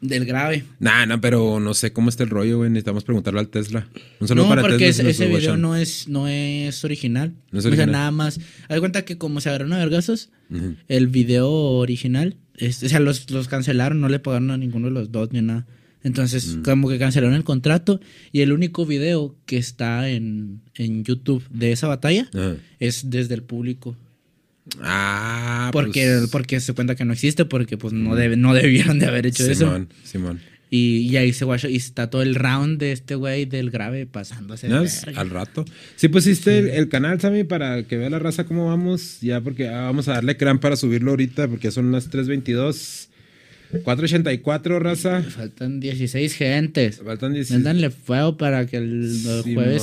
del 0.00 0.24
grave. 0.24 0.64
Nah, 0.80 1.06
no, 1.06 1.20
pero 1.20 1.60
no 1.60 1.72
sé 1.74 1.92
cómo 1.92 2.08
está 2.08 2.24
el 2.24 2.30
rollo, 2.30 2.58
güey. 2.58 2.70
Necesitamos 2.70 3.04
preguntarle 3.04 3.38
al 3.38 3.48
Tesla. 3.48 3.86
Un 4.18 4.26
saludo 4.26 4.44
No, 4.46 4.50
para 4.50 4.62
porque 4.62 4.78
Tesla. 4.78 5.04
nos 5.04 5.12
ese 5.12 5.26
video 5.28 5.56
no 5.56 5.76
es, 5.76 6.08
no 6.08 6.26
es 6.26 6.84
original. 6.84 7.32
No 7.52 7.60
es 7.60 7.64
O 7.64 7.68
original. 7.68 7.88
sea, 7.90 7.92
nada 7.98 8.10
más. 8.10 8.40
Haz 8.68 8.80
cuenta 8.80 9.04
que 9.04 9.16
como 9.18 9.40
se 9.40 9.50
agarraron 9.50 9.72
a 9.74 9.78
vergazos, 9.78 10.30
Ujú. 10.50 10.74
el 10.88 11.06
video 11.06 11.48
original, 11.50 12.36
este, 12.56 12.86
o 12.86 12.88
sea, 12.88 12.98
los, 12.98 13.30
los 13.30 13.46
cancelaron, 13.46 14.00
no 14.00 14.08
le 14.08 14.18
pagaron 14.18 14.50
a 14.50 14.56
ninguno 14.56 14.88
de 14.88 14.94
los 14.94 15.12
dos 15.12 15.30
ni 15.32 15.42
nada. 15.42 15.64
Entonces, 16.04 16.56
Mm. 16.56 16.62
como 16.62 16.88
que 16.88 16.98
cancelaron 16.98 17.34
el 17.34 17.44
contrato 17.44 18.00
y 18.32 18.40
el 18.40 18.52
único 18.52 18.84
video 18.86 19.36
que 19.46 19.56
está 19.56 20.08
en, 20.10 20.60
en 20.74 21.04
YouTube 21.04 21.44
de 21.50 21.72
esa 21.72 21.86
batalla 21.86 22.28
es 22.80 23.10
desde 23.10 23.34
el 23.34 23.42
público. 23.42 23.96
Ah, 24.80 25.70
Porque, 25.72 26.16
pues, 26.18 26.30
porque 26.30 26.60
se 26.60 26.72
cuenta 26.72 26.94
que 26.94 27.04
no 27.04 27.12
existe, 27.12 27.44
porque 27.44 27.76
pues 27.76 27.92
no, 27.92 28.14
debe, 28.14 28.36
no 28.36 28.54
debieron 28.54 28.98
de 28.98 29.06
haber 29.06 29.26
hecho 29.26 29.44
eso. 29.44 29.66
Simón, 29.66 29.88
Simón. 30.04 30.40
Y, 30.70 31.00
y 31.10 31.16
ahí 31.18 31.34
se 31.34 31.44
guachó, 31.44 31.68
y 31.68 31.76
está 31.76 32.08
todo 32.08 32.22
el 32.22 32.34
round 32.34 32.78
de 32.78 32.92
este 32.92 33.14
güey 33.14 33.44
del 33.44 33.70
grave 33.70 34.06
pasándose. 34.06 34.68
No, 34.68 34.84
al 35.16 35.28
rato. 35.30 35.66
Sí 35.96 36.08
pusiste 36.08 36.58
el, 36.60 36.68
el 36.70 36.88
canal, 36.88 37.20
Sammy, 37.20 37.44
para 37.44 37.82
que 37.82 37.98
vea 37.98 38.08
la 38.08 38.18
raza 38.18 38.44
cómo 38.44 38.68
vamos. 38.68 39.20
Ya, 39.20 39.40
porque 39.42 39.68
ah, 39.68 39.82
vamos 39.82 40.08
a 40.08 40.12
darle 40.14 40.36
crán 40.38 40.60
para 40.60 40.76
subirlo 40.76 41.10
ahorita, 41.10 41.46
porque 41.48 41.70
son 41.70 41.92
las 41.92 42.10
3.22. 42.10 43.08
4.84, 43.72 44.78
raza. 44.78 45.22
Faltan 45.22 45.80
16 45.80 46.34
gentes. 46.34 47.00
Faltan 47.04 47.32
10. 47.32 47.50
Méndanle 47.52 47.90
fuego 47.90 48.36
para 48.36 48.66
que 48.66 48.76
el, 48.76 49.42
jueves 49.54 49.82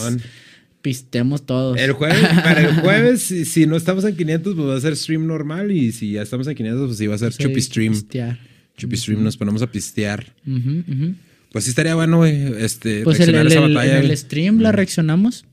pistemos 0.82 1.46
todos. 1.46 1.78
El 1.80 1.92
jueves, 1.94 2.20
para 2.44 2.62
el 2.62 2.76
jueves, 2.76 3.22
si, 3.24 3.46
si 3.46 3.66
no 3.66 3.76
estamos 3.76 4.04
en 4.06 4.16
500, 4.16 4.56
pues 4.56 4.68
va 4.68 4.76
a 4.78 4.82
ser 4.82 4.96
stream 4.96 5.28
normal. 5.28 5.72
Y 5.72 5.92
si 5.92 6.14
ya 6.14 6.22
estamos 6.22 6.48
en 6.48 6.56
500, 6.56 6.88
pues 6.88 6.98
sí 6.98 7.08
va 7.08 7.16
a 7.16 7.18
ser 7.18 7.34
Sí, 7.34 7.44
Chupi 7.44 7.62
Stream. 7.62 7.94
pistear. 7.94 8.40
Chupi 8.78 8.96
Stream, 8.98 9.24
nos 9.24 9.36
ponemos 9.38 9.62
a 9.62 9.72
pistear. 9.72 10.34
Pues 11.52 11.64
sí 11.66 11.70
estaría 11.72 11.96
bueno, 11.96 12.18
güey. 12.18 12.54
Este, 12.64 13.04
Pues 13.04 13.18
reaccionar 13.18 13.42
el- 13.42 13.48
a 13.48 13.52
esa 13.52 13.60
batalla, 13.62 14.00
en 14.00 14.06
el 14.06 14.18
stream 14.18 14.60
la 14.60 14.72
reaccionamos. 14.72 15.46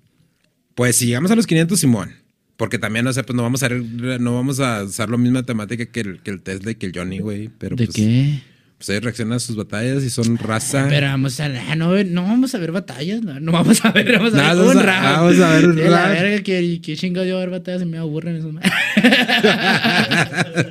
Pues 0.75 0.97
si 0.97 1.07
llegamos 1.07 1.31
a 1.31 1.37
los 1.37 1.47
500, 1.47 1.81
Simón. 1.81 2.11
Porque 2.57 2.79
también, 2.79 3.07
o 3.07 3.13
sea, 3.13 3.23
pues 3.23 3.37
no 3.37 3.43
vamos 3.43 3.63
a, 3.63 3.69
no 3.69 4.35
vamos 4.35 4.61
a 4.61 4.85
usar 4.85 5.11
la 5.11 5.19
misma 5.19 5.43
temática 5.43 5.85
que 5.87 6.01
el, 6.01 6.21
que 6.23 6.31
el 6.31 6.41
Tesla 6.41 6.71
y 6.71 6.75
que 6.77 6.87
el 6.87 6.93
Johnny, 6.95 7.19
güey. 7.19 7.51
Pero 7.59 7.77
¿De 7.77 7.85
pues, 7.85 7.97
qué? 7.97 8.41
pues 8.79 8.89
ellos 8.91 9.05
reaccionan 9.05 9.37
a 9.37 9.41
sus 9.41 9.57
batallas 9.57 10.03
y 10.05 10.11
son 10.11 10.37
raza. 10.39 10.87
Pero 10.89 11.07
vamos 11.07 11.39
a 11.41 11.47
ah, 11.47 11.77
no, 11.77 12.03
no 12.05 12.23
vamos 12.23 12.55
a 12.55 12.59
ver 12.59 12.73
batallas, 12.73 13.23
no, 13.23 13.39
no 13.41 13.53
vamos 13.53 13.83
a 13.85 13.91
ver, 13.93 14.13
vamos 14.13 14.35
a 14.35 14.37
No, 14.37 14.43
ver 14.43 14.57
vamos 14.57 14.75
un 14.75 14.81
a- 14.81 14.83
round. 14.83 15.17
vamos 15.17 15.39
a 15.41 15.55
ver 15.55 15.69
un 15.69 15.77
la 15.91 16.09
verga, 16.09 16.43
que, 16.43 16.81
que 16.83 16.97
chingados 16.97 17.29
yo 17.29 17.37
a 17.37 17.41
ver 17.41 17.51
batallas 17.51 17.83
y 17.83 17.87
me 17.87 17.99
aburren 17.99 18.37
esos. 18.37 18.53
ma- 18.53 18.63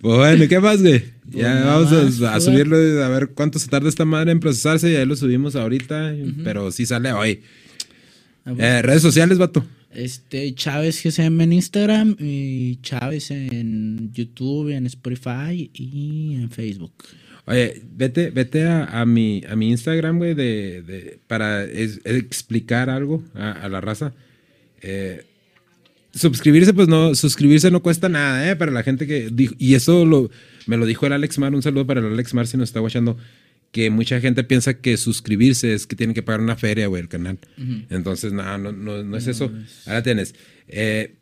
bueno, 0.00 0.44
¿qué 0.48 0.60
más, 0.60 0.80
güey? 0.82 1.04
Ya 1.30 1.54
nada 1.54 1.74
vamos 1.76 1.92
más, 1.92 2.22
a, 2.22 2.36
a 2.36 2.40
joder. 2.40 2.42
subirlo, 2.42 2.76
a 3.04 3.08
ver 3.08 3.28
cuánto 3.34 3.58
se 3.58 3.68
tarda 3.68 3.88
esta 3.88 4.04
madre 4.04 4.32
en 4.32 4.40
procesarse 4.40 4.90
y 4.90 4.96
ahí 4.96 5.06
lo 5.06 5.16
subimos 5.16 5.54
ahorita, 5.56 6.12
pero 6.44 6.70
sí 6.72 6.86
sale 6.86 7.12
hoy. 7.12 7.42
Ah. 8.44 8.52
Eh, 8.58 8.82
redes 8.82 9.02
sociales, 9.02 9.38
vato. 9.38 9.64
Este, 9.92 10.54
Chávez 10.54 11.02
GCM 11.02 11.40
en 11.40 11.52
Instagram 11.52 12.16
y 12.18 12.76
Chávez 12.82 13.30
en 13.30 14.12
YouTube, 14.12 14.70
en 14.70 14.86
Spotify 14.86 15.70
y 15.74 16.34
en 16.36 16.50
Facebook. 16.50 16.92
Oye, 17.46 17.82
vete, 17.96 18.30
vete 18.30 18.62
a, 18.64 18.84
a 18.84 19.04
mi, 19.06 19.42
a 19.48 19.56
mi 19.56 19.70
Instagram, 19.70 20.18
güey, 20.18 20.34
de, 20.34 20.82
de- 20.82 21.18
para 21.26 21.64
explicar 21.64 22.88
algo 22.90 23.24
a, 23.34 23.50
a 23.52 23.68
la 23.68 23.80
raza. 23.80 24.12
Eh, 24.82 25.24
suscribirse, 26.14 26.72
pues 26.74 26.86
no, 26.88 27.14
suscribirse 27.14 27.70
no 27.70 27.82
cuesta 27.82 28.08
nada, 28.08 28.48
¿eh? 28.48 28.56
Para 28.56 28.70
la 28.70 28.82
gente 28.82 29.06
que 29.06 29.28
dijo, 29.32 29.54
y 29.58 29.74
eso 29.74 30.04
lo, 30.04 30.30
me 30.66 30.76
lo 30.76 30.86
dijo 30.86 31.06
el 31.06 31.12
Alex 31.12 31.38
Mar, 31.38 31.54
un 31.54 31.62
saludo 31.62 31.86
para 31.86 32.00
el 32.00 32.06
Alex 32.12 32.34
Mar 32.34 32.46
si 32.46 32.56
nos 32.56 32.68
está 32.68 32.80
guachando, 32.80 33.16
que 33.72 33.90
mucha 33.90 34.20
gente 34.20 34.42
piensa 34.44 34.74
que 34.74 34.96
suscribirse 34.96 35.74
es 35.74 35.86
que 35.86 35.96
tienen 35.96 36.14
que 36.14 36.22
pagar 36.22 36.40
una 36.40 36.56
feria, 36.56 36.88
güey, 36.88 37.02
el 37.02 37.08
canal. 37.08 37.38
Entonces, 37.88 38.32
no, 38.32 38.58
no, 38.58 38.72
no, 38.72 39.02
no 39.02 39.16
es 39.16 39.26
eso. 39.26 39.52
Ahora 39.86 40.02
tienes, 40.02 40.34
eh, 40.68 41.16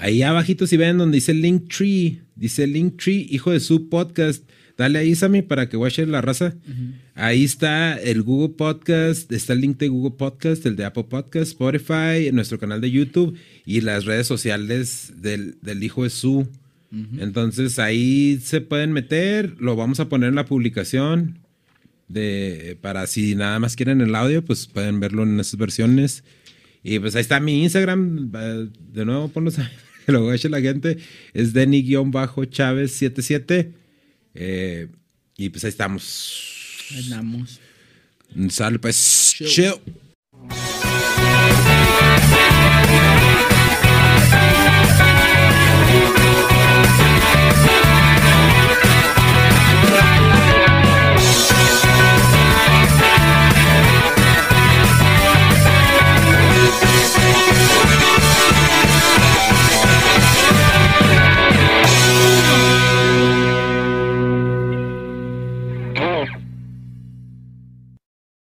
Ahí 0.00 0.22
abajito 0.22 0.66
si 0.66 0.76
ven 0.76 0.98
donde 0.98 1.16
dice 1.16 1.34
Linktree, 1.34 2.20
dice 2.34 2.66
Linktree, 2.66 3.26
hijo 3.30 3.52
de 3.52 3.60
su 3.60 3.88
podcast. 3.88 4.48
Dale 4.76 4.98
ahí, 4.98 5.14
Sammy, 5.14 5.42
para 5.42 5.68
que 5.68 5.76
watchen 5.76 6.10
la 6.10 6.20
raza. 6.20 6.56
Ahí 7.14 7.44
está 7.44 7.96
el 7.96 8.22
Google 8.22 8.56
Podcast, 8.56 9.30
está 9.30 9.52
el 9.52 9.60
link 9.60 9.78
de 9.78 9.86
Google 9.88 10.16
Podcast, 10.18 10.66
el 10.66 10.74
de 10.74 10.84
Apple 10.84 11.04
Podcast, 11.04 11.52
Spotify, 11.52 12.32
nuestro 12.32 12.58
canal 12.58 12.80
de 12.80 12.90
YouTube 12.90 13.38
y 13.64 13.82
las 13.82 14.04
redes 14.04 14.26
sociales 14.26 15.12
del, 15.16 15.58
del 15.62 15.84
hijo 15.84 16.02
de 16.02 16.10
su. 16.10 16.48
Entonces 17.18 17.80
ahí 17.80 18.38
se 18.42 18.60
pueden 18.60 18.92
meter, 18.92 19.56
lo 19.58 19.74
vamos 19.74 19.98
a 19.98 20.08
poner 20.08 20.28
en 20.28 20.36
la 20.36 20.44
publicación 20.44 21.43
de 22.08 22.78
para 22.80 23.06
si 23.06 23.34
nada 23.34 23.58
más 23.58 23.76
quieren 23.76 24.00
el 24.00 24.14
audio, 24.14 24.42
pues 24.44 24.66
pueden 24.66 25.00
verlo 25.00 25.24
en 25.24 25.38
esas 25.40 25.58
versiones. 25.58 26.24
Y 26.82 26.98
pues 26.98 27.14
ahí 27.14 27.22
está 27.22 27.40
mi 27.40 27.62
Instagram, 27.62 28.30
de 28.30 29.04
nuevo 29.04 29.28
ponlos 29.28 29.58
a 29.58 29.70
que 30.04 30.12
lo 30.12 30.26
gache 30.26 30.48
la 30.48 30.60
gente, 30.60 30.98
es 31.32 31.54
Denny-Chávez77. 31.54 33.72
Eh, 34.34 34.88
y 35.36 35.48
pues 35.48 35.64
ahí 35.64 35.70
estamos. 35.70 36.88
Ahí 36.92 37.00
estamos. 37.00 37.60
Sale 38.50 38.78
pues. 38.78 39.34
Chill. 39.46 39.74